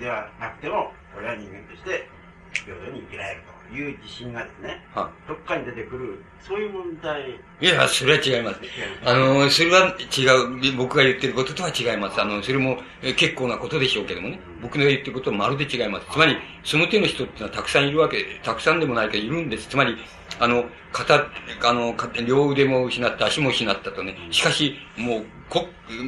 [0.00, 2.08] ではなくても、俺は人間として
[2.52, 3.57] 平等に生きられると。
[3.72, 7.30] いう自信がですね、はどっかに出てくる、そういう問題。
[7.60, 8.60] いや、それは違います。
[9.04, 10.76] あの、それは違う。
[10.76, 12.20] 僕が言ってることとは違います。
[12.20, 12.78] あの、それも
[13.16, 14.40] 結構なことでしょうけどもね。
[14.56, 16.06] うん、僕の言ってることはまるで違います。
[16.10, 19.68] つまり、その手の人っていうのはたくさんいるわけ、たくさんでもないけどいるんです。
[19.68, 19.96] つまり、
[20.40, 21.26] あの、片、
[21.64, 21.94] あの、
[22.26, 24.16] 両腕も失った、足も失ったとね。
[24.30, 25.66] しかし、もう、こ、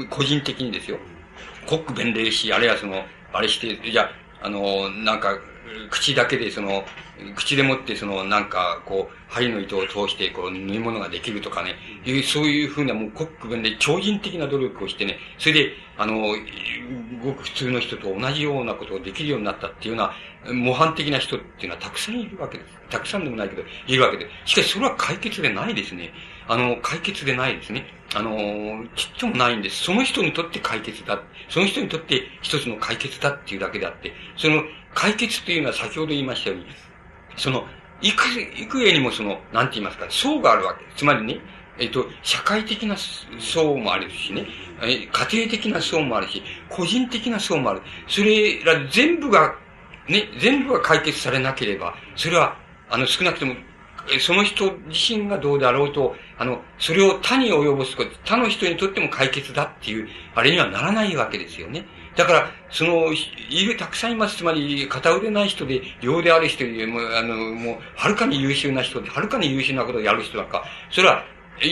[0.08, 0.98] 個人的にですよ。
[1.68, 4.02] 国弁礼し、あるいはその、あれして、じゃ
[4.42, 5.39] あ、あの、なんか、
[5.90, 6.84] 口だけでその、
[7.36, 11.74] 口でもってその、なんか、こう、針の糸を通して、こう、縫い物ができるとかね、
[12.05, 16.34] いう、そういうふうな、もう、国分で超人的な努力をしてね、それで、あの、
[17.23, 20.02] ごく普通の人と同じようなことができるようになったっていうよ
[20.47, 22.70] うな、模範的な人っていうのはたくさんいるわけです。
[22.89, 24.26] たくさんでもないけど、いるわけで。
[24.47, 26.12] しかし、それは解決でないですね。
[26.49, 27.86] あの、解決でないですね。
[28.15, 29.84] あの、ちっともないんです。
[29.84, 31.23] その人にとって解決だ。
[31.49, 36.66] その人にとって一つの解決だっていうだけであって、その解決っていうのは先ほど言いましたように、
[37.36, 37.64] その、
[38.02, 40.84] いく、いくえにもその、なんて言いますか、層があるわけ。
[40.96, 41.38] つまりね、
[41.78, 42.96] えっと、社会的な
[43.38, 44.46] 層もあるしね、
[44.82, 47.82] 家庭的な層もあるし、個人的な層もある。
[48.08, 49.54] それら全部が、
[50.08, 52.56] ね、全部が解決されなければ、それは、
[52.90, 53.54] あの、少なくとも、
[54.20, 61.86] その人自身がどうであろうと、あの、それを他に及ぼすこと、他の人にとっても解決だっていう、あれにはならないわけですよね。
[62.16, 64.39] だから、その、いる、たくさんいます。
[64.39, 71.24] つまり、片腕ない人で、両である人で、もう、あの、もう、はるかに優秀な人で、はるかに優秀なことをやる人なんか、それは、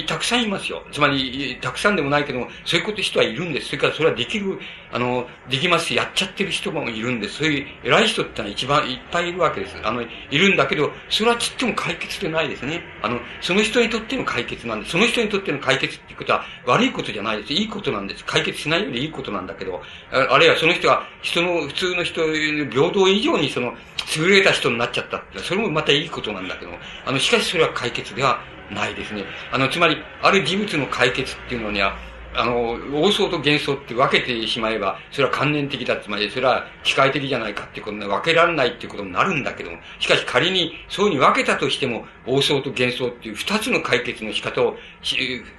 [0.06, 0.82] たくさんいますよ。
[0.92, 3.68] つまり、たくさんでもないけども、そういうこと人はいるんです。
[3.68, 4.58] それからそれはできる、
[4.92, 7.36] あの、できますやっちゃってる人もいるんです。
[7.36, 9.76] そういう偉い人ってのは一番いっぱいいるわけです。
[9.82, 12.82] あの、いるんだけど、それはちっとも解決でないですね。
[13.02, 14.92] あの、その人にとっての解決なんです。
[14.92, 17.52] その人にとっての解決っていうことは悪いことじゃないです。
[17.54, 18.24] いいことなんです。
[18.24, 22.22] 解決しないよりいいことなんだけど、あるいはその人が人の、普通の人、
[22.70, 23.74] 平等以上にその、
[24.16, 26.72] 優れた人になっちゃったって、それもまたいいことなんだけど、
[27.04, 29.24] あの、しかしそれは解決ではないですね。
[29.52, 31.96] あの、つまり、ある事物の解決っていうのには、
[32.34, 44.76] あの、王相と幻想って分けてしまえば、それは観念的だ、つまりそれは機械的じゃないかっていうことで分けられないっていうことになるんだけども、しかし仮にそうに分けたとしても、王相と幻想っていう二つの解決の仕方を、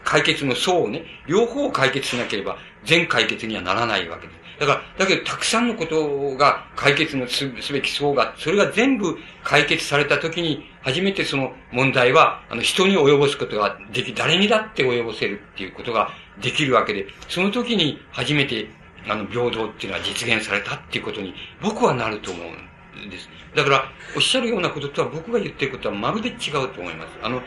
[0.03, 4.39] 解決の層をね、両方解決しなければ、全解決にはならないわけです。
[4.59, 16.09] だから、だけど、たくさんのことが解決のすべき層が、それが全部解決されたときに、初めてその問題は、あの、人に及ぼすことができ、誰にだって及ぼせるっていうことが
[16.41, 18.67] できるわけで、その時に初めて、
[19.07, 23.29] あの、平等っていうのは実現されたっていうことに、僕はなると思うんです。
[23.55, 27.11] だから、おっしゃるようなこととは僕が言ってることはまるで違うと思います。
[27.23, 27.41] あの、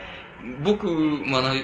[0.65, 0.87] 僕、
[1.27, 1.63] まあ、えっ、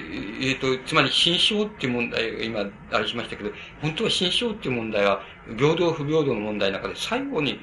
[0.57, 3.51] ー、と、つまり、心象っていう問題、今、あれしましたけど、
[3.81, 5.21] 本当は心象っていう問題は、
[5.57, 7.59] 平等不平等の問題の中で最後に、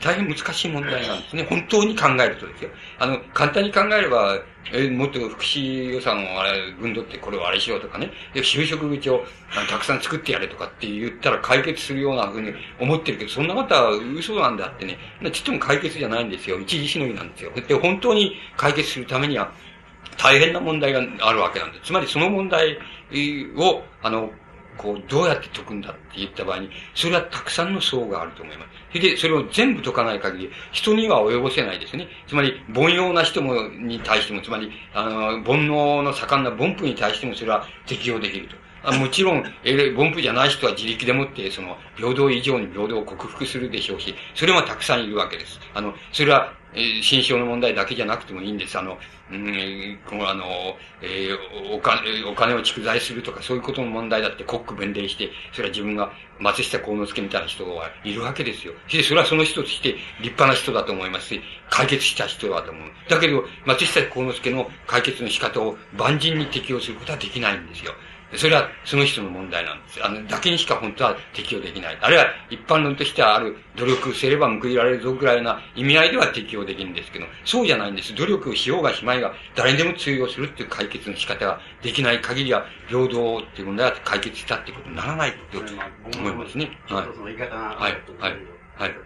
[0.00, 1.46] 大変難しい問題なんですね。
[1.48, 2.70] 本当に考えるとですよ。
[2.98, 4.40] あの、簡単に考えれば、
[4.72, 8.10] えもっと福祉予算をあれ、分取ってこれをあれしようとかね。
[8.34, 9.24] で、就職口を
[9.56, 14.98] あのたくさん作ってやれとかって言ったら解決するようなふうに思ってるけど、そんなことは嘘なんだってね。
[15.32, 16.58] ちっとも解決じゃないんですよ。
[16.58, 17.52] 一時しのぎなんですよ。
[17.54, 19.52] で、本当に解決するためには、
[20.18, 21.80] 大変な問題があるわけなんで。
[21.82, 22.78] つまりその問題
[23.56, 24.30] を、あの、
[24.76, 28.68] こう、どうやって解くんだって言った場合に、それはたくさんの層があると思います。
[28.92, 32.08] それで、それを全部解かない限り、人には及ぼせないですね。
[32.28, 38.56] つまり、凡庸な人も、に対しても、つまり、あの、煩悩の盛んな凡夫に対しても、それは適用できると。
[38.92, 45.58] もちろん、え、凡夫じゃない人は自力でもって、その、平等以上に平等を克服するでしょうし、それはたくさんいるわけです。
[45.74, 48.78] あの、それは、え、心象の問題だけじゃなくてもいいんです。
[48.78, 48.98] あの、
[49.30, 50.44] うん、このあの、
[51.02, 58.74] えー、お金、お金を蓄財するとか、そういうことの問題だって国区弁連して、それは自分が松下幸之助みたいな人はいるわけですよ。
[58.90, 62.90] で、それはその人として立派な人だと思いますし、解決した人だと思う。
[63.08, 67.92] だけど、松下幸之助の解決の仕方を万人に適用することはできないんですよ。
[68.34, 70.04] それはその人の問題なんです。
[70.04, 71.98] あの、だけにしか本当は適用できない。
[72.00, 78.14] あるいは一般論としてはある努力すれば報いられるぞぐらいな意味合いでは適用できるんですけど、そうじゃないんです。
[78.14, 85.62] 努力をしようがしまいが誰にでも通用するっていう解決の仕方ができない限りは、平等っていう問題は解決したっていうことにならないと
[86.18, 86.70] 思いますね。
[86.86, 87.06] はい。
[87.76, 88.02] はい。
[88.18, 88.38] はい。
[88.74, 89.00] はい。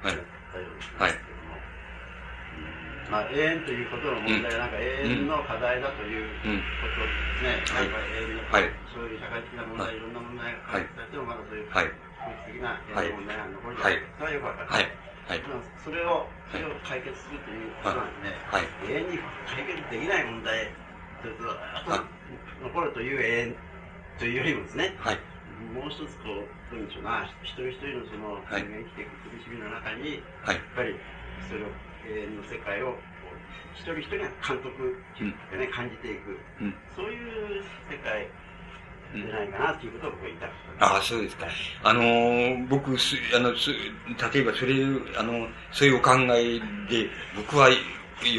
[0.00, 0.26] はい。
[0.96, 1.33] はい。
[3.10, 6.24] まあ、永遠ということの問題は、なんか永遠の課題だという
[6.80, 7.84] ことですね。
[7.84, 11.92] なんか永遠の、はい、そういう社会的な問題、いろんな問題が解決されても、まだそういう、はい、
[12.48, 14.68] 的な問題が残りはい、それはよくわかる。
[14.68, 15.04] はい。
[15.24, 15.40] はい、
[15.80, 19.18] それを、それを解決するということなんで、はい、永遠に
[19.48, 20.68] 解決できない問題
[21.24, 21.48] というと、
[22.60, 23.56] 残るという永遠
[24.18, 25.20] というよりもですね、はい、
[25.72, 30.92] もう一つこう、どういうんでしょうな、一人一人のその、人間生きていく苦しみの中に、はい、やっぱり
[31.48, 31.72] それを
[32.30, 32.96] の世界を
[33.74, 34.96] 一人一人が監督
[35.50, 38.26] でね、感じていく、うん、そういう世界
[39.14, 40.86] じゃないかなっていうことを僕は言いたかった。
[40.86, 41.46] ああ、そうですか。
[41.82, 44.74] あのー、僕、す、あの、す、例えばそれ、
[45.18, 46.58] あの、そういうお考え
[46.90, 47.76] で、僕はよ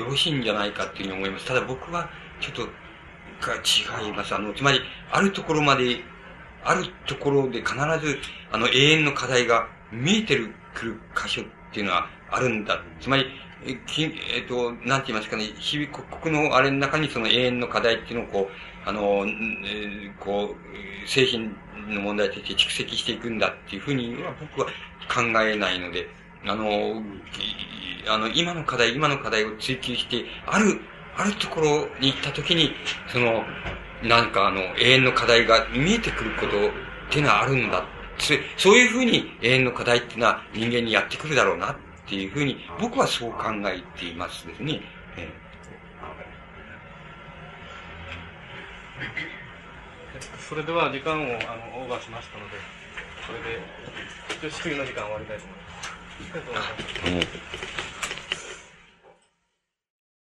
[0.05, 1.45] ろしいんじゃないかっていうふうに思います。
[1.45, 2.09] ただ僕は、
[2.41, 2.67] ちょっと、
[3.41, 4.33] が違います。
[4.35, 5.99] あの、つまり、あるところまで、
[6.63, 8.17] あるところで必ず、
[8.51, 12.81] あの、永遠の課題が見えてる、くる箇所っていうのはあるんだ。
[12.99, 13.25] つまり、
[13.65, 21.55] え、きえっ、と、なんて言いますかね、日々刻々のあれの中にその永遠の課題っていうのをこう、あの、えー、こう、製品
[21.87, 24.67] の問題として蓄積していくんだっていうふうには僕は
[25.11, 26.07] 考えないので、
[26.45, 27.01] あの、
[28.07, 30.79] あの、今の課題、今の課題を追求して、ある、
[31.17, 32.71] あるところに行ったときに、
[33.11, 33.43] その、
[34.03, 36.71] なんかあの、永遠の課題が見えてくることっ
[37.09, 37.83] ていうのはあるんだ。
[38.57, 44.81] そういうふうに永遠の課題っていうのは人間にやってくるだろうなっていうふうに、僕はそう考えていますですね。
[45.17, 45.27] え
[50.47, 52.57] それでは時間をあのオーバーしましたので、
[53.25, 55.89] これで、質疑の時間を終わりたいと思います。
[56.15, 57.94] ありがとうございます。